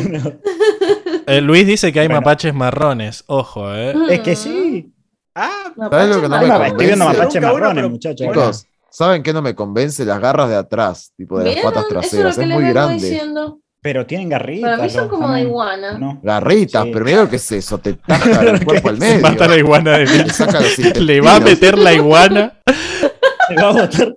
[1.28, 2.22] Eh, Luis dice que hay Bueno.
[2.22, 3.24] mapaches marrones.
[3.28, 3.94] Ojo, eh.
[4.10, 4.94] Es que sí.
[5.36, 7.20] Ah, ¿Sabes lo que no me Ah, estoy viendo convence?
[7.24, 8.28] mapaches marrones, muchachos.
[8.28, 10.04] Chicos, ¿saben qué no me convence?
[10.06, 12.36] Las garras de atrás, tipo de las patas Eso es lo traseras.
[12.36, 12.94] que Es les muy grande.
[12.96, 13.60] diciendo.
[13.82, 14.72] Pero tienen garritas.
[14.72, 15.98] Para mí son como de iguana.
[15.98, 16.20] No.
[16.22, 16.90] Garritas, Sí.
[16.94, 19.22] pero mira lo que es eso, te taja el cuerpo al Se medio.
[19.22, 22.60] mata la iguana de Le Le va a meter la iguana.
[23.48, 24.16] Se va a botar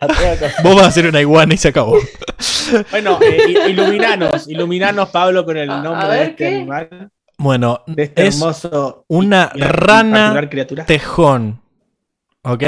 [0.00, 0.54] a toda cosa.
[0.62, 1.96] Vos vas a hacer una iguana y se acabó.
[2.92, 6.54] Bueno, eh, iluminanos, iluminanos, Pablo, con el a nombre ver, de este ¿qué?
[6.56, 10.84] animal, Bueno, de este es hermoso una rana criatura.
[10.84, 11.60] tejón.
[12.44, 12.62] ¿Ok?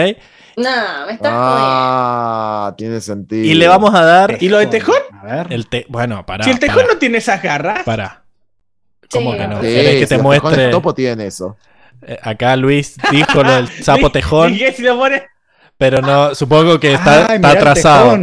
[0.56, 3.44] Nah, me estás Ah, tiene sentido.
[3.44, 4.96] Y le vamos a dar ¿Y lo de tejón?
[5.22, 5.52] A ver.
[5.52, 6.44] el te Bueno, para.
[6.44, 7.82] si el tejón no tiene esas garras.
[7.84, 8.24] Para.
[9.10, 9.56] ¿Cómo Sí, que no?
[9.56, 10.50] Sí, ¿Querés que si te los muestre?
[10.50, 11.56] tejones topo tienen eso.
[12.06, 15.22] Eh, Acá Luis dijo lo del sapo tejón, ¿Y qué si lo pones?
[15.76, 18.18] pero no, supongo que está, Ay, está mirá el atrasado.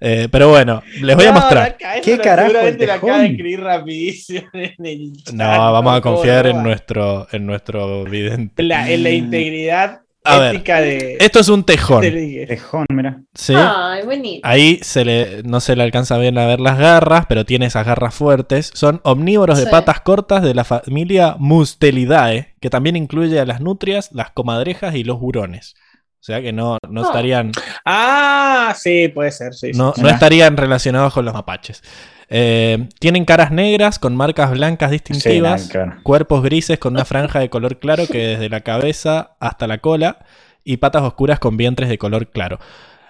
[0.00, 1.76] Eh, pero bueno, les voy a No, mostrar.
[1.78, 3.30] ca- eso ¿Qué carajo Seguramente el la acaba de tejón?
[3.32, 8.62] escribir rapidísimo en el chat, No, vamos a ¿Cómo confiar en nuestro, en nuestro vidente.
[8.62, 11.16] En la, en la integridad A ver, de.
[11.20, 12.02] Esto es un tejón.
[12.02, 13.22] Tejón, mira.
[13.34, 13.54] ¿sí?
[13.56, 14.40] Ay, bonito.
[14.46, 17.86] Ahí se le, no se le alcanza bien a ver las garras, pero tiene esas
[17.86, 18.70] garras fuertes.
[18.74, 19.70] Son omnívoros de Sí.
[19.70, 25.04] patas cortas de la familia Mustelidae, que también incluye a las nutrias, las comadrejas y
[25.04, 25.74] los hurones.
[26.20, 27.04] O sea que no, no Oh.
[27.06, 27.52] estarían,
[27.84, 29.72] Ah, sí, puede ser, sí.
[29.72, 29.78] sí.
[29.78, 30.14] no, no Mirá.
[30.14, 31.82] estarían relacionados con los mapaches.
[32.28, 36.00] Eh, tienen caras negras con marcas blancas distintivas, Sí, nada, claro.
[36.02, 40.24] cuerpos grises con una franja de color claro que desde la cabeza hasta la cola
[40.64, 42.58] y patas oscuras con vientres de color claro.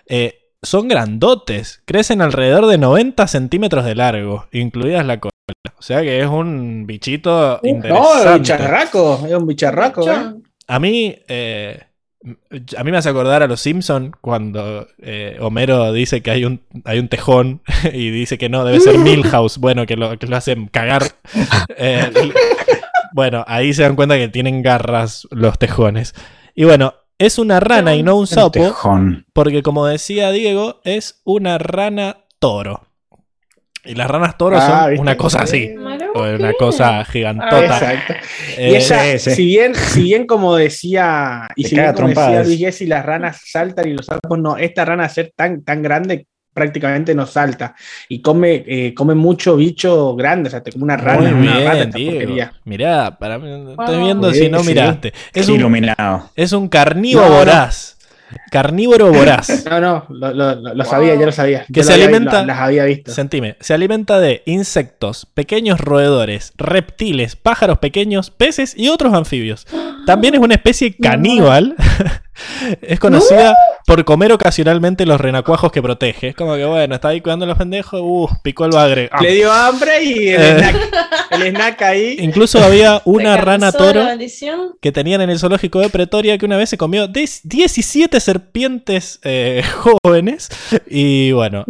[0.07, 5.31] Eh, son grandotes, crecen alrededor de 90 centímetros de largo, incluidas la cola.
[5.79, 8.39] O sea que es un bichito Uh, No, es un interesante.
[8.41, 10.35] bicharraco, es un bicharraco, ¿eh?
[10.67, 11.81] A mí, eh,
[12.77, 16.61] a mí me hace acordar a los Simpson cuando eh, Homero dice que hay un,
[16.85, 19.59] hay un tejón y dice que no, debe ser Milhouse.
[19.59, 21.05] Bueno, que lo, que lo hacen cagar.
[21.79, 22.11] Eh,
[23.13, 26.15] bueno, ahí se dan cuenta que tienen garras los tejones.
[26.55, 28.75] Y bueno, es una rana y no un sapo,
[29.33, 32.87] porque como decía Diego, es una rana toro.
[33.87, 35.03] Y las ranas toro Ah, son ¿viste?
[35.03, 35.75] una cosa así.
[36.15, 37.65] O Una cosa Ah, gigantota.
[37.65, 38.15] exacto.
[38.57, 39.31] Eh, y ella, sí.
[39.31, 42.43] si bien, si bien como decía, y Te si bien como decía.
[42.45, 45.83] Luis Gessi, las ranas saltan y los sapos no, esta rana a ser tan, tan
[45.83, 47.75] grande prácticamente no salta.
[48.09, 51.59] Y come, eh, come mucho bicho grande, o sea, te come una rana, Muy una
[51.59, 52.13] rata, bien, esta Diego.
[52.13, 52.53] porquería.
[52.65, 54.69] Mirá, para mí, estoy viendo Sí, si no sí.
[54.69, 55.13] miraste.
[55.35, 56.31] Es un, Iluminado.
[56.35, 57.39] es un carnívoro No, no.
[57.41, 57.96] voraz.
[58.51, 59.65] Carnívoro voraz.
[59.71, 61.67] No, no, lo, lo, lo sabía, ya lo sabía.
[61.73, 62.45] Que se alimenta.
[62.45, 63.13] Las había visto.
[63.13, 63.57] Sentime.
[63.61, 69.67] Se alimenta de insectos, pequeños roedores, reptiles, pájaros pequeños, peces y otros anfibios.
[70.07, 71.75] También es una especie caníbal.
[72.83, 73.57] Es conocida
[73.87, 76.29] por comer ocasionalmente los renacuajos que protege.
[76.29, 78.01] Es como que, bueno, está ahí cuidando a los pendejos.
[78.03, 79.09] Uh, picó el bagre.
[79.11, 79.23] Ah.
[79.23, 80.75] Le dio hambre y el, eh.
[81.31, 82.17] el snack ahí.
[82.21, 84.07] Incluso había una rana toro
[84.81, 89.63] que tenían en el zoológico de Pretoria que una vez se comió 17 serpientes eh,
[90.03, 90.49] jóvenes
[90.87, 91.65] y bueno,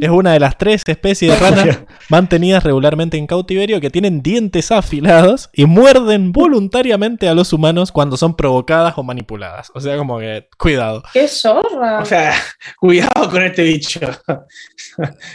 [0.00, 4.70] es una de las tres especies de ranas mantenidas regularmente en cautiverio que tienen dientes
[4.70, 9.70] afilados y muerden voluntariamente a los humanos cuando son provocadas o manipuladas.
[9.74, 11.02] O sea, como que cuidado.
[11.12, 12.00] ¡Qué zorra!
[12.00, 12.34] O sea,
[12.78, 14.00] cuidado con este bicho.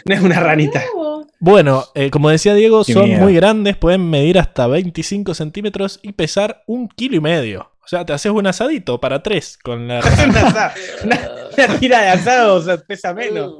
[0.05, 0.83] no es una ranita.
[1.39, 6.63] Bueno, eh, como decía Diego, son muy grandes, pueden medir hasta 25 centímetros y pesar
[6.67, 7.72] un kilo y medio.
[7.83, 9.99] O sea, te haces un asadito para tres con la.
[11.03, 13.55] Una, tira de asado, o sea, pesa menos.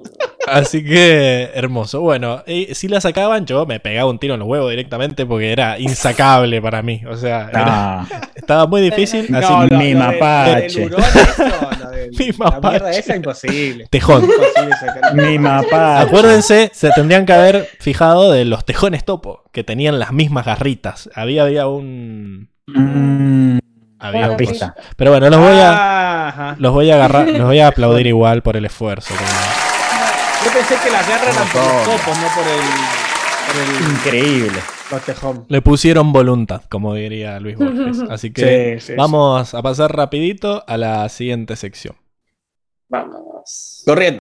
[0.48, 2.00] Así que hermoso.
[2.02, 5.52] Bueno, y si la sacaban, yo me pegaba un tiro en los huevos directamente porque
[5.52, 7.02] era insacable para mí.
[7.08, 9.24] O sea, era- Ah, estaba muy difícil.
[9.36, 10.90] Así, No, no, Mi mapache.
[12.18, 13.00] Mi mapache.
[13.00, 13.88] esa imposible.
[13.90, 14.24] tejón.
[14.24, 16.02] Imposible mi mapa.
[16.02, 21.10] Acuérdense, se tendrían que haber fijado de los tejones topo, que tenían las mismas garritas.
[21.16, 22.50] Había, había un.
[22.68, 23.60] Mm,
[24.04, 24.76] Había Bueno, pista.
[24.96, 26.28] Pero bueno, los voy a.
[26.28, 26.56] Ajá.
[26.60, 29.14] Los voy a agarrar, los voy a aplaudir igual por el esfuerzo.
[29.16, 29.30] como-
[30.46, 32.60] Yo pensé que las garras eran por los topos, no por el,
[33.48, 34.60] por el Increíble.
[34.92, 35.46] los tejón.
[35.48, 38.02] Le pusieron voluntad, como diría Luis Borges.
[38.10, 41.96] Así que Sí, sí, vamos a pasar rapidito a la siguiente sección.
[42.90, 43.84] Vamos.
[43.86, 44.20] Corriendo.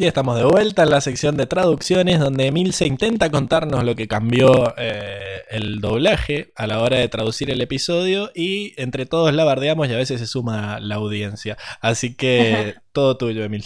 [0.00, 3.96] Y estamos de vuelta en la sección de traducciones donde Emil se intenta contarnos lo
[3.96, 9.34] que cambió eh, el doblaje a la hora de traducir el episodio y entre todos
[9.34, 11.56] la bardeamos y a veces se suma la audiencia.
[11.80, 13.64] Así que todo tuyo, Emil.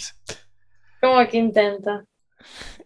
[1.01, 2.03] ¿Cómo que intenta?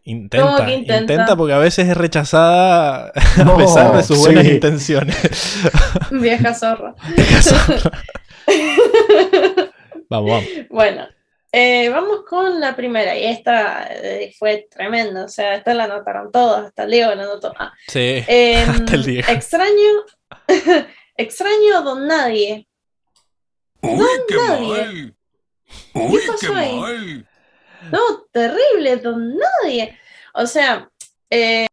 [0.04, 1.38] Intenta, ¿Cómo que intenta, intenta?
[1.38, 3.14] porque a veces es rechazada
[3.46, 4.56] a pesar de sus buenas sí.
[4.56, 5.62] intenciones.
[6.12, 6.96] Vieja zorra.
[10.10, 10.44] vamos, vamos.
[10.70, 11.08] Bueno,
[11.60, 13.18] eh, vamos con la primera.
[13.18, 15.26] Y esta eh, fue tremenda.
[15.26, 16.66] O sea, esta la anotaron todos.
[16.68, 17.54] Hasta Leo la anotó.
[17.58, 18.24] Ah, Sí.
[18.28, 19.32] em, Hasta el Diego.
[19.32, 20.06] extraño.
[21.18, 22.68] extraño a Don Nadie.
[23.82, 24.68] Uy, qué nadie.
[24.68, 25.16] mal.
[25.94, 26.76] Uy, pasó qué ahí?
[26.80, 27.28] mal.
[27.92, 29.98] No, terrible, Don Nadie.
[30.34, 30.90] O sea,
[31.30, 31.68] eh,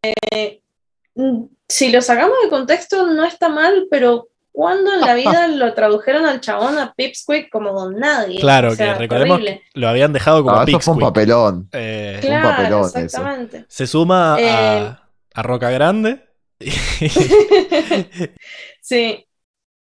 [1.69, 6.24] si lo sacamos de contexto, no está mal, pero ¿cuándo en la vida lo tradujeron
[6.26, 8.39] al chabón a Pipsqueak como Don Nadie?
[8.41, 9.62] Claro, O sea, que recordemos terrible.
[9.74, 11.00] que lo habían dejado como Ah, eso fue un Pipsqueak.
[11.00, 11.68] papelón.
[11.73, 12.99] Eh, un Claro, papelón eso.
[13.00, 13.65] exactamente.
[13.68, 15.02] se suma Eh, a,
[15.34, 16.24] a Roca Grande
[18.81, 19.26] sí,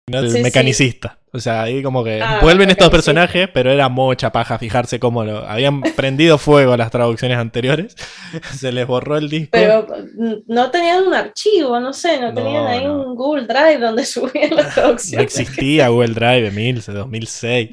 [0.10, 0.44] no, el Sí, sí.
[0.44, 1.18] mecanicista.
[1.34, 5.26] O sea, ahí como que Ah, vuelven estos personajes, pero era mucha paja fijarse cómo
[5.26, 7.96] lo habían prendido fuego las traducciones anteriores.
[8.58, 9.50] Se les borró el disco.
[9.52, 9.86] pero
[10.18, 13.02] mm, no tenían un archivo, no sé, no, No, tenían ahí no.
[13.02, 15.26] un Google Drive donde subían las No traducciones.
[15.38, 17.70] existía Google Drive de 2006.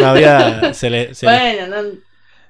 [0.00, 0.74] No había.
[0.74, 1.88] Se, le- se, le- Bueno, no,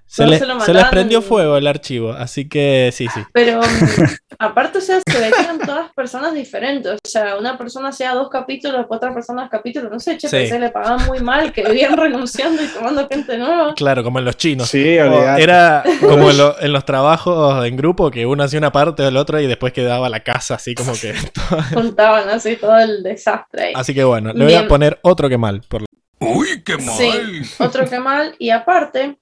[0.06, 2.12] se le- se lo se les mandaban prendió en- fuego el archivo.
[2.12, 3.20] Así que sí, sí.
[3.32, 3.64] Pero mm,
[4.38, 6.92] aparte, o sea, se ve que eran todas personas diferentes.
[6.92, 9.90] O sea, una persona hacía dos capítulos, después otra persona dos capítulos.
[9.90, 10.48] No sé, che, Sí.
[10.50, 13.74] que le pagaban muy mal, que vivían renunciando y tomando gente nueva.
[13.74, 14.68] Claro, como en los chinos.
[14.68, 14.84] Sí.
[14.96, 19.08] Era como en, lo- en los trabajos en grupo que uno hacía una parte o
[19.08, 21.14] el otro y después quedaba la casa así como que.
[21.74, 23.72] Juntaban así todo el desastre ahí.
[23.74, 25.62] Así que bueno, le voy a poner otro que mal.
[25.68, 25.84] Por...
[26.18, 26.96] Uy, qué mal.
[26.96, 27.10] Sí,
[27.58, 28.34] otro que mal.
[28.38, 29.18] Y aparte,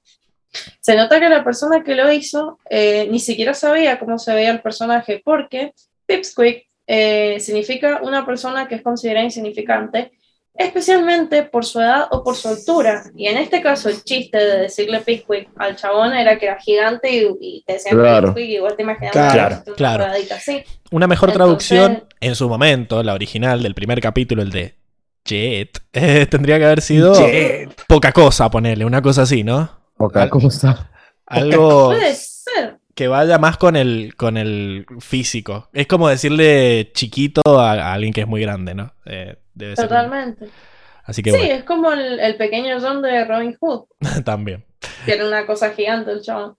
[0.81, 4.51] se nota que la persona que lo hizo eh, ni siquiera sabía cómo se veía
[4.51, 5.73] el personaje, porque
[6.07, 10.13] Pipsqueak eh, significa una persona que es considerada insignificante,
[10.57, 13.03] especialmente por su edad o por su altura.
[13.17, 17.11] Y en este caso, el chiste de decirle Pipsqueak al chabón era que era gigante
[17.11, 18.29] y, y te decían Claro.
[18.29, 20.05] Pipsqueak, y igual te imaginabas Claro, una claro.
[20.35, 20.63] así.
[20.91, 24.75] Una mejor Entonces- traducción en su momento, la original del primer capítulo, el de
[25.25, 27.15] Jet, eh, tendría que haber sido
[27.89, 29.84] poca cosa, ponerle, una cosa así, ¿no?
[30.09, 30.91] Poca cosa.
[31.27, 32.79] Algo Puede ser.
[32.95, 35.69] que vaya más con el, con el físico.
[35.73, 38.93] Es como decirle chiquito a, a alguien que es muy grande, ¿no?
[39.07, 39.89] Eh, debe ser.
[39.89, 40.49] Totalmente.
[41.05, 43.85] Así que Sí, bueno, es como el, el pequeño John de Robin Hood.
[44.25, 44.65] también.
[45.05, 46.57] que era una cosa gigante el chabón.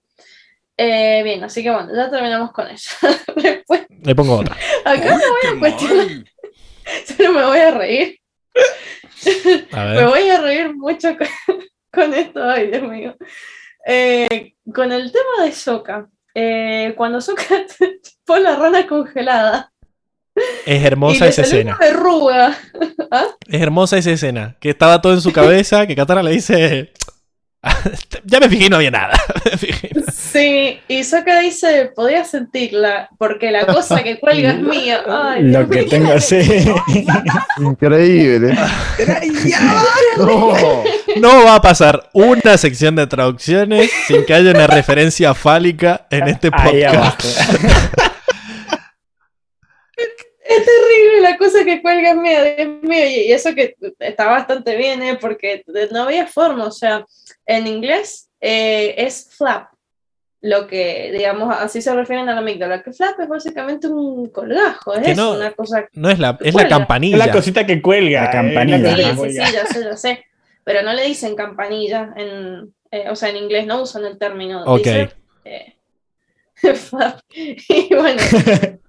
[0.76, 2.90] Eh, bien, así que bueno, ya terminamos con eso.
[3.36, 4.56] Después, Le pongo otra.
[4.84, 6.24] acá Uy, qué me cuestionar, mal.
[7.16, 8.20] solo me voy a reír.
[9.72, 11.26] A Me voy a reír mucho con,
[11.96, 13.16] con esto, ay Dios mío.
[13.86, 16.08] Eh, con el tema de Soka.
[16.34, 17.44] Eh, cuando Soka
[18.26, 19.72] pone la rana congelada
[20.66, 21.76] Es hermosa esa escena.
[21.80, 22.56] verruga.
[23.48, 24.56] Es hermosa esa escena.
[24.60, 26.92] Que estaba todo en su cabeza, que Katara le dice.
[28.24, 29.18] ya me fijé y no había nada.
[29.44, 29.90] Me fijé.
[30.36, 35.02] Sí, y Soka dice, podía sentirla, porque la cosa que cuelga es mía.
[35.06, 36.66] Ay, Lo que tengo así.
[37.58, 38.54] Increíble.
[40.18, 40.84] No.
[41.16, 46.28] No va a pasar una sección de traducciones sin que haya una referencia fálica en
[46.28, 47.24] este podcast.
[50.48, 54.26] Es terrible la cosa que cuelga es mía, Dios mío, y y eso que está
[54.26, 55.18] bastante bien, ¿eh?
[55.20, 57.04] porque no había forma, o sea,
[57.46, 59.70] en inglés eh, es flap,
[60.42, 64.94] lo que, digamos, así se refieren a la amígdala, que flap es básicamente un colgajo,
[64.94, 65.88] es Que eso, no- una cosa...
[65.94, 67.16] No es la, es la campanilla.
[67.16, 68.22] Es la cosita que cuelga.
[68.24, 68.96] La eh, campanilla.
[68.96, 70.24] la Sí, sí, sí, ya sé, ya sé,
[70.62, 74.62] pero no le dicen campanilla, en, eh, o sea, en inglés no usan el término,
[74.64, 74.78] Ok.
[74.78, 75.10] dice,
[75.44, 75.74] eh,
[76.74, 78.22] flap, y bueno...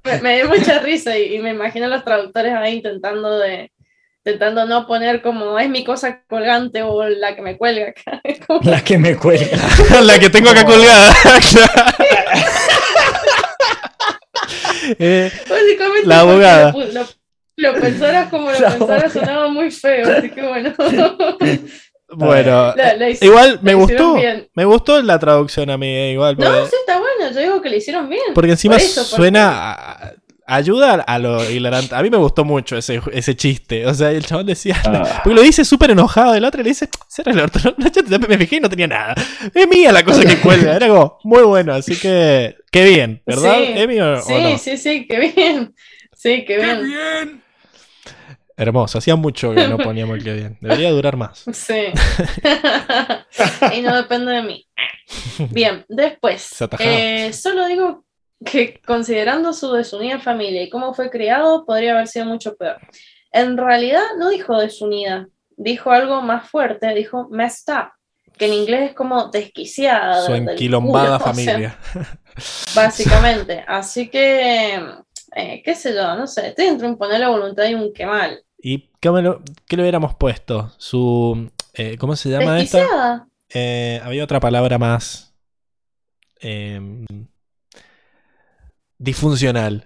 [0.03, 3.72] Me, me dio mucha risa y, y me imagino a los traductores ahí intentando de
[4.27, 8.22] intentando no poner como es mi cosa colgante o la que me cuelga acá.
[8.47, 9.47] Como- La que me cuelga.
[10.01, 11.14] la que tengo acá colgada.
[14.99, 16.72] Eh, básicamente La porque abogada.
[16.72, 17.07] Lo, lo-
[17.57, 20.73] lo pensaras como lo La pensaras sonaba muy feo, así que bueno.
[22.09, 24.14] bueno, La- la hic- igual me gustó.
[24.15, 24.47] bien.
[24.53, 26.35] Me gustó la traducción a mí, eh, igual.
[26.38, 28.33] Porque, No, sí está bueno, yo digo que le hicieron bien.
[28.33, 29.72] porque encima por eso, porque- suena.
[29.73, 30.14] a-
[30.48, 31.93] ayuda a lo hilarante.
[31.93, 33.85] A mí me gustó mucho ese, ese chiste.
[33.85, 34.76] O sea, el chabón decía.
[34.85, 35.22] Ah.
[35.24, 36.34] Porque lo dice súper enojado.
[36.34, 36.90] El otro le dice.
[37.08, 37.59] Será el orto.
[38.27, 39.16] Me fijé y no tenía nada.
[39.53, 40.76] Es mía la cosa que cuelga.
[40.76, 41.74] Era como muy bueno.
[41.74, 42.56] Así que.
[42.72, 43.58] Qué bien, ¿verdad?
[43.58, 44.58] Sí, ¿Emi o, o Sí, no?
[44.58, 45.76] sí, sí, qué bien.
[46.14, 46.84] Sí, qué ¡Qué bien.
[46.85, 47.43] bien!
[48.59, 48.98] Hermoso.
[48.98, 50.58] Hacía mucho que no poníamos el que bien.
[50.61, 51.43] Debería durar más.
[51.53, 51.93] Sí.
[53.76, 54.67] y no depende de mí.
[55.51, 56.50] Bien, después.
[56.80, 58.03] Eh, solo digo
[58.45, 62.77] que considerando su desunida familia y cómo fue criado, podría haber sido mucho peor.
[63.32, 67.90] En realidad no dijo desunida, dijo algo más fuerte, dijo messed up,
[68.38, 70.22] que en inglés es como desquiciada.
[70.25, 71.77] Su enquilombada culo, o sea, familia.
[72.75, 73.64] básicamente.
[73.67, 74.75] Así que,
[75.35, 78.40] eh, qué sé yo, no sé, estoy entre un ponerle voluntad y un que mal.
[78.59, 80.72] ¿Y qué, me lo- qué le hubiéramos puesto?
[80.77, 81.49] Su.
[81.74, 82.77] eh, ¿Cómo se llama esta?
[82.80, 83.27] Desquiciada.
[83.53, 85.33] Eh, había otra palabra más.
[88.98, 89.85] Disfuncional.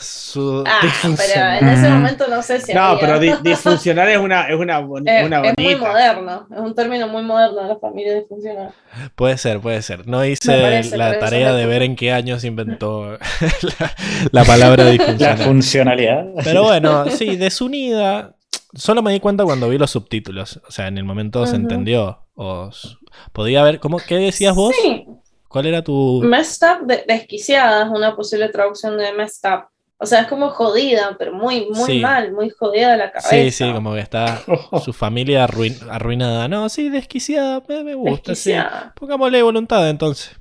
[0.00, 1.58] Su- Ah, pero Disfuncional.
[1.58, 3.00] en ese momento no sé si No, había.
[3.00, 7.08] pero di- disfuncional es una, es una, Eh, una es muy moderno, es un término
[7.08, 8.70] muy moderno de la familia disfuncional.
[9.16, 10.06] Puede ser, puede ser.
[10.06, 13.18] No hice parece, la pero tarea de ver en qué años inventó
[13.80, 13.92] la,
[14.30, 15.38] la palabra La disfuncional.
[15.38, 16.26] funcionalidad.
[16.44, 18.36] Pero bueno, sí, desunida.
[18.74, 20.60] Solo me di cuenta cuando vi los subtítulos.
[20.68, 22.20] O sea, en el momento se entendió.
[22.36, 22.90] O s-
[23.32, 23.80] podía haber.
[23.80, 24.72] ¿cómo, ¿Qué decías vos?
[24.80, 25.06] Sí,
[25.48, 26.20] ¿Cuál era tu.?
[26.24, 29.64] messed up, de- desquiciada es una posible traducción de messed up.
[30.00, 32.00] O sea, es como jodida, pero muy, muy Sí.
[32.00, 33.30] mal, muy jodida de la cabeza.
[33.30, 34.40] Sí, sí, como que está
[34.84, 36.46] su familia arruin- arruinada.
[36.46, 37.62] No, sí, desquiciada.
[37.68, 38.50] Me, me gusta, sí.
[38.52, 38.92] Desquiciada.
[38.94, 40.38] Pongámosle voluntad entonces.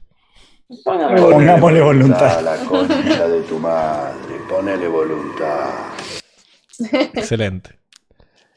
[0.84, 2.38] Póngame Pongámosle voluntad.
[2.38, 5.70] A la concha de tu madre, ponele voluntad.
[7.14, 7.80] Excelente.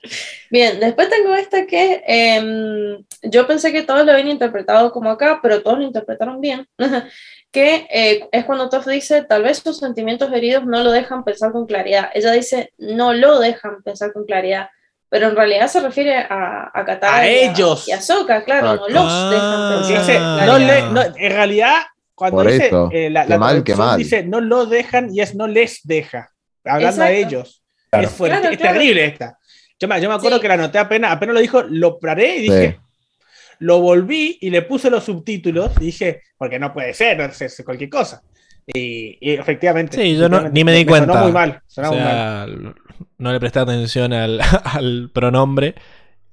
[0.50, 5.38] Bien, después tengo esta que em, yo pensé que todos lo habían interpretado como acá,
[5.42, 6.66] pero todos lo interpretaron bien.
[7.52, 11.52] que eh, es cuando Toff dice, tal vez sus sentimientos heridos no lo dejan pensar
[11.52, 12.10] con claridad.
[12.14, 14.68] Ella dice, no lo dejan pensar con claridad,
[15.08, 17.88] pero en realidad se refiere a, a Katara A y ellos.
[17.88, 19.30] y a Sokka, claro, Ah, no los ah.
[19.30, 20.88] dejan pensar dice, con no claridad.
[20.88, 21.76] le- no, en realidad,
[22.14, 22.88] cuando Por dice eso.
[22.92, 23.98] eh, la, Qué la mal, qué traducción mal.
[23.98, 26.30] dice no lo dejan y es no les deja,
[26.64, 27.36] hablando a Exacto.
[27.36, 27.62] ellos.
[27.90, 28.06] Claro.
[28.06, 28.74] Es, fuerte, Claro, es claro.
[28.74, 29.38] terrible esta.
[29.80, 30.42] Yo me, yo me acuerdo Sí.
[30.42, 33.54] que la anoté apenas, apenas lo dijo, lo paré y dije, Sí.
[33.60, 37.48] lo volví y le puse los subtítulos y dije, porque no puede ser, no sé,
[37.64, 38.22] cualquier cosa.
[38.66, 39.96] Y, y efectivamente.
[39.96, 41.22] Sí, yo no- ni me di Sonó cuenta.
[41.22, 41.50] muy mal.
[41.50, 42.74] O sonó muy mal.
[43.18, 45.74] no le presté atención al, al pronombre.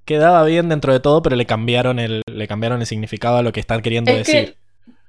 [0.06, 3.52] Quedaba bien dentro de todo, pero le cambiaron el, le cambiaron el significado a lo
[3.52, 4.54] que están queriendo Es decir.
[4.54, 4.58] que,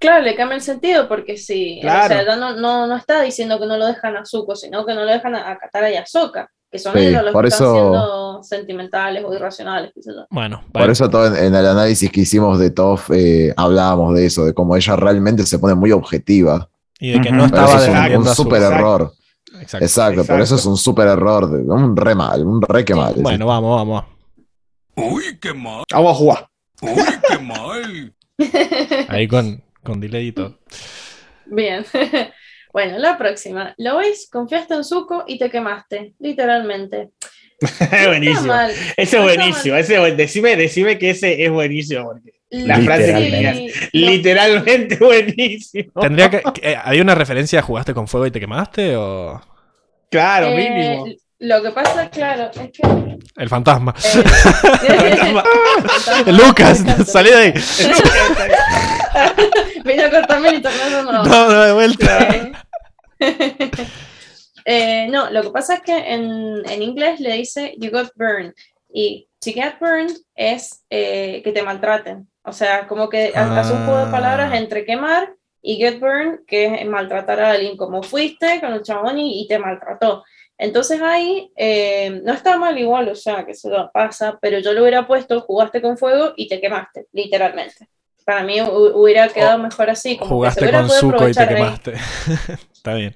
[0.01, 2.07] claro, le cambia el sentido porque si, Claro.
[2.07, 4.85] o sea, ya no, no, no está diciendo que no lo dejan a Zuko, sino
[4.87, 7.33] que no lo dejan a, a Katara y a Sokka, que son Sí, ellos los
[7.33, 10.27] por que están eso- siendo sentimentales o irracionales, qué sé yo.
[10.31, 14.15] Bueno, Por bueno, eso todo en, en el análisis que hicimos de Toff eh, hablábamos
[14.15, 16.69] de eso, de cómo ella realmente se pone muy objetiva.
[17.01, 18.43] y de que no estaba eso es un- un, a su...
[18.43, 19.13] súper error.
[19.61, 19.85] Exacto.
[19.85, 20.61] Exacto, pero eso Exacto.
[20.61, 23.15] es un súper error, de- un re mal, un re que mal.
[23.17, 24.05] Bueno, vamos, vamos.
[24.95, 26.49] Uy, qué mal, Vamos a jugar.
[26.83, 28.15] uy, qué mal.
[29.09, 30.55] Ahí con, con delay y todo.
[31.47, 31.85] Bien.
[32.79, 33.75] bueno, la próxima.
[33.77, 37.09] Lo veis, confiaste en Zuko y te quemaste, literalmente.
[38.07, 38.55] Buenísimo.
[38.97, 39.75] Ese es buenísimo.
[39.75, 42.05] Ese, es buen- decime, decime que ese es buenísimo.
[42.05, 45.91] Porque La frase que Sí, lo- literalmente buenísimo.
[46.01, 48.95] Tendría que, que- ¿Había una referencia a jugaste con fuego y te quemaste?
[48.95, 49.41] ¿O
[50.09, 51.07] Claro, eh, mínimo.
[51.41, 52.83] Lo que pasa, claro, es que.
[53.37, 53.95] el fantasma?
[54.89, 55.17] eh,
[56.33, 57.53] Lucas, salí de ahí.
[59.85, 61.13] Vino a cortarme el internet no.
[61.13, 62.19] No, no, de vuelta.
[62.35, 62.53] Eh,
[65.11, 68.53] no, lo que pasa es que en, en inglés le dice you got burned
[68.93, 72.29] y to get burned es eh, que te maltraten.
[72.43, 74.59] O sea, como que ha- hace un juego de palabras Ah.
[74.59, 79.19] entre quemar y get burned, que es maltratar a alguien, como fuiste con el chabón
[79.19, 80.25] y, y te maltrató.
[80.57, 84.73] Entonces ahí eh, no está mal igual, o sea, que se lo pasa, pero yo
[84.73, 87.89] le hubiera puesto jugaste con fuego y te quemaste, literalmente.
[88.25, 90.17] Para mí hu- hubiera quedado mejor así.
[90.17, 91.93] Como que se Jugaste con Zuko y te quemaste.
[92.89, 93.15] Está bien.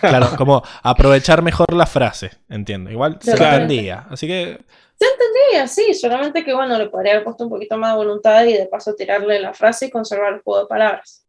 [0.00, 2.90] Claro, como aprovechar mejor la frase, entiendo.
[2.90, 3.54] Igual se Claro.
[3.56, 4.06] entendía.
[4.10, 4.58] Así que,
[4.98, 8.54] Sí, así, solamente que bueno, le podría haber puesto un poquito más de voluntad y
[8.54, 11.26] de paso tirarle la frase y conservar el juego de palabras.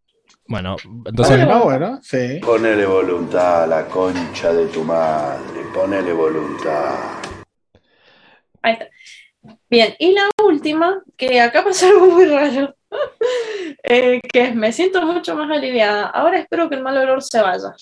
[0.47, 2.39] bueno, entonces Bueno, bueno, sí.
[2.41, 6.95] Ponele voluntad a la concha de tu madre, ponele voluntad.
[8.61, 8.87] Ahí está.
[9.69, 12.75] Bien, y la última, que acá pasó algo muy raro,
[13.83, 16.05] eh, que me siento mucho más aliviada.
[16.07, 17.73] Ahora espero que el mal olor se vaya.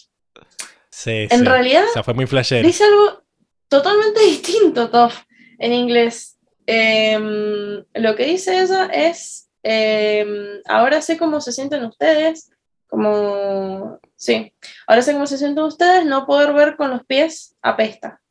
[0.90, 1.45] sí, En sí.
[1.45, 2.66] realidad, O sea, fue muy flashero.
[2.66, 3.24] dice algo
[3.67, 5.22] totalmente distinto, Toff,
[5.59, 6.38] en inglés.
[6.67, 12.51] Em, lo que dice ella es, em, ahora sé cómo se sienten ustedes,
[12.88, 14.53] como, sí,
[14.88, 18.22] ahora sé cómo se sienten ustedes, no poder ver con los pies apesta.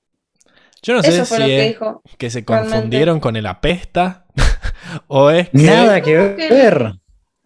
[0.85, 2.03] Yo no sé Eso fue si lo que es dijo.
[2.19, 2.73] que se realmente.
[2.75, 4.27] confundieron con el apesta
[5.09, 5.59] o es que...
[5.59, 6.93] Nada que ver.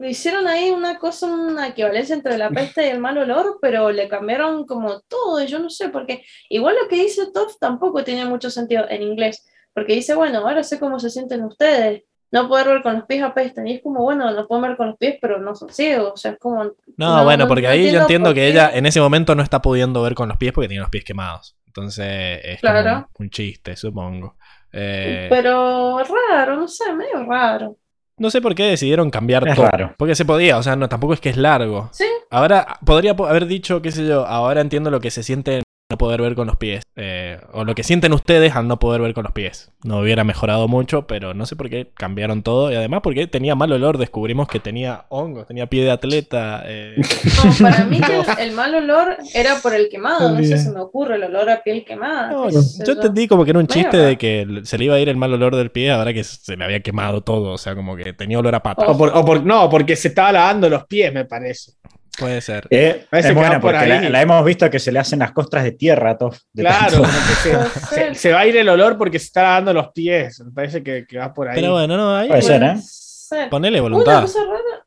[0.01, 4.09] hicieron ahí una cosa, una equivalencia entre la peste y el mal olor, pero le
[4.09, 8.25] cambiaron como todo, y yo no sé, porque igual lo que dice Toff tampoco tiene
[8.25, 12.67] mucho sentido en inglés, porque dice, bueno, ahora sé cómo se sienten ustedes, no poder
[12.69, 15.17] ver con los pies apestan, y es como, bueno, no pueden ver con los pies,
[15.21, 16.65] pero no son ciegos, o sea, es como...
[16.97, 20.15] No, bueno, porque ahí yo entiendo que ella en ese momento no está pudiendo ver
[20.15, 21.57] con los pies porque tiene los pies quemados.
[21.79, 24.37] Entonces es como un chiste, supongo.
[24.73, 25.99] Eh, Pero
[26.31, 27.77] raro, no sé, medio raro.
[28.19, 29.67] no sé por qué decidieron cambiar Es todo.
[29.71, 29.95] raro.
[29.97, 31.89] Porque se podía, o sea, no, tampoco es que es largo.
[31.93, 35.63] Sí, Ahora, podría po- haber dicho, qué sé yo, ahora entiendo lo que se siente
[35.91, 36.83] no poder ver con los pies.
[36.97, 39.71] eh, o lo que sienten ustedes al no poder ver con los pies.
[39.85, 42.71] No hubiera mejorado mucho, pero no sé por qué cambiaron todo.
[42.71, 46.63] Y además porque tenía mal olor, descubrimos que tenía hongos, tenía pie de atleta.
[46.67, 50.59] eh, no, para mí que el, el mal olor era por el quemado, no sé,
[50.59, 52.33] se me ocurre el olor a piel quemada.
[52.33, 55.09] No, yo entendí como que era un chiste de que se le iba a ir
[55.09, 57.53] el mal olor del pie ahora que se le había quemado todo.
[57.53, 58.85] O sea, como que tenía olor a pata.
[58.89, 61.73] O por- o por- no, porque se estaba lavando los pies, me parece.
[62.19, 62.67] Puede ser.
[62.71, 65.73] Eh, Parece es buena porque la, hemos visto que se le hacen las costras de
[65.73, 66.39] tierra a Toff.
[66.53, 67.69] de Claro, Puede se, ser.
[67.91, 70.41] se- se va a ir el olor porque se está lavando los pies.
[70.41, 71.55] Me parece que, que va por ahí.
[71.55, 72.75] Pero bueno, no, ahí Puede ser, ¿eh?
[72.81, 73.49] ser.
[73.51, 74.21] ponele Una voluntad.
[74.23, 74.85] cosa rara.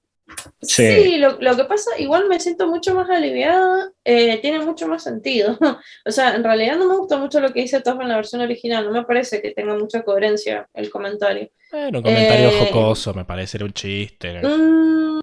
[0.61, 0.87] Sí.
[1.03, 5.03] Sí, lo, lo que pasa, igual me siento mucho más aliviada, eh, tiene mucho más
[5.03, 5.57] sentido.
[6.05, 8.41] o sea, en realidad no me gusta mucho lo que dice Toff en la versión
[8.41, 11.49] original, no me parece que tenga mucha coherencia el comentario.
[11.71, 14.41] Bueno, un comentario Eh, jocoso, me parece, era un chiste.
[14.41, 15.19] Mm,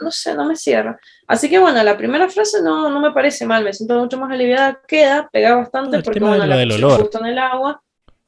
[0.00, 0.98] no sé, no me cierra.
[1.26, 4.30] Así que bueno, la primera frase no, no me parece mal, me siento mucho más
[4.30, 7.00] aliviada, queda, pega bastante el porque bueno, la del olor.
[7.00, 7.82] justo en el agua.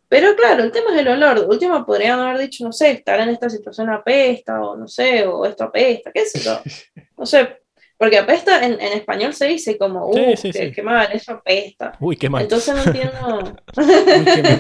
[0.09, 1.47] Pero claro, el tema es el olor.
[1.49, 5.45] Última podrían haber dicho, no sé, estar en esta situación apesta, o no sé, o
[5.45, 6.61] esto apesta, qué sé yo.
[7.17, 7.64] No sé,
[8.05, 10.73] porque apesta en, en español se dice como, uh, Sí, sí, qué, sí.
[10.73, 11.93] qué mal, eso apesta.
[12.01, 12.43] Uy, qué mal.
[12.43, 13.57] Entonces no entiendo.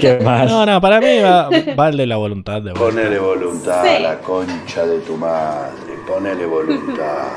[0.00, 0.48] Qué mal.
[0.48, 2.78] No, no, para mí va, vale la voluntad de vuelta.
[3.02, 3.88] Ponele voluntad Sí.
[3.96, 5.92] a la concha de tu madre.
[6.08, 7.28] Ponele voluntad.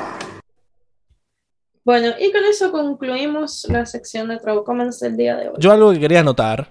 [1.84, 5.54] Bueno, y con eso concluimos la sección de Traducomens del día de hoy.
[5.58, 6.70] Yo algo que quería notar,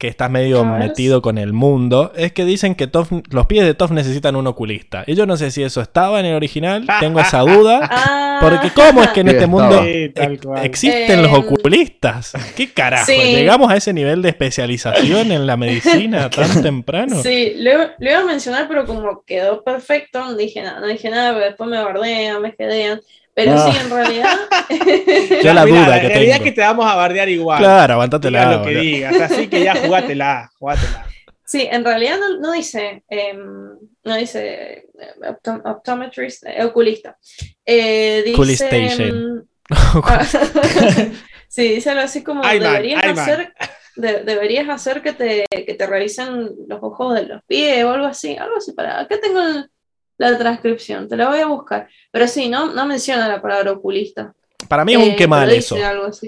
[0.00, 3.74] que estás medio metido con el mundo, es que dicen que Toph- los pies de
[3.74, 5.04] Toff necesitan un oculista.
[5.06, 7.80] Y yo no sé si eso estaba en el original, tengo esa duda.
[7.82, 9.62] Ah, Porque ¿cómo es que en Sí, este estaba.
[9.68, 10.12] mundo Sí,
[10.64, 12.32] existen los Em, oculistas?
[12.56, 13.04] ¿Qué carajo?
[13.06, 13.12] sí.
[13.12, 17.22] ¿Llegamos a ese nivel de especialización en la medicina tan temprano?
[17.22, 21.10] Sí, lo, lo iba a mencionar, pero como quedó perfecto, no dije nada, no dije
[21.10, 23.00] nada, pero después me bardean, me jedean.
[23.44, 24.38] Pero sí, en realidad.
[25.42, 26.44] Yo la duda la que realidad tengo.
[26.44, 27.58] es que te vamos a bardear igual.
[27.58, 29.20] Claro, aguántate Digas la lo que digas.
[29.20, 31.06] Así que ya jugátela, jugátela.
[31.44, 33.02] sí, en realidad no, no dice.
[33.08, 33.40] em,
[34.04, 34.84] no dice eh,
[35.22, 37.16] optom- optometrist, eh, oculista.
[37.64, 38.34] Eh, dice.
[38.34, 39.00] Oculistation.
[39.00, 39.42] em,
[40.04, 40.24] ah,
[41.48, 43.18] sí, dice algo así como: deberías man.
[43.18, 43.52] hacer.
[43.96, 48.06] de- deberías hacer que te, que te revisen los ojos de los pies o algo
[48.06, 49.00] así, algo así para.
[49.00, 49.70] Acá tengo el-
[50.20, 51.88] la transcripción, te la voy a buscar.
[52.10, 54.34] Pero sí, no, no menciona la palabra oculista.
[54.68, 55.76] Para mí es un Eh, qué mal pero eso.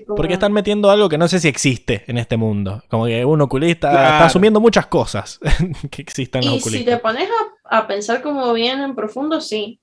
[0.07, 2.83] como- Porque están metiendo algo que no sé si existe en este mundo.
[2.89, 4.09] Como que un oculista Claro.
[4.15, 5.39] está asumiendo muchas cosas
[5.91, 7.29] que existan los Y si te pones
[7.65, 9.79] a, a pensar como bien en profundo, sí.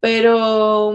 [0.00, 0.88] Pero.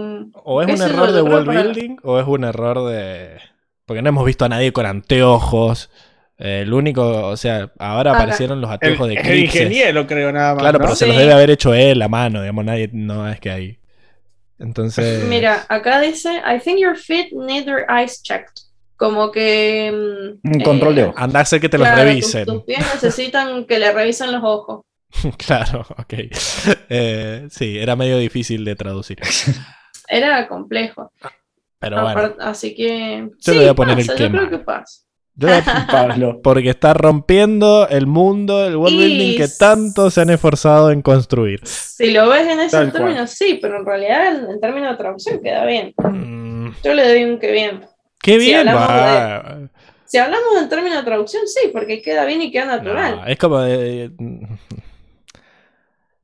[0.44, 3.38] O es un error de world para- building o es un error de...
[3.86, 5.90] Porque no hemos visto a nadie con anteojos.
[6.38, 8.22] Eh, el único, o sea, ahora Acá.
[8.22, 9.62] aparecieron los El, anteojos de el Eclipse.
[9.62, 10.62] ingeniero, creo, nada más.
[10.62, 10.84] Claro, ¿no?
[10.84, 13.78] pero se los debe haber hecho él a mano, digamos, nadie, no es que hay.
[14.58, 15.24] Entonces...
[15.24, 18.62] Mira, acá dice: I think your feet need their eyes checked.
[18.96, 19.90] Como que.
[20.42, 21.14] mm, Un eh, control de ojo.
[21.16, 22.46] Anda a hacer que te los claro, revisen.
[22.46, 24.84] Tus, pies necesitan que le revisen los ojos.
[25.46, 26.14] claro, ok.
[26.88, 29.18] Eh, sí, era medio difícil de traducir.
[30.08, 31.12] Era complejo.
[31.78, 33.28] Pero bueno, así que.
[33.40, 35.03] Yo le sí, voy a poner el pasa, yo creo que pasa.
[35.90, 36.40] Pablo.
[36.42, 41.02] porque está rompiendo el mundo, el world Y building que tanto se han esforzado en
[41.02, 41.60] construir.
[41.66, 45.64] Si lo ves en esos términos, sí, pero en realidad en, términos de traducción queda
[45.64, 45.92] bien.
[45.98, 47.84] Mm, Yo le doy un que bien.
[48.20, 49.58] qué bien, hablamos va.
[50.06, 53.16] Si hablamos en términos de traducción, sí, porque queda bien y queda natural.
[53.16, 54.12] No, es como de-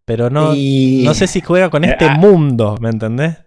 [0.05, 2.14] Pero no, Y- no sé si juega con este ah.
[2.14, 3.39] mundo, ¿me entendés?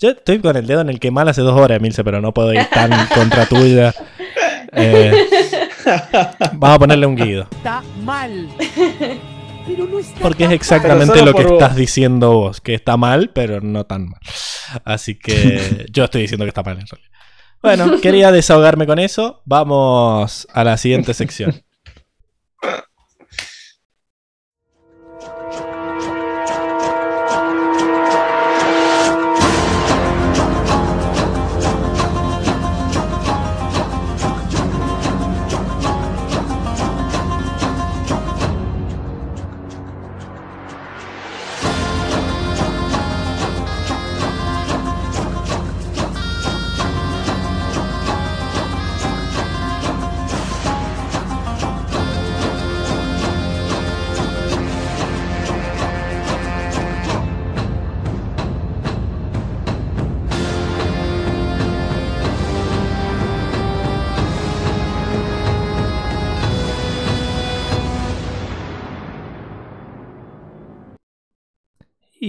[0.00, 2.34] Yo estoy con el dedo en el que mal hace dos horas, Emilce, pero no
[2.34, 3.94] puedo ir tan contra tuya.
[4.72, 5.12] Eh,
[6.54, 7.46] vamos a ponerle un guido.
[7.50, 8.48] Está mal.
[9.66, 11.52] Pero no está Porque es exactamente lo que vos.
[11.52, 14.20] estás diciendo vos, que está mal, pero no tan mal.
[14.84, 17.10] Así que yo estoy diciendo que está mal en realidad.
[17.62, 19.42] Bueno, quería desahogarme con eso.
[19.44, 21.62] Vamos a la siguiente sección.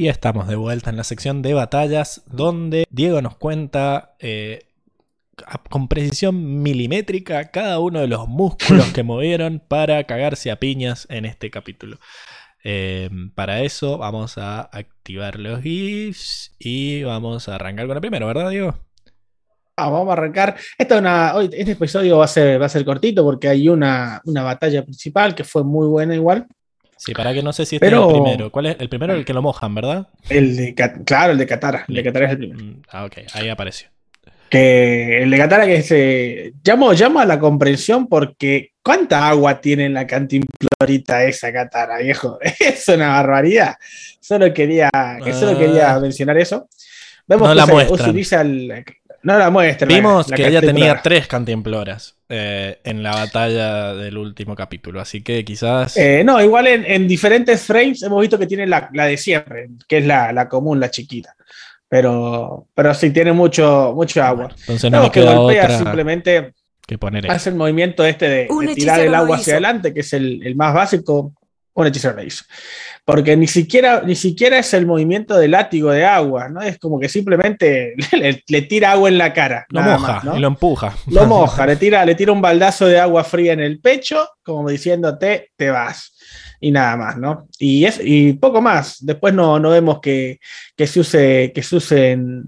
[0.03, 4.65] Y estamos de vuelta en la sección de batallas, donde Diego nos cuenta eh,
[5.69, 11.23] con precisión milimétrica cada uno de los músculos que movieron para cagarse a piñas en
[11.23, 11.99] este capítulo.
[12.65, 18.27] Eh, para eso vamos a activar los GIFs y vamos a arrancar con el primero,
[18.27, 18.77] ¿verdad, Diego?
[19.77, 20.57] Ah, vamos a arrancar.
[20.77, 23.69] Esta es una, hoy, este episodio va a ser, va a ser cortito porque hay
[23.69, 26.45] una, una batalla principal que fue muy buena igual.
[27.05, 28.51] Sí, para que no sé si este Pero- es el primero.
[28.51, 28.77] ¿Cuál es?
[28.79, 30.07] El primero el que lo mojan, ¿verdad?
[30.29, 30.73] El de,
[31.05, 31.85] claro, el de Katara.
[31.87, 32.63] El de Katara es el primero.
[32.63, 33.89] Mm, Ah, ok, ahí apareció.
[34.49, 39.85] Que el de Katara que se llamo, llama a la comprensión porque ¿cuánta agua tiene
[39.85, 42.37] en la cantimplorita esa Katara, viejo?
[42.59, 43.75] Es una barbaridad.
[44.19, 44.89] Solo quería,
[45.23, 45.59] que solo Ah.
[45.59, 46.67] quería mencionar eso.
[47.27, 48.85] Vemos No que la se utiliza el,
[49.23, 49.87] no la muestra.
[49.87, 55.23] Vimos la que ella tenía tres cantimploras eh, en la batalla del último capítulo, así
[55.23, 55.97] que quizás...
[55.97, 59.69] Eh, no, igual en, en diferentes frames hemos visto que tiene la, la de siempre,
[59.87, 61.35] que es la, la común, la chiquita.
[61.87, 64.49] Pero, pero sí tiene mucho, mucho agua.
[64.59, 66.53] entonces no me que golpea otra simplemente
[66.85, 67.33] que poner eso.
[67.33, 70.73] hace el movimiento este de, tirar el agua hacia adelante, que es el, el más
[70.73, 71.33] básico,
[71.73, 72.43] un hechicero lo hizo.
[73.05, 76.61] Porque ni siquiera, ni siquiera es el movimiento de látigo de agua, ¿no?
[76.61, 79.65] Es como que simplemente le, le tira agua en la cara.
[79.69, 80.37] Lo moja más, ¿no?
[80.37, 80.95] y lo empuja.
[81.07, 84.69] Lo moja, le tira, le tira un baldazo de agua fría en el pecho, como
[84.69, 86.15] diciéndote, te vas.
[86.61, 87.49] Y nada más, ¿no?
[87.59, 89.05] Y, es, y poco más.
[89.05, 90.39] Después no, no vemos que,
[90.77, 92.45] que se use, que se usen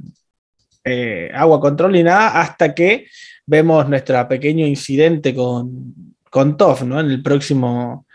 [0.86, 3.08] eh, agua control ni nada, hasta que
[3.46, 7.00] vemos nuestro pequeño incidente con, con Toph, ¿no?
[7.02, 8.06] En el próximo,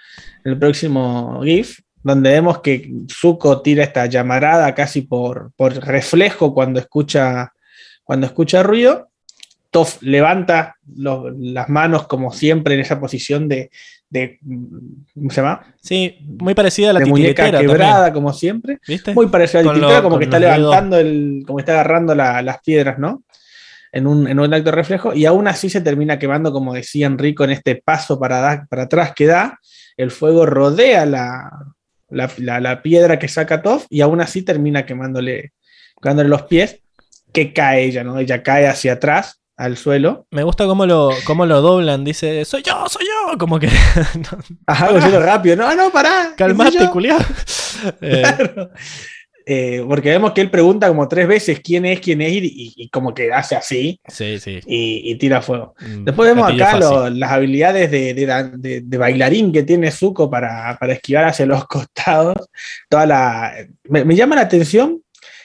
[0.42, 6.54] en el próximo GIF, donde vemos que Zuko tira esta llamarada casi por, por reflejo
[6.54, 7.52] cuando escucha,
[8.04, 9.08] cuando escucha ruido.
[9.70, 13.70] Toph levanta lo- las manos como siempre en esa posición de,
[14.08, 14.40] de
[15.14, 15.62] ¿cómo se llama?
[15.80, 18.80] Sí, muy parecida a la de muñeca quebrada también, como siempre.
[18.88, 19.14] ¿viste?
[19.14, 20.58] Muy parecida a la titiritera, lo- como que está dedos.
[20.58, 23.22] levantando el, como está agarrando la- las piedras, ¿no?
[23.92, 27.06] En un, en un acto de reflejo, y aún así se termina quemando, como decía
[27.06, 29.60] Enrico, en este paso para, da- para atrás que da,
[29.96, 31.48] el fuego rodea la,
[32.10, 35.52] la, la- la piedra que saca Toph, y aún así termina quemándole,
[36.00, 36.80] quemándole los pies,
[37.32, 38.18] que cae ella, ¿no?
[38.18, 40.26] Ella cae hacia atrás al suelo.
[40.30, 43.66] Me gusta cómo lo, cómo lo doblan, dice, soy yo, soy yo, como que...
[44.14, 44.88] no, Ajá,
[45.20, 46.32] rápido, no, no, pará.
[46.36, 46.90] ¿qué sé calmate, yo?
[46.90, 47.18] culiao.
[48.02, 48.70] Eh, Claro.
[49.46, 52.72] Eh, porque vemos que él pregunta como tres veces quién es, quién es, y, y-
[52.76, 54.60] y como que hace así sí, sí.
[54.66, 55.74] y, y tira fuego.
[55.80, 59.90] Mm, Después vemos acá lo- las habilidades de, de la- de- de bailarín que tiene
[59.90, 62.36] Zuko para, para esquivar hacia los costados.
[62.88, 63.52] Toda la,
[63.84, 65.02] me, me llama la atención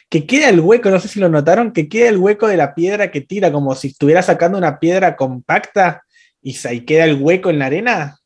[0.09, 2.75] que queda el hueco, no sé si lo notaron, que queda el hueco de la
[2.75, 6.03] piedra que tira, como si estuviera sacando una piedra compacta
[6.41, 8.17] y, y queda el hueco en la arena.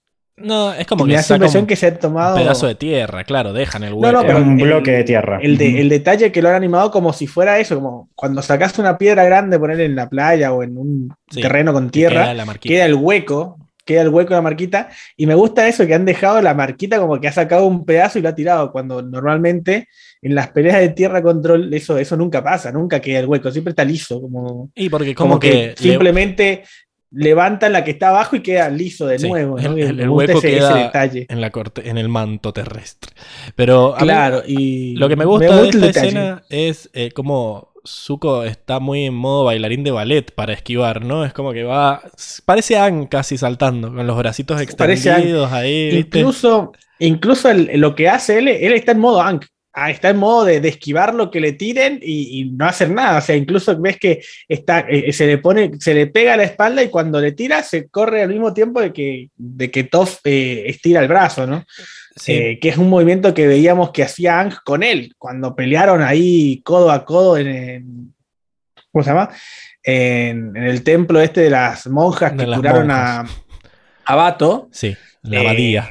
[0.41, 3.53] No, es como me que impresión un que se ha tomado pedazo de tierra, claro,
[3.53, 4.11] dejan el No, hueco.
[4.13, 5.39] no, Es pero un el- bloque de tierra.
[5.41, 8.77] El, de- el detalle que lo han animado como si fuera eso, como cuando sacas
[8.79, 12.23] una piedra grande, poner en la playa o en un Sí, terreno con que tierra,
[12.23, 12.73] queda la marquita.
[12.73, 16.05] queda el hueco, queda el hueco de la marquita, y me gusta eso que han
[16.05, 19.87] dejado la marquita como que ha sacado un pedazo y lo ha tirado, cuando normalmente
[20.21, 23.71] en las peleas de tierra control eso, eso nunca pasa, nunca queda el hueco, siempre
[23.71, 26.63] está liso, como, Y porque como, como que, que, le- simplemente
[27.11, 29.57] levantan la que está abajo y queda liso de Sí, nuevo.
[29.59, 29.73] ¿no?
[29.73, 31.25] el- el- Me el hueco ese- detalle.
[31.29, 33.11] en, la corte, en el manto terrestre.
[33.55, 37.69] Pero mí Claro, y lo que me gusta gusta de esta escena es eh, como
[37.85, 41.25] Zuko está muy en modo bailarín de ballet para esquivar, ¿no?
[41.25, 42.01] Es como que va.
[42.45, 46.19] Parece Aang casi saltando, con los bracitos Parece extendidos ahí, ¿viste?
[46.19, 49.45] Incluso, incluso el- lo que hace él, él está en modo Ankh.
[49.81, 52.89] Ah, está en modo de, de esquivar lo que le tiren y, y no hacer
[52.91, 53.19] nada.
[53.19, 56.43] O sea, incluso ves que está, eh, se le pone, se le pega a la
[56.43, 60.17] espalda y cuando le tira se corre al mismo tiempo de que, de que Toph
[60.25, 61.63] eh, estira el brazo, ¿no?
[62.15, 62.33] Sí.
[62.33, 66.61] Eh, que es un movimiento que veíamos que hacía Aang con él, cuando pelearon ahí
[66.65, 68.13] codo a codo en, en-
[68.91, 69.29] ¿cómo se llama?
[69.83, 73.41] En, en el templo este de las monjas que curaron a, monjas.
[74.03, 74.67] a Bato.
[74.73, 75.89] Sí, la Eh, abadía.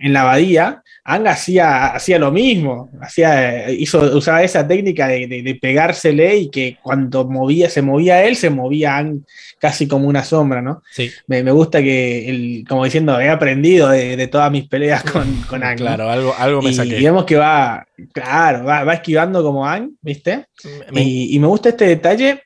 [0.00, 5.42] En la abadía, Ang hacía, hacía lo mismo, hacía, hizo, usaba esa técnica de, de-
[5.42, 9.22] de pegársele y que cuando movía, se movía él, se movía Ang
[9.58, 10.82] casi como una sombra, ¿no?
[10.92, 15.02] Sí, Me, me gusta que, el, como diciendo, he aprendido de, de todas mis peleas
[15.02, 15.78] con, con Ang.
[15.78, 15.86] ¿no?
[15.86, 17.00] claro, algo, algo me Y, saqué.
[17.00, 20.44] y vemos que va, claro, va, va esquivando como Ang, ¿viste?
[20.92, 22.42] Me- Y, y me gusta este detalle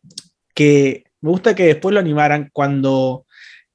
[0.54, 3.26] que me gusta que después lo animaran cuando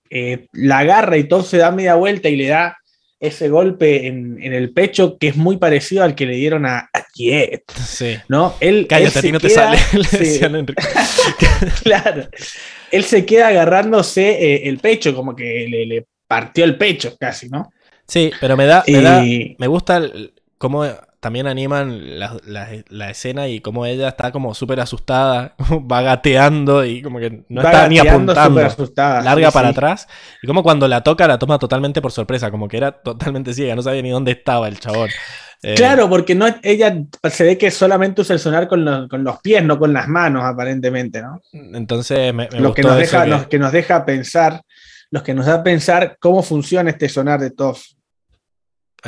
[0.10, 2.78] eh, la agarra y todo se da media vuelta y le da
[3.20, 6.90] ese golpe en, en el pecho que es muy parecido al que le dieron a,
[6.94, 7.06] a
[7.86, 8.16] sí.
[8.30, 8.54] ¿no?
[8.60, 9.78] Él, él Cállate, a se ti no te queda- sale.
[9.94, 10.84] Le sí, decían a Enrique.
[11.84, 12.28] claro.
[12.92, 17.50] Él se queda agarrándose eh, el pecho, como que le, le partió el pecho casi,
[17.50, 17.72] ¿no?
[18.08, 20.86] Sí, pero me da, me, da- Y- me gusta el- cómo
[21.28, 25.56] también animan la, la- la escena y como ella está como súper asustada,
[25.92, 28.62] va gateando y como que no Va está ni apuntando.
[28.66, 29.72] asustada, larga sí, para sí.
[29.74, 30.08] atrás.
[30.42, 33.76] Y como cuando la toca, la toma totalmente por sorpresa, como que era totalmente ciega,
[33.76, 35.10] no sabía ni dónde estaba el chabón.
[35.64, 36.96] Eh, Claro, porque no, ella
[37.30, 40.08] se ve que solamente usa el sonar con los, con los pies, no con las
[40.08, 41.42] manos, aparentemente, ¿no?
[41.52, 44.62] Entonces me, me lo que nos, deja, que- nos- que nos deja pensar,
[45.12, 47.84] los que nos da a pensar cómo funciona este sonar de Toff.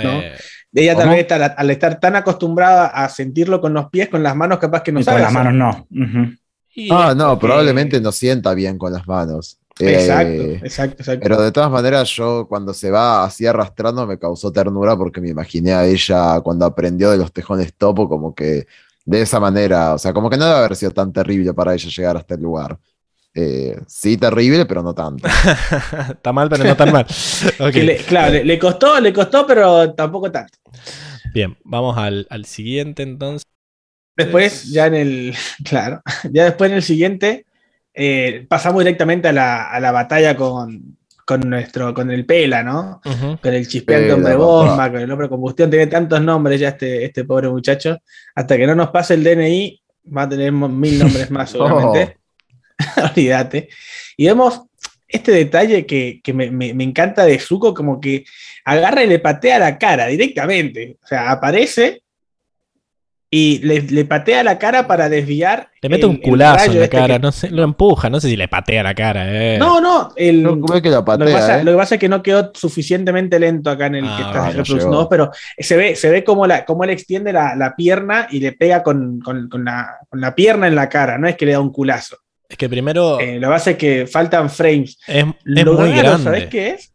[0.04, 0.20] ¿no?
[0.22, 0.38] eh,
[0.74, 1.16] Ella tal ¿Cómo?
[1.16, 4.84] vez estar- al estar tan acostumbrada a sentirlo con los pies, con las manos, capaz
[4.84, 5.18] que no Y sabe.
[5.18, 5.88] con las manos no.
[6.92, 9.60] Ah, no, probablemente no sienta bien con las manos.
[9.80, 11.22] Exacto, Eh, exacto, exacto.
[11.24, 15.30] Pero de todas maneras, yo cuando se va así arrastrando me causó ternura porque me
[15.30, 18.68] imaginé a ella cuando aprendió de los tejones topo, como que
[19.06, 21.90] de esa manera, o sea, como que no debe haber sido tan terrible para ella
[21.90, 22.78] llegar hasta el lugar.
[23.42, 25.26] Eh, sí, terrible, pero no tanto.
[26.12, 27.06] Está mal, pero no tan mal.
[27.74, 30.58] Le- claro, le, le costó, le costó, pero tampoco tanto.
[31.34, 33.46] Bien, vamos al, al siguiente entonces.
[34.18, 35.36] Después, ya en el.
[35.64, 36.02] Claro,
[36.32, 37.46] ya después en el siguiente,
[37.94, 43.00] eh, pasamos directamente a la, a la batalla con, con nuestro, con el Pela, ¿no?
[43.42, 47.24] Con el chispeante hombre bomba, con el hombre combustión, tiene tantos nombres ya este, este
[47.24, 47.98] pobre muchacho.
[48.36, 49.82] Hasta que no nos pase el DNI,
[50.18, 52.19] va a tener mil nombres más, seguramente.
[53.12, 53.70] Olvídate.
[54.18, 54.62] Y vemos
[55.08, 58.26] este detalle que, que me, me- me encanta de Zuko, como que
[58.66, 60.98] agarra y le patea la cara directamente.
[61.04, 62.02] O sea, aparece
[63.32, 65.70] y le, le patea la cara para desviar.
[65.82, 68.20] Le mete el- un culazo en la este cara, que- no sé, lo empuja, no
[68.20, 69.26] sé si le patea la cara.
[69.56, 69.58] Eh.
[69.60, 71.64] No, no, el, No, ve que la lo, que patea, pasa, ¿eh?
[71.64, 74.40] lo que pasa es que no quedó suficientemente lento acá en el Ah, que está
[74.40, 77.76] no reproduciendo voz, pero se ve, se ve como, la, como él extiende la, la
[77.76, 81.28] pierna y le pega con, con- con la, con la pierna en la cara, no
[81.28, 82.18] es que le da un culazo.
[82.50, 84.98] Es que primero Eh, lo que pasa es que faltan frames.
[85.08, 86.24] es, es Lo muy raro, grande.
[86.24, 86.92] ¿sabés qué es?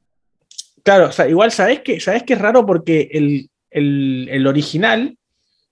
[0.83, 5.16] Claro, o sea, igual sabés que, sabés que es raro porque el, el- el original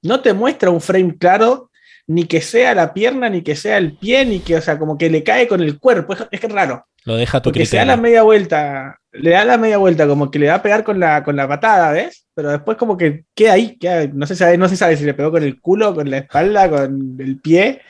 [0.02, 1.70] no te muestra un frame claro,
[2.06, 4.96] ni que sea la pierna, ni que sea el pie, ni que, o sea, como
[4.96, 6.14] que le cae con el cuerpo.
[6.14, 6.84] Es, es que es raro.
[7.04, 10.06] Lo deja a tu Porque se da la media vuelta, le da la media vuelta,
[10.06, 12.24] como que le va a pegar con la, con la patada, ¿ves?
[12.34, 15.14] Pero después como que queda ahí, queda- no, se sabe, no se sabe si le
[15.14, 17.80] pegó con el culo, con la espalda, con el pie.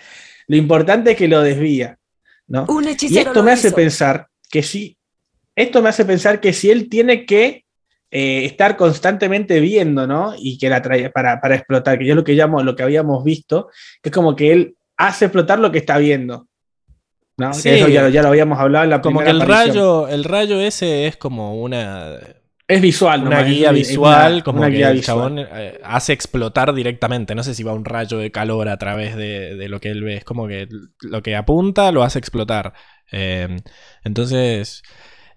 [0.53, 1.97] Lo importante es que lo desvía,
[2.47, 2.67] ¿no?
[2.69, 4.99] Un Y esto me hace pensar que si,
[5.57, 7.65] esto me hace pensar que si él tiene que
[8.11, 10.35] eh, estar constantemente viendo, ¿no?
[10.39, 13.25] Y que la trae para, para explotar, que yo lo que llamo, lo que habíamos
[13.25, 13.71] visto,
[14.03, 16.47] que es como que él hace explotar lo que está viendo.
[17.39, 17.55] ¿no?
[17.55, 17.63] Sí.
[17.63, 19.75] Que eso ya, lo- ya lo habíamos hablado en la Como que primera el aparición.
[19.75, 22.19] rayo, el rayo ese es como una,
[22.69, 25.17] Es visual, una guía es- es visual, una- como una que guía el visual.
[25.19, 27.35] chabón eh, hace explotar directamente.
[27.35, 30.03] No sé si va un rayo de calor a través de, de lo que él
[30.03, 30.17] ve.
[30.19, 30.69] Es como que
[31.01, 32.73] lo que apunta lo hace explotar.
[33.11, 33.57] Eh,
[34.05, 34.83] entonces,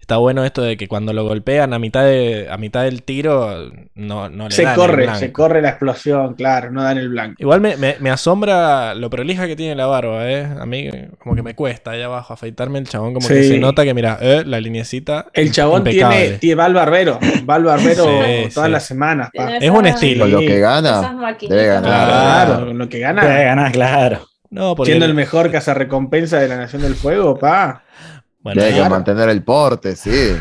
[0.06, 3.72] está bueno esto de que cuando lo golpean a mitad, de, a mitad del tiro,
[3.96, 5.18] no, no le Se dan el corre, blanco.
[5.18, 7.34] se corre la explosión, claro, no dan el blanco.
[7.38, 10.46] Igual me, me- me asombra lo prolija que tiene la barba, ¿eh?
[10.60, 13.82] A mí como que me cuesta ahí abajo afeitarme el chabón, como que se nota
[13.82, 15.26] que, mira, eh, la linecita.
[15.32, 16.16] El chabón impecable.
[16.20, 17.18] tiene, tiene, va al barbero,
[17.50, 18.72] va al barbero Sí, todas sí.
[18.72, 19.30] las semanas.
[19.34, 19.56] pa.
[19.56, 20.20] Es un estilo.
[20.26, 21.82] Con lo que gana, debe ganar.
[22.46, 23.22] Claro, con lo que gana.
[23.22, 24.28] Puede ganar, claro.
[24.50, 24.92] No, porque...
[24.92, 27.82] Siendo el mejor cazarrecompensa de la Nación del Fuego, pa.
[28.46, 28.94] Bueno, debe que claro.
[28.94, 30.36] mantener el porte, sí.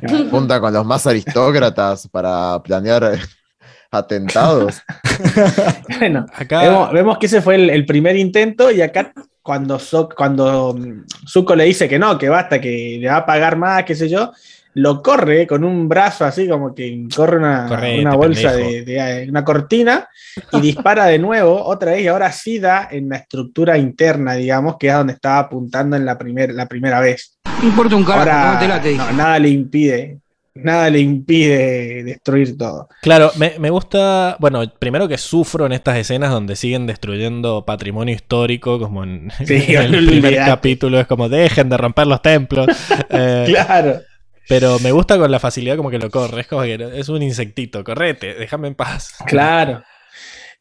[0.28, 3.16] Junta con los más aristócratas para planear
[3.92, 4.82] atentados.
[6.00, 6.62] Bueno, acá...
[6.62, 11.04] vemos, vemos que ese fue el, el primer intento y acá cuando, So- cuando mm,
[11.28, 14.08] Zuko le dice que no, que basta, que le va a pagar más, qué sé
[14.08, 14.32] yo,
[14.78, 19.26] lo corre con un brazo así como que corre una, Correte, una bolsa de, de-
[19.28, 20.06] una cortina
[20.52, 24.76] y dispara de nuevo otra vez y ahora sí da en la estructura interna, digamos,
[24.78, 27.38] que es donde estaba apuntando en la, primer, la primera vez.
[27.62, 28.96] No importa un carajo, Ahora cómo te late.
[28.96, 30.18] no, nada le impide,
[30.56, 32.88] nada le impide destruir todo.
[33.00, 38.14] Claro, me, me gusta, bueno, primero que sufro en estas escenas donde siguen destruyendo patrimonio
[38.14, 42.66] histórico, como en, Sí, en el primer capítulo, es como dejen de romper los templos.
[43.08, 44.00] Eh, Claro.
[44.48, 47.22] Pero me gusta con la facilidad como que lo corre, es como que es un
[47.22, 49.14] insectito, correte, déjame en paz.
[49.26, 49.82] Claro.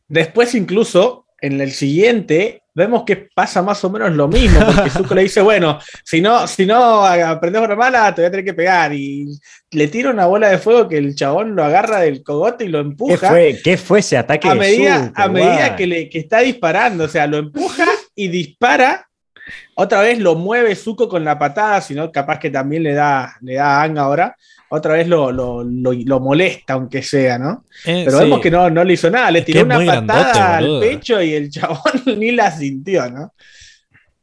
[0.07, 5.15] Después, incluso, en el siguiente, vemos que pasa más o menos lo mismo, porque Zuko
[5.15, 8.53] le dice, bueno, si no, si no aprendes una mala, te voy a tener que
[8.53, 8.93] pegar.
[8.93, 9.39] Y
[9.71, 12.79] le tira una bola de fuego que el chabón lo agarra del cogote y lo
[12.79, 13.29] ¿Qué empuja.
[13.29, 16.39] fue, ¿Qué fue ese ataque a de medida, Zuko, a medida que, le, que está
[16.39, 19.09] disparando, o sea, lo empuja y dispara.
[19.75, 23.55] Otra vez lo mueve Zuko con la patada, sino capaz que también le da, le
[23.55, 24.35] da a ahora.
[24.69, 27.65] Otra vez lo, lo, lo- lo molesta, aunque sea, ¿no?
[27.85, 28.23] Eh, Pero sí.
[28.23, 30.79] vemos que no, no le hizo nada, le Es tiró una patada grandote, al boludo.
[30.79, 31.79] pecho y el chabón
[32.17, 33.33] ni la sintió, ¿no?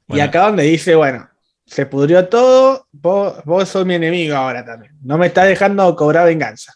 [0.09, 1.28] Y acá donde dice, bueno,
[1.65, 4.92] se pudrió todo, vos, vos sos mi enemigo ahora también.
[5.02, 6.75] No me estás dejando cobrar venganza.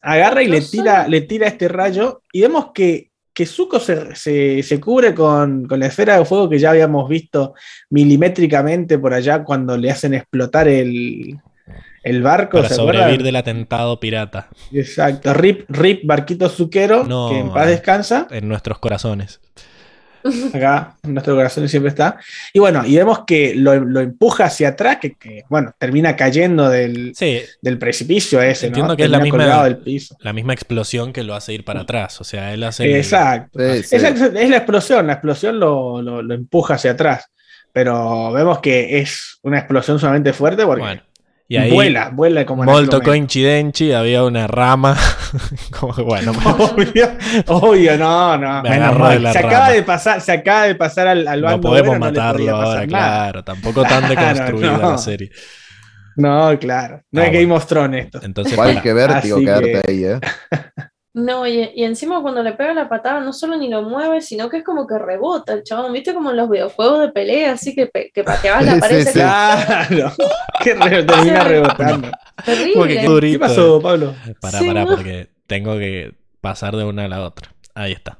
[0.00, 0.70] agarra y No le sé.
[0.78, 5.66] tira, le tira este rayo y vemos que, que Zuko se, se- se cubre con,
[5.68, 7.52] con la esfera de fuego que ya habíamos visto
[7.90, 11.38] milimétricamente por allá cuando le hacen explotar el,
[12.02, 12.56] el barco.
[12.56, 13.24] Para ¿se sobrevivir acuerdan?
[13.26, 18.26] del atentado pirata Exacto, Rip, Rip Barquito Zuquero, No, que en paz descansa.
[18.30, 19.40] en nuestros corazones.
[20.54, 22.18] Acá en nuestro corazón siempre está.
[22.52, 26.68] Y bueno, y vemos que lo, lo empuja hacia atrás, que, que, bueno, termina cayendo
[26.68, 28.96] del, Sí, del precipicio ese, Entiendo ¿no?
[28.96, 30.16] que es la misma- del piso.
[30.20, 32.20] la misma explosión que lo hace ir para atrás.
[32.20, 32.84] O sea, él hace.
[32.84, 33.58] el- Exacto.
[33.58, 33.96] Sí, sí.
[33.96, 37.26] Es, es la explosión, la explosión lo, lo- lo empuja hacia atrás.
[37.72, 41.02] Pero vemos que es una explosión sumamente fuerte porque Bueno,
[41.48, 41.70] y ahí.
[41.72, 44.96] vuela, vuela como en Molto coincidenci, había una rama.
[45.78, 47.08] como que bueno, Obvio,
[47.46, 48.62] obvio, no, no.
[48.62, 49.12] Me menos agarró mal.
[49.14, 49.54] de la Se rama.
[49.56, 52.18] acaba de pasar, se acaba de pasar al, al no bando podemos bueno, no le
[52.18, 53.44] matarlo ahora, claro.
[53.44, 54.90] Tampoco tan Claro, deconstruida no.
[54.92, 55.30] la serie.
[56.16, 57.02] No, claro.
[57.12, 57.42] No Ah, es bueno.
[57.48, 58.20] Game of Thrones esto.
[58.22, 60.20] Entonces, Igual para- que vértigo Así quedarte que- ahí, ¿eh?
[61.18, 64.50] No, y, y encima cuando le pega la patada no solo ni lo mueve, sino
[64.50, 65.90] que es como que rebota el chabón.
[65.94, 68.98] ¿Viste como en los videojuegos de pelea, así que, pe- que pateabas la pared?
[68.98, 69.18] sí, se- sí.
[69.20, 70.12] Claro.
[70.62, 72.10] que re- termina rebotando.
[72.44, 72.74] Terrible.
[72.76, 74.14] Porque qué ¿Qué pasó, Pablo?
[74.42, 74.90] Pará, Sí, pará, ¿no?
[74.94, 76.12] porque tengo que
[76.42, 77.50] pasar de una a la otra.
[77.74, 78.18] Ahí está.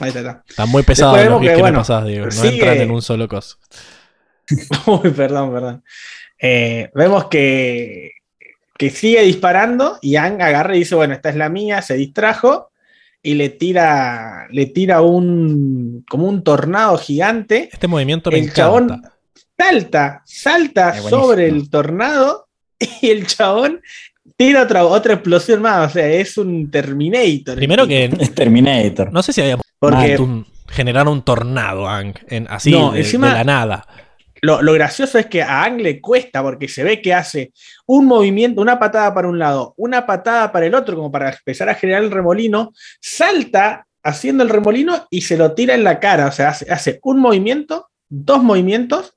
[0.00, 0.42] Ahí está, está.
[0.48, 2.24] Están muy pesados Después los que, que, bueno, pasás, Diego.
[2.26, 3.58] No sigue- entran en un solo coso.
[4.86, 5.84] Uy, perdón, perdón.
[6.36, 8.10] Eh, vemos que,
[8.76, 12.70] que sigue disparando y Ang agarra y dice, bueno, esta es la mía, se distrajo
[13.22, 17.68] y le tira, le tira un, como un tornado gigante.
[17.72, 18.60] Este movimiento me El encanta.
[18.62, 19.02] chabón
[19.56, 22.48] salta, salta sobre el tornado
[23.00, 23.80] y el chabón
[24.36, 25.90] tira otra, otra explosión más.
[25.90, 27.54] O sea, es un Terminator.
[27.54, 29.12] el Primero que Es Terminator.
[29.12, 33.28] no sé si había Porque un- generar un tornado, Ang, en, así No, de, encima-
[33.28, 33.86] de la nada.
[34.44, 37.52] Lo, gracioso es que a Ang le cuesta porque se ve que hace
[37.86, 41.68] un movimiento, una patada para un lado, una patada para el otro, como para empezar
[41.68, 46.26] a generar el remolino, salta haciendo el remolino y se lo tira en la cara.
[46.26, 49.14] O sea, hace, un movimiento, dos movimientos.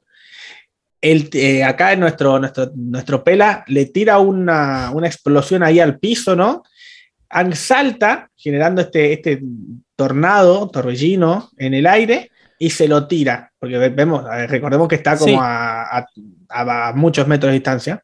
[1.02, 6.00] El, eh, acá en nuestro, nuestro, nuestro pela le tira una, una explosión ahí al
[6.00, 6.64] piso, ¿no?
[7.30, 9.42] Ang salta, generando este, este
[9.96, 15.18] tornado, torbellino en el aire, y se lo tira, porque ve- vemos, recordemos que está
[15.18, 15.38] como Sí.
[15.40, 16.06] a, a-
[16.50, 18.04] a- a muchos metros de distancia.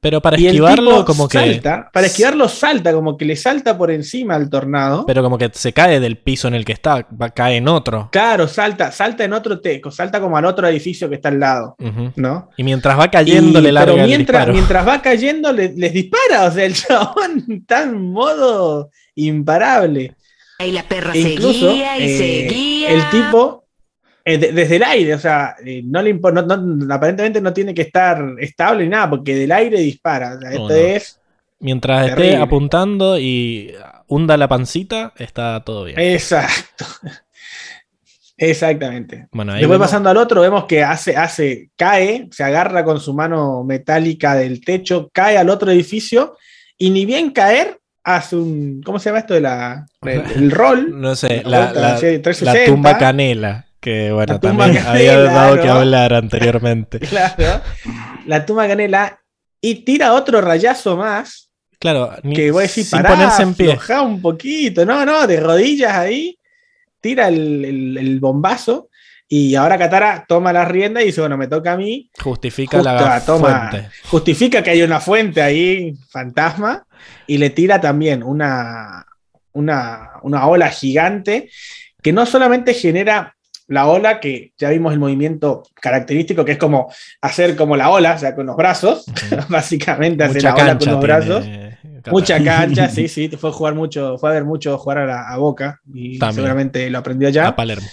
[0.00, 1.38] Pero para y el esquivarlo, como que.
[1.38, 5.06] salta, para esquivarlo salta, como que le salta por encima al tornado.
[5.06, 8.10] Pero como que se cae del piso en el que está, va, cae en otro.
[8.12, 11.76] claro, salta, salta en otro teco, salta como al otro edificio que está al lado.
[12.16, 12.50] ¿no?
[12.58, 14.52] Y mientras va cayendo, Y- le larga pero el mientras, disparo.
[14.52, 20.14] mientras va cayendo, le- les dispara, o sea, el chabón está en modo imparable.
[20.58, 22.88] Y la perra E incluso seguía y eh, seguía.
[22.90, 23.63] el tipo
[24.24, 27.74] eh, de- desde el aire, o sea, eh, no le no- no- aparentemente no tiene
[27.74, 30.34] que estar estable ni nada, porque del aire dispara.
[30.36, 30.74] O sea, No, esto no.
[30.74, 31.20] es
[31.60, 33.72] Mientras esté apuntando y
[34.08, 35.98] hunda la pancita, está todo bien.
[35.98, 36.84] exacto.
[38.36, 39.28] Exactamente.
[39.30, 42.98] bueno, ahí Después vemos- pasando al otro, vemos que hace, hace, cae, se agarra con
[43.00, 46.36] su mano metálica del techo, cae al otro edificio,
[46.76, 48.82] y ni bien caer, hace un.
[48.84, 49.86] ¿Cómo se llama esto de la.
[50.02, 51.00] el, el rol?
[51.00, 52.64] no sé, la la, vuelta la- hacia la 360.
[52.72, 56.98] tumba canela, que bueno, también canela, había dado que hablar anteriormente.
[57.10, 57.60] Claro.
[58.26, 59.20] La tumba canela.
[59.60, 61.50] Y tira otro rayazo más.
[61.78, 63.78] Claro, ni- que voy a decir, sin pará, ponerse en pie.
[64.02, 64.86] un poquito.
[64.86, 66.38] No, no, de rodillas ahí.
[67.00, 68.88] Tira el, el- el bombazo.
[69.28, 72.10] Y ahora Katara toma la rienda y dice: Bueno, me toca a mí.
[72.22, 73.68] Justifica Justo, la toma.
[73.70, 73.88] fuente.
[74.10, 76.86] Justifica que hay una fuente ahí, fantasma.
[77.26, 79.04] Y le tira también una,
[79.52, 81.50] una, una ola gigante
[82.02, 83.34] que no solamente genera
[83.68, 88.14] la ola, que ya vimos el movimiento característico, que es como hacer como la ola,
[88.14, 89.04] o sea, con los brazos,
[89.48, 91.46] básicamente hace Mucha la ola con los tiene brazos.
[92.10, 95.28] Mucha cancha, sí, sí, fue a jugar mucho, fue a ver mucho jugar a, la,
[95.32, 96.34] a Boca y También.
[96.34, 97.48] seguramente lo aprendió allá.
[97.48, 97.86] A Palermo.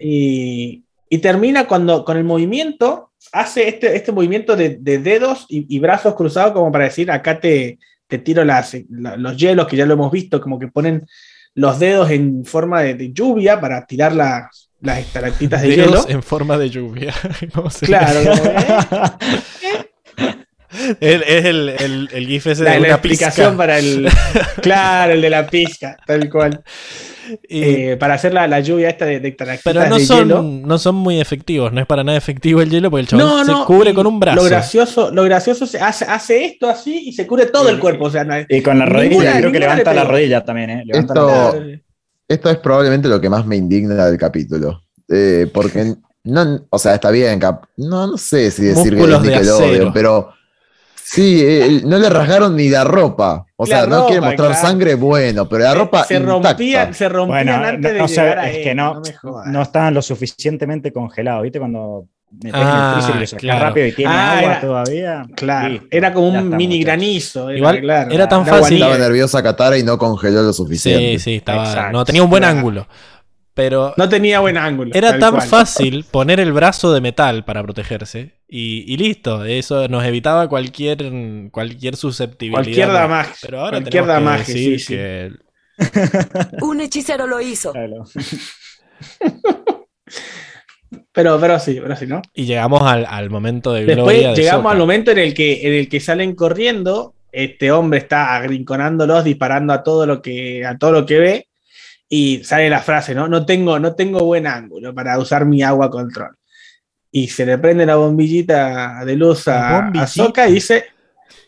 [0.00, 5.66] Y, y termina cuando con el movimiento, hace este, este movimiento de, de dedos y,
[5.74, 9.76] y brazos cruzados como para decir, acá te, te tiro las, la- los hielos, que
[9.76, 11.06] ya lo hemos visto, como que ponen
[11.54, 16.04] los dedos en forma de, de lluvia para tirar las, las estalactitas de Dedos hielo.
[16.08, 17.12] en forma de lluvia.
[17.54, 18.32] ¿Cómo se Claro, ¿eh?
[21.00, 23.56] Es, el, el, el GIF ese la, de la una explicación pizca.
[23.56, 24.08] para el.
[24.62, 26.62] Claro, el de la pizca, tal cual.
[27.48, 30.36] Y- Eh, para hacer la, la lluvia esta de, de estalactitas pero no de hielo.
[30.36, 33.26] son, no son muy efectivos, no es para nada efectivo el hielo porque el chabón
[33.26, 34.36] No, se no, cubre con un brazo.
[34.42, 38.04] Lo gracioso, lo gracioso se hace, hace esto así y se cubre todo el cuerpo.
[38.06, 40.70] O sea, no- Y con la Ninguna- rodilla, creo que levanta le la rodilla también,
[40.70, 40.82] ¿eh?
[40.86, 41.80] Levanta Esto- la Claro.
[42.28, 44.82] Esto es probablemente lo que más me indigna del capítulo.
[45.08, 49.06] Eh, porque, no, o sea, está bien, cap- no, no sé si decir que es
[49.08, 50.30] Músculos de Nickelodeon, pero
[51.10, 53.46] Sí, eh, no le rasgaron ni la ropa.
[53.56, 54.66] O La sea, no quiere mostrar claro.
[54.68, 58.56] sangre, bueno, pero la ropa se rompían, se rompían Bueno, antes de no, a es
[58.58, 59.02] él, que no,
[59.46, 61.44] no estaban lo suficientemente congelados.
[61.44, 61.58] ¿Viste?
[61.58, 63.64] Cuando metés Ah, el freezer y claro.
[63.66, 65.26] rápido y tiene Ah, agua era- todavía.
[65.36, 67.48] Claro, listo, era como un mini granizo.
[67.50, 68.76] Era, Igual, claro, era tan fácil.
[68.82, 71.18] Estaba nerviosa Katara y no congeló lo suficiente.
[71.18, 71.64] Sí, sí, estaba.
[71.66, 71.92] Exacto.
[71.92, 72.56] No, tenía un buen Claro.
[72.58, 72.88] ángulo.
[73.54, 74.92] Pero No tenía buen ángulo.
[74.94, 75.48] era tan cual.
[75.48, 78.38] fácil poner el brazo de metal para protegerse.
[78.46, 79.44] Y, y listo.
[79.44, 80.98] Eso nos evitaba cualquier,
[81.50, 82.62] cualquier susceptibilidad.
[82.62, 83.34] Cualquier damaje.
[83.42, 84.94] Pero ahora cualquier tenemos que damaje, decir sí, sí.
[84.94, 85.32] que
[86.62, 87.72] Un hechicero lo hizo.
[87.72, 88.04] Claro.
[91.18, 92.22] Pero, pero sí, pero sí, ¿no?
[92.32, 94.28] Y llegamos al, al momento de Después gloria.
[94.30, 94.70] de llegamos Sokka.
[94.72, 97.12] al momento en el que en el que salen corriendo.
[97.32, 101.48] Este hombre está agrinconándolos, disparando a todo lo que a todo lo que ve
[102.08, 103.26] y sale la frase, ¿no?
[103.26, 106.36] No tengo no tengo buen ángulo para usar mi agua control.
[107.10, 110.06] Y se le prende la bombillita de luz a, a.
[110.06, 110.84] Sokka y dice,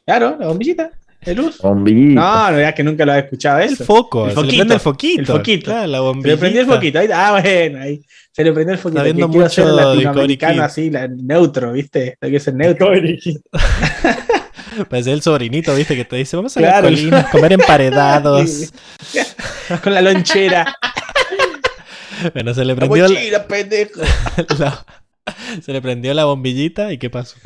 [0.04, 0.90] claro, la bombillita
[1.24, 1.58] de luz.
[1.58, 2.20] Bombillita.
[2.20, 3.84] No, no veas que nunca lo había escuchado El eso.
[3.84, 5.20] foco, El se le foquito, prende el foquito.
[5.20, 5.64] el foquito.
[5.70, 6.28] Claro, la Se bombillita.
[6.30, 6.98] le prendió el foquito.
[6.98, 8.02] Ahí, ah, bueno, ahí.
[8.32, 8.98] Se le prendió el foquito.
[9.00, 12.16] Está viendo que mucho ser latinoamericano así, la- neutro, ¿viste?
[12.20, 12.90] Hay que ser neutro.
[14.88, 16.84] Parece el sobrinito, viste, que te dice, vamos a Claro.
[16.88, 18.72] colinas, comer emparedados.
[19.82, 20.74] Con la lonchera.
[22.32, 24.00] bueno, se le prendió la, mochila, pendejo.
[24.58, 24.84] la-
[25.62, 27.36] se le prendió la bombillita y ¿qué pasó?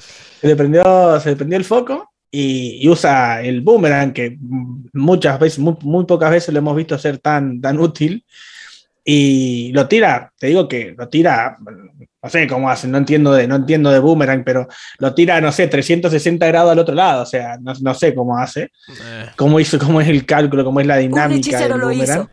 [0.41, 4.37] Se le prendió, se le prendió el foco y, y usa el boomerang, que
[4.93, 8.25] muchas veces, muy, muy pocas veces lo hemos visto ser tan, tan útil.
[9.05, 11.57] Y lo tira, te digo que lo tira,
[12.23, 14.67] no sé cómo hace, no entiendo de, no entiendo de boomerang, pero
[14.99, 18.39] lo tira, no sé, 360 grados al otro lado, o sea, no, no sé cómo
[18.39, 22.03] hace, Eh, cómo hizo, cómo es el cálculo, cómo es la dinámica del lo boomerang.
[22.03, 22.31] hizo.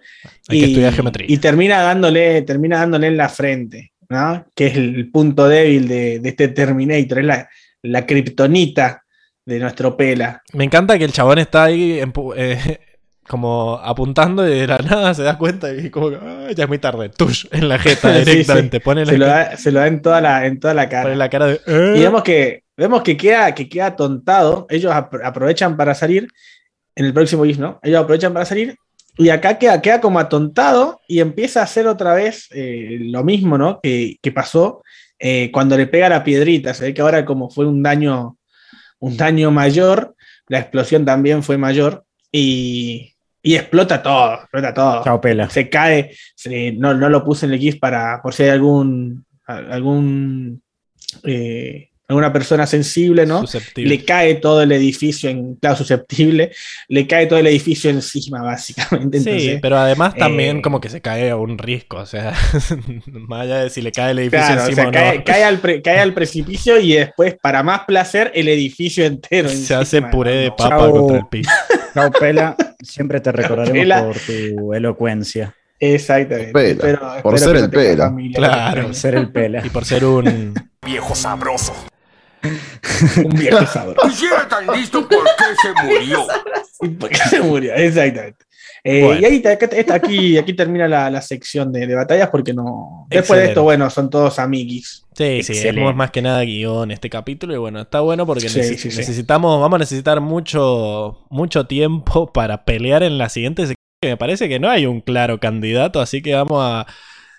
[0.48, 1.26] hay que estudiar geometría.
[1.30, 4.46] Y termina dándole, termina dándole en la frente, ¿no?
[4.56, 7.50] Que es el punto débil de, de este Terminator, es la,
[7.84, 9.01] la kriptonita
[9.45, 10.42] de nuestro pela.
[10.53, 12.02] Me encanta que el chabón está ahí
[12.36, 12.80] eh,
[13.28, 16.68] como apuntando y de la nada se da cuenta y como que "Ah, ya es
[16.70, 17.10] muy tarde.
[17.10, 18.80] Tush, en la jeta Sí, directamente.
[18.80, 21.03] Pone, Se lo da, se lo da en toda la, en toda la cara.
[21.03, 21.61] pone la cara de.
[21.66, 21.94] "Eh".
[21.98, 24.66] Y vemos que, vemos que queda, que queda tontado.
[24.70, 26.28] Ellos apro- aprovechan para salir
[26.95, 27.80] en el próximo GIF, ¿no?
[27.84, 28.76] Ellos aprovechan para salir.
[29.18, 33.58] Y acá queda, queda como atontado y empieza a hacer otra vez eh, lo mismo,
[33.58, 33.80] ¿no?
[33.84, 34.82] Que, que pasó
[35.20, 36.74] eh, cuando le pega la piedrita.
[36.74, 38.38] Se ve que ahora como fue un daño,
[39.02, 40.16] un daño mayor,
[40.48, 43.14] la explosión también fue mayor y,
[43.44, 45.50] y explota todo, explota todo Chao, pela.
[45.50, 49.26] se cae, se- no, no lo puse en el GIF para, por si hay algún,
[49.46, 50.62] algún
[51.24, 53.41] eh, alguna persona sensible, ¿no?
[53.41, 53.90] Susceptible.
[53.90, 56.51] Le cae todo el edificio en, claro, susceptible,
[56.88, 59.19] le cae todo el edificio encima, básicamente.
[59.19, 62.33] Sí, Entonces, pero además también eh, como que se cae a un risco, o sea,
[63.07, 65.23] más allá de si le cae el edificio claro, o encima sea, o cae, no,
[65.23, 69.49] cae al pre- cae al precipicio y después, para más placer, el edificio entero.
[69.49, 70.91] se hace puré de papa Chao.
[70.91, 71.49] contra el piso.
[71.93, 72.56] Chao, pela.
[72.81, 74.03] Siempre te recordaremos Pela.
[74.06, 75.53] por tu elocuencia.
[75.80, 76.51] Exactamente.
[76.53, 78.06] Pela, Espero- por espero ser el pela.
[78.06, 78.83] familia, Claro.
[78.83, 79.65] Por ser el pela.
[79.65, 80.53] Y por ser un...
[80.85, 81.73] Viejo sabroso.
[83.24, 84.08] Un viejo sabroso.
[84.08, 86.28] Y si era tan listo, ¿por qué se murió?
[86.82, 87.74] ¿Y por qué se murió?
[87.76, 88.45] Exactamente.
[88.84, 89.22] Eh, Bueno.
[89.22, 93.06] Y ahí te- esta- aquí, aquí termina la, la sección de, de batallas porque no.
[93.10, 95.03] Después de esto, bueno, son todos amiguis.
[95.16, 98.60] Sí, sí, es más que nada guion este capítulo y bueno, está bueno porque Sí,
[98.60, 98.98] neces- sí, sí.
[98.98, 103.76] necesitamos, vamos a necesitar mucho, mucho tiempo para pelear en la siguiente sección.
[104.02, 106.88] que Me parece que no hay un claro candidato, así que vamos a,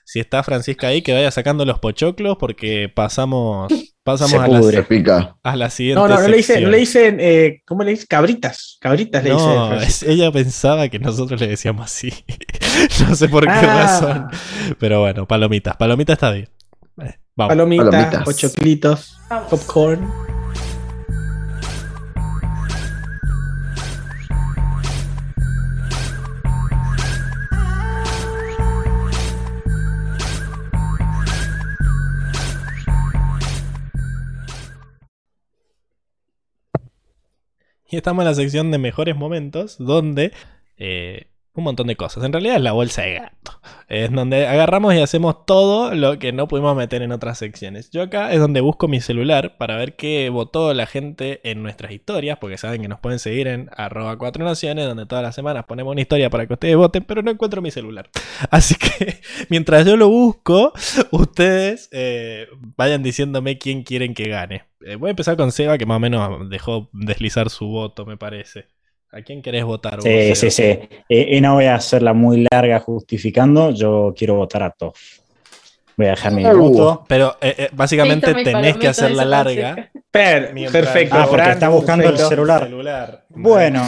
[0.05, 3.73] si está Francisca ahí, que vaya sacando los pochoclos porque pasamos,
[4.05, 7.63] pasamos Se a, la, a la siguiente No, no, no le dicen, le dicen eh,
[7.67, 8.07] ¿cómo le dicen?
[8.09, 8.79] Cabritas.
[8.81, 10.11] Cabritas le No, dicen.
[10.11, 12.13] ella pensaba que nosotros le decíamos así.
[13.09, 13.61] no sé por qué Ah.
[13.63, 14.27] razón.
[14.79, 15.77] Pero bueno, palomitas.
[15.77, 16.49] Palomita está bien.
[17.03, 17.51] Eh, vamos.
[17.53, 18.25] Palomitas, Palomitas.
[18.25, 19.49] pochoclitos, Vamos.
[19.51, 20.32] popcorn.
[37.93, 40.33] Y estamos en la sección de mejores momentos, donde
[40.79, 42.25] eh, un montón de cosas.
[42.25, 43.61] En realidad es la bolsa de gato.
[43.89, 47.91] Es donde agarramos y hacemos todo lo que no pudimos meter en otras secciones.
[47.91, 51.93] Yo acá es donde busco mi celular para ver qué votó la gente en nuestras
[51.93, 55.65] historias, porque saben que nos pueden seguir en arroba cuatro naciones, donde todas las semanas
[55.67, 58.09] ponemos una historia para que ustedes voten, pero no encuentro mi celular.
[58.51, 60.73] Así que mientras yo lo busco,
[61.11, 64.65] ustedes eh, vayan diciéndome quién quieren que gane.
[64.81, 68.17] Eh, voy a empezar con Seba, que más o menos dejó deslizar su voto, me
[68.17, 68.72] parece.
[69.13, 69.97] ¿A quién querés votar?
[69.97, 70.79] vos, Sí, sí, sí.
[71.09, 73.71] Y, y no voy a hacerla muy larga justificando.
[73.71, 74.99] Yo quiero votar a Toff.
[75.97, 76.57] Voy a dejar mi Uh.
[76.57, 77.05] voto.
[77.07, 79.75] Pero eh, eh, básicamente tenés que hacerla larga.
[79.77, 79.91] música.
[80.11, 81.17] Per- Mientras- perfecto.
[81.19, 82.65] Ah, porque está buscando el celular.
[82.65, 83.25] celular.
[83.29, 83.87] Bueno,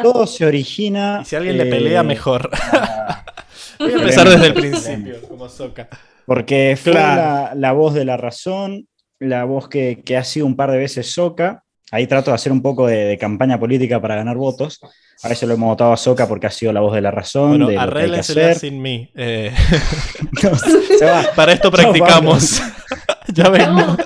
[0.00, 1.18] todo se origina.
[1.22, 2.48] Y si alguien le eh, pelea, mejor.
[3.80, 5.88] Voy a empezar desde el principio, como Soca.
[6.26, 7.20] Porque fue Claro.
[7.20, 8.86] la, la voz de la razón,
[9.18, 11.63] la voz que, que ha sido un par de veces Soca.
[11.90, 14.80] Ahí trato de hacer un poco de, de campaña política para ganar votos.
[15.22, 17.62] A veces lo hemos votado a Soca porque ha sido la voz de la razón,
[17.64, 19.10] Bueno, arréglensela sin mí.
[19.14, 19.52] Eh,
[20.98, 21.24] Se va.
[21.36, 22.60] para esto practicamos.
[23.32, 23.74] ya ven.
[23.74, 23.96] No.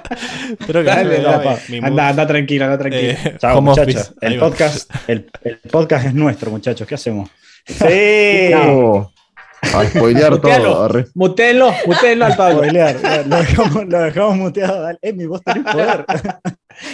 [0.67, 1.99] Que Dale, no mi Anda, mood.
[2.01, 3.13] anda tranquilo, anda tranquilo.
[3.13, 4.13] Eh, Chao, muchachos.
[4.21, 6.87] El podcast, el, el podcast es nuestro, muchachos.
[6.87, 7.31] ¿Qué hacemos?
[7.67, 8.53] Sí.
[8.55, 10.65] A spoilear Mutealo.
[10.73, 10.85] todo.
[10.85, 11.07] arre.
[11.15, 12.59] Mutenlo, mutenlo al Pablo.
[12.59, 14.83] Spoilear, Lo dejamos, lo dejamos muteado.
[14.83, 16.05] Dale, Emi, vos tenés poder.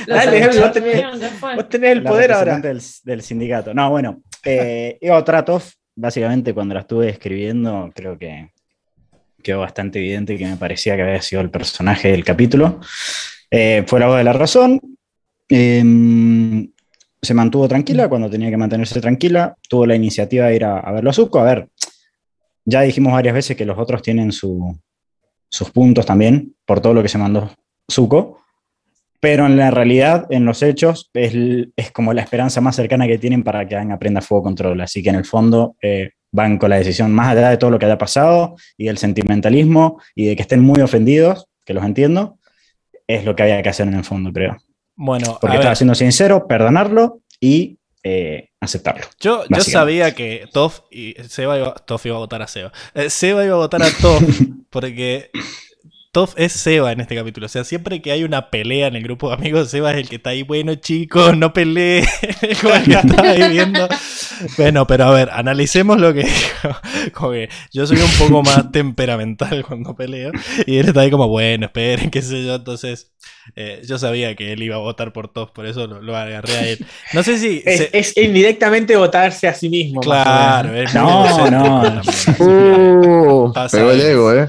[0.07, 1.05] Dale, vos tenés-.
[1.57, 2.59] Vos el La poder ahora.
[2.61, 3.75] Del, del sindicato.
[3.75, 4.23] No, bueno.
[4.47, 5.63] Eh, Tratov,
[5.97, 8.51] básicamente cuando la estuve escribiendo, creo que
[9.43, 12.79] quedó bastante evidente que me parecía que había sido el personaje del capítulo.
[13.51, 14.81] Eh, fue la voz de la razón.
[15.49, 16.69] Eh,
[17.23, 19.57] se mantuvo tranquila cuando tenía que mantenerse tranquila.
[19.67, 21.39] Tuvo la iniciativa de ir a, a verlo a Zuko.
[21.39, 21.69] A ver,
[22.67, 24.79] ya dijimos varias veces que los otros tienen su-
[25.49, 27.51] sus puntos también por todo lo que se mandó
[27.91, 28.44] Zuko.
[29.25, 31.33] Pero en la realidad, en los hechos, es,
[31.77, 34.79] es como la esperanza más cercana que tienen para que hagan Aprenda Fuego Control.
[34.83, 37.79] Así que en el fondo eh, van con la decisión más allá de todo lo
[37.79, 42.39] que haya pasado y del sentimentalismo y de que estén muy ofendidos, que los entiendo,
[43.07, 44.59] es lo que había que hacer en el fondo, creo.
[44.95, 49.07] Bueno, Porque estaba siendo sincero, perdonarlo y eh, aceptarlo.
[49.21, 52.73] yo, yo sabía que Toff y Seba iba, Toff iba a votar a Seba.
[52.93, 54.23] Eh, Seba iba a votar a Toff
[54.69, 55.31] porque
[56.15, 57.47] Toff es Seba en este capítulo.
[57.47, 60.09] O sea, siempre que hay una pelea en el grupo de amigos, Seba es el
[60.09, 62.07] que está ahí, bueno chicos, no peleen.
[62.41, 63.89] el que está ahí viendo.
[64.57, 66.69] Bueno, pero a ver, analicemos lo que dijo.
[67.13, 70.31] Como que yo soy un poco más temperamental cuando peleo.
[70.67, 72.55] Y él está ahí como, bueno, esperen, qué sé yo.
[72.55, 73.11] Entonces,
[73.57, 76.53] eh, yo sabía que él iba a votar por Toff, por eso lo, lo agarré
[76.57, 76.87] a él.
[77.13, 77.61] No sé si...
[77.67, 80.01] Es, se- es indirectamente votarse a sí mismo.
[80.01, 81.83] Claro, es No, no.
[81.83, 82.01] también.
[82.39, 84.49] Uh, pegó el ego, ¿eh?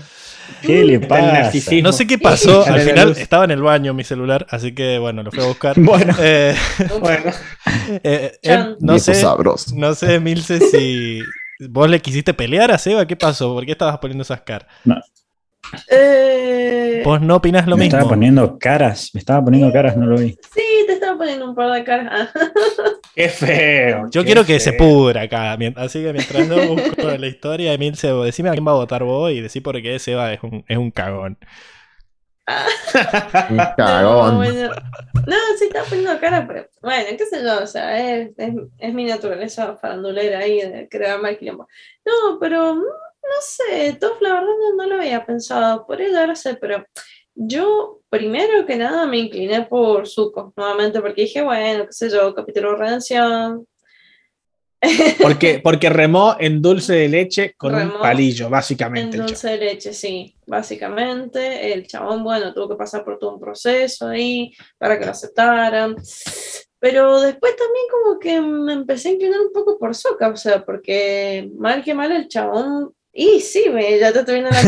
[1.82, 5.24] No sé qué pasó, al final estaba en el baño mi celular, así que bueno,
[5.24, 5.76] lo fui a buscar.
[5.80, 6.56] Bueno, Eh,
[7.00, 7.32] Bueno,
[8.04, 9.76] eh, eh, no sé, sabroso.
[9.76, 11.22] no sé, Milce, si
[11.70, 13.54] vos le quisiste pelear a Seba, ¿qué pasó?
[13.54, 14.68] ¿Por qué estabas poniendo esas caras?
[15.90, 17.98] Eh, Vos no opinás lo me mismo.
[17.98, 20.32] estaba poniendo caras, me estaba poniendo caras, no lo vi.
[20.54, 22.30] sí, te estaba poniendo un par de caras.
[22.36, 22.40] Ah,
[23.16, 24.08] qué feo.
[24.12, 27.78] Yo qué quiero que se pudra acá, así que mientras no busco la historia de
[27.78, 30.42] Milce, vos decime a quién va a votar vos y decí por qué Seba es
[30.44, 31.38] un, es un cagón.
[32.48, 34.38] Un No, cagón.
[34.38, 34.70] bueno.
[35.28, 38.94] No, sí estaba poniendo cara, pero bueno, qué sé yo, o sea, es, es, es
[38.94, 41.68] mi naturaleza farandulera ahí de crear mal quilombo.
[42.06, 42.84] No, pero mm,
[43.30, 46.86] no sé, Toff la verdad no, no lo había pensado, por ella no sé, pero
[47.36, 52.34] yo primero que nada me incliné por Zuko, nuevamente, porque dije, bueno, qué sé yo,
[52.34, 53.68] capítulo de redención.
[55.22, 59.18] Porque, porque remó en dulce de leche con Remó un palillo, En básicamente.
[59.18, 61.74] el dulce de leche, sí, básicamente.
[61.74, 65.96] El chabón, bueno, tuvo que pasar por todo un proceso ahí para que lo aceptaran.
[66.78, 70.64] Pero después también como que me empecé a inclinar un poco por Soca, o sea,
[70.64, 72.94] porque mal que mal el chabón...
[73.18, 74.62] Y sí, me, ya te estoy viendo la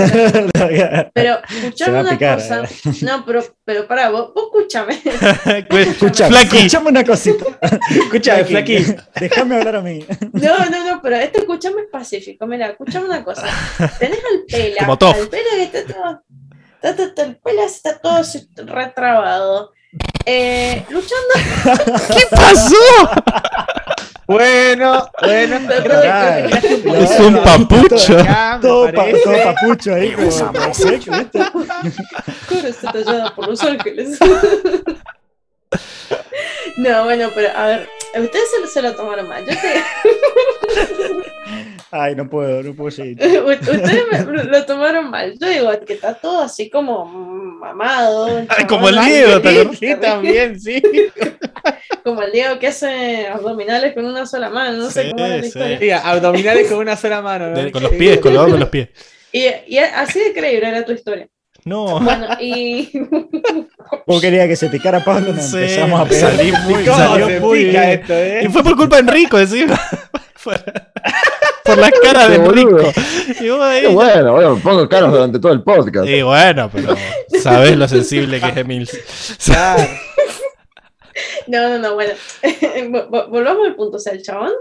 [0.53, 1.11] cara.
[1.13, 2.35] Pero escuchame una picar.
[2.37, 2.63] cosa.
[2.63, 2.67] eh.
[3.01, 4.97] No, pero, pero pará, vos, vos escúchame.
[5.69, 6.57] Escuchame, Flaqui.
[6.57, 7.45] escuchame una cosita.
[7.89, 8.85] Escucha, Flaqui.
[9.19, 10.05] Déjame hablar a mí.
[10.31, 12.47] No, no, no, pero este escúchame es pacífico.
[12.47, 13.45] Mira, escúchame una cosa.
[13.99, 14.85] Tenés al pela.
[14.97, 15.11] Como.
[15.13, 16.21] Al pela que está todo.
[16.75, 18.21] está- está- está- el pela está todo
[18.65, 19.73] retrabado.
[20.25, 21.33] Eh, luchando.
[22.15, 22.75] ¿Qué pasó?
[24.27, 25.57] Bueno, bueno.
[26.99, 28.17] Es un papucho.
[28.61, 29.23] Todo, pa- parece.
[29.23, 30.11] todo papucho ahí.
[30.11, 30.89] como- sabroso.
[30.89, 31.39] ¿viste?
[32.49, 34.19] Cora está tallada por los ángeles.
[36.77, 37.89] No, bueno, pero a ver,
[38.19, 39.43] ustedes se, se lo tomaron mal.
[39.47, 39.83] Yo te,
[41.91, 43.17] Ay, no puedo, no puedo seguir.
[43.45, 45.37] ustedes me- lo tomaron mal.
[45.39, 48.45] Yo digo que está todo así como mamado.
[48.49, 48.99] Ay, como el.
[48.99, 50.81] Diego, ¿te Sí, sí, también, sí.
[52.03, 55.35] Como el Diego que hace abdominales con una sola mano, no sé Sí, cómo era
[55.35, 55.47] la sí.
[55.49, 55.79] historia.
[55.79, 57.49] Sí, abdominales con una sola mano.
[57.49, 57.57] ¿no?
[57.61, 58.87] De- con los pies, colgado con los pies.
[59.33, 61.27] Y, y así de creíble era tu historia.
[61.65, 61.99] No.
[61.99, 62.89] Bueno, y
[64.07, 66.31] Vos querías que se picara Pablo, nos Sí, empezamos a pegar.
[66.31, 67.83] salí muy, ¿Cómo salió muy bien.
[67.83, 68.43] esto, eh?
[68.45, 69.77] Y fue por culpa de Enrico, encima.
[70.43, 70.55] Por,
[71.65, 72.35] por la cara de.
[72.35, 72.79] Enrico.
[73.41, 76.07] Y vos ahí- Qué bueno, bueno, me pongo caros durante todo el podcast.
[76.07, 76.95] Y bueno, pero
[77.41, 78.89] sabes lo sensible que es Emil.
[79.45, 79.83] Claro.
[81.47, 84.51] no, no, no, bueno, Vo- vo- volvamos al punto, o sea, el chabón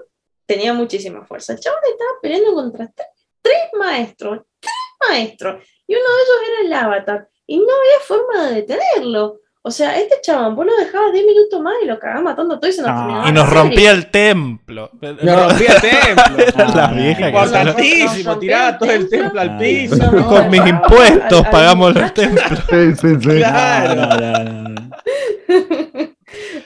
[0.47, 1.53] tenía muchísima fuerza.
[1.53, 3.05] El chabón estaba peleando contra tre-
[3.43, 4.75] tres maestros, tres
[5.09, 5.63] maestros.
[5.87, 7.29] Y uno de ellos era el avatar.
[7.47, 9.41] Y no había forma de detenerlo.
[9.67, 12.71] O sea, este chabón, vos lo dejabas 10 minutos más y lo cagabas matando todo
[12.71, 12.97] y se nos No.
[12.99, 14.91] terminaba Y nos rompía el templo.
[15.01, 16.65] No rompía el templo.
[16.77, 19.97] La No, vieja que Importantísimo, Nos tiraba todo el templo al templo.
[19.97, 20.13] piso.
[20.13, 22.61] No, Con mis no, impuestos al- al pagamos los templos.
[22.71, 23.29] Sí, sí, sí.
[23.39, 24.75] Claro.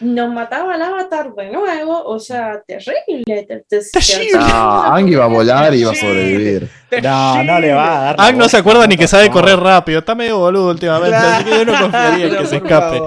[0.00, 0.24] No, no, no, no.
[0.24, 2.02] Nos mataba el avatar de nuevo.
[2.04, 3.24] O sea, terrible.
[3.46, 4.38] te- te- Terrible.
[4.40, 6.68] Ah, Ang iba a volar y iba a sobrevivir.
[7.02, 8.16] No, no le va a dar.
[8.18, 9.98] Ang no se acuerda ni que sabe correr rápido.
[10.00, 11.16] Está medio boludo últimamente.
[11.16, 13.00] Así que yo no confiaría en que se escape.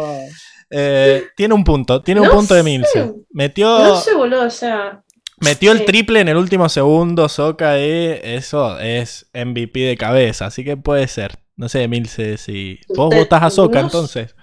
[0.69, 2.01] Eh, tiene un punto.
[2.01, 2.63] Tiene un No punto de.
[2.63, 3.11] Milce.
[3.31, 4.45] Metió, No sé, boludo.
[4.45, 5.01] O sea,
[5.39, 7.29] metió el triple en el último segundo.
[7.29, 10.45] Soca y eso es MVP de cabeza.
[10.47, 11.37] Así que puede ser.
[11.55, 12.79] No sé, Milce, si.
[12.95, 14.35] Vos Te- votás a Soca no entonces.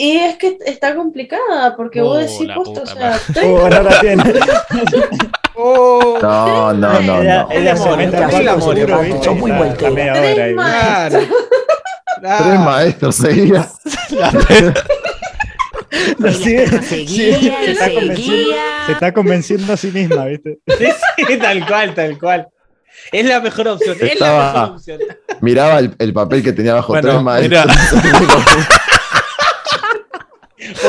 [0.00, 4.00] Y es que está complicada, porque Oh, vos decís, posta, o puta sea, bueno, ahora
[4.00, 4.22] tiene.
[5.60, 7.52] Oh, No, no, no, Ella, no.
[7.52, 7.58] y
[9.34, 11.24] muy hora Tres maestros.
[12.20, 13.68] Tres maestros seguía.
[16.18, 18.86] Lo sigue- seguía se, y está convenciendo, seguía.
[18.86, 20.58] se está convenciendo a sí misma, ¿viste?
[20.78, 20.86] Sí,
[21.26, 22.46] sí, tal cual, tal cual.
[23.10, 23.96] Es la mejor opción.
[24.00, 25.00] Es la mejor opción.
[25.40, 27.64] Miraba el, el papel que tenía bajo Bueno, tres maestros.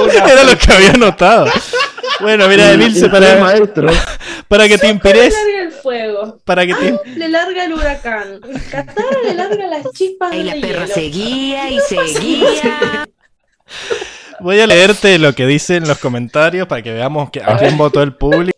[0.07, 1.47] Era lo que había notado.
[2.19, 3.55] Bueno, mira, Milce, Tres para,
[4.47, 5.33] para que te Le inspires.
[5.33, 6.39] larga el fuego.
[6.43, 6.99] Para que te.
[7.15, 8.39] Le larga el huracán.
[8.71, 10.93] Katara le larga las chispas Y de la perra hielo.
[10.93, 13.07] seguía y seguía.
[14.41, 18.01] Voy a leerte lo que dicen los comentarios para que veamos que, a quién votó
[18.01, 18.57] el público.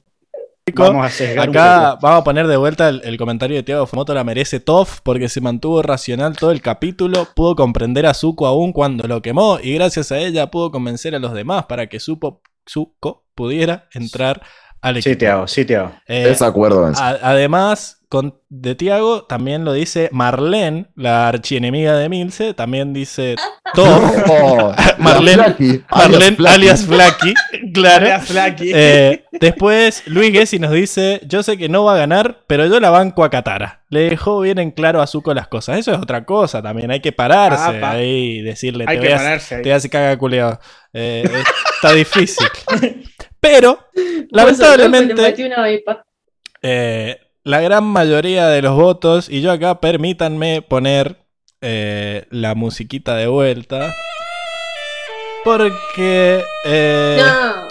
[0.75, 4.23] Vamos a Acá vamos a poner de vuelta el, el comentario de Tiago Fumoto la
[4.23, 9.07] merece Toff porque se mantuvo racional todo el capítulo, pudo comprender a Zuko aún cuando
[9.07, 13.25] lo quemó y gracias a ella pudo convencer a los demás para que Supo, Zuko
[13.35, 14.41] pudiera entrar
[14.81, 15.11] al equipo.
[15.11, 15.91] Sí, te hago, sí, te hago.
[16.07, 22.91] Eh, Desacuerdo además, con, de Tiago también lo dice Marlene, la archienemiga de Milce, también
[22.91, 23.37] dice
[23.77, 26.53] Oh, Marlene- Flaky, Marlene Flaky.
[26.53, 27.33] alias Flaky,
[27.73, 28.19] claro.
[28.21, 28.71] Flaky.
[28.75, 32.81] Eh, después, Luis Gessi nos dice: Yo sé que no va a ganar, pero yo
[32.81, 33.83] la banco a Katara.
[33.87, 35.77] Le dejó bien en claro a Zuko las cosas.
[35.79, 36.91] Eso es otra cosa también.
[36.91, 37.91] Hay que pararse Ah, pa.
[37.91, 39.61] ahí y decirle: Hay Te que voy a- pararse ahí.
[39.61, 40.59] te hace caga culeado.
[40.91, 41.23] Eh,
[41.75, 42.47] está difícil.
[43.39, 43.79] Pero,
[44.31, 46.03] lamentablemente, metí una vipa.
[46.61, 51.17] eh, la gran mayoría de los votos, y yo acá permítanme poner
[51.61, 53.93] eh, la musiquita de vuelta.
[55.43, 56.43] Porque.
[56.65, 57.67] eh, No.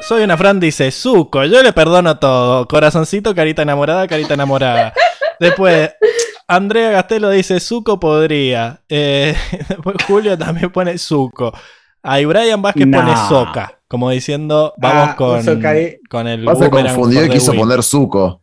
[0.00, 2.66] soy una Fran, dice Zuko, yo le perdono todo.
[2.66, 4.92] Corazoncito, carita enamorada, carita enamorada.
[5.40, 5.90] Después,
[6.48, 8.80] Andrea Gastelo dice Zuko podría.
[8.88, 9.34] Eh,
[9.68, 11.52] después Julio también pone Zuko.
[12.02, 13.78] Ahí Brian Vázquez pone Soca.
[13.88, 15.44] Como diciendo, vamos Ah, con,
[16.10, 18.41] con el Pasa for y quiso poner Zuko.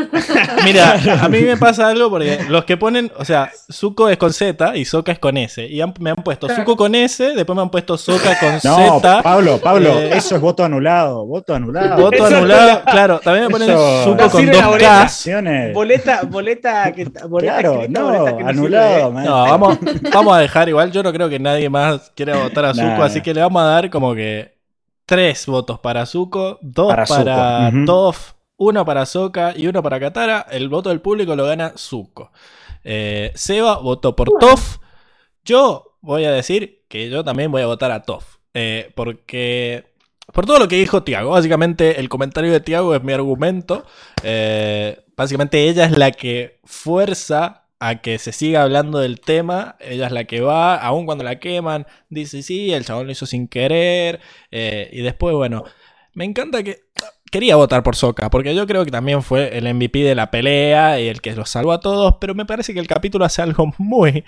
[0.64, 4.32] Mira, a mí me pasa algo porque los que ponen, o sea, Zuko es con
[4.32, 5.66] Z y Soca es con S.
[5.66, 9.00] Y han- me han puesto Zuko con S, después me han puesto Soca con No,
[9.00, 9.22] Z.
[9.22, 12.00] Pablo, Pablo, Eh, eso es voto anulado, voto anulado.
[12.00, 12.82] Voto Eso anulado.
[12.84, 15.02] Claro, también me ponen Eso- Zuko No con dos boleta.
[15.02, 15.74] Acciones.
[15.74, 19.24] Boleta, boleta, que, boleta Claro, escrita, no, boleta que no anulado, man.
[19.24, 19.78] No, vamos,
[20.12, 20.90] vamos a dejar igual.
[20.92, 23.04] Yo no creo que nadie más quiera votar a Zuko, Nah.
[23.04, 24.58] así que le vamos a dar como que
[25.06, 27.70] tres votos para Zuko, dos para, Para
[28.60, 30.46] uno para Soka y uno para Katara.
[30.50, 32.30] El voto del público lo gana Zuko.
[32.84, 34.76] Eh, Seba votó por Toph.
[35.44, 38.36] Yo voy a decir que yo también voy a votar a Toph.
[38.54, 39.88] eh, porque.
[40.32, 43.84] Por todo lo que dijo Tiago, básicamente el comentario de Tiago es mi argumento.
[44.22, 49.76] Eh, básicamente ella es la que fuerza a que se siga hablando del tema.
[49.80, 53.26] Ella es la que va, aun cuando la queman, dice sí, el chabón lo hizo
[53.26, 54.20] sin querer.
[54.52, 55.64] y después, bueno,
[56.12, 56.82] me encanta que...
[57.30, 60.98] Quería votar por Soka, porque yo creo que también fue el MVP de la pelea
[61.00, 63.72] y el que los salvó a todos, pero me parece que el capítulo hace algo
[63.78, 64.24] muy...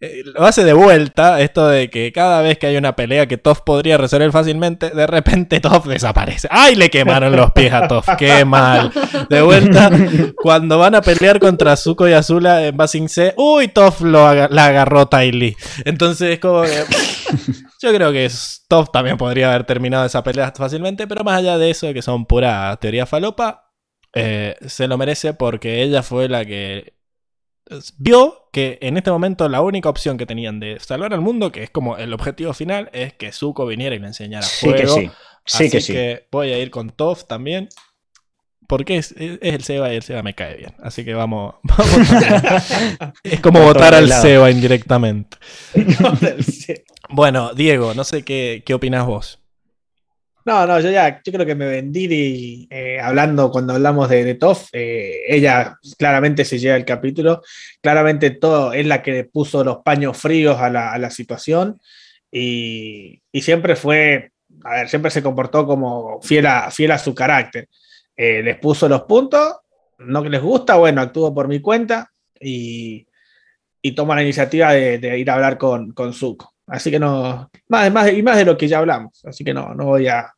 [0.00, 3.36] eh, lo hace de vuelta, esto de que cada vez que hay una pelea que
[3.36, 6.48] Toph podría resolver fácilmente, de repente Toph desaparece.
[6.50, 8.08] ¡Ay, le quemaron los pies a Toph!
[8.18, 8.90] ¡Qué mal!
[9.28, 9.88] De vuelta,
[10.34, 14.66] cuando van a pelear contra Zuko y Azula en Basing C, ¡uy, Toph lo la
[14.66, 15.56] agarró Ty Lee!
[15.84, 16.84] Entonces, como que...
[17.82, 18.30] Yo creo que
[18.68, 22.26] Toph también podría haber terminado esa pelea fácilmente, pero más allá de eso, que son
[22.26, 23.72] pura teoría falopa,
[24.14, 26.94] eh, se lo merece porque ella fue la que
[27.98, 31.62] vio que en este momento la única opción que tenían de salvar al mundo, que
[31.62, 34.96] es como el objetivo final, es que Zuko viniera y le enseñara Sí fuego.
[34.96, 35.10] que sí.
[35.46, 36.26] Sí Así que sí.
[36.30, 37.68] voy a ir con Toph también.
[38.70, 40.72] Porque es, es el Seba y el Seba me cae bien.
[40.80, 41.56] Así que vamos.
[41.64, 44.08] vamos a- es como votar al.
[44.08, 45.36] Seba indirectamente.
[47.12, 49.40] Bueno, Diego, no sé qué, qué opinas vos.
[50.44, 54.24] No, no, yo ya, yo creo que me vendí y, eh, hablando cuando hablamos de,
[54.24, 57.42] de Toff, eh, ella claramente se lleva el capítulo,
[57.82, 61.80] claramente todo es la que puso los paños fríos a la, a la situación
[62.30, 64.30] y, y siempre fue,
[64.62, 67.68] a ver, siempre se comportó como fiel a, fiel a su carácter.
[68.16, 69.56] Eh, les puso los puntos,
[69.98, 73.06] no que les gusta, bueno, actúo por mi cuenta y,
[73.82, 76.52] y toma la iniciativa de, de ir a hablar con, con Zuko.
[76.66, 79.74] Así que no, más, más, y más de lo que ya hablamos, así que no,
[79.74, 80.32] no voy a,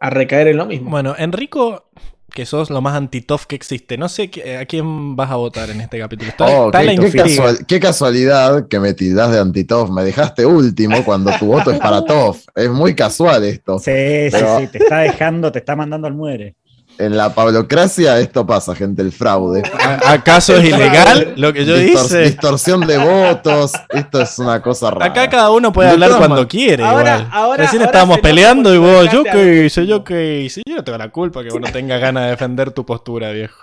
[0.00, 0.90] a recaer en lo mismo.
[0.90, 1.90] Bueno, Enrico,
[2.30, 5.80] que sos lo más anti-tof que existe, no sé a quién vas a votar en
[5.80, 6.30] este capítulo.
[6.30, 7.24] Está, Oh, está qué, la qué intriga.
[7.24, 9.90] casual- qué casualidad que me tirás de anti-Toff.
[9.90, 12.44] Me dejaste último cuando tu voto es para Toff.
[12.54, 13.78] Es muy casual esto.
[13.78, 16.56] Sí, sí, sí, te está dejando, te está mandando al muere.
[16.96, 19.62] En la pablocracia esto pasa, gente, el fraude.
[19.80, 22.20] ¿A- ¿Acaso es ilegal lo que yo Distor- hice?
[22.22, 23.72] Distorsión de votos.
[23.88, 25.06] Esto es una cosa rara.
[25.06, 26.84] Acá cada uno puede De hablar cuando man- quiere.
[26.84, 27.28] Ahora- igual.
[27.32, 30.62] ahora- Recién ahora estábamos peleando y vos, yo qué hice, yo qué hice.
[30.66, 33.58] Yo no tengo la culpa que vos no tengas ganas de defender tu postura, viejo.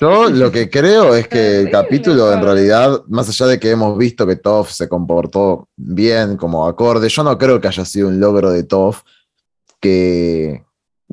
[0.00, 3.98] Yo lo que creo es que el capítulo, en realidad, más allá de que hemos
[3.98, 8.18] visto que Toff se comportó bien como acorde, yo no creo que haya sido un
[8.18, 9.02] logro de Toff
[9.78, 10.64] que,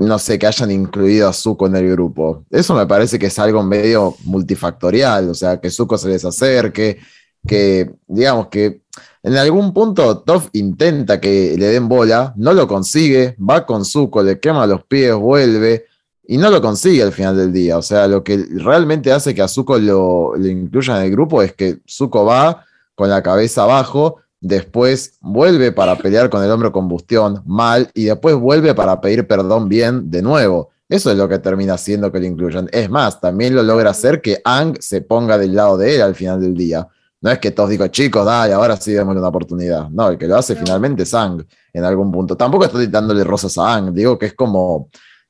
[0.06, 2.45] no sé, que hayan incluido a Zuko en el grupo.
[2.51, 7.00] Eso me parece que es algo medio multifactorial, o sea, que Zuko se les acerque,
[7.48, 8.84] que, digamos, que
[9.24, 14.22] en algún punto Toff intenta que le den bola, no lo consigue, va con Zuko,
[14.22, 15.85] le quema los pies, vuelve.
[16.30, 17.77] Y no lo consigue al final del día.
[17.77, 21.53] O sea, lo que realmente hace que a Zuko lo, incluyan en el grupo es
[21.53, 27.41] que Zuko va con la cabeza abajo, después vuelve para pelear con el hombro combustión
[27.45, 30.69] mal y después vuelve para pedir perdón bien de nuevo.
[30.90, 32.69] Eso es lo que termina haciendo que lo incluyan.
[32.72, 36.16] Es más, también lo logra hacer que Ang se ponga del lado de él al
[36.16, 36.88] final del día.
[37.19, 39.90] No es que todos digo, chicos, dale, ahora sí démosle una oportunidad.
[39.90, 40.61] No, el que lo hace No.
[40.61, 41.43] finalmente es Ang
[41.74, 42.38] en algún punto.
[42.38, 44.90] Tampoco estoy dándole rosas a Ang, digo que es como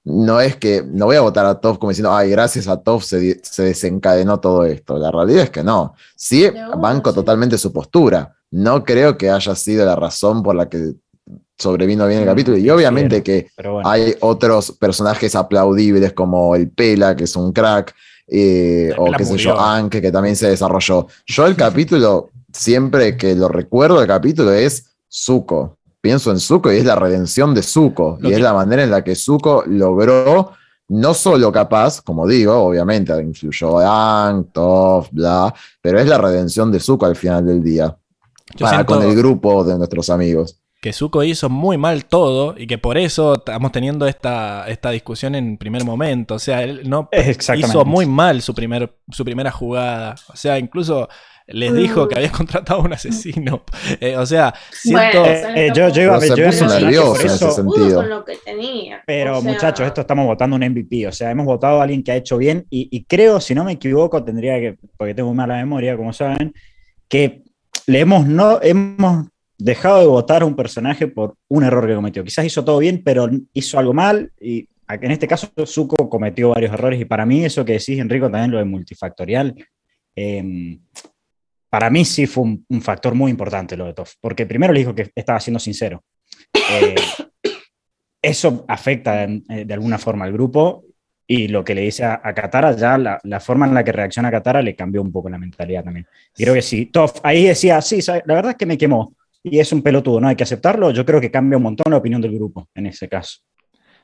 [0.09, 3.03] no es que no voy a votar a Toff como diciendo, ay, gracias a Toff
[3.03, 4.97] se, se desencadenó todo esto.
[4.97, 5.95] La realidad es que no.
[6.15, 7.15] Sí, No, banco sí.
[7.15, 8.36] totalmente su postura.
[8.51, 10.93] No creo que haya sido la razón por la que
[11.57, 12.57] sobrevino bien el capítulo.
[12.57, 13.81] Y obviamente que bueno.
[13.83, 17.93] hay otros personajes aplaudibles como el Pela, que es un crack,
[18.27, 21.07] eh, o qué sé yo, Anke, que también se desarrolló.
[21.25, 25.77] Yo el capítulo, siempre que lo recuerdo, el capítulo es Zuko.
[26.01, 28.17] Pienso en Zuko y es la redención de Zuko.
[28.19, 30.51] Lo y es la manera en la que Zuko logró,
[30.89, 36.79] no solo capaz, como digo, obviamente influyó Ang, Toph, bla, pero es la redención de
[36.79, 37.97] Zuko al final del día.
[38.55, 40.59] Yo para con el grupo de nuestros amigos.
[40.81, 45.35] que Zuko hizo muy mal todo y que por eso estamos teniendo esta, esta discusión
[45.35, 46.35] en primer momento.
[46.35, 50.15] O sea, él no hizo muy mal su, primer, su primera jugada.
[50.31, 51.09] O sea, incluso
[51.47, 53.63] les dijo que había contratado a un asesino.
[53.99, 55.21] Eh, o sea, siento...
[55.21, 57.63] Bueno, Eh, eh, yo, yo iba, yo nervioso en ese sentido.
[57.65, 59.01] Pudo con lo que tenía.
[59.05, 62.03] Pero O sea, muchachos, esto estamos votando un MVP, o sea, hemos votado a alguien
[62.03, 65.33] que ha hecho bien y, y creo, si no me equivoco, tendría que, porque tengo
[65.33, 66.53] mala memoria, como saben,
[67.07, 67.46] que
[67.87, 72.23] le hemos, no, hemos dejado de votar a un personaje por un error que cometió.
[72.23, 76.73] Quizás hizo todo bien, pero hizo algo mal y en este caso Zuko cometió varios
[76.73, 79.55] errores y para mí eso que decís, Enrico, también lo de multifactorial,
[80.15, 80.79] eh,
[81.69, 84.95] para mí sí fue un, factor muy importante lo de Toff, porque primero le dijo
[84.95, 86.03] que estaba siendo sincero.
[86.71, 86.95] Eh,
[88.21, 90.85] eso afecta eh, de alguna forma al grupo
[91.27, 93.91] y lo que le dice a, a Katara, ya la, la forma en la que
[93.91, 96.07] reacciona Katara le cambió un poco la mentalidad también.
[96.37, 99.59] Y creo que sí, Toff ahí decía, sí, la verdad es que me quemó y
[99.59, 100.91] es un pelotudo, no hay que aceptarlo.
[100.91, 103.39] Yo creo que cambia un montón la opinión del grupo en ese caso.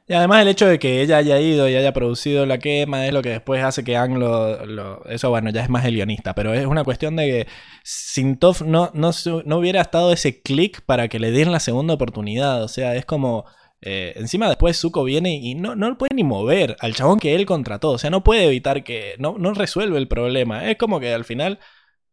[0.06, 3.14] Y además el hecho de que ella haya ido y haya producido la quema es
[3.14, 6.36] lo que después hace que Ang lo, lo- Eso, bueno, ya es más el guionista,
[6.36, 7.48] pero es una cuestión de que
[7.84, 9.12] sin Toph no, no,
[9.46, 12.64] no hubiera estado ese clic para que le den la segunda oportunidad.
[12.64, 13.46] O sea, es como...
[13.86, 17.36] eh, encima después Zuko viene y no, no lo puede ni mover al chabón que
[17.36, 17.92] él contrató.
[17.92, 19.16] O sea, no puede evitar que...
[19.20, 20.70] No, no resuelve el problema.
[20.70, 21.60] Es como que al final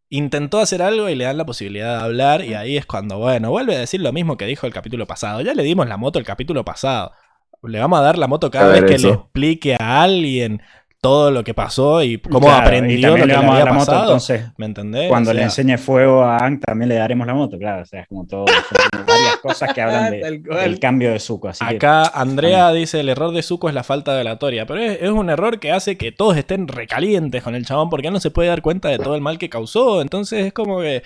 [0.09, 3.51] intentó hacer algo y le dan la posibilidad de hablar y ahí es cuando, bueno,
[3.51, 5.41] vuelve a decir lo mismo que dijo el capítulo pasado.
[5.41, 7.13] Ya le dimos la moto el capítulo pasado.
[7.63, 9.09] Le vamos a dar la moto cada A vez que eso.
[9.09, 10.63] le explique a alguien
[11.03, 13.65] todo lo que pasó y cómo Claro, y aprendió también lo le que le había
[13.65, 14.03] la moto, pasado.
[14.03, 15.09] entonces, ¿Me entendés?
[15.09, 17.83] Cuando O le enseñe fuego a Ang, también le daremos la moto, claro.
[17.83, 18.45] O sea, es como todo.
[18.93, 21.49] son varias cosas que hablan de- del cambio de Zuko.
[21.49, 24.81] Así que- Acá Andrea dice el error de Zuko es la falta de oratoria, pero
[24.81, 28.13] es, es un error que hace que todos estén recalientes con el chabón porque él
[28.13, 31.03] no se puede dar cuenta de todo el mal que causó, entonces es como que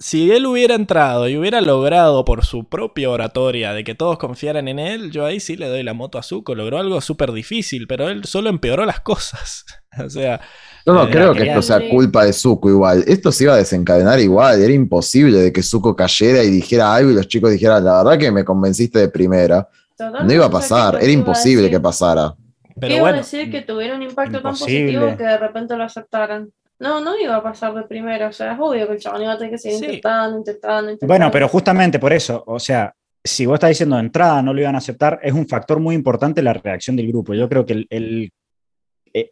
[0.00, 4.66] si él hubiera entrado y hubiera logrado por su propia oratoria de que todos confiaran
[4.66, 6.54] en él, yo ahí sí le doy la moto a Zuko.
[6.54, 9.66] Logró algo súper difícil, pero él solo empeoró las cosas.
[10.04, 10.40] o sea.
[10.86, 13.04] Yo no creo que esto sea culpa de Zuko igual.
[13.06, 14.62] Esto se iba a desencadenar igual.
[14.62, 18.18] Era imposible de que Zuko cayera y dijera algo y los chicos dijeran, la verdad
[18.18, 19.68] que me convenciste de primera.
[19.98, 22.34] No iba a pasar, era imposible que pasara.
[22.74, 25.76] Pero ¿Qué iba bueno, a decir que tuviera un impacto tan positivo que de repente
[25.76, 26.50] lo aceptaran?
[26.80, 29.32] No, no iba a pasar de primera, o sea, es obvio que el chabón iba
[29.32, 29.84] a tener que seguir Sí.
[29.84, 31.06] intentando, intentando, intentando.
[31.12, 32.92] Bueno, pero justamente por eso, o sea,
[33.22, 35.94] si vos estás diciendo de entrada no lo iban a aceptar, es un factor muy
[35.94, 37.34] importante la reacción del grupo.
[37.34, 38.32] Yo creo que el, el,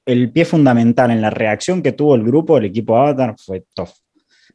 [0.05, 3.93] el pie fundamental en la reacción que tuvo el grupo, el equipo Avatar, fue Toff.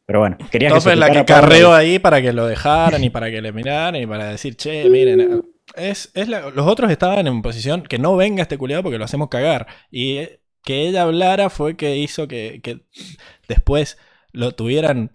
[0.06, 3.02] Pero bueno, quería Toff que se es la que carreó ahí para que lo dejaran
[3.02, 5.42] y para que le miraran y para decir, che, miren.
[5.74, 9.04] Es, es la- los otros estaban en posición que no venga este culiado porque lo
[9.04, 9.66] hacemos cagar.
[9.90, 12.80] Y eh, que ella hablara fue que hizo que, que
[13.48, 13.98] después
[14.32, 15.10] lo tuvieran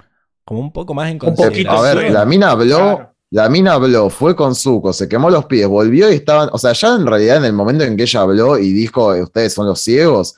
[0.46, 1.88] como un poco más en poquito, consideración.
[1.88, 3.14] A ver, la mina habló, Claro.
[3.32, 6.74] la mina habló, fue con Zuko, se quemó los pies, volvió y estaban, o sea,
[6.74, 9.68] ya en realidad en el momento en que ella habló y dijo, "Eh, ustedes son
[9.68, 10.36] los ciegos,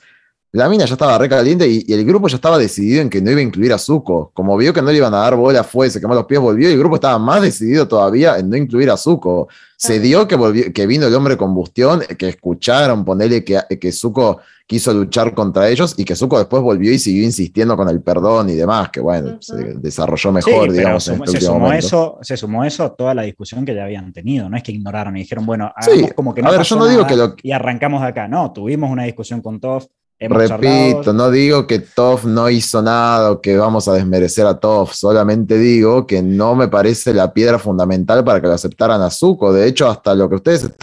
[0.52, 3.30] la mina ya estaba recaliente y, y el grupo ya estaba decidido en que no
[3.30, 4.30] iba a incluir a Zuko.
[4.34, 6.68] Como vio que no le iban a dar bola, fue, se quemó los pies, volvió
[6.68, 9.48] y el grupo estaba más decidido todavía en no incluir a Zuko.
[9.78, 14.40] Se dio que, volvió, que vino el hombre combustión, que escucharon, ponerle que, que Zuko
[14.66, 18.48] quiso luchar contra ellos y que Zuko después volvió y siguió insistiendo con el perdón
[18.50, 21.86] y demás, que bueno, se desarrolló Sí, mejor, pero digamos, en este se, sumó momento.
[21.86, 24.48] eso, se sumó eso a toda la discusión que ya habían tenido.
[24.48, 26.80] No es que ignoraron y dijeron, bueno, Sí, como que no a ver, pasó yo
[26.80, 28.28] no digo nada que lo- y arrancamos de acá.
[28.28, 29.86] No, tuvimos una discusión con Toff.
[30.24, 30.48] Hemos.
[30.48, 34.94] Repito, no digo que Toff no hizo nada o que vamos a desmerecer a Toff,
[34.94, 39.52] solamente digo que no me parece la piedra fundamental para que lo aceptaran a Zuko.
[39.52, 40.76] De hecho, hasta lo que ustedes están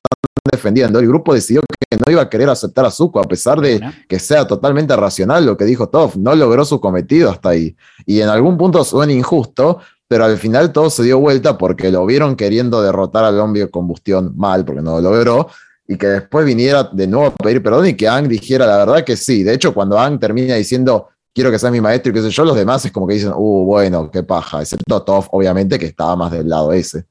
[0.51, 3.79] defendiendo, el grupo decidió que no iba a querer aceptar a Zuko, a pesar de
[3.79, 3.91] ¿no?
[4.07, 6.15] que sea totalmente racional lo que dijo Toff.
[6.15, 7.75] No logró su cometido hasta ahí.
[8.05, 12.05] Y en algún punto suena injusto, pero al final todo se dio vuelta porque lo
[12.05, 15.47] vieron queriendo derrotar al hombre de combustión mal, porque no lo logró,
[15.91, 19.03] y que después viniera de nuevo a pedir perdón y que Ang dijera la verdad
[19.03, 19.41] que sí.
[19.41, 22.45] De hecho, cuando Ang termina diciendo quiero que seas mi maestro y qué sé yo,
[22.45, 26.15] los demás es como que dicen, uh, bueno, qué paja, excepto Toff, obviamente, que estaba
[26.15, 27.05] más del lado ese.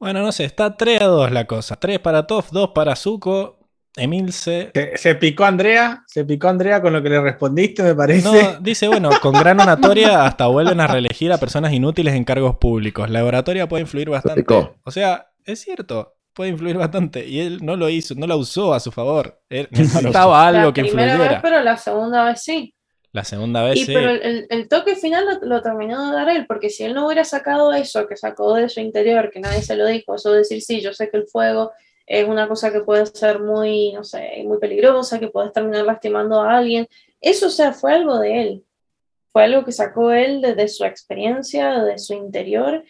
[0.00, 1.76] Bueno, no sé, está 3 a 2 la cosa.
[1.76, 3.58] 3 para Toff, 2 para Zuko.
[3.94, 4.70] Emilce.
[4.72, 8.26] Se, se picó Andrea, se picó Andrea con lo que le respondiste, me parece.
[8.26, 12.56] No, dice, bueno, con gran oratoria hasta vuelven a reelegir a personas inútiles en cargos
[12.56, 13.10] públicos.
[13.10, 14.40] La oratoria puede influir bastante.
[14.40, 14.76] picó.
[14.84, 17.26] O sea, es cierto, puede influir bastante.
[17.26, 19.40] Y él no lo hizo, no la usó a su favor.
[19.48, 21.32] Él necesitaba algo la que primera influyera.
[21.34, 22.74] vez, pero la segunda vez sí.
[23.12, 23.92] La segunda vez Y sí.
[23.92, 27.04] pero el, el- toque final lo, lo terminó de dar él, porque si él no
[27.06, 30.38] hubiera sacado eso que sacó de su interior, que nadie se lo dijo, eso de
[30.38, 31.72] decir, sí, yo sé que el fuego
[32.06, 36.40] es una cosa que puede ser muy, no sé, muy peligrosa, que puedes terminar lastimando
[36.40, 36.88] a alguien,
[37.20, 38.64] eso, o sea, fue algo de él,
[39.30, 42.82] fue algo que sacó él desde su experiencia, de su interior,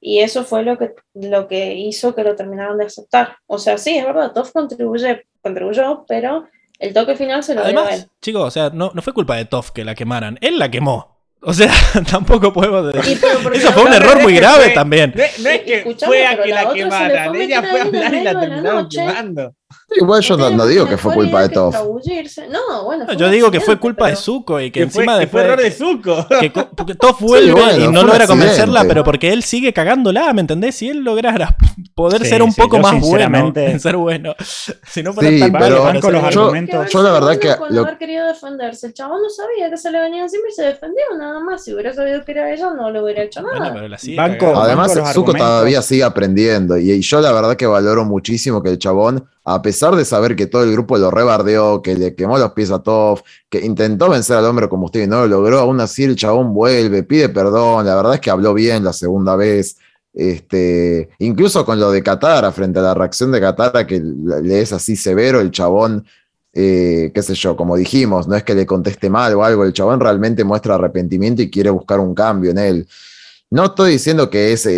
[0.00, 3.36] y eso fue lo que, lo que hizo que lo terminaran de aceptar.
[3.46, 6.46] O sea, sí, es verdad, Toff contribuye, contribuyó, pero
[6.78, 7.78] el toque final se lo dio a él.
[7.88, 10.38] Además, chicos, o sea, no, no fue culpa de Toff que la quemaran.
[10.40, 11.18] Él la quemó.
[11.40, 11.70] O sea,
[12.10, 13.18] tampoco podemos decir.
[13.54, 15.12] Eso fue un error muy grave fue- también.
[15.14, 18.14] No, es- no es que Escuchame, fue a que la quemaran, ella fue a hablar
[18.14, 19.54] y la terminaron quemando.
[19.90, 21.74] Igual yo no, no digo que fue culpa de Toff.
[21.74, 25.02] No, bueno, fue Yo digo que fue culpa de pero- Zuko y que, Que fue,
[25.02, 25.44] encima que después.
[25.44, 26.26] fue error de Zuko.
[26.86, 30.42] que Toff vuelve bueno, y fue no logra convencerla, pero porque él sigue cagándola, ¿me
[30.42, 30.74] entendés?
[30.76, 31.56] Si él lograra
[31.94, 34.34] poder Sí, ser un sí, poco yo más bueno ser bueno.
[34.86, 36.90] Si no fuera Sí, tan pero banco ser los yo- argumentos.
[36.90, 39.90] yo la verdad que Cuando lo- haber querido defenderse, el chabón no sabía que se
[39.90, 41.64] le venía encima y se defendió nada más.
[41.64, 43.58] Si hubiera sabido que era ella, no le hubiera hecho nada.
[43.58, 44.54] Bueno, pero la sigue Banco-.
[44.60, 45.48] Además, banco Zuko argumentos.
[45.48, 49.62] todavía sigue aprendiendo y, y yo la verdad que valoro muchísimo que el chabón, a
[49.62, 52.80] pesar de saber que todo el grupo lo rebardeó, que le quemó los pies a
[52.80, 56.52] Toff, que intentó vencer al hombre combustible y no lo logró, aún así el chabón
[56.52, 59.78] vuelve, pide perdón, la verdad es que habló bien la segunda vez.
[60.12, 64.72] Este, incluso con lo de Katara, frente a la reacción de Katara, que le es
[64.74, 66.04] así severo, el chabón,
[66.52, 69.72] eh, qué sé yo, como dijimos, no es que le conteste mal o algo, el
[69.72, 72.88] chabón realmente muestra arrepentimiento y quiere buscar un cambio en él.
[73.50, 74.74] No estoy diciendo que es el-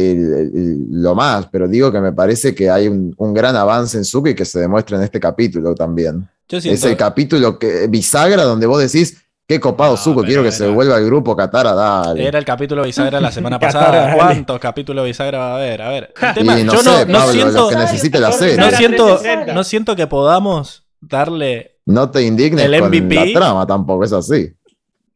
[0.55, 4.05] el- lo más, pero digo que me parece que hay un, un gran avance en
[4.05, 6.29] Zuko y que se demuestra en este capítulo también.
[6.49, 9.17] Yo Es el capítulo que bisagra donde vos decís,
[9.47, 12.25] qué copado No, Zuko, quiero que se vuelva al grupo Katara, dale.
[12.27, 14.15] era el capítulo bisagra la semana pasada.
[14.15, 15.83] ¿Cuántos capítulos bisagra va a haber?
[15.83, 18.31] A ver, el tema, y no yo sé, no, no Pablo, siento, que necesite la
[18.33, 18.57] serie.
[18.57, 19.53] no siento, 360.
[19.55, 23.15] no siento que podamos darle No te indignes El con MVP.
[23.15, 24.53] la trama tampoco, es así.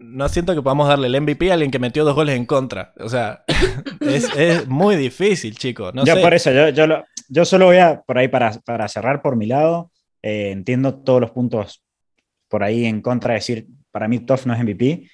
[0.04, 2.92] No siento que podamos darle el MVP a alguien que metió dos goles en contra.
[3.00, 3.44] O sea,
[4.00, 5.94] es, es muy difícil, chicos.
[5.94, 6.20] No yo sé.
[6.20, 9.36] por eso, yo, yo, lo- yo solo voy a, por ahí para, para cerrar por
[9.36, 9.90] mi lado,
[10.22, 11.82] eh, entiendo todos los puntos
[12.48, 15.08] por ahí en contra de decir, para mí Toff no es MVP.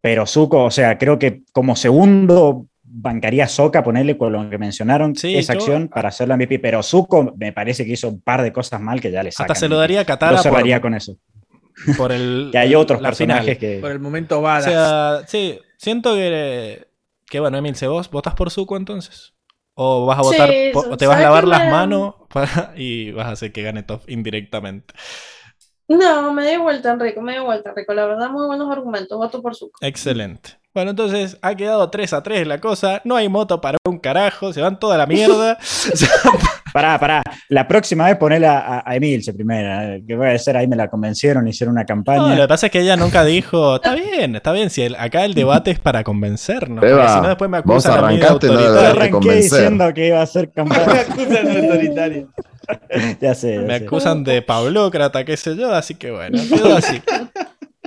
[0.00, 4.56] pero Zuko, o sea, creo que como segundo bancaría a Soca, ponerle con lo que
[4.58, 8.20] mencionaron, Sí, esa yo- acción para hacerlo MVP, pero Zuko me parece que hizo un
[8.20, 9.50] par de cosas mal que ya le sacan.
[9.52, 11.16] Hasta se lo daría a Lo Katara cerraría por, con eso.
[11.96, 12.48] Por el.
[12.52, 13.80] Que hay otros la personajes final.
[13.80, 13.94] Por que...
[13.94, 14.64] el momento O badass.
[14.64, 16.88] sea, sí, siento que.
[17.26, 19.32] Que bueno, Emilce, ¿vos votas por Zuko entonces?
[19.74, 22.14] ¿O vas a votar Sí, po- o te vas a ¿sabes lavar las me- manos
[22.32, 24.94] para- y vas a hacer que gane Top indirectamente?
[25.88, 27.92] No, me da vuelta, Enrico, me da vuelta, Enrico.
[27.92, 29.18] La verdad, muy buenos argumentos.
[29.18, 29.70] Voto por su.
[29.80, 30.58] Excelente.
[30.72, 33.00] Bueno, entonces ha quedado 3 a 3 la cosa.
[33.04, 34.52] No hay moto para un carajo.
[34.52, 35.58] Se van toda la mierda.
[36.74, 37.22] Pará, pará.
[37.50, 41.46] La próxima vez ponela a, a Emilce primero, que puede ser ahí me la convencieron,
[41.46, 42.34] hicieron una No, campaña.
[42.34, 45.24] lo que pasa es que ella nunca dijo, está bien, está bien, si el- acá
[45.24, 46.84] el debate es para convencernos.
[46.84, 48.80] si no, después me vos acusan a mí de no autoritario.
[48.80, 49.42] arranqué convencer.
[49.60, 51.00] diciendo que iba a hacer campaña.
[51.08, 52.28] acusan de autoritario.
[53.20, 53.54] ya sé.
[53.54, 53.84] ya Me sé.
[53.84, 57.00] acusan de pablócrata, qué sé yo, así que bueno, quedó así.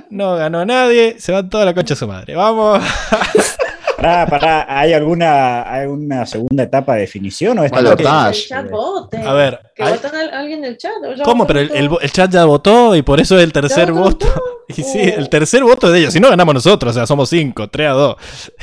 [0.08, 2.34] No ganó nadie, se van toda la concha de su madre.
[2.34, 2.82] Vamos.
[3.98, 8.28] Pará, pará, ¿hay alguna, hay una segunda etapa de definición o esta Bueno.
[8.28, 9.16] El chat vote.
[9.16, 10.92] A ver, Que hay- voten a alguien del chat.
[11.24, 11.48] ¿cómo?
[11.48, 14.26] Pero el, el- chat ya votó y por eso es el tercer voto.
[14.70, 16.12] Y sí, el tercer voto es de ellos.
[16.12, 18.16] Si no ganamos nosotros, o sea, somos cinco, 3 a 2.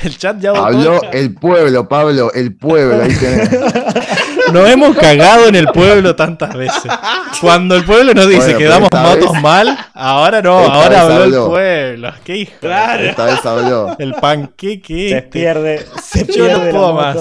[0.04, 0.64] El chat ya votó.
[0.64, 3.02] Habló el pueblo, Pablo, el pueblo.
[3.02, 3.50] Ahí tenés.
[4.52, 6.90] Nos hemos cagado en el pueblo tantas veces.
[7.40, 11.00] Cuando el pueblo nos dice Bueno, que damos motos vez- mal, ahora no, esta ahora
[11.02, 12.12] habló el pueblo.
[12.24, 12.52] ¿Qué hijo?
[12.62, 13.96] Esta vez habló.
[13.98, 15.08] El panqueque.
[15.10, 15.28] Se este.
[15.30, 17.16] pierde, se Yo pierde no puedo más.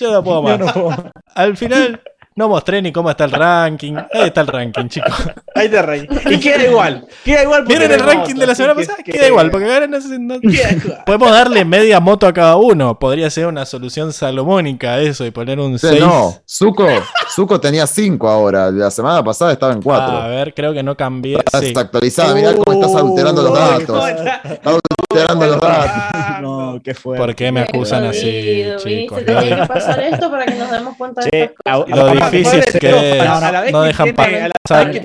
[0.00, 0.58] Yo no puedo Yo más.
[0.58, 1.00] no puedo más.
[1.34, 2.00] Al final
[2.36, 3.94] no mostré ni cómo está el ranking.
[4.12, 5.12] Ahí está el ranking, chicos.
[5.54, 6.08] Ahí te reí.
[6.30, 7.06] Y queda igual.
[7.24, 8.98] Queda igual porque ¿Vieron el ranking moto, de la semana pasada?
[9.04, 10.34] que- Queda igual, porque ahora no sé- no-.
[11.06, 12.98] Podemos darle media moto a cada uno.
[12.98, 16.00] Podría ser una solución salomónica eso y poner un Sí, 6.
[16.00, 16.88] no, Zuko,
[17.34, 18.70] Zuko tenía 5 ahora.
[18.72, 20.04] La semana pasada estaba en 4.
[20.16, 21.36] A ver, creo que no cambié.
[21.38, 21.72] Estás Sí.
[21.76, 24.08] actualizada, mirá cómo estás alterando los datos.
[24.44, 24.78] Estás
[25.10, 26.13] alterando los datos.
[26.44, 27.16] No, qué fue.
[27.18, 29.24] ¿Por qué me acusan así, chicos?
[29.24, 31.90] Tenía que pasar esto para que nos demos cuenta de estas cosas.
[31.90, 33.60] a- Lo difícil que es.
[33.62, 35.00] vez No que dejan pasar que.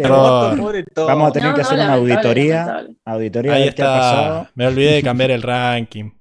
[0.95, 2.85] Vamos a tener que hacer una auditoría.
[3.06, 4.42] Auditoría Ahí de qué ha pasado.
[4.42, 4.51] está.
[4.56, 6.11] Me olvidé de cambiar el ranking.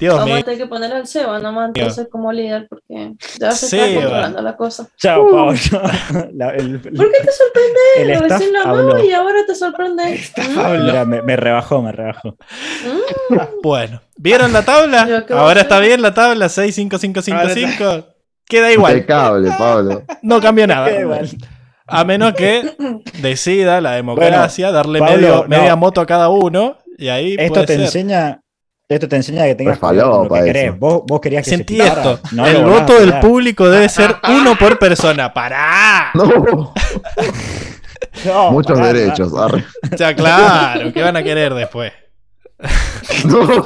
[0.00, 0.36] Dios Vamos mío.
[0.38, 4.42] a tener que poner al Seba nomás entonces como líder porque ya se está controlando
[4.42, 4.88] la cosa.
[4.96, 5.30] Chao, Uh.
[5.30, 6.28] Pablo.
[6.32, 7.80] La- el, ¿Por qué te sorprende?
[7.98, 8.80] el lo habló.
[8.94, 10.20] amaba y ahora te sorprende.
[10.36, 12.30] Mm, Mira, me, me rebajó, me rebajó.
[12.30, 13.36] mm.
[13.62, 15.06] Bueno, ¿vieron la tabla?
[15.06, 18.06] Yo, ¿qué voy a Ahora está bien la tabla 6, 5, 5, 5, 5.
[18.48, 20.02] Queda igual, Impecable, Pablo.
[20.22, 20.88] no cambia nada.
[20.88, 21.28] Queda igual.
[21.86, 22.76] A menos que
[23.22, 25.48] decida la democracia darle Pablo, medio- no.
[25.48, 27.82] media moto a cada uno y ahí Esto puede te ser.
[27.82, 28.39] enseña.
[28.90, 30.76] Esto te enseña que tengas Pues cuidado con lo que querés.
[30.78, 32.18] Vos, vos querías que Sentí se esto.
[32.32, 35.32] no el voto del público debe ser uno por persona.
[35.32, 36.10] ¡Pará!
[36.14, 36.72] No,
[38.24, 39.32] No, muchos pará, derechos.
[39.38, 39.64] arre.
[39.96, 41.92] Ya, claro, ¿qué van a querer después?
[43.26, 43.64] No.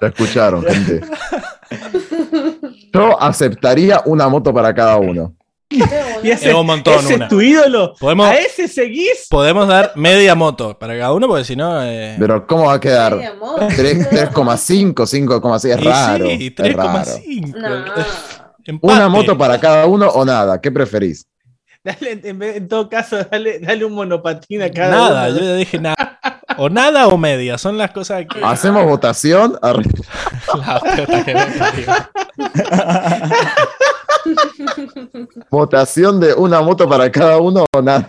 [0.00, 1.00] Lo escucharon, gente.
[2.92, 5.34] Yo aceptaría una moto para cada uno.
[6.22, 7.24] Y ese, Es un montón ese una.
[7.26, 7.94] es tu ídolo.
[7.98, 9.26] Podemos- A ese seguís.
[9.30, 11.82] Podemos dar media moto para cada uno porque si no...
[11.82, 13.14] eh, Pero ¿cómo va a quedar?
[13.14, 13.60] Ay, amor.
[13.76, 16.26] 3 3,5, 5,6 es raro.
[16.26, 17.04] sí, es raro.
[17.04, 17.54] 3,5.
[17.56, 18.78] No.
[18.82, 20.60] Una moto para cada uno o nada.
[20.60, 21.26] ¿Qué preferís?
[21.82, 25.38] Dale, en, vez- en todo caso, dale, dale un monopatín a cada Nada, uno.
[25.38, 26.18] yo ya dije nada.
[26.62, 28.44] O nada o media, son las cosas que...
[28.44, 29.58] ¿Hacemos votación?
[29.62, 29.84] Arre.
[30.54, 31.86] La puta que me parió.
[35.50, 38.06] ¿Votación de una moto para cada uno o nada?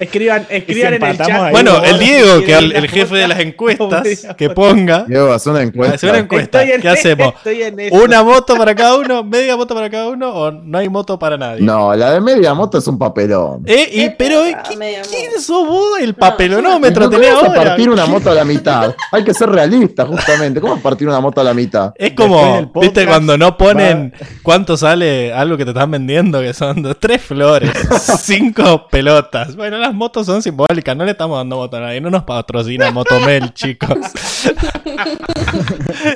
[0.00, 1.30] Escriban, escriban en el chat.
[1.30, 4.06] ahí, Bueno, no, el Diego, que el, el jefe de las encuestas,
[4.36, 5.04] que ponga...
[5.06, 6.18] Diego, haz una Hacer una encuesta.
[6.18, 6.62] encuesta.
[6.62, 7.34] Estoy en- ¿Qué hacemos?
[7.36, 7.94] Estoy en eso.
[7.96, 9.22] ¿Una moto para cada uno?
[9.22, 10.30] ¿Media moto para cada uno?
[10.34, 11.62] ¿O no hay moto para nadie?
[11.62, 13.62] No, la de media moto es un papelón.
[13.66, 15.98] Eh, y, pero, eh, ¿qué- ¿quién sos vos?
[16.00, 17.54] El No, papelonómetro ¿Cómo tenés ahora.
[17.64, 18.94] partir una moto a la mitad?
[19.12, 20.60] Hay que ser realista, justamente.
[20.60, 21.92] ¿Cómo partir una moto a la mitad?
[21.96, 26.82] Es como, viste, cuando no ponen cuánto sale algo que te están vendiendo, que son
[26.82, 27.70] dos- tres flores,
[28.20, 29.54] cinco pelotas.
[29.56, 32.90] Bueno, las motos son simbólicas, no le estamos dando moto a nadie, no nos patrocina
[32.90, 33.98] Motomel, chicos.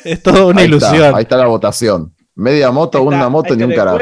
[0.04, 1.14] es todo una Ahí está, ilusión.
[1.14, 2.14] ahí está la votación.
[2.34, 3.98] Media moto, está, una moto ni un carajo.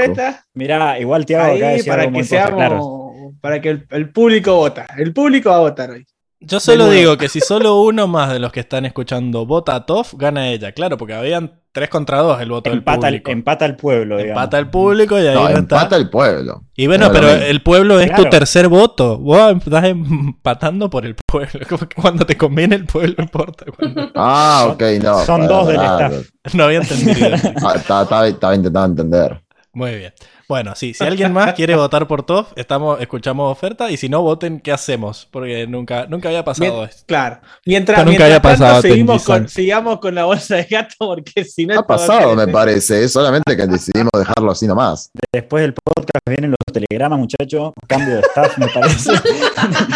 [0.55, 3.33] Mirá, igual Tiago acá Ahí decía para que cosa, seamos, claro.
[3.41, 4.87] para que el, el público vota.
[4.97, 6.07] El público va a votar hoy.
[6.41, 9.87] Yo solo digo que si solo uno más de los que están escuchando vota a
[9.87, 10.71] Toff, gana ella.
[10.73, 13.31] Claro, porque habían tres contra dos el voto Empata, del el, público.
[13.39, 14.41] empata el pueblo, digamos.
[14.43, 15.59] Empata el público y ahí No, está.
[15.59, 16.63] empata el pueblo.
[16.77, 19.19] Y bueno, pero el pueblo es tu tercer voto.
[19.19, 21.61] Vos estás empatando por el pueblo.
[21.69, 23.65] Como que cuando te conviene el pueblo importa.
[23.77, 25.25] Cuando- Ah, ok, no.
[25.25, 26.15] Son dos del staff.
[26.55, 27.29] No había entendido.
[27.63, 29.43] Ah, Estaba estaba- estaba intentando entender.
[29.73, 30.13] Muy bien.
[30.49, 33.91] Bueno, sí, si alguien más quiere votar por Toff, estamos, escuchamos oferta.
[33.91, 35.29] Y si no, voten, ¿qué hacemos?
[35.31, 37.03] Porque nunca, nunca había pasado Mien- esto.
[37.07, 37.41] Claro.
[37.67, 41.45] Mientras, nunca mientras había pasado, tanto, seguimos con, sigamos con la bolsa de gato porque
[41.45, 41.79] si no...
[41.79, 43.05] Ha pasado, me parece.
[43.05, 45.11] Es solamente que decidimos dejarlo así nomás.
[45.35, 47.73] Después del podcast vienen los telegramas, muchachos.
[47.87, 49.11] Cambio de staff, me parece.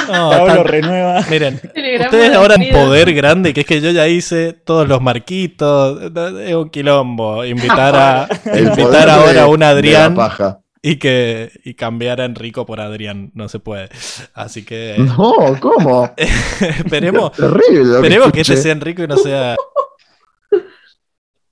[0.09, 1.21] No, Pablo tan- renueva.
[1.31, 4.87] Miren, Telegrama ustedes de ahora en poder grande, que es que yo ya hice todos
[4.87, 5.99] los marquitos.
[6.41, 7.43] Es un quilombo.
[7.45, 10.42] Invitar a invitar ahora de- a un de la Adrián paja.
[10.85, 13.31] y que y cambiar a Enrico por Adrián.
[13.35, 13.89] No se puede.
[14.35, 16.13] Así que No, ¿cómo?
[16.17, 17.85] esperemos, Terrible.
[17.85, 19.57] lo que esperemos que este sea Enrico y no sea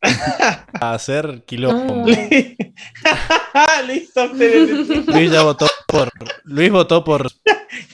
[0.81, 2.07] a hacer quilombo.
[3.87, 4.67] Listo, Tere.
[5.07, 6.09] Luis ya votó por
[6.45, 7.29] Luis votó por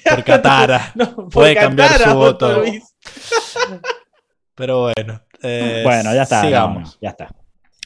[0.09, 0.93] por Katara.
[0.95, 2.47] No, por Puede cambiar su voto.
[2.49, 2.83] voto, Luis.
[4.55, 5.21] Pero bueno.
[5.43, 6.43] eh, Bueno, ya está.
[6.43, 6.95] Sigamos.
[6.95, 7.29] no, ya está.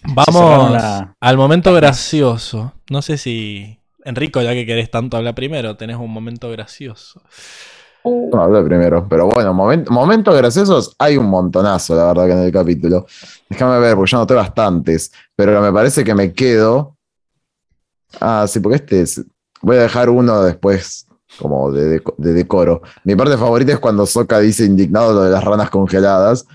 [0.05, 2.73] Vamos la- al momento gracioso.
[2.91, 3.79] No sé si.
[4.05, 7.21] Enrico, ya que querés tanto hablar primero, tenés un momento gracioso.
[8.03, 12.33] Uh, No, hablé primero, pero bueno, momen- momentos graciosos hay un montonazo, la verdad, que
[12.33, 13.07] en el capítulo.
[13.51, 16.97] Déjame ver, porque yo noté bastantes, pero me parece que me quedo.
[18.21, 19.23] Ah, sí, porque este es.
[19.61, 21.07] Voy a dejar uno después,
[21.39, 22.81] como de, deco- de decoro.
[23.05, 26.47] Mi parte favorita es cuando Soka dice indignado lo de las ranas congeladas.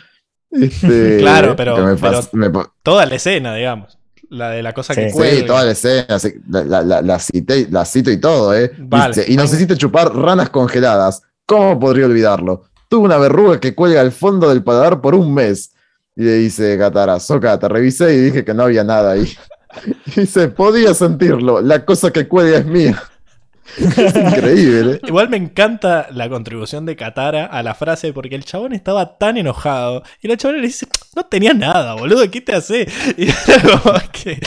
[0.59, 3.98] Este, Claro, pero- que me pero- pas- me pa- Toda la escena, digamos.
[4.30, 5.14] La de la cosa que Sí.
[5.16, 5.35] cuelga.
[5.38, 6.17] Sí, toda la escena,
[6.50, 8.72] la, la- la- la cité- la cito y todo, ¿eh?
[8.80, 9.14] Vale.
[9.16, 11.22] Dice, y necesita chupar ranas congeladas.
[11.45, 12.64] ¿Cómo podría olvidarlo?
[12.90, 15.72] Tuve una verruga que cuelga al fondo del paladar por un mes.
[16.16, 19.32] Y le dice Katara, Soka, te revisé y dije que no había nada ahí.
[20.16, 23.01] Y dice, podía sentirlo, la cosa que cuelga es mía.
[23.77, 24.93] Es increíble.
[24.95, 24.99] ¿eh?
[25.07, 29.37] Igual me encanta la contribución de Katara a la frase porque el chabón estaba tan
[29.37, 32.87] enojado y la chabona le dice, no tenía nada, boludo, ¿qué te hace?
[33.17, 34.39] Y como que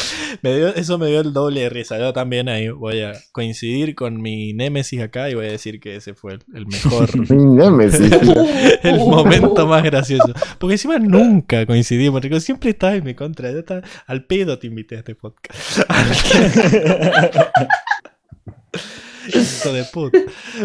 [0.42, 1.98] me dio- eso me dio el doble de risa.
[1.98, 5.96] Yo también ahí voy a coincidir con mi némesis acá y voy a decir que
[5.96, 8.10] ese fue el, mejor, Mi némesis.
[8.82, 10.32] el momento más gracioso.
[10.58, 13.50] Porque encima nunca coincidimos, Rico, siempre estaba en mi contra.
[13.50, 15.80] Yo estaba, al pedo te invité a este podcast.
[19.34, 20.18] Hijo de puta.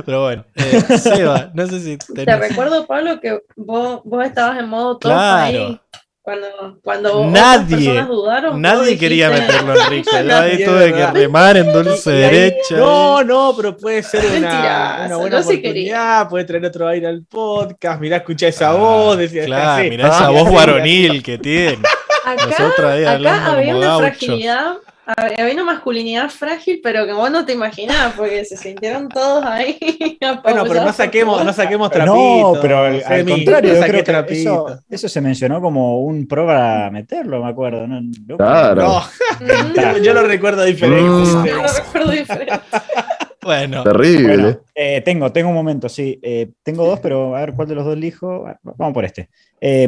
[0.05, 4.59] Pero bueno, eh, Seba, no sé si Te tenés- recuerdo, Pablo, que vos, vos estabas
[4.59, 5.67] en modo top Claro.
[5.67, 5.79] ahí.
[6.25, 6.47] Cuando,
[6.81, 10.09] cuando otras Nadie, personas dudaron, Nadie quería meterlo en Enrique.
[10.25, 11.13] Yo ahí tuve que ¿verdad?
[11.13, 12.77] remar en dulce derecha.
[12.77, 17.07] No, no, pero puede ser una, Mentiroso, una buena no oportunidad, puede traer otro aire
[17.07, 19.89] al podcast, mirá, escucha esa voz, decía, Claro, así.
[19.89, 21.79] mirá esa Ah, voz varonil que tiene.
[22.25, 24.73] Acá, acá había una fragilidad,
[25.05, 29.77] había una masculinidad frágil, pero que vos no te imaginabas, porque se sintieron todos ahí.
[30.43, 32.57] Bueno, pero no saquemos, no saquemos No, trapitos.
[32.61, 36.89] pero al, contrario, no yo creo que eso, eso se mencionó como un pro para
[36.91, 37.85] meterlo, me acuerdo.
[37.87, 37.99] ¿no?
[38.27, 38.81] Yo- Claro.
[38.83, 39.03] No,
[39.39, 41.01] Mm, yo lo recuerdo diferente.
[41.03, 41.45] Mm.
[41.45, 42.53] yo lo recuerdo diferente.
[43.41, 44.37] Bueno, Terrible.
[44.37, 46.17] Bueno, eh, tengo, tengo un momento, sí.
[46.23, 48.45] Eh, tengo dos, pero a ver cuál de los dos elijo.
[48.63, 49.27] Vamos por este.
[49.59, 49.85] Eh,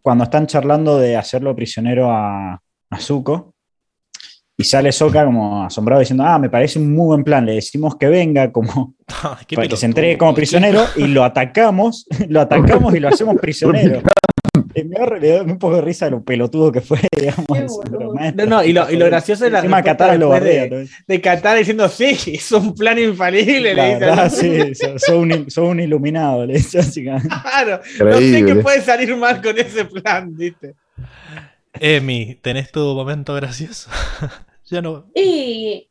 [0.00, 2.52] cuando están charlando de hacerlo prisionero a,
[2.90, 3.55] a Zuko,
[4.58, 7.96] y sale Soka como asombrado diciendo, ah, me parece un muy buen plan, le decimos
[7.96, 8.94] que venga como
[9.46, 13.36] qué para que se entregue como prisionero y lo atacamos, lo atacamos y lo hacemos
[13.36, 14.00] prisionero.
[14.74, 17.46] Me, da, me da un poco de risa lo pelotudo que fue, digamos.
[17.46, 17.82] boludo.
[17.90, 20.66] pero, maestro, No, no, y lo, y lo gracioso es la Encima Katara lo bardea.
[20.66, 23.74] de, de Qatar diciendo, sí, es un plan infalible.
[23.74, 27.28] La le dice, verdad, sí, sos sos un, sos un iluminado, le dice básicamente.
[27.28, 30.74] Claro, no sé qué puede salir mal con ese plan, ¿viste?
[31.80, 33.90] Emi, ¿tenés tu momento gracioso?
[34.66, 35.10] Ya no.
[35.14, 35.88] Y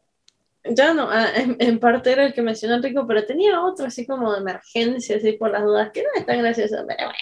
[0.63, 4.31] ya no, ah, en, parte era el que mencionó Enrico, pero tenía otro así como
[4.33, 7.19] de emergencia, así por las dudas, que no es tan gracioso, pero bueno.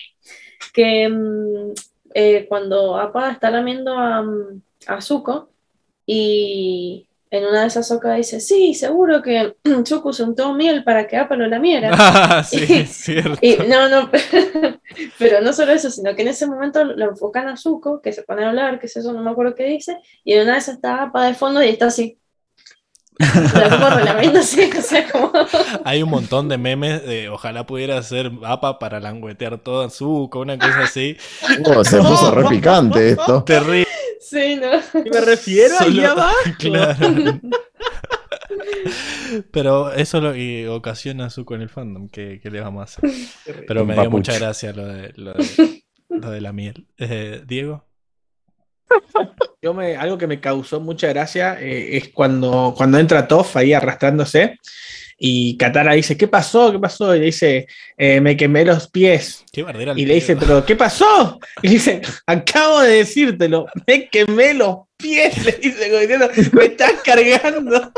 [0.73, 1.73] Que mm,
[2.14, 5.49] eh, cuando Apa está lamiendo a, mm, a Zuko
[6.06, 9.55] y en una de esas Soka dice, sí, seguro que
[9.87, 11.89] Zuko untó miel para que Apa lo lamiera.
[12.03, 13.39] Ah, sí, es cierto.
[13.41, 14.11] Y no, no,
[15.17, 18.21] pero no solo eso, sino que en ese momento lo enfocan a Zuko, que se
[18.21, 20.67] pone a hablar, que es eso, no me acuerdo qué dice, y de una vez
[20.67, 22.19] está APA de fondo y está así.
[23.56, 25.32] La como relamiendo así, o sea, como...
[25.85, 30.58] Hay un montón de memes de ojalá pudiera ser APA para languetear todo Zuko, una
[30.58, 31.18] cosa así.
[31.66, 33.43] Oh, se puso re picante esto.
[33.43, 33.88] Terrible.
[34.19, 35.02] Sí, ¿no?
[35.06, 36.35] Y me refiero Solo- ahí abajo.
[36.58, 37.40] Claro.
[39.52, 43.10] Pero eso lo y ocasiona Zuko en el fandom, ¿qué, qué le vamos a hacer?
[43.68, 46.88] Pero me dio mucha gracia lo de, lo de, lo de la miel.
[46.98, 47.85] Eh, Diego.
[49.61, 53.72] Yo me, algo que me causó mucha gracia eh, es cuando, cuando entra Toff ahí
[53.73, 54.59] arrastrándose
[55.17, 56.72] Y Katara dice, ¿qué pasó?
[56.72, 57.15] ¿Qué pasó?
[57.15, 59.45] Y le dice, "Eh, me quemé los pies.
[59.51, 59.65] Qué
[59.95, 60.35] Y le dice.
[60.35, 61.39] ¿pero qué pasó?
[61.61, 65.45] Y le dice, acabo de decírtelo, me quemé los pies.
[65.45, 67.91] Le dice, me estás cargando.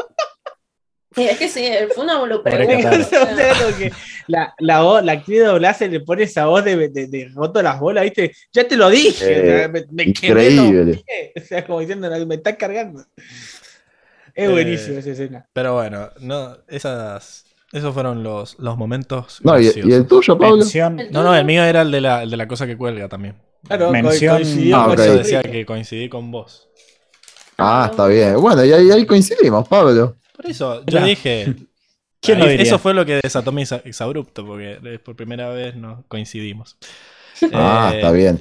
[1.31, 2.93] Es que sí, fue una Pobre pregunta.
[2.93, 3.91] Entonces, o sea, como que
[4.27, 7.61] la, la, voz- la actriz de doblaje le pone esa voz de, de, de roto
[7.61, 8.33] las bolas, ¿viste?
[8.51, 11.03] Ya te lo dije, Eh, o sea, me, me increíble.
[11.35, 13.01] O sea, como diciendo, me estás cargando.
[14.33, 15.47] Es Eh, buenísimo esa escena.
[15.53, 19.39] Pero bueno, no, esas, esos fueron los, los momentos.
[19.43, 20.57] No, y, el tuyo, Pablo.
[20.57, 23.07] Mención, No, no, el mío era el de la, el de la cosa que cuelga
[23.07, 23.35] también.
[23.65, 26.67] Claro, mención- coincidió Ah, el decía que coincidí con vos.
[27.57, 28.35] Ah, está bien.
[28.41, 30.17] Bueno, y ahí, ahí coincidimos, Pablo.
[30.35, 31.53] Por eso, yo dije.
[32.21, 35.75] ¿Quién lo ahí- eso fue lo que desató mi exa- exabrupto, porque por primera vez
[35.75, 36.75] nos coincidimos.
[37.53, 38.39] Ah, Eh, está bien.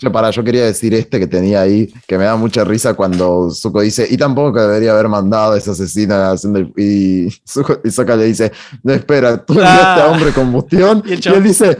[0.00, 3.50] Yo, para, yo quería decir este que tenía ahí, que me da mucha risa cuando
[3.52, 6.72] Zuko dice, y tampoco debería haber mandado a esa asesina haciendo el-".
[6.76, 8.50] Y, Zuko, y Sokka le dice,
[8.82, 10.04] no, espera, tú enviaste Ah.
[10.06, 11.04] a hombre combustión.
[11.06, 11.78] Y él dice,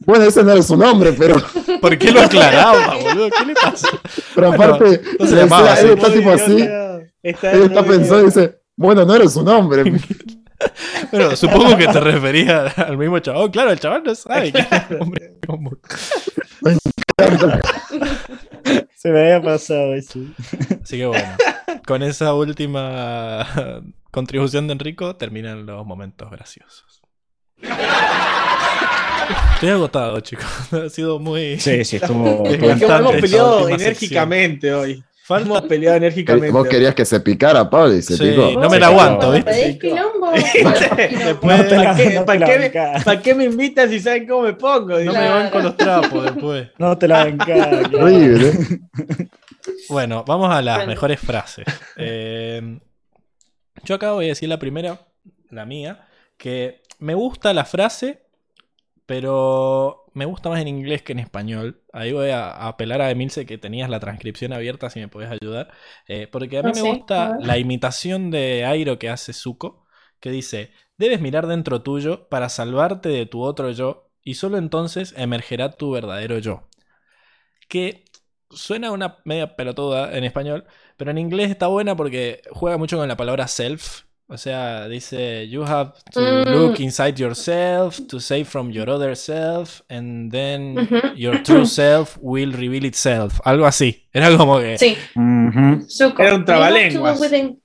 [0.00, 1.34] bueno, ese no es su nombre, pero,
[1.80, 3.30] ¿Por qué lo aclaraba, boludo?
[3.36, 3.88] ¿Qué le pasa?
[4.34, 6.68] pero Bueno, aparte, no se le llamaba decía, él está tipo así,
[7.22, 9.84] Está, él está pensando y dice, bueno, no era su nombre.
[11.10, 13.50] Pero supongo que te refería al mismo chabón.
[13.50, 14.64] Claro, el chabón no sabe que
[14.98, 15.32] hombre.
[18.94, 20.20] Se me había pasado eso.
[20.82, 21.36] Así que bueno,
[21.86, 27.02] con esa última contribución de Enrico terminan los momentos graciosos.
[29.54, 30.46] Estoy agotado, chicos.
[30.72, 31.58] Ha sido muy.
[31.60, 32.46] Sí, sí, estuvo.
[32.48, 35.04] Es que hemos peleado enérgicamente hoy.
[35.28, 36.50] Hemos peleado enérgicamente.
[36.50, 38.60] Vos querías que se picara, Pablo, y se Sí, picó.
[38.60, 39.50] no me la aguanto, ¿viste?
[39.50, 40.30] pedís quilombo,
[43.04, 44.98] ¿Para qué, me, invitan si saben cómo me pongo?
[45.00, 46.68] No me van con los trapos después.
[46.78, 47.68] No te la bancás.
[47.94, 48.52] Horrible.
[49.88, 50.90] Bueno, vamos a las Bueno.
[50.90, 51.64] mejores frases.
[51.96, 52.78] Eh,
[53.84, 55.06] yo acá voy a decir la primera,
[55.50, 58.22] la mía, que me gusta la frase,
[59.06, 61.82] pero me gusta más en inglés que en español.
[61.92, 65.30] Ahí voy a, a apelar a Emilce que tenías la transcripción abierta, si me podés
[65.30, 65.72] ayudar.
[66.08, 69.86] Eh, porque a mí me sí, gusta la imitación de Airo que hace Zuko,
[70.20, 75.14] que dice, debes mirar dentro tuyo para salvarte de tu otro yo, y solo entonces
[75.16, 76.68] emergerá tu verdadero yo.
[77.68, 78.04] Que
[78.50, 83.08] suena una media pelotuda en español, pero en inglés está buena porque juega mucho con
[83.08, 84.03] la palabra self.
[84.26, 86.44] O sea, dice, you have to Mm.
[86.46, 92.52] look inside yourself to save from your other self, and then your true self will
[92.52, 93.40] reveal itself.
[93.44, 94.08] Algo así.
[94.12, 94.78] Era como que...
[94.78, 95.84] Sí, Ujú.
[95.88, 96.22] Zuko.
[96.22, 97.20] Era un You have to trabalenguas.
[97.20, 97.58] look within-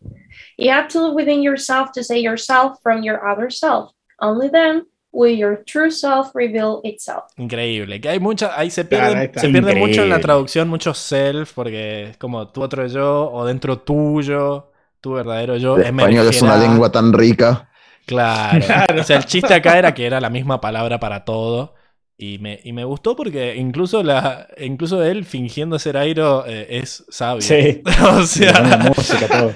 [0.57, 3.91] You have to look within yourself to say yourself from your other self.
[4.19, 7.23] Only then will your true self reveal itself.
[7.37, 8.01] Increíble.
[8.01, 9.39] Que hay mucha, ahí se pierde, está.
[9.39, 13.45] se pierde mucho en la traducción, mucho self, porque es como tu otro yo o
[13.45, 14.68] dentro tuyo,
[15.01, 15.77] tu verdadero yo.
[15.77, 17.69] El español es una lengua tan rica.
[18.05, 18.65] Claro.
[18.99, 21.75] O sea, el chiste acá era que era la misma palabra para todo.
[22.21, 27.05] Y me, y me gustó porque incluso la incluso él fingiendo ser Airo eh, es
[27.07, 27.41] sabio.
[27.41, 27.81] Sí.
[28.03, 29.53] o sea, música, todo.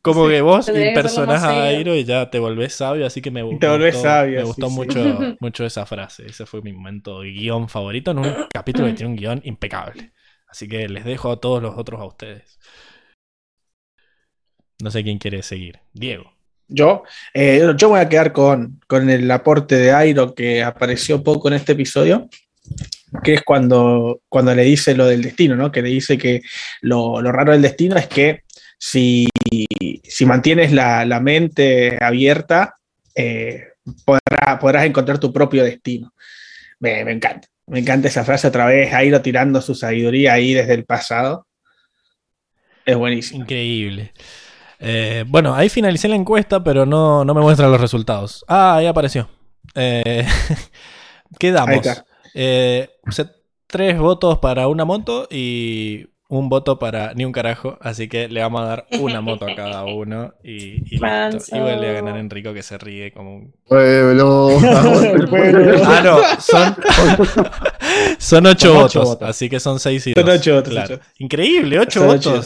[0.00, 0.70] como que vos
[1.26, 1.64] más a.
[1.64, 4.40] Airo y ya te volvés sabio, así que me, te me volvés gustó, sabio, me
[4.42, 4.74] sí, gustó sí.
[4.76, 6.26] mucho, mucho esa frase.
[6.26, 10.12] Ese fue mi momento guion favorito en un capítulo que tiene un guion impecable.
[10.46, 12.60] Así que les dejo a todos los otros a ustedes.
[14.82, 15.78] No sé quién quiere seguir.
[15.92, 16.32] Diego.
[16.68, 17.02] Yo,
[17.34, 21.54] eh, yo voy a quedar con, con el aporte de Airo que apareció poco en
[21.54, 22.28] este episodio,
[23.22, 25.70] que es cuando, cuando le dice lo del destino, ¿no?
[25.70, 26.40] Que le dice que
[26.80, 28.44] lo, lo raro del destino es que
[28.78, 29.28] si,
[30.02, 32.74] si mantienes la, la mente abierta,
[33.14, 33.64] eh,
[34.04, 36.12] podrá- podrás encontrar tu propio destino.
[36.80, 40.74] Me, me encanta, me encanta esa frase otra vez, Airo tirando su sabiduría ahí desde
[40.74, 41.46] el pasado.
[42.86, 43.42] Es buenísimo.
[43.42, 44.12] Increíble.
[44.84, 48.44] Eh, bueno, ahí finalicé la encuesta, pero no, no me muestran los resultados.
[48.48, 49.28] Ah, ahí apareció.
[49.74, 50.26] Eh,
[51.38, 51.76] ¿Qué Ahí damos?
[51.86, 52.04] está.
[52.34, 52.90] Eh,
[53.66, 57.78] tres votos para una moto y un voto para ni un carajo.
[57.80, 60.34] Así que le vamos a dar una moto a cada uno.
[60.44, 61.56] Y, y listo.
[61.56, 63.54] Y vuelve a ganar Enrico que se ríe como un.
[63.66, 64.48] Pueblo.
[65.86, 66.76] Ah, no, son.
[68.18, 69.28] son ocho Son votos, ocho votos.
[69.28, 70.36] Así que son seis y Son dos.
[70.38, 70.94] ocho votos, Claro.
[70.96, 71.04] ocho.
[71.18, 72.40] Increíble, ocho Son ocho.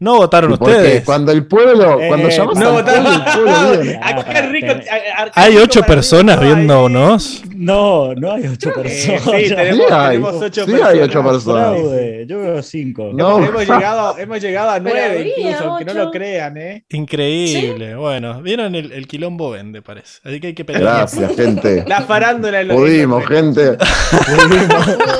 [0.00, 1.04] No votaron Porque ustedes.
[1.04, 4.00] cuando el pueblo, Eh, cuando llamas No, al pueblo, el pueblo viene.
[4.02, 7.42] Acá Rico- tener- a- a- Hay ocho personas viéndonos.
[7.56, 9.22] No, no hay ocho Eh, personas.
[9.22, 10.92] sí, tenemos, Sí hay, tenemos ocho sí personas.
[10.94, 11.68] hay ocho personas.
[11.80, 13.10] Fraude, Yo veo cinco.
[13.12, 13.38] No.
[13.38, 16.84] Hemos, hemos llegado, hemos llegado a nueve habría incluso, aunque no lo crean, ¿eh?
[16.90, 17.96] Increíble.
[17.96, 20.20] Bueno, vieron el, el quilombo vende, parece.
[20.24, 20.82] Así que hay que pelear.
[20.84, 21.84] Gracias, gente.
[21.88, 23.76] La farándula en los Pudimos, gente.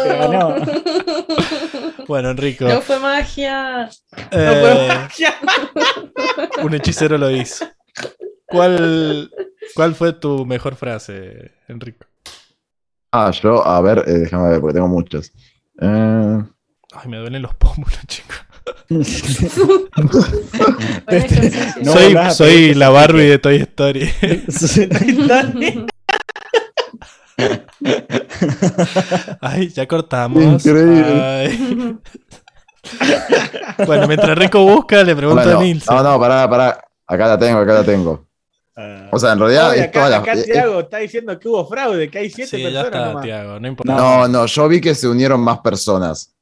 [0.05, 0.55] Pero no.
[2.07, 2.65] Bueno, Enrico.
[2.65, 3.91] No fue magia.
[4.33, 4.39] No
[4.75, 5.35] magia.
[6.63, 7.67] un hechicero lo hizo.
[8.47, 9.31] ¿Cuál,
[9.75, 12.07] ¿Cuál fue tu mejor frase, Enrico?
[13.13, 15.33] Ah, yo, a ver, eh, déjame ver, porque tengo muchos.
[15.81, 16.43] Eh,
[16.93, 18.37] Ay, me duelen los pómulos, chicos.
[21.09, 21.83] Ejercicio.
[21.83, 24.11] No soy soy pedir la Barbie de Toy Story.
[29.41, 30.43] Ay, ya cortamos.
[30.67, 31.23] Increíble.
[31.23, 31.99] Ay.
[33.87, 35.87] Bueno, mientras Rico busca, le pregunto bueno, a Nils.
[35.91, 36.85] no, no, pará, pará.
[37.07, 38.25] Acá la tengo, acá la tengo.
[38.77, 41.39] Ah, O sea, en realidad Oye, es toda acá, la- acá eh, Tiago está diciendo
[41.39, 43.25] que hubo fraude, que hay siete Sí, ya personas está, nomás.
[43.25, 43.93] Tiago, no importa.
[43.95, 46.33] No, no, yo vi que se unieron más personas.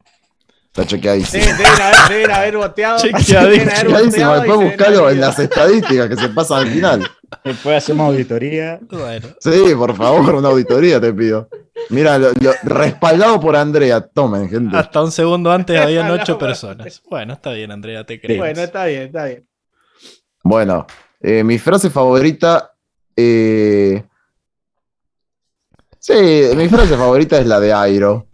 [0.76, 1.42] Está chequeadísimo.
[1.42, 2.98] Deben, deben haber, deben haber boteado.
[2.98, 3.40] Chequeadísimo.
[3.40, 7.10] deben haber Chequeadísimo, boteado y después deben en las estadísticas que se pasan al final.
[7.44, 8.78] Después hacemos auditoría.
[8.90, 11.48] Bueno, Sí, por favor, una auditoría te pido.
[11.88, 14.76] Mira, lo- lo- respaldado por Andrea, tomen, gente.
[14.76, 17.02] hasta un segundo antes habían ocho personas.
[17.08, 18.38] Bueno, está bien, Andrea, te crees.
[18.38, 19.46] Bueno, está bien, está bien.
[20.42, 20.86] Bueno,
[21.20, 22.72] eh, mi frase favorita.
[23.16, 24.04] eh,
[25.98, 26.14] Sí,
[26.54, 28.26] mi frase favorita es la de Airo,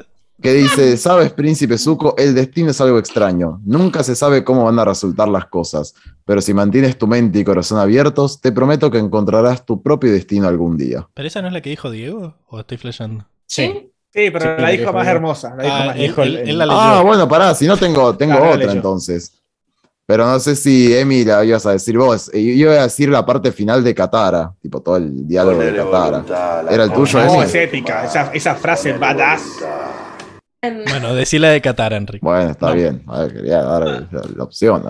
[0.43, 3.61] que dice: Sabes, príncipe Zuko, el destino es algo extraño.
[3.65, 7.45] Nunca se sabe cómo van a resultar las cosas, pero si mantienes tu mente y
[7.45, 11.09] corazón abiertos, te prometo que encontrarás tu propio destino algún día.
[11.15, 12.35] ¿Pero esa no es la que dijo Diego?
[12.49, 13.25] ¿O estoy flasheando?
[13.47, 13.89] Sí.
[14.15, 15.55] Sí, pero Sí, la dijo más hermosa.
[15.57, 16.79] La Ah, más él, dijo él- el- él la leyó.
[16.79, 19.33] Ah, bueno, pará, si no tengo, tengo Claro, la otra entonces.
[20.05, 22.29] Pero no sé si Emi la ibas a decir vos.
[22.35, 25.75] Eh, Yo iba a decir la parte final de Katara, tipo todo el diálogo de
[25.77, 26.11] Katara.
[26.19, 27.25] voluntad Era el tuyo.
[27.25, 28.05] No, es épica.
[28.05, 29.43] Esa, esa frase badass.
[29.61, 30.12] voluntad.
[30.63, 32.25] En- Bueno, decí la de Qatar, Enrique.
[32.25, 32.75] Bueno, está No.
[32.75, 33.03] bien.
[33.07, 34.83] A ver, quería dar la, la opción.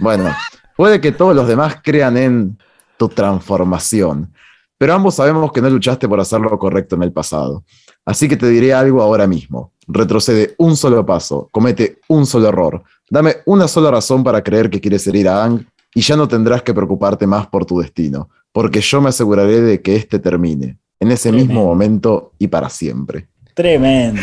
[0.00, 0.34] Bueno,
[0.76, 2.58] puede que todos los demás crean en
[2.96, 4.32] tu transformación,
[4.78, 7.64] pero ambos sabemos que no luchaste por hacer lo correcto en el pasado.
[8.04, 9.72] Así que te diré algo ahora mismo.
[9.86, 14.80] Retrocede un solo paso, comete un solo error, dame una sola razón para creer que
[14.80, 18.80] quieres herir a Ang y ya no tendrás que preocuparte más por tu destino, porque
[18.80, 23.28] yo me aseguraré de que éste termine, en ese mismo momento y para siempre.
[23.54, 24.20] Tremendo.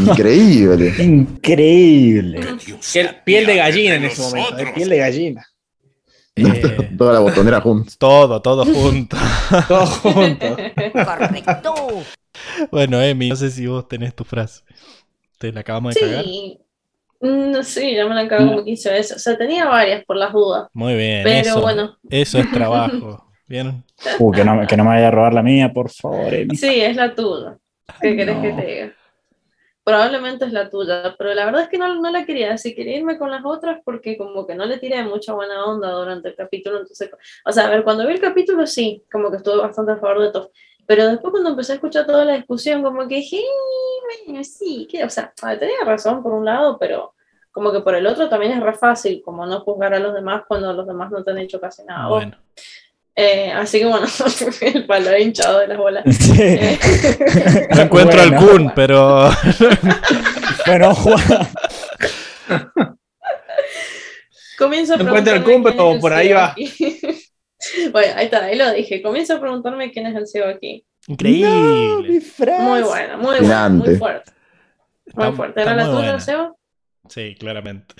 [0.00, 0.94] Increíble.
[0.98, 2.40] Increíble.
[2.92, 4.58] Piel, piel de gallina en ese momento.
[4.58, 5.46] eh, Piel de gallina.
[6.36, 7.96] Eh, Toda la botonera juntos.
[7.98, 9.16] todo, todo junto.
[9.68, 10.46] Todo junto.
[10.92, 11.74] Correcto.
[12.70, 14.62] bueno, Emi, no sé si vos tenés tu frase.
[15.38, 16.24] ¿Te la acabamos de cagar?
[16.24, 16.60] Sí.
[17.20, 19.16] Mm, sí, ya me la cagado como 15 veces.
[19.16, 20.68] O sea, tenía varias por las dudas.
[20.72, 21.22] Muy bien.
[21.24, 21.96] Pero eso, bueno.
[22.10, 23.24] Eso es trabajo.
[23.46, 23.84] ¿Vieron?
[24.20, 26.56] Uh, que, no, que no me vaya a robar la mía, por favor, Emi.
[26.56, 27.58] Sí, es la tuya.
[28.00, 28.42] ¿Qué querés No.
[28.42, 28.92] que te diga?
[29.84, 32.98] Probablemente es la tuya, pero la verdad es que no, no la quería decir, quería
[32.98, 36.34] irme con las otras porque como que no le tiré mucha buena onda durante el
[36.36, 37.10] capítulo, entonces,
[37.46, 40.20] o sea, a ver, cuando vi el capítulo sí, como que estuve bastante a favor
[40.20, 40.52] de todo,
[40.86, 44.86] pero después cuando empecé a escuchar toda la discusión, como que dije, "Eh, bueno, sí,
[44.90, 47.14] que, o sea, a ver, tenía razón por un lado, pero
[47.50, 50.42] como que por el otro también es re fácil, como no juzgar a los demás
[50.46, 52.04] cuando los demás no te han hecho casi nada.
[52.04, 52.16] a vos.
[52.18, 52.36] Bueno.
[53.20, 54.06] Eh, así que bueno,
[54.60, 56.04] el palo hinchado de las bolas.
[56.20, 56.32] Sí.
[56.40, 56.78] Eh,
[57.74, 58.38] No encuentro Bueno.
[58.38, 59.30] al Kun, pero.
[60.66, 61.48] Bueno, Juan.
[64.56, 66.46] Comienzo a No encuentro es pero por ahí va.
[66.52, 66.72] aquí.
[67.92, 69.02] bueno, ahí está, ahí lo dije.
[69.02, 70.84] Comienzo a preguntarme quién es el CEO aquí.
[71.06, 71.48] Increíble.
[71.50, 72.62] No, mi frase.
[72.62, 74.30] Muy buena, muy buena, muy fuerte.
[75.14, 75.60] Muy Está- fuerte.
[75.62, 76.20] ¿Era la tuya.
[76.20, 76.58] CEO?
[77.08, 77.94] Sí, claramente.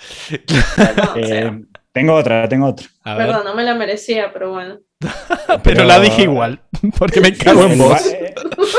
[0.75, 1.51] Perdón, Eh.
[1.91, 2.87] Tengo otra, tengo otra.
[3.03, 3.27] A ver.
[3.27, 4.79] Perdón, no me la merecía, pero bueno.
[4.99, 6.61] pero, pero- la dije igual.
[6.97, 7.89] Porque me cago en vos.
[7.89, 8.33] ba- eh,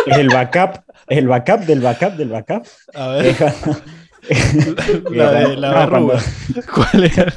[0.06, 2.66] Es el backup, es el backup del backup del backup.
[2.94, 3.36] A ver.
[5.10, 6.12] La de la No.
[6.74, 7.32] ¿Cuál era?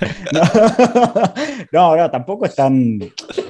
[1.71, 2.99] No, no, tampoco es tan.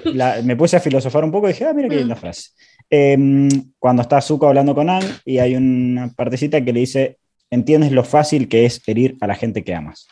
[0.06, 2.52] la- me puse a filosofar un poco y dije, ah, mira qué linda frase.
[2.90, 7.18] Em, cuando está Zuko hablando con Ang y hay una partecita que le dice:
[7.50, 10.08] Entiendes lo fácil que es herir a la gente que amas.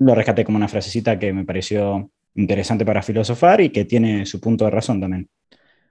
[0.00, 4.40] Lo rescaté como una frasecita que me pareció interesante para filosofar y que tiene su
[4.40, 5.28] punto de razón también.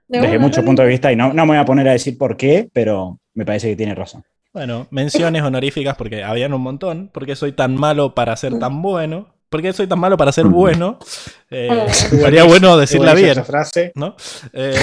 [0.08, 0.62] De Desde dale.
[0.64, 3.18] puntos de vista, y no, no me voy a poner a decir por qué, pero
[3.34, 4.24] me parece que tiene razón.
[4.52, 7.08] Bueno, menciones honoríficas porque habían un montón.
[7.12, 9.32] ¿Por qué soy tan malo para ser tan bueno?
[9.48, 10.98] ¿Por qué soy tan malo para ser bueno?
[11.50, 11.88] Eh, Oh.
[11.92, 13.92] sería bueno decirla bien, Esa frase.
[13.94, 14.16] ¿no?
[14.52, 14.74] Eh,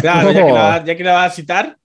[0.00, 1.78] Claro, ya que, la, va- ya que la vas a citar.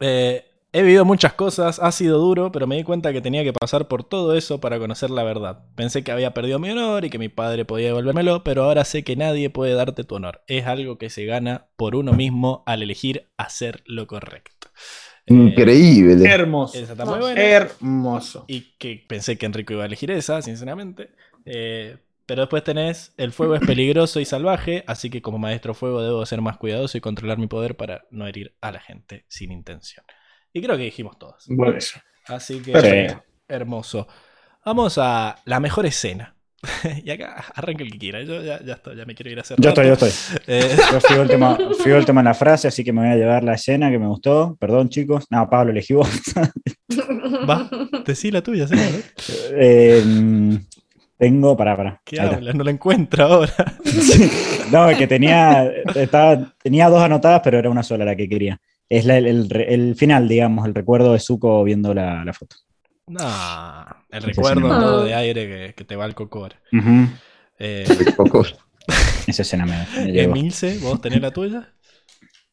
[0.00, 0.44] eh,
[0.74, 3.86] he vivido muchas cosas, ha sido duro, pero me di cuenta que tenía que pasar
[3.86, 5.64] por todo eso para conocer la verdad.
[5.76, 9.04] Pensé que había perdido mi honor y que mi padre podía devolvérmelo, pero ahora sé
[9.04, 10.42] que nadie puede darte tu honor.
[10.48, 14.68] Es algo que se gana por uno mismo al elegir hacer lo correcto.
[15.26, 16.28] Eh, Increíble.
[16.28, 16.76] Hermoso.
[16.76, 17.40] esa está muy buena.
[17.40, 18.44] Hermoso.
[18.48, 21.10] y que pensé que Enrico iba a elegir esa, sinceramente.
[21.46, 26.02] Eh, pero después tenés, el fuego es peligroso y salvaje, así que como maestro fuego
[26.02, 29.52] debo ser más cuidadoso y controlar mi poder para no herir a la gente sin
[29.52, 30.04] intención.
[30.54, 31.44] Y creo que dijimos todos.
[31.48, 31.98] Bueno, eso.
[32.26, 33.22] Así que Perfecto.
[33.48, 34.06] hermoso.
[34.64, 36.36] Vamos a la mejor escena.
[37.04, 38.22] y acá arranca el que quiera.
[38.22, 39.58] Yo ya, ya estoy, ya me quiero ir a hacer.
[39.60, 40.10] Yo estoy, yo estoy.
[40.46, 43.42] Eh, Yo fui último, fui último en la frase, así que me voy a llevar
[43.42, 44.56] la escena que me gustó.
[44.60, 45.26] Perdón, chicos.
[45.28, 46.08] No, Pablo, elegí vos.
[47.50, 47.68] va,
[48.06, 48.80] decí la tuya, sí, ¿no?
[49.58, 50.58] Eh,
[51.18, 52.00] tengo, para, para.
[52.04, 52.52] ¿Qué habla?
[52.52, 53.52] No la encuentro ahora.
[54.70, 58.60] No, que tenía, estaba, tenía dos anotadas, pero era una sola la que quería.
[58.88, 62.32] Es la- el, el re- el final, digamos, el recuerdo de Zuko viendo la, la
[62.32, 62.56] foto.
[63.06, 63.20] No,
[64.10, 66.54] el recuerdo todo de aire que, que te va al cocor.
[66.72, 67.06] Ujú.
[67.58, 67.84] Eh,
[68.16, 68.44] Poco.
[69.26, 70.22] Esa escena me, me.
[70.22, 71.70] Emilce, ¿vos tenés la tuya?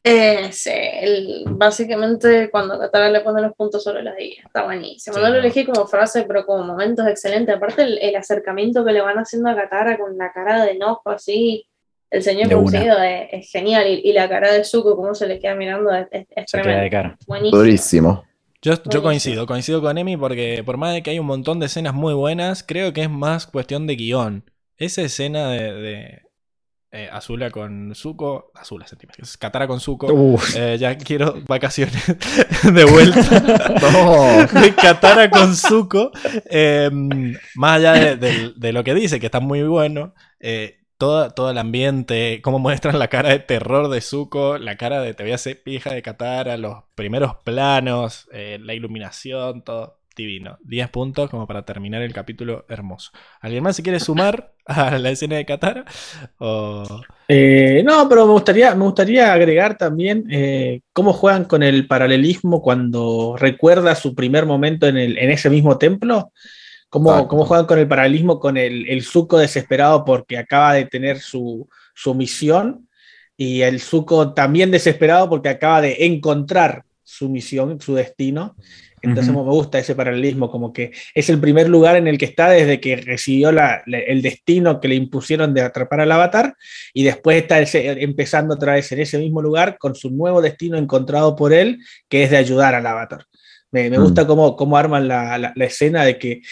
[0.04, 5.14] Eh, sí, el- básicamente cuando Katara le pone los puntos sobre las I, está buenísimo.
[5.16, 7.54] Sí, no lo elegí como frase, pero como momentos excelentes.
[7.54, 11.10] Aparte, el, el acercamiento que le van haciendo a Katara con la cara de enojo
[11.10, 11.66] así,
[12.12, 12.22] el
[12.56, 12.68] una.
[12.70, 13.86] fruncido es, es genial.
[13.88, 16.90] Y, y la cara de Zuko, cómo se le queda mirando, es, es, queda de
[16.90, 17.18] cara.
[17.26, 17.56] Buenísimo.
[17.58, 18.24] Durísimo.
[18.64, 21.66] Yo, yo coincido, coincido con Emi porque por más de que hay un montón de
[21.66, 24.44] escenas muy buenas, creo que es más cuestión de guion.
[24.76, 26.22] Esa escena de, de,
[26.92, 32.04] eh, Azula con Zuko, Azula centímetros, Katara con Zuko, eh, ya quiero vacaciones
[32.72, 33.20] de vuelta.
[33.92, 34.60] No.
[34.60, 36.12] de Katara con Zuko.
[36.48, 36.88] eh,
[37.56, 40.14] más allá de, de- de lo que dice, que está muy bueno.
[40.38, 45.00] eh, todo, todo el ambiente, cómo muestran la cara de terror de Zuko, la cara
[45.00, 49.98] de te voy a hacer pija de Katara, los primeros planos, eh, la iluminación, todo
[50.14, 50.58] divino.
[50.62, 53.10] 10 puntos como para terminar el capítulo hermoso.
[53.40, 55.84] ¿Alguien más se quiere sumar a la escena de Katara?
[56.38, 56.84] O...
[57.26, 62.62] Eh, no, pero me gustaría, me gustaría agregar también eh, cómo juegan con el paralelismo
[62.62, 66.30] cuando recuerda su primer momento en, el, en ese mismo templo.
[66.92, 71.20] Cómo, cómo juegan con el paralelismo con el, el Zuko desesperado porque acaba de tener
[71.20, 72.86] su, su misión
[73.34, 78.56] y el Zuko también desesperado porque acaba de encontrar su misión, su destino.
[79.00, 82.50] Entonces me gusta ese paralelismo, como que es el primer lugar en el que está
[82.50, 86.54] desde que recibió la- la- el destino que le impusieron de atrapar al avatar
[86.92, 90.76] y después está ese- empezando otra vez en ese mismo lugar con su nuevo destino
[90.76, 93.24] encontrado por él, que es de ayudar al avatar.
[93.72, 94.02] Me, me Mm.
[94.02, 96.42] gusta cómo, cómo arman la, la- la escena de que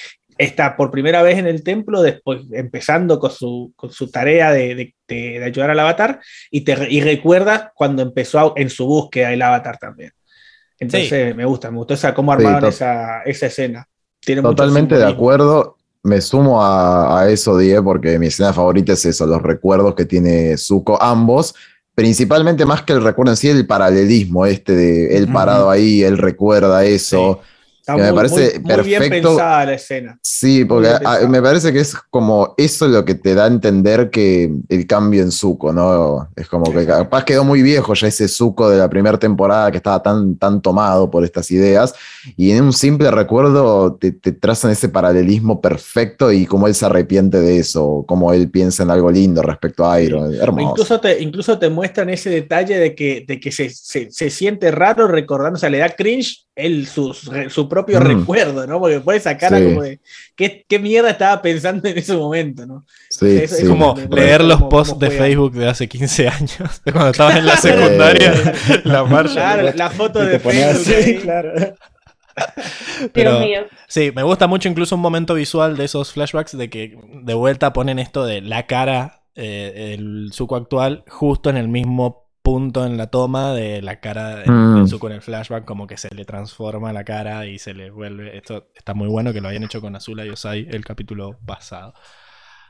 [0.41, 4.75] está por primera vez en el templo, después empezando con su, con su tarea de,
[4.75, 6.21] de- de- de ayudar al avatar
[6.51, 10.13] y, te, y recuerda cuando empezó a- en su búsqueda el avatar también.
[10.79, 13.87] Entonces me gusta, me gustó esa, cómo armaron esa, esa escena.
[14.19, 15.77] Tiene Totalmente de acuerdo.
[16.03, 20.07] Me sumo a, a eso, Die, porque mi escena favorita es eso, los recuerdos que
[20.07, 21.55] tiene Zuko, ambos.
[21.95, 26.17] Principalmente más que el recuerdo en sí, el paralelismo este de él parado ahí, él
[26.17, 27.41] recuerda eso.
[27.97, 30.19] Está me parece muy- muy bien pensada la escena.
[30.23, 34.11] Sí, porque a- me parece que es como eso lo que te da a entender
[34.11, 36.29] que el cambio en Zuko, ¿no?
[36.37, 39.77] Es como que capaz quedó muy viejo ya ese Zuko de la primera temporada que
[39.79, 41.95] estaba tan, tan tomado por estas ideas
[42.37, 46.87] y en un simple recuerdo te, te trazan ese paralelismo perfecto y cómo él se
[46.87, 50.25] arrepiente de eso, cómo él piensa en algo lindo respecto a Iron.
[50.25, 50.71] O Hermoso.
[50.71, 54.71] Incluso te, incluso te muestran ese detalle de que, de que se, se- se siente
[54.71, 58.05] raro recordando, o sea, le da cringe el, su, su propio Mm.
[58.05, 58.79] recuerdo, ¿no?
[58.81, 59.65] Porque pone esa cara Sí.
[59.65, 60.01] como de,
[60.37, 62.85] ¿qué, ¿qué mierda estaba pensando en ese momento, ¿no?
[63.09, 63.67] Sí, es sí.
[63.67, 65.11] como me- me leer los como- posts como de.
[65.11, 68.33] Facebook de hace 15 años, de cuando estabas en la secundaria,
[68.85, 69.33] la marcha.
[69.35, 70.93] Claro, la foto de Facebook.
[70.95, 71.53] así, claro.
[73.13, 73.61] Pero- Dios mío.
[73.89, 77.73] Sí, me gusta mucho incluso un momento visual de esos flashbacks de que de vuelta
[77.73, 82.97] ponen esto de la cara, eh, el Zuko actual, justo en el mismo punto en
[82.97, 84.75] la toma de la cara de- Mm.
[84.77, 87.91] del Zuko en el flashback, como que se le transforma la cara y se le
[87.91, 88.37] vuelve.
[88.37, 91.95] Esto está muy bueno que lo hayan hecho con Azula y Osai el capítulo pasado.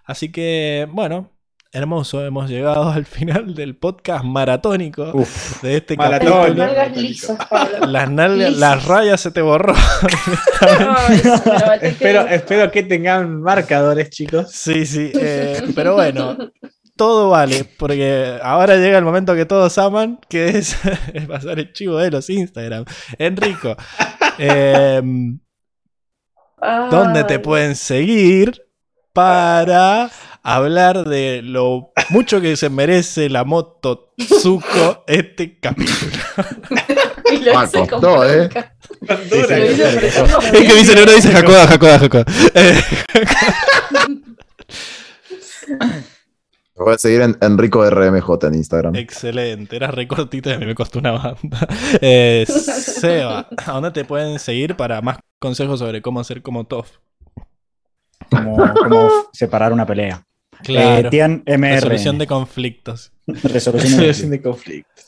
[0.05, 1.31] Así que, bueno,
[1.73, 6.33] hermoso, hemos llegado al final del podcast maratónico Uf, de este Maratón.
[6.57, 6.67] capítulo.
[6.67, 7.87] Nalgas lisas, Pablo.
[7.87, 8.59] Las, nalgas- Lisas.
[8.59, 9.75] las rayas se te borró.
[11.81, 14.51] Espero, que- espero que tengan marcadores, chicos.
[14.51, 16.37] Sí, sí, eh, pero bueno,
[17.01, 20.77] todo vale, porque ahora llega el momento que todos aman, que es,
[21.15, 22.85] es pasar el chivo de los Instagram.
[23.17, 23.75] Enrico,
[24.39, 25.01] eh,
[26.91, 28.67] ¿dónde te pueden seguir
[29.15, 30.11] para
[30.43, 36.13] hablar de lo mucho que se merece la moto Zuko este capítulo?
[37.33, 38.49] Y lo Ah, hice costó, con ¿eh?
[38.51, 39.91] hice dura.
[39.95, 40.41] por eso.
[40.53, 42.25] Es que mi cerebro dice Jacoda, Jacoda, Jacoda.
[42.55, 42.83] Eh,
[46.81, 48.97] Me voy a seguir en Enrico RMJ en Instagram.
[48.97, 51.69] Excelente, eras recortito y a mí me costó una banda.
[52.01, 56.91] Eh, Seba, ¿a dónde te pueden seguir para más consejos sobre cómo hacer como Toff?
[58.31, 60.25] como, como separar una pelea.
[60.63, 61.75] Claro, Eh, Tian MR.
[61.75, 63.13] resolución de conflictos.
[63.27, 65.05] Resolución de Resolución de conflictos.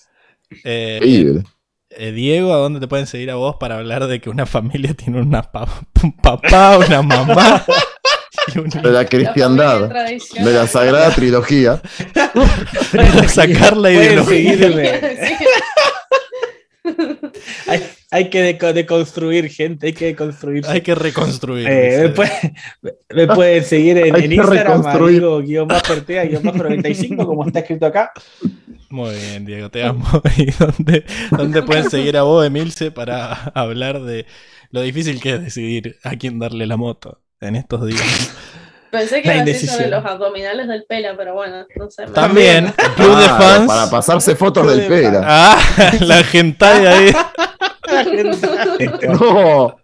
[0.64, 1.42] Eh, Increíble.
[1.88, 4.92] eh, Diego, ¿a dónde te pueden seguir a vos para hablar de que una familia
[4.92, 5.68] tiene una pa-
[6.02, 7.64] un papá, una mamá
[8.82, 11.80] De la cristiandad, de la sagrada trilogía.
[12.92, 14.52] para sacar la ideología.
[14.52, 15.00] seguirme.
[17.68, 20.66] Hay, hay que deco- deconstruir, gente, hay que deconstruir.
[20.66, 21.66] Hay que reconstruir.
[21.68, 22.54] Eh, me, pueden,
[23.14, 24.82] me pueden seguir en, en Instagram.
[25.08, 28.12] Diego, guion bajo Ortega, guion bajo 95, como está escrito acá.
[28.90, 30.04] Muy bien, Diego, te amo.
[30.36, 34.26] ¿Y dónde, dónde pueden seguir a vos, Emilce, para hablar de
[34.70, 38.32] lo difícil que es decidir a quién darle la moto en estos días?
[38.90, 40.02] Pensé que La iba a decir sobre indecisión.
[40.02, 42.06] los abdominales del pela, pero bueno, no sé.
[42.08, 43.66] También, Club de Ah, Fans.
[43.66, 45.22] Para pasarse fotos del de pera.
[45.24, 45.58] Ah,
[46.00, 47.12] la gente ahí.
[49.02, 49.76] No,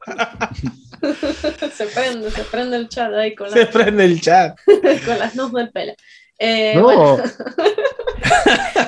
[1.73, 4.57] se prende, se prende el chat ahí con, Se las- prende el chat.
[5.05, 5.95] con las nudes del pela.
[6.39, 7.19] Eh, bueno,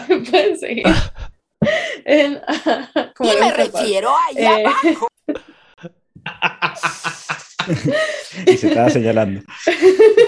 [0.08, 0.24] no.
[0.30, 0.86] pueden seguir.
[2.04, 2.40] En,
[3.16, 4.58] como Y le me refiero allá.
[4.60, 4.96] Eh,
[8.46, 9.42] Y se estaba señalando.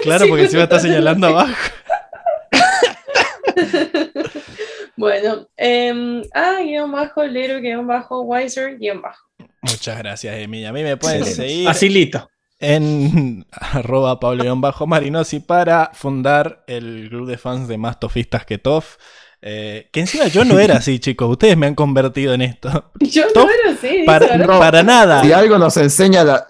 [0.03, 1.55] Claro, porque encima está señalando abajo.
[4.97, 9.23] bueno, em, ah, guion bajo, little, guion bajo, wiser, guion bajo.
[9.61, 10.65] Muchas gracias, Emi.
[10.65, 11.49] A mí me pueden Excelente.
[11.49, 12.29] seguir Facilito.
[12.59, 18.97] en arroba Pablo-Marinosi para fundar el club de fans de más tofistas que Tof.
[19.45, 21.29] Eh, que encima yo no era así, chicos.
[21.29, 22.91] Ustedes me han convertido en esto.
[22.99, 25.21] Yo no era así, Para, para nada.
[25.21, 26.47] Si algo nos enseña la,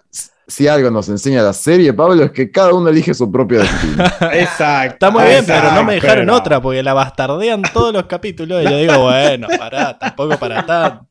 [0.48, 4.04] si algo nos enseña la serie, Pablo, es que cada uno elige su propio destino.
[4.34, 4.94] Exacto.
[4.94, 8.62] Está muy bien, pero no me dejaron pero otra porque la bastardean todos los capítulos.
[8.64, 11.06] Y yo digo, bueno, pará, tampoco para tanto.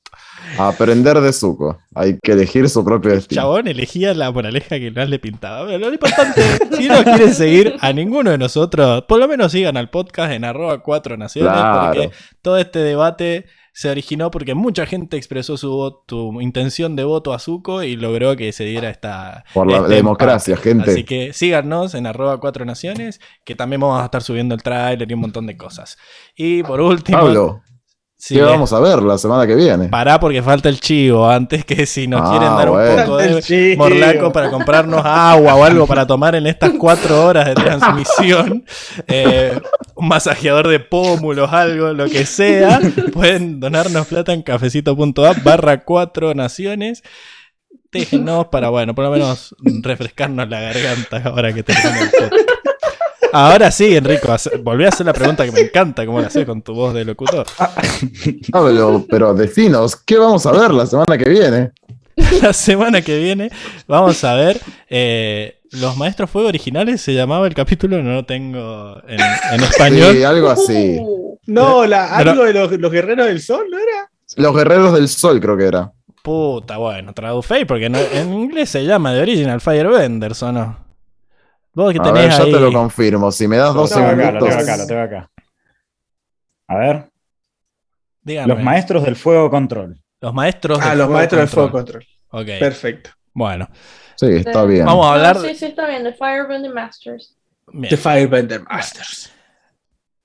[0.58, 1.78] Aprender de Zuko.
[1.94, 3.40] Hay que elegir su propio destino.
[3.40, 5.66] Chabón elegía la moraleja que más le pintaba.
[5.66, 6.42] Pero lo importante,
[6.76, 10.44] si no quieren seguir a ninguno de nosotros, por lo menos sigan al podcast en
[10.44, 11.92] arroba 4 naciones, Claro.
[11.92, 12.10] porque
[12.42, 17.32] todo este debate se originó porque mucha gente expresó su, voto, su intención de voto
[17.32, 19.44] a Zuko y logró que se diera esta...
[19.54, 20.90] Por la este democracia, gente.
[20.90, 25.10] Así que síganos en arroba 4 naciones, que también vamos a estar subiendo el tráiler
[25.10, 25.96] y un montón de cosas.
[26.36, 27.18] Y por último...
[27.18, 27.62] Pablo,
[28.24, 29.88] si ¿qué les- vamos a ver la semana que viene?
[29.88, 33.74] Pará porque falta el chivo, antes que si nos Ah, quieren dar un poco de
[33.76, 38.64] morlaco para comprarnos agua o algo para tomar en estas cuatro horas de transmisión,
[39.08, 39.58] eh,
[39.96, 42.78] un masajeador de pómulos, algo, lo que sea,
[43.12, 47.02] pueden donarnos plata en cafecito.app barra cuatro naciones.
[47.90, 49.52] Déjenos para, bueno, por lo menos
[49.82, 52.32] refrescarnos la garganta ahora que el podcast.
[53.32, 54.28] Ahora sí, Enrico,
[54.62, 57.04] volví a hacer la pregunta que me encanta, cómo la haces con tu voz de
[57.04, 57.46] locutor.
[58.50, 61.72] Pablo, pero decinos, ¿qué vamos a ver la semana que viene?
[62.42, 63.50] la semana que viene
[63.88, 68.98] vamos a ver eh, los maestros fuego originales se llamaba el capítulo no lo tengo
[69.08, 70.98] en, en español Sí, algo así.
[71.00, 74.10] Uh, No, la, Pero- algo de los, los guerreros del sol, ¿no era?
[74.36, 75.90] Los guerreros del sol, creo que era.
[76.22, 80.76] puta bueno traducé porque no- en inglés se llama The Original Firebenders o no
[81.74, 83.30] vos que A ver, tenés ya ahí te lo confirmo.
[83.32, 84.48] Si me das dos tengo acá, lo segundos.
[84.48, 85.30] tengo acá, lo tengo acá.
[86.68, 87.10] A ver,
[88.22, 88.54] díganme.
[88.54, 90.00] los maestros del fuego control.
[90.20, 92.06] Los maestros Ah, del los fuego maestros del fuego control.
[92.30, 93.10] Ok, Perfecto.
[93.34, 93.68] bueno
[94.16, 94.86] Sí, está bien.
[94.86, 97.36] vamos a no, hablar sí, sí, está bien, The Firebending Masters.
[97.72, 97.88] Bien.
[97.90, 99.32] The Firebender Masters.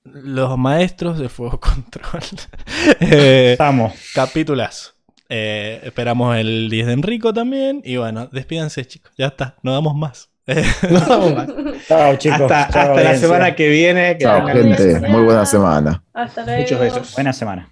[0.04, 2.22] los maestros de fuego control
[3.00, 3.92] Eh, Estamos.
[4.14, 4.92] Capitulazo.
[5.28, 7.82] Eh, esperamos el 10 de Enrico también.
[7.84, 9.12] Y bueno, despídanse, chicos.
[9.18, 10.30] Ya está, no damos más.
[10.90, 11.74] No.
[11.86, 12.50] Chao, chicos.
[12.50, 14.16] hasta Chao, hasta la semana que viene.
[14.16, 14.76] Que Chao, gente.
[14.94, 15.08] semana.
[15.08, 16.02] Muy buena semana.
[16.14, 16.60] Hasta luego.
[16.62, 17.14] Muchos besos.
[17.14, 17.68] Buena semana.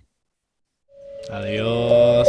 [1.33, 2.29] Adiós.